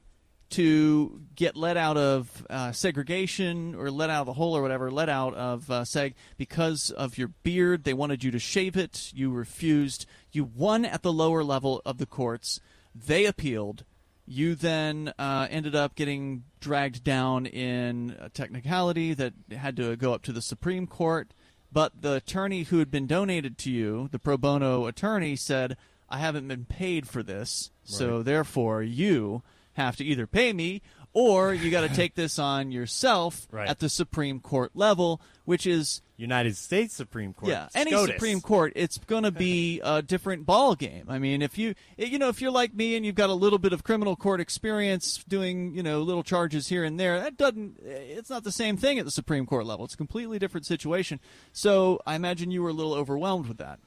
to 0.50 1.20
get 1.36 1.56
let 1.56 1.76
out 1.76 1.96
of 1.96 2.46
uh, 2.50 2.72
segregation 2.72 3.74
or 3.76 3.90
let 3.90 4.10
out 4.10 4.22
of 4.22 4.26
the 4.26 4.32
hole 4.32 4.56
or 4.56 4.62
whatever, 4.62 4.90
let 4.90 5.08
out 5.08 5.34
of 5.34 5.70
uh, 5.70 5.82
seg 5.82 6.14
because 6.36 6.90
of 6.90 7.16
your 7.16 7.28
beard. 7.44 7.84
They 7.84 7.94
wanted 7.94 8.24
you 8.24 8.30
to 8.32 8.38
shave 8.40 8.76
it. 8.76 9.12
You 9.14 9.30
refused. 9.30 10.06
You 10.32 10.44
won 10.44 10.84
at 10.84 11.02
the 11.02 11.12
lower 11.12 11.44
level 11.44 11.80
of 11.86 11.98
the 11.98 12.06
courts. 12.06 12.60
They 12.94 13.26
appealed. 13.26 13.84
You 14.32 14.54
then 14.54 15.12
uh, 15.18 15.48
ended 15.50 15.74
up 15.74 15.96
getting 15.96 16.44
dragged 16.60 17.02
down 17.02 17.46
in 17.46 18.16
a 18.20 18.28
technicality 18.28 19.12
that 19.14 19.32
had 19.50 19.76
to 19.78 19.96
go 19.96 20.14
up 20.14 20.22
to 20.22 20.32
the 20.32 20.40
Supreme 20.40 20.86
Court. 20.86 21.32
But 21.72 22.00
the 22.02 22.14
attorney 22.14 22.62
who 22.62 22.78
had 22.78 22.92
been 22.92 23.08
donated 23.08 23.58
to 23.58 23.70
you, 23.72 24.08
the 24.12 24.20
pro 24.20 24.36
bono 24.36 24.86
attorney, 24.86 25.34
said, 25.34 25.76
I 26.08 26.18
haven't 26.18 26.46
been 26.46 26.64
paid 26.64 27.08
for 27.08 27.24
this, 27.24 27.70
so 27.82 28.22
therefore 28.22 28.82
you 28.84 29.42
have 29.72 29.96
to 29.96 30.04
either 30.04 30.28
pay 30.28 30.52
me 30.52 30.82
or 31.12 31.52
you 31.52 31.70
got 31.72 31.88
to 31.88 31.88
take 31.94 32.14
this 32.14 32.38
on 32.38 32.70
yourself 32.70 33.48
Right. 33.50 33.68
at 33.68 33.80
the 33.80 33.88
Supreme 33.88 34.38
Court 34.38 34.70
level, 34.74 35.20
which 35.50 35.66
is 35.66 36.00
United 36.16 36.56
States 36.56 36.94
Supreme 36.94 37.32
Court. 37.34 37.50
yeah, 37.50 37.68
any 37.74 37.90
SCOTUS. 37.90 38.14
Supreme 38.14 38.40
Court, 38.40 38.72
it's 38.76 38.98
going 38.98 39.24
to 39.24 39.32
be 39.32 39.80
a 39.82 40.00
different 40.00 40.46
ball 40.46 40.76
game. 40.76 41.06
I 41.08 41.18
mean, 41.18 41.42
if 41.42 41.58
you 41.58 41.74
you 41.98 42.18
know 42.20 42.28
if 42.28 42.40
you're 42.40 42.52
like 42.52 42.72
me 42.72 42.94
and 42.94 43.04
you've 43.04 43.16
got 43.16 43.30
a 43.30 43.34
little 43.34 43.58
bit 43.58 43.72
of 43.72 43.82
criminal 43.82 44.14
court 44.14 44.40
experience 44.40 45.24
doing 45.26 45.74
you 45.74 45.82
know 45.82 46.02
little 46.02 46.22
charges 46.22 46.68
here 46.68 46.84
and 46.84 47.00
there, 47.00 47.18
that 47.18 47.36
doesn't 47.36 47.78
it's 47.82 48.30
not 48.30 48.44
the 48.44 48.52
same 48.52 48.76
thing 48.76 48.98
at 49.00 49.04
the 49.04 49.10
Supreme 49.10 49.44
Court 49.44 49.66
level. 49.66 49.84
It's 49.84 49.94
a 49.94 49.96
completely 49.96 50.38
different 50.38 50.66
situation. 50.66 51.18
So 51.52 52.00
I 52.06 52.14
imagine 52.14 52.50
you 52.52 52.62
were 52.62 52.70
a 52.70 52.74
little 52.74 52.94
overwhelmed 52.94 53.46
with 53.48 53.58
that. 53.58 53.80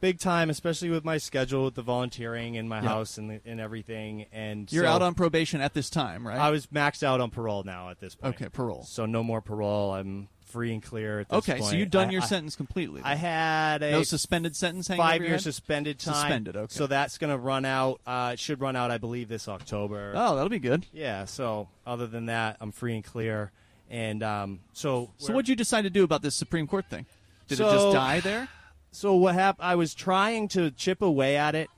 big 0.00 0.18
time, 0.18 0.50
especially 0.50 0.90
with 0.90 1.02
my 1.04 1.16
schedule 1.16 1.64
with 1.66 1.74
the 1.76 1.82
volunteering 1.82 2.56
in 2.56 2.68
my 2.68 2.82
Yeah. 2.82 2.88
house 2.88 3.16
and 3.16 3.30
the, 3.30 3.40
and 3.46 3.58
everything. 3.60 4.26
And 4.32 4.70
You're 4.70 4.84
so 4.84 4.90
out 4.90 5.00
on 5.02 5.14
probation 5.14 5.62
at 5.62 5.72
this 5.72 5.88
time, 5.88 6.26
right? 6.26 6.36
I 6.38 6.50
was 6.50 6.66
maxed 6.66 7.02
out 7.02 7.20
on 7.22 7.30
parole 7.30 7.62
now 7.62 7.88
at 7.88 8.00
this 8.00 8.14
point. 8.14 8.34
Okay, 8.34 8.48
parole. 8.50 8.82
So 8.84 9.06
no 9.06 9.22
more 9.22 9.40
parole. 9.40 9.92
I'm 9.94 10.28
free 10.54 10.72
and 10.72 10.80
clear 10.84 11.18
at 11.18 11.28
this 11.28 11.38
okay, 11.38 11.58
point. 11.58 11.64
so 11.64 11.76
you've 11.76 11.90
done 11.90 12.08
I- 12.08 12.12
your 12.12 12.22
I- 12.22 12.26
sentence 12.26 12.54
completely. 12.54 13.02
I 13.04 13.16
had 13.16 13.82
a 13.82 13.90
no 13.90 14.02
suspended 14.04 14.54
sentence 14.54 14.86
hanging 14.86 15.00
over 15.02 15.10
five 15.10 15.22
year 15.22 15.38
suspended 15.38 15.98
time. 15.98 16.14
Suspended, 16.14 16.56
okay. 16.56 16.72
So 16.72 16.86
that's 16.86 17.18
going 17.18 17.32
to 17.32 17.38
run 17.38 17.64
out. 17.64 18.00
Uh, 18.06 18.30
it 18.34 18.38
should 18.38 18.60
run 18.60 18.76
out, 18.76 18.92
I 18.92 18.98
believe, 18.98 19.26
this 19.28 19.48
October. 19.48 20.12
Oh, 20.14 20.36
that'll 20.36 20.48
be 20.48 20.60
good. 20.60 20.86
Yeah. 20.92 21.24
So 21.24 21.68
other 21.84 22.06
than 22.06 22.26
that, 22.26 22.56
I'm 22.60 22.70
free 22.70 22.94
and 22.94 23.02
clear. 23.04 23.50
And 23.90 24.22
um, 24.22 24.60
so 24.72 25.10
So 25.18 25.32
what'd 25.32 25.48
you 25.48 25.56
decide 25.56 25.82
to 25.82 25.90
do 25.90 26.04
about 26.04 26.22
this 26.22 26.36
Supreme 26.36 26.68
Court 26.68 26.86
thing? 26.88 27.06
Did 27.48 27.58
it 27.58 27.64
just 27.64 27.92
die 27.92 28.20
there? 28.20 28.48
So 28.92 29.16
what 29.16 29.34
happened? 29.34 29.66
I 29.66 29.74
was 29.74 29.92
trying 29.92 30.46
to 30.50 30.70
chip 30.70 31.02
away 31.02 31.36
at 31.36 31.56
it, 31.56 31.68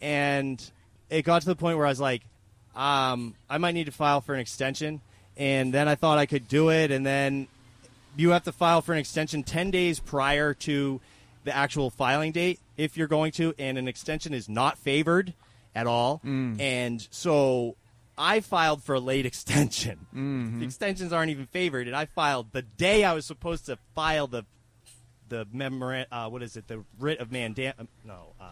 and 0.00 0.62
it 1.10 1.22
got 1.22 1.42
to 1.42 1.48
the 1.48 1.56
point 1.56 1.76
where 1.76 1.86
I 1.86 1.90
was 1.90 2.00
like, 2.00 2.22
um, 2.76 3.34
I 3.50 3.58
might 3.58 3.72
need 3.72 3.86
to 3.86 3.92
file 3.92 4.20
for 4.20 4.32
an 4.32 4.40
extension. 4.40 5.00
And 5.36 5.72
then 5.72 5.88
I 5.88 5.94
thought 5.94 6.18
I 6.18 6.26
could 6.26 6.46
do 6.46 6.70
it, 6.70 6.90
and 6.90 7.04
then 7.06 7.48
you 8.16 8.30
have 8.30 8.44
to 8.44 8.52
file 8.52 8.82
for 8.82 8.92
an 8.92 8.98
extension 8.98 9.42
ten 9.42 9.70
days 9.70 10.00
prior 10.00 10.54
to 10.54 11.00
the 11.44 11.54
actual 11.56 11.90
filing 11.90 12.32
date 12.32 12.60
if 12.76 12.96
you're 12.96 13.08
going 13.08 13.32
to, 13.32 13.54
and 13.58 13.76
an 13.78 13.88
extension 13.88 14.32
is 14.34 14.48
not 14.48 14.78
favored 14.78 15.34
at 15.74 15.86
all. 15.86 16.20
And 16.24 17.06
so 17.10 17.76
I 18.16 18.40
filed 18.40 18.82
for 18.82 18.94
a 18.94 19.00
late 19.00 19.26
extension. 19.32 20.06
The 20.60 20.64
extensions 20.64 21.12
aren't 21.12 21.30
even 21.30 21.46
favored, 21.46 21.86
and 21.88 21.96
I 21.96 22.04
filed 22.06 22.52
the 22.52 22.62
day 22.62 23.04
I 23.04 23.12
was 23.14 23.24
supposed 23.26 23.66
to 23.66 23.78
file 23.94 24.26
the 24.26 24.44
the 25.28 25.46
memorand. 25.46 26.06
Uh, 26.12 26.28
what 26.28 26.42
is 26.42 26.56
it? 26.58 26.68
The 26.68 26.84
writ 26.98 27.18
of 27.18 27.30
mandam. 27.30 27.72
um, 27.78 27.88
No. 28.04 28.34
Uh, 28.38 28.44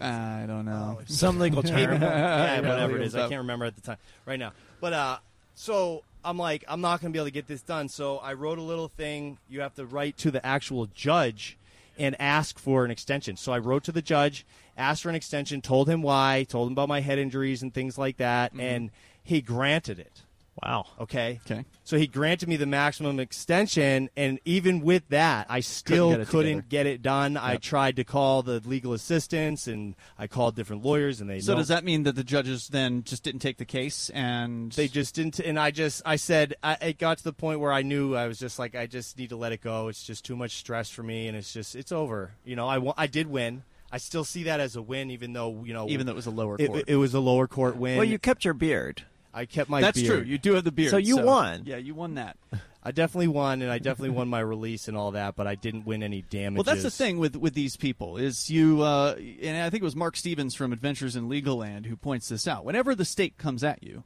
I 0.00 0.44
don't 0.46 0.64
know. 0.64 0.98
Some 1.06 1.38
legal 1.38 1.62
term. 1.64 2.02
yeah, 2.02 2.54
Yeah, 2.56 2.60
whatever 2.68 2.96
it 2.96 3.02
is. 3.02 3.14
legal. 3.14 3.26
I 3.26 3.28
can't 3.30 3.40
remember 3.42 3.64
at 3.66 3.74
the 3.76 3.80
time 3.82 3.96
right 4.26 4.38
now. 4.38 4.52
But 4.80 4.92
uh, 4.92 5.18
so 5.54 6.02
I'm 6.28 6.36
like, 6.36 6.62
I'm 6.68 6.82
not 6.82 7.00
going 7.00 7.10
to 7.10 7.16
be 7.16 7.18
able 7.18 7.28
to 7.28 7.32
get 7.32 7.46
this 7.46 7.62
done. 7.62 7.88
So 7.88 8.18
I 8.18 8.34
wrote 8.34 8.58
a 8.58 8.62
little 8.62 8.88
thing. 8.88 9.38
You 9.48 9.62
have 9.62 9.74
to 9.76 9.86
write 9.86 10.18
to 10.18 10.30
the 10.30 10.44
actual 10.44 10.86
judge 10.94 11.56
and 11.98 12.14
ask 12.20 12.58
for 12.58 12.84
an 12.84 12.90
extension. 12.90 13.38
So 13.38 13.50
I 13.50 13.58
wrote 13.58 13.82
to 13.84 13.92
the 13.92 14.02
judge, 14.02 14.44
asked 14.76 15.02
for 15.02 15.08
an 15.08 15.14
extension, 15.14 15.62
told 15.62 15.88
him 15.88 16.02
why, 16.02 16.44
told 16.46 16.68
him 16.68 16.72
about 16.72 16.88
my 16.90 17.00
head 17.00 17.18
injuries 17.18 17.62
and 17.62 17.72
things 17.72 17.96
like 17.96 18.18
that, 18.18 18.52
mm-hmm. 18.52 18.60
and 18.60 18.90
he 19.24 19.40
granted 19.40 19.98
it. 19.98 20.22
Wow. 20.62 20.86
Okay. 21.00 21.40
Okay. 21.46 21.64
So 21.84 21.96
he 21.96 22.06
granted 22.06 22.48
me 22.48 22.56
the 22.56 22.66
maximum 22.66 23.20
extension, 23.20 24.10
and 24.16 24.40
even 24.44 24.80
with 24.80 25.08
that, 25.08 25.46
I 25.48 25.60
still 25.60 26.10
get 26.10 26.20
it 26.20 26.28
couldn't 26.28 26.68
get 26.68 26.86
it 26.86 27.02
done. 27.02 27.36
I 27.36 27.56
tried 27.56 27.96
to 27.96 28.04
call 28.04 28.42
the 28.42 28.60
legal 28.64 28.92
assistants, 28.92 29.66
and 29.66 29.94
I 30.18 30.26
called 30.26 30.56
different 30.56 30.84
lawyers, 30.84 31.20
and 31.20 31.30
they 31.30 31.40
So 31.40 31.52
no- 31.52 31.58
does 31.58 31.68
that 31.68 31.84
mean 31.84 32.02
that 32.02 32.16
the 32.16 32.24
judges 32.24 32.68
then 32.68 33.04
just 33.04 33.22
didn't 33.22 33.40
take 33.40 33.58
the 33.58 33.64
case 33.64 34.10
and 34.10 34.72
they 34.72 34.88
just 34.88 35.14
didn't. 35.14 35.38
And 35.38 35.58
I 35.58 35.70
just 35.70 36.02
I 36.04 36.16
said 36.16 36.54
I, 36.62 36.76
it 36.80 36.98
got 36.98 37.18
to 37.18 37.24
the 37.24 37.32
point 37.32 37.60
where 37.60 37.72
I 37.72 37.82
knew 37.82 38.14
I 38.14 38.26
was 38.26 38.38
just 38.38 38.58
like 38.58 38.74
I 38.74 38.86
just 38.86 39.18
need 39.18 39.30
to 39.30 39.36
let 39.36 39.52
it 39.52 39.60
go. 39.60 39.88
It's 39.88 40.02
just 40.02 40.24
too 40.24 40.36
much 40.36 40.56
stress 40.56 40.90
for 40.90 41.02
me, 41.02 41.28
and 41.28 41.36
it's 41.36 41.52
just 41.52 41.76
it's 41.76 41.92
over. 41.92 42.32
You 42.44 42.56
know, 42.56 42.68
I 42.68 42.92
I 42.96 43.06
did 43.06 43.28
win. 43.28 43.62
I 43.90 43.98
still 43.98 44.24
see 44.24 44.44
that 44.44 44.60
as 44.60 44.76
a 44.76 44.82
win, 44.82 45.10
even 45.10 45.32
though 45.32 45.64
you 45.64 45.72
know 45.72 45.88
even 45.88 46.06
though 46.06 46.12
it 46.12 46.16
was 46.16 46.26
a 46.26 46.30
lower 46.30 46.56
it, 46.58 46.66
court? 46.66 46.84
it 46.86 46.96
was 46.96 47.14
a 47.14 47.20
lower 47.20 47.46
court 47.46 47.76
win. 47.76 47.96
Well, 47.96 48.04
you 48.04 48.18
kept 48.18 48.44
your 48.44 48.54
beard. 48.54 49.04
I 49.38 49.46
kept 49.46 49.70
my 49.70 49.80
That's 49.80 50.00
beard. 50.00 50.24
true. 50.24 50.28
You 50.28 50.36
do 50.36 50.54
have 50.54 50.64
the 50.64 50.72
beard. 50.72 50.90
So 50.90 50.96
you 50.96 51.18
won. 51.18 51.62
Yeah, 51.64 51.76
you 51.76 51.94
won 51.94 52.16
that. 52.16 52.36
I 52.82 52.90
definitely 52.90 53.28
won, 53.28 53.62
and 53.62 53.70
I 53.70 53.78
definitely 53.78 54.10
won 54.10 54.28
my 54.28 54.40
release 54.40 54.88
and 54.88 54.96
all 54.96 55.12
that, 55.12 55.36
but 55.36 55.46
I 55.46 55.54
didn't 55.54 55.86
win 55.86 56.02
any 56.02 56.22
damages. 56.22 56.66
Well, 56.66 56.74
that's 56.74 56.82
the 56.82 56.90
thing 56.90 57.18
with 57.18 57.36
with 57.36 57.54
these 57.54 57.76
people 57.76 58.16
is 58.16 58.50
you, 58.50 58.82
uh, 58.82 59.14
and 59.16 59.62
I 59.62 59.70
think 59.70 59.82
it 59.82 59.84
was 59.84 59.94
Marc 59.94 60.16
Stevens 60.16 60.56
from 60.56 60.72
Adventures 60.72 61.14
in 61.14 61.28
Legal 61.28 61.56
Land 61.56 61.86
who 61.86 61.96
points 61.96 62.28
this 62.28 62.48
out. 62.48 62.64
Whenever 62.64 62.96
the 62.96 63.04
state 63.04 63.38
comes 63.38 63.62
at 63.62 63.82
you, 63.84 64.02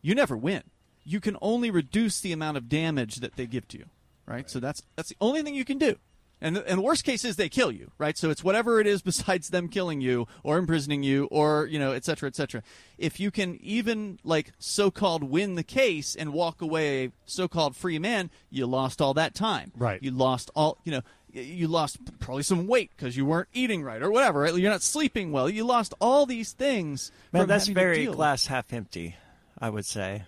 you 0.00 0.14
never 0.14 0.36
win. 0.36 0.62
You 1.04 1.20
can 1.20 1.36
only 1.42 1.70
reduce 1.70 2.20
the 2.20 2.32
amount 2.32 2.56
of 2.56 2.70
damage 2.70 3.16
that 3.16 3.36
they 3.36 3.46
give 3.46 3.68
to 3.68 3.78
you, 3.78 3.86
right? 4.24 4.48
So 4.48 4.58
that's 4.58 4.82
that's 4.96 5.10
the 5.10 5.16
only 5.20 5.42
thing 5.42 5.54
you 5.54 5.66
can 5.66 5.78
do. 5.78 5.96
And 6.42 6.56
the, 6.56 6.68
and 6.68 6.78
the 6.78 6.82
worst 6.82 7.04
case 7.04 7.24
is 7.24 7.36
they 7.36 7.48
kill 7.48 7.70
you, 7.70 7.92
right? 7.98 8.18
So 8.18 8.28
it's 8.28 8.42
whatever 8.42 8.80
it 8.80 8.86
is 8.86 9.00
besides 9.12 9.48
them 9.48 9.68
killing 9.68 10.00
you 10.00 10.26
or 10.42 10.58
imprisoning 10.58 11.04
you 11.04 11.26
or 11.30 11.66
you 11.66 11.78
know, 11.78 11.92
et 11.92 12.04
cetera, 12.04 12.26
et 12.26 12.34
cetera. 12.34 12.62
If 12.98 13.20
you 13.20 13.30
can 13.30 13.58
even 13.62 14.18
like 14.24 14.52
so-called 14.58 15.22
win 15.22 15.54
the 15.54 15.62
case 15.62 16.16
and 16.16 16.32
walk 16.32 16.60
away 16.60 17.06
a 17.06 17.12
so-called 17.24 17.76
free 17.76 17.98
man, 17.98 18.28
you 18.50 18.66
lost 18.66 19.00
all 19.00 19.14
that 19.14 19.34
time. 19.34 19.72
Right. 19.76 20.02
You 20.02 20.10
lost 20.10 20.50
all, 20.54 20.78
you 20.84 20.92
know, 20.92 21.02
you 21.32 21.68
lost 21.68 21.98
probably 22.18 22.42
some 22.42 22.66
weight 22.66 22.90
because 22.96 23.16
you 23.16 23.24
weren't 23.24 23.48
eating 23.54 23.82
right 23.82 24.02
or 24.02 24.10
whatever. 24.10 24.40
Right? 24.40 24.54
You're 24.54 24.70
not 24.70 24.82
sleeping 24.82 25.32
well. 25.32 25.48
You 25.48 25.64
lost 25.64 25.94
all 26.00 26.26
these 26.26 26.52
things. 26.52 27.12
Man, 27.32 27.46
that's 27.46 27.68
very 27.68 28.06
glass 28.06 28.46
half 28.46 28.72
empty, 28.72 29.16
I 29.58 29.70
would 29.70 29.86
say. 29.86 30.24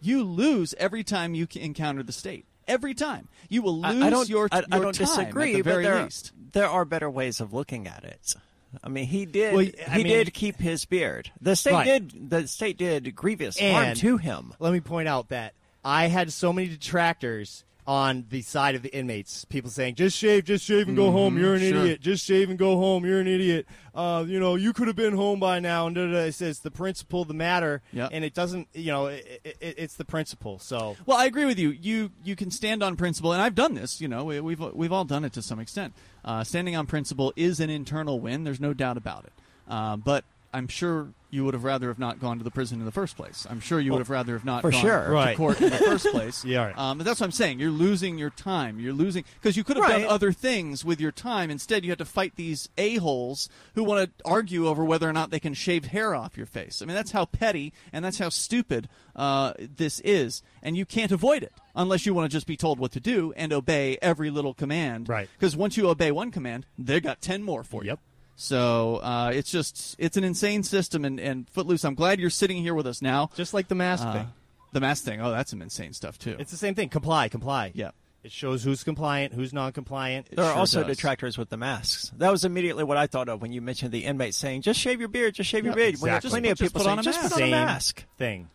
You 0.00 0.22
lose 0.22 0.74
every 0.78 1.02
time 1.02 1.34
you 1.34 1.48
encounter 1.54 2.02
the 2.02 2.12
state. 2.12 2.44
Every 2.66 2.94
time 2.94 3.28
you 3.48 3.62
will 3.62 3.76
lose 3.80 4.02
I 4.02 4.10
don't, 4.10 4.28
your, 4.28 4.48
I, 4.50 4.58
your 4.58 4.66
I 4.72 4.78
don't 4.78 4.96
disagree, 4.96 5.52
at 5.52 5.56
the 5.58 5.62
very 5.62 5.84
but 5.84 5.90
there, 5.94 6.02
least. 6.04 6.32
there 6.52 6.68
are 6.68 6.84
better 6.84 7.10
ways 7.10 7.40
of 7.40 7.52
looking 7.52 7.86
at 7.86 8.04
it. 8.04 8.34
I 8.82 8.88
mean, 8.88 9.06
he 9.06 9.24
did. 9.26 9.54
Well, 9.54 9.64
he 9.64 10.02
mean- 10.02 10.06
did 10.06 10.34
keep 10.34 10.56
his 10.56 10.84
beard. 10.84 11.30
The 11.40 11.54
state 11.56 11.72
Right. 11.72 11.84
did. 11.84 12.30
The 12.30 12.48
state 12.48 12.76
did 12.76 13.14
grievous 13.14 13.58
harm 13.60 13.94
to 13.96 14.16
him. 14.16 14.52
Let 14.58 14.72
me 14.72 14.80
point 14.80 15.08
out 15.08 15.28
that 15.28 15.54
I 15.84 16.06
had 16.06 16.32
so 16.32 16.52
many 16.52 16.68
detractors 16.68 17.64
on 17.86 18.24
the 18.30 18.40
side 18.42 18.74
of 18.74 18.82
the 18.82 18.94
inmates. 18.96 19.44
People 19.44 19.70
saying, 19.70 19.94
"Just 19.96 20.16
shave, 20.16 20.44
just 20.44 20.64
shave 20.64 20.88
and 20.88 20.96
go 20.96 21.10
home. 21.10 21.36
You're 21.38 21.54
an 21.54 21.60
sure. 21.60 21.80
idiot. 21.80 22.00
Just 22.00 22.24
shave 22.24 22.48
and 22.48 22.58
go 22.58 22.76
home. 22.78 23.04
You're 23.04 23.20
an 23.20 23.26
idiot. 23.26 23.66
Uh, 23.94 24.24
you 24.26 24.40
know, 24.40 24.54
you 24.54 24.72
could 24.72 24.86
have 24.86 24.96
been 24.96 25.14
home 25.14 25.38
by 25.38 25.60
now." 25.60 25.86
And 25.86 25.94
da, 25.94 26.06
da, 26.06 26.12
da. 26.12 26.18
it 26.20 26.32
says 26.32 26.60
the 26.60 26.70
principle, 26.70 27.24
the 27.24 27.34
matter, 27.34 27.82
Yep. 27.92 28.10
and 28.12 28.24
it 28.24 28.32
doesn't. 28.32 28.68
You 28.72 28.90
know, 28.92 29.06
it, 29.06 29.40
it- 29.60 29.74
it's 29.78 29.94
the 29.96 30.04
principle. 30.04 30.58
So 30.58 30.96
Well, 31.04 31.18
I 31.18 31.26
agree 31.26 31.44
with 31.44 31.58
you. 31.58 31.70
You 31.70 32.10
you 32.24 32.36
can 32.36 32.50
stand 32.50 32.82
on 32.82 32.96
principle, 32.96 33.32
and 33.32 33.42
I've 33.42 33.54
done 33.54 33.74
this. 33.74 34.00
You 34.00 34.08
know, 34.08 34.24
we- 34.24 34.40
we've 34.40 34.60
we've 34.60 34.92
all 34.92 35.04
done 35.04 35.24
it 35.24 35.32
to 35.34 35.42
some 35.42 35.60
extent. 35.60 35.92
Uh, 36.24 36.42
standing 36.42 36.74
on 36.76 36.86
principle 36.86 37.32
is 37.36 37.60
an 37.60 37.68
internal 37.68 38.18
win. 38.18 38.44
There's 38.44 38.60
no 38.60 38.72
doubt 38.72 38.96
about 38.96 39.24
it. 39.26 39.32
Uh, 39.68 39.96
but 39.96 40.24
I'm 40.54 40.68
sure 40.68 41.08
you 41.34 41.44
would 41.44 41.52
have 41.54 41.64
rather 41.64 41.88
have 41.88 41.98
not 41.98 42.20
gone 42.20 42.38
to 42.38 42.44
the 42.44 42.50
prison 42.50 42.78
in 42.78 42.84
the 42.86 42.92
first 42.92 43.16
place. 43.16 43.46
I'm 43.50 43.60
sure 43.60 43.80
you 43.80 43.90
would 43.92 43.98
have 43.98 44.08
rather 44.10 44.34
have 44.34 44.44
not 44.44 44.62
for 44.62 44.70
gone 44.70 44.80
sure. 44.80 45.04
to 45.06 45.10
Right. 45.10 45.36
court 45.36 45.60
in 45.60 45.70
the 45.70 45.76
first 45.78 46.06
place. 46.06 46.44
Yeah, 46.54 46.66
right. 46.66 46.78
Um, 46.78 46.98
but 46.98 47.04
that's 47.04 47.20
what 47.20 47.26
I'm 47.26 47.32
saying. 47.32 47.58
You're 47.58 47.70
losing 47.70 48.16
your 48.18 48.30
time. 48.30 48.78
You're 48.78 48.92
losing 48.92 49.24
because 49.40 49.56
you 49.56 49.64
could 49.64 49.76
have 49.76 49.88
done 49.88 50.04
other 50.04 50.30
things 50.32 50.84
with 50.84 51.00
your 51.00 51.10
time. 51.12 51.50
Instead, 51.50 51.84
you 51.84 51.90
had 51.90 51.98
to 51.98 52.04
fight 52.04 52.36
these 52.36 52.68
a 52.78 52.96
holes 52.96 53.48
who 53.74 53.82
want 53.82 54.16
to 54.18 54.24
argue 54.24 54.68
over 54.68 54.84
whether 54.84 55.08
or 55.08 55.12
not 55.12 55.30
they 55.30 55.40
can 55.40 55.54
shave 55.54 55.86
hair 55.86 56.14
off 56.14 56.36
your 56.36 56.46
face. 56.46 56.80
I 56.80 56.84
mean, 56.84 56.94
that's 56.94 57.10
how 57.10 57.24
petty 57.24 57.72
and 57.92 58.04
that's 58.04 58.18
how 58.18 58.28
stupid 58.28 58.88
uh, 59.16 59.54
this 59.58 60.00
is, 60.00 60.42
and 60.62 60.76
you 60.76 60.84
can't 60.86 61.12
avoid 61.12 61.42
it 61.42 61.52
unless 61.74 62.06
you 62.06 62.14
want 62.14 62.30
to 62.30 62.34
just 62.34 62.46
be 62.46 62.56
told 62.56 62.78
what 62.78 62.92
to 62.92 63.00
do 63.00 63.32
and 63.36 63.52
obey 63.52 63.98
every 64.02 64.30
little 64.30 64.54
command. 64.54 65.08
Right. 65.08 65.28
Because 65.38 65.56
once 65.56 65.76
you 65.76 65.88
obey 65.88 66.10
one 66.12 66.30
command, 66.30 66.66
they 66.78 67.00
got 67.00 67.20
ten 67.20 67.42
more 67.42 67.64
for 67.64 67.82
you. 67.82 67.90
Yep. 67.90 67.98
So 68.36 68.96
uh, 68.96 69.30
it's 69.34 69.50
just 69.50 69.94
it's 69.98 70.16
an 70.16 70.24
insane 70.24 70.62
system, 70.62 71.04
and, 71.04 71.20
and 71.20 71.48
Footloose. 71.50 71.84
I'm 71.84 71.94
glad 71.94 72.18
you're 72.20 72.30
sitting 72.30 72.62
here 72.62 72.74
with 72.74 72.86
us 72.86 73.00
now. 73.00 73.30
just 73.34 73.54
like 73.54 73.68
the 73.68 73.74
mask 73.74 74.04
Uh, 74.04 74.12
thing, 74.12 74.32
the 74.72 74.80
mask 74.80 75.04
thing. 75.04 75.20
Oh, 75.20 75.30
that's 75.30 75.50
some 75.50 75.62
insane 75.62 75.92
stuff 75.92 76.18
too. 76.18 76.36
it's 76.38 76.50
the 76.50 76.56
same 76.56 76.74
thing. 76.74 76.88
Comply, 76.88 77.28
comply. 77.28 77.70
yeah. 77.74 77.90
It 78.24 78.32
shows 78.32 78.64
who's 78.64 78.82
compliant, 78.82 79.34
who's 79.34 79.52
non-compliant. 79.52 80.30
There 80.34 80.42
are 80.42 80.52
sure 80.52 80.58
also 80.58 80.82
does. 80.82 80.96
detractors 80.96 81.36
with 81.36 81.50
the 81.50 81.58
masks. 81.58 82.10
That 82.16 82.30
was 82.30 82.42
immediately 82.46 82.82
what 82.82 82.96
I 82.96 83.06
thought 83.06 83.28
of 83.28 83.42
when 83.42 83.52
you 83.52 83.60
mentioned 83.60 83.92
the 83.92 84.06
inmates 84.06 84.38
saying, 84.38 84.62
"Just 84.62 84.80
shave 84.80 84.98
your 84.98 85.10
beard, 85.10 85.34
just 85.34 85.50
shave 85.50 85.64
your 85.66 85.74
beard." 85.74 85.96
When 86.00 86.08
exactly. 86.10 86.30
plenty 86.30 86.48
of 86.48 86.56
Just 86.58 86.72
people 86.72 86.80
put 86.80 86.84
saying, 86.86 86.98
on 86.98 86.98
a 87.00 87.02
"Just 87.02 87.20
put 87.20 87.32
on 87.32 87.38
a 87.38 87.42
Same 87.42 87.50
mask," 87.50 88.04
thing. 88.16 88.48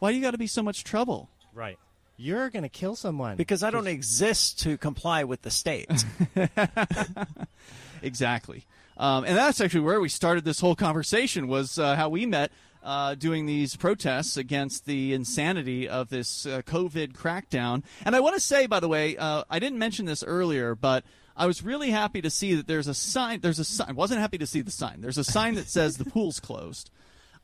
Why 0.00 0.10
do 0.10 0.18
you 0.18 0.22
got 0.22 0.32
to 0.32 0.38
be 0.38 0.46
so 0.46 0.62
much 0.62 0.84
trouble? 0.84 1.30
Right. 1.54 1.78
You're 2.18 2.50
gonna 2.50 2.68
kill 2.68 2.94
someone 2.94 3.36
because 3.36 3.62
I 3.62 3.70
don't 3.70 3.86
exist 3.86 4.58
to 4.60 4.76
comply 4.76 5.24
with 5.24 5.40
the 5.42 5.50
state. 5.50 5.88
Exactly. 8.06 8.64
Um, 8.96 9.24
and 9.24 9.36
that's 9.36 9.60
actually 9.60 9.80
where 9.80 10.00
we 10.00 10.08
started 10.08 10.44
this 10.44 10.60
whole 10.60 10.74
conversation 10.74 11.48
was 11.48 11.78
uh, 11.78 11.96
how 11.96 12.08
we 12.08 12.24
met 12.24 12.50
uh, 12.82 13.14
doing 13.16 13.46
these 13.46 13.76
protests 13.76 14.36
against 14.36 14.86
the 14.86 15.12
insanity 15.12 15.88
of 15.88 16.08
this 16.08 16.46
uh, 16.46 16.62
COVID 16.62 17.12
crackdown. 17.12 17.82
And 18.04 18.14
I 18.14 18.20
want 18.20 18.36
to 18.36 18.40
say, 18.40 18.66
by 18.66 18.80
the 18.80 18.88
way, 18.88 19.16
uh, 19.16 19.42
I 19.50 19.58
didn't 19.58 19.78
mention 19.78 20.06
this 20.06 20.22
earlier, 20.22 20.74
but 20.74 21.04
I 21.36 21.46
was 21.46 21.62
really 21.62 21.90
happy 21.90 22.22
to 22.22 22.30
see 22.30 22.54
that 22.54 22.68
there's 22.68 22.86
a 22.86 22.94
sign. 22.94 23.40
There's 23.40 23.58
a 23.58 23.64
sign. 23.64 23.90
I 23.90 23.92
wasn't 23.92 24.20
happy 24.20 24.38
to 24.38 24.46
see 24.46 24.62
the 24.62 24.70
sign. 24.70 25.00
There's 25.00 25.18
a 25.18 25.24
sign 25.24 25.56
that 25.56 25.68
says 25.68 25.98
the 25.98 26.04
pool's 26.04 26.40
closed. 26.40 26.90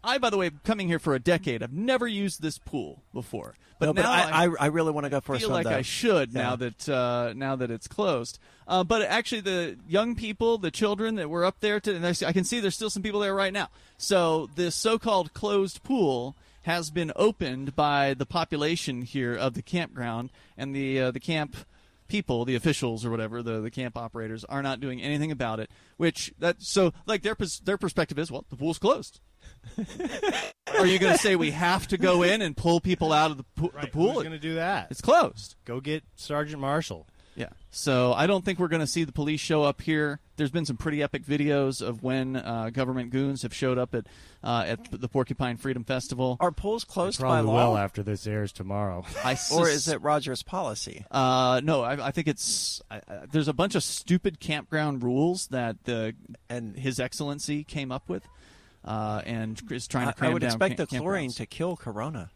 I, 0.04 0.18
by 0.18 0.30
the 0.30 0.36
way, 0.36 0.50
coming 0.64 0.88
here 0.88 0.98
for 0.98 1.14
a 1.14 1.18
decade, 1.18 1.62
I've 1.62 1.72
never 1.72 2.06
used 2.06 2.42
this 2.42 2.58
pool 2.58 3.02
before. 3.12 3.54
But 3.78 3.86
No, 3.86 3.92
but 3.94 4.02
now 4.02 4.12
I, 4.12 4.46
I, 4.46 4.50
I 4.60 4.66
really 4.66 4.92
want 4.92 5.04
to 5.04 5.10
go 5.10 5.20
for 5.20 5.34
a 5.34 5.38
feel 5.40 5.50
like 5.50 5.64
though. 5.64 5.76
I 5.76 5.82
should 5.82 6.32
Yeah. 6.32 6.42
now 6.42 6.56
that 6.56 6.88
uh, 6.88 7.32
now 7.34 7.56
that 7.56 7.70
it's 7.70 7.88
closed. 7.88 8.38
Uh, 8.68 8.84
but 8.84 9.02
actually, 9.02 9.40
the 9.40 9.76
young 9.88 10.14
people, 10.14 10.58
the 10.58 10.70
children 10.70 11.16
that 11.16 11.28
were 11.28 11.44
up 11.44 11.60
there, 11.60 11.80
to, 11.80 11.94
and 11.94 12.06
I 12.06 12.32
can 12.32 12.44
see 12.44 12.60
there's 12.60 12.74
still 12.76 12.90
some 12.90 13.02
people 13.02 13.20
there 13.20 13.34
right 13.34 13.52
now. 13.52 13.70
So 13.98 14.48
this 14.54 14.74
so-called 14.76 15.34
closed 15.34 15.82
pool 15.82 16.36
has 16.62 16.90
been 16.90 17.10
opened 17.16 17.74
by 17.74 18.14
the 18.14 18.26
population 18.26 19.02
here 19.02 19.34
of 19.34 19.54
the 19.54 19.62
campground, 19.62 20.30
and 20.56 20.74
the 20.74 21.00
uh, 21.00 21.10
the 21.10 21.20
camp 21.20 21.56
people, 22.06 22.44
the 22.44 22.54
officials 22.54 23.04
or 23.04 23.10
whatever, 23.10 23.42
the 23.42 23.60
the 23.60 23.70
camp 23.70 23.96
operators, 23.96 24.44
are 24.44 24.62
not 24.62 24.80
doing 24.80 25.02
anything 25.02 25.32
about 25.32 25.58
it. 25.58 25.70
Which 25.96 26.32
that 26.38 26.62
so 26.62 26.92
like 27.06 27.22
their 27.22 27.36
their 27.64 27.78
perspective 27.78 28.18
is, 28.18 28.30
well, 28.30 28.44
the 28.48 28.56
pool's 28.56 28.78
closed. 28.78 29.20
are 30.78 30.86
you 30.86 30.98
going 30.98 31.12
to 31.12 31.18
say 31.18 31.36
we 31.36 31.50
have 31.50 31.86
to 31.88 31.98
go 31.98 32.22
in 32.22 32.42
and 32.42 32.56
pull 32.56 32.80
people 32.80 33.12
out 33.12 33.30
of 33.30 33.36
the, 33.38 33.44
po- 33.56 33.72
the 33.80 33.86
pool? 33.86 34.12
Who's 34.12 34.22
going 34.22 34.32
to 34.32 34.38
do 34.38 34.54
that? 34.56 34.88
It's 34.90 35.00
closed. 35.00 35.56
Go 35.64 35.80
get 35.80 36.04
Sergeant 36.16 36.60
Marshall. 36.60 37.06
Yeah. 37.34 37.48
So 37.70 38.12
I 38.12 38.26
don't 38.26 38.44
think 38.44 38.58
we're 38.58 38.68
going 38.68 38.80
to 38.80 38.86
see 38.86 39.04
the 39.04 39.12
police 39.12 39.40
show 39.40 39.62
up 39.62 39.80
here. 39.80 40.20
There's 40.36 40.50
been 40.50 40.66
some 40.66 40.76
pretty 40.76 41.02
epic 41.02 41.24
videos 41.24 41.80
of 41.80 42.02
when 42.02 42.36
uh, 42.36 42.70
government 42.70 43.10
goons 43.10 43.42
have 43.42 43.54
showed 43.54 43.78
up 43.78 43.94
at 43.94 44.06
uh, 44.44 44.64
at 44.66 45.00
the 45.00 45.08
Porcupine 45.08 45.56
Freedom 45.56 45.84
Festival. 45.84 46.36
Are 46.40 46.52
pools 46.52 46.84
closed 46.84 47.20
by 47.20 47.28
Probably 47.28 47.52
law, 47.52 47.70
will 47.70 47.78
after 47.78 48.02
this 48.02 48.26
airs 48.26 48.52
tomorrow. 48.52 49.04
I 49.24 49.38
or 49.54 49.68
is 49.68 49.88
it 49.88 50.02
Rogers' 50.02 50.42
policy? 50.42 51.06
Uh, 51.10 51.60
no, 51.64 51.82
I, 51.82 52.08
I 52.08 52.10
think 52.10 52.28
it's 52.28 52.82
I, 52.90 52.96
I, 52.96 53.02
there's 53.30 53.48
a 53.48 53.54
bunch 53.54 53.74
of 53.74 53.82
stupid 53.82 54.38
campground 54.40 55.02
rules 55.02 55.46
that 55.48 55.84
the 55.84 56.14
And 56.50 56.76
His 56.76 57.00
Excellency 57.00 57.64
came 57.64 57.90
up 57.90 58.08
with, 58.08 58.26
uh, 58.84 59.22
and 59.24 59.60
is 59.70 59.86
trying 59.86 60.06
to 60.06 60.10
I, 60.10 60.12
cram 60.12 60.30
I 60.30 60.34
would 60.34 60.42
expect 60.42 60.76
the 60.76 60.86
chlorine 60.86 61.30
campgrounds. 61.30 61.36
to 61.36 61.46
kill 61.46 61.76
corona. 61.76 62.30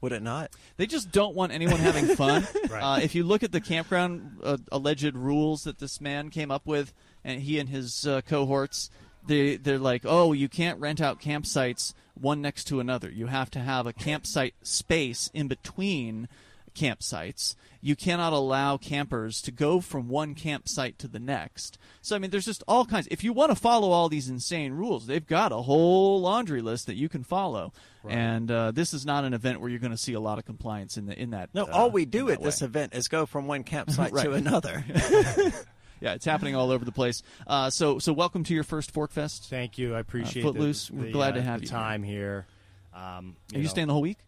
Would 0.00 0.12
it 0.12 0.22
not? 0.22 0.50
They 0.76 0.86
just 0.86 1.12
don't 1.12 1.34
want 1.34 1.52
anyone 1.52 1.78
having 1.78 2.06
fun. 2.16 2.46
Right. 2.68 2.80
uh, 2.80 3.00
if 3.00 3.14
you 3.14 3.24
look 3.24 3.42
at 3.42 3.52
the 3.52 3.60
campground 3.60 4.38
uh, 4.42 4.58
alleged 4.70 5.14
rules 5.14 5.64
that 5.64 5.78
this 5.78 5.98
man 6.00 6.28
came 6.28 6.50
up 6.50 6.66
with, 6.66 6.92
and 7.24 7.40
he 7.40 7.58
and 7.58 7.70
his 7.70 8.06
uh, 8.06 8.20
cohorts, 8.20 8.90
they 9.26 9.56
they're 9.56 9.78
like, 9.78 10.02
oh, 10.04 10.32
you 10.32 10.48
can't 10.48 10.78
rent 10.78 11.00
out 11.00 11.22
campsites 11.22 11.94
one 12.14 12.42
next 12.42 12.64
to 12.64 12.80
another. 12.80 13.10
You 13.10 13.28
have 13.28 13.50
to 13.52 13.60
have 13.60 13.86
a 13.86 13.92
campsite 13.92 14.54
space 14.62 15.30
in 15.32 15.48
between 15.48 16.28
campsites. 16.74 17.54
You 17.80 17.94
cannot 17.96 18.32
allow 18.32 18.76
campers 18.78 19.42
to 19.42 19.50
go 19.50 19.80
from 19.80 20.08
one 20.08 20.34
campsite 20.34 20.98
to 21.00 21.08
the 21.08 21.18
next. 21.18 21.76
So 22.00 22.16
I 22.16 22.18
mean, 22.18 22.30
there's 22.30 22.46
just 22.46 22.62
all 22.66 22.84
kinds. 22.86 23.06
If 23.10 23.22
you 23.22 23.32
want 23.32 23.50
to 23.50 23.56
follow 23.56 23.90
all 23.90 24.08
these 24.08 24.28
insane 24.28 24.72
rules, 24.72 25.06
they've 25.06 25.26
got 25.26 25.52
a 25.52 25.58
whole 25.58 26.20
laundry 26.20 26.62
list 26.62 26.86
that 26.86 26.94
you 26.96 27.08
can 27.08 27.22
follow. 27.24 27.72
And 28.06 28.50
uh, 28.50 28.70
this 28.72 28.92
is 28.92 29.06
not 29.06 29.24
an 29.24 29.32
event 29.32 29.60
where 29.60 29.70
you're 29.70 29.78
going 29.78 29.90
to 29.90 29.96
see 29.96 30.12
a 30.12 30.20
lot 30.20 30.38
of 30.38 30.44
compliance 30.44 30.96
in 30.98 31.06
the 31.06 31.18
in 31.18 31.30
that. 31.30 31.50
No, 31.54 31.64
uh, 31.64 31.70
all 31.72 31.90
we 31.90 32.04
do 32.04 32.26
that 32.26 32.34
at 32.34 32.42
this 32.42 32.60
way. 32.60 32.66
event 32.66 32.94
is 32.94 33.08
go 33.08 33.24
from 33.26 33.46
one 33.46 33.64
campsite 33.64 34.12
Right. 34.12 34.24
to 34.24 34.32
another. 34.32 34.84
Yeah, 36.00 36.12
it's 36.14 36.26
happening 36.26 36.54
all 36.54 36.70
over 36.70 36.84
the 36.84 36.92
place. 36.92 37.22
Uh, 37.46 37.70
so 37.70 37.98
so 37.98 38.12
welcome 38.12 38.44
to 38.44 38.52
your 38.52 38.64
first 38.64 38.90
Fork 38.90 39.10
Fest. 39.10 39.46
Thank 39.48 39.78
you. 39.78 39.94
I 39.94 40.00
appreciate 40.00 40.42
Footloose, 40.42 40.88
the, 40.88 40.96
we're 40.96 41.04
the, 41.06 41.12
glad 41.12 41.32
uh, 41.32 41.36
to 41.36 41.42
have 41.42 41.60
the 41.60 41.66
you 41.66 41.70
time 41.70 42.02
here. 42.02 42.46
Um, 42.92 43.36
Are 43.54 43.56
you 43.56 43.62
know, 43.62 43.68
staying 43.68 43.86
the 43.86 43.94
whole 43.94 44.02
week? 44.02 44.18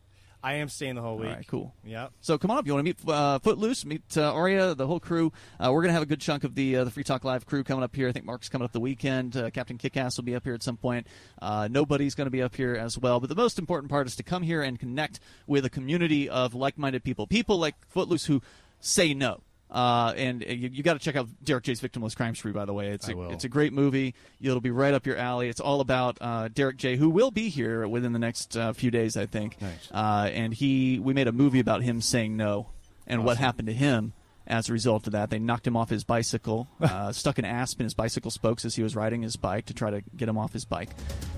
I 0.47 0.53
am 0.59 0.69
staying 0.69 0.95
the 0.95 1.03
whole 1.03 1.17
week. 1.17 1.29
All 1.29 1.35
right, 1.35 1.47
cool. 1.49 1.75
Yep. 1.85 2.13
So 2.21 2.39
come 2.39 2.53
on 2.53 2.59
up. 2.59 2.67
You 2.69 2.75
want 2.75 2.87
to 2.87 2.95
meet 2.95 3.13
uh, 3.13 3.41
Footloose, 3.41 3.85
meet 3.85 4.17
uh, 4.17 4.33
Aria, 4.33 4.77
the 4.77 4.87
whole 4.87 5.01
crew. 5.01 5.33
Uh, 5.59 5.73
we're 5.73 5.83
going 5.83 5.89
to 5.89 5.95
have 5.95 6.05
a 6.05 6.07
good 6.07 6.21
chunk 6.21 6.45
of 6.45 6.55
the 6.55 6.77
uh, 6.77 6.85
the 6.85 6.93
Free 6.93 7.03
Talk 7.03 7.25
Live 7.25 7.47
crew 7.47 7.65
coming 7.65 7.83
up 7.83 7.97
here. 7.97 8.09
I 8.09 8.13
think 8.13 8.25
Mark's 8.25 8.49
coming 8.49 8.65
up 8.65 8.71
the 8.71 8.79
weekend. 8.79 9.37
Uh, 9.37 9.51
Captain 9.51 9.77
Kickass 9.77 10.17
will 10.17 10.25
be 10.25 10.37
up 10.37 10.45
here 10.45 10.55
at 10.55 10.63
some 10.63 10.77
point. 10.77 11.09
Uh, 11.43 11.67
nobody's 11.69 12.15
going 12.15 12.27
to 12.27 12.31
be 12.31 12.43
up 12.43 12.55
here 12.55 12.77
as 12.77 12.97
well. 12.97 13.19
But 13.19 13.29
the 13.29 13.35
most 13.35 13.59
important 13.59 13.91
part 13.91 14.07
is 14.07 14.15
to 14.15 14.23
come 14.23 14.45
here 14.45 14.63
and 14.63 14.79
connect 14.79 15.19
with 15.49 15.65
a 15.65 15.71
community 15.71 16.29
of 16.29 16.55
like-minded 16.55 17.03
people, 17.03 17.27
people 17.27 17.59
like 17.59 17.75
Footloose 17.89 18.27
who 18.27 18.41
say 18.79 19.15
no. 19.15 19.41
Uh, 19.77 20.15
and 20.17 20.43
uh, 20.43 20.47
you, 20.47 20.71
you 20.73 20.83
got 20.83 20.95
to 20.95 20.99
check 20.99 21.17
out 21.17 21.29
Derrick 21.45 21.65
J's 21.65 21.83
Victimless 21.83 22.17
Crime 22.17 22.35
Spree. 22.35 22.53
By 22.53 22.65
the 22.65 22.73
way, 22.73 22.89
it's 22.89 23.11
I 23.11 23.13
a, 23.13 23.17
will. 23.17 23.31
it's 23.31 23.45
a 23.45 23.49
great 23.51 23.75
movie. 23.75 24.15
It'll 24.41 24.63
be 24.63 24.71
right 24.71 24.95
up 24.95 25.05
your 25.05 25.19
alley. 25.19 25.51
It's 25.51 25.61
all 25.61 25.83
about 25.83 26.17
uh, 26.23 26.49
Derrick 26.49 26.79
J, 26.79 26.97
who 26.97 27.11
will 27.11 27.31
be 27.31 27.51
here 27.51 27.87
within 27.87 28.15
the 28.15 28.19
next 28.19 28.57
uh, 28.57 28.73
few 28.73 28.91
days, 28.91 29.19
I 29.19 29.27
think. 29.27 29.61
Nice. 29.61 29.91
Uh, 29.93 30.31
and 30.33 30.55
he, 30.55 30.99
we 30.99 31.13
made 31.13 31.29
a 31.29 31.33
movie 31.33 31.61
about 31.61 31.83
him 31.83 32.01
saying 32.01 32.39
no 32.39 32.71
and 33.07 33.23
what 33.23 33.37
happened 33.37 33.69
to 33.69 33.75
him 33.75 34.15
as 34.47 34.69
a 34.69 34.73
result 34.73 35.07
of 35.07 35.13
that. 35.13 35.31
They 35.31 35.39
knocked 35.39 35.67
him 35.67 35.77
off 35.77 35.91
his 35.91 36.05
bicycle, 36.05 36.69
uh, 36.81 37.13
stuck 37.13 37.39
an 37.39 37.45
asp 37.45 37.81
in 37.81 37.85
his 37.85 37.95
bicycle 37.95 38.31
spokes 38.31 38.65
as 38.65 38.75
he 38.75 38.83
was 38.83 38.97
riding 38.97 39.23
his 39.23 39.37
bike 39.37 39.67
to 39.67 39.75
try 39.75 39.91
to 39.91 40.03
get 40.17 40.29
him 40.29 40.39
off 40.39 40.53
his 40.53 40.65
bike. 40.65 40.91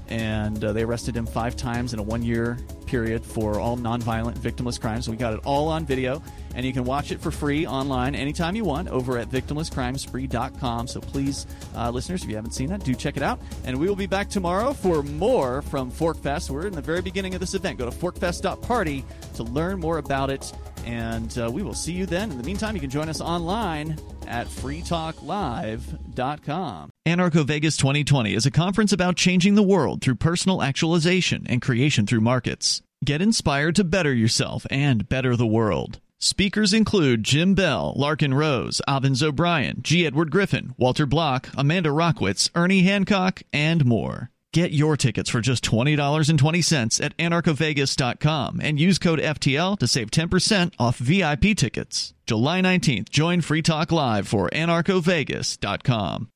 And 0.08 0.62
uh, 0.64 0.72
they 0.72 0.84
arrested 0.84 1.16
him 1.16 1.26
five 1.26 1.54
times 1.56 1.92
in 1.92 1.98
a 1.98 2.02
one 2.02 2.22
year 2.22 2.58
period 2.86 3.24
for 3.24 3.60
all 3.60 3.76
nonviolent, 3.76 4.38
victimless 4.38 4.80
crimes. 4.80 5.08
We 5.08 5.16
got 5.16 5.34
it 5.34 5.40
all 5.44 5.68
on 5.68 5.84
video, 5.84 6.22
and 6.54 6.64
you 6.64 6.72
can 6.72 6.84
watch 6.84 7.12
it 7.12 7.20
for 7.20 7.30
free 7.30 7.66
online 7.66 8.14
anytime 8.14 8.56
you 8.56 8.64
want 8.64 8.88
over 8.88 9.18
at 9.18 9.28
victimlesscrimespree.com. 9.28 10.86
So 10.88 11.00
please, 11.00 11.46
uh, 11.76 11.90
listeners, 11.90 12.22
if 12.22 12.30
you 12.30 12.36
haven't 12.36 12.52
seen 12.52 12.70
that, 12.70 12.84
do 12.84 12.94
check 12.94 13.18
it 13.18 13.22
out. 13.22 13.38
And 13.64 13.78
we 13.78 13.86
will 13.88 13.96
be 13.96 14.06
back 14.06 14.30
tomorrow 14.30 14.72
for 14.72 15.02
more 15.02 15.60
from 15.62 15.90
Forkfest. 15.92 16.48
We're 16.48 16.66
in 16.66 16.72
the 16.72 16.80
very 16.80 17.02
beginning 17.02 17.34
of 17.34 17.40
this 17.40 17.52
event. 17.52 17.78
Go 17.78 17.84
to 17.88 17.96
forkfest.party 17.96 19.04
to 19.34 19.42
learn 19.42 19.78
more 19.78 19.98
about 19.98 20.30
it. 20.30 20.52
And 20.88 21.38
uh, 21.38 21.48
we 21.52 21.62
will 21.62 21.74
see 21.74 21.92
you 21.92 22.06
then. 22.06 22.30
In 22.30 22.38
the 22.38 22.44
meantime, 22.44 22.74
you 22.74 22.80
can 22.80 22.88
join 22.88 23.10
us 23.10 23.20
online 23.20 23.98
at 24.26 24.46
freetalklive.com. 24.46 26.90
Anarcho 27.06 27.44
Vegas 27.44 27.76
2020 27.76 28.34
is 28.34 28.46
a 28.46 28.50
conference 28.50 28.90
about 28.90 29.16
changing 29.16 29.54
the 29.54 29.62
world 29.62 30.00
through 30.00 30.14
personal 30.14 30.62
actualization 30.62 31.44
and 31.46 31.60
creation 31.60 32.06
through 32.06 32.22
markets. 32.22 32.80
Get 33.04 33.20
inspired 33.20 33.76
to 33.76 33.84
better 33.84 34.14
yourself 34.14 34.64
and 34.70 35.06
better 35.06 35.36
the 35.36 35.46
world. 35.46 36.00
Speakers 36.20 36.72
include 36.72 37.22
Jim 37.22 37.54
Bell, 37.54 37.94
Larken 37.94 38.32
Rose, 38.32 38.80
Avens 38.88 39.22
O'Brien, 39.22 39.82
G. 39.82 40.06
Edward 40.06 40.30
Griffin, 40.30 40.72
Walter 40.78 41.04
Block, 41.04 41.50
Amanda 41.54 41.90
Rockwitz, 41.90 42.48
Ernie 42.54 42.82
Hancock, 42.82 43.42
and 43.52 43.84
more. 43.84 44.30
Get 44.54 44.72
your 44.72 44.96
tickets 44.96 45.28
for 45.28 45.40
just 45.42 45.62
$20.20 45.64 47.04
at 47.04 47.16
anarchovegas.com 47.18 48.60
and 48.62 48.80
use 48.80 48.98
code 48.98 49.18
FTL 49.18 49.78
to 49.78 49.86
save 49.86 50.10
10% 50.10 50.72
off 50.78 50.96
VIP 50.96 51.56
tickets. 51.56 52.14
July 52.26 52.62
19th, 52.62 53.10
join 53.10 53.42
Free 53.42 53.62
Talk 53.62 53.92
Live 53.92 54.26
for 54.26 54.48
anarchovegas.com. 54.50 56.30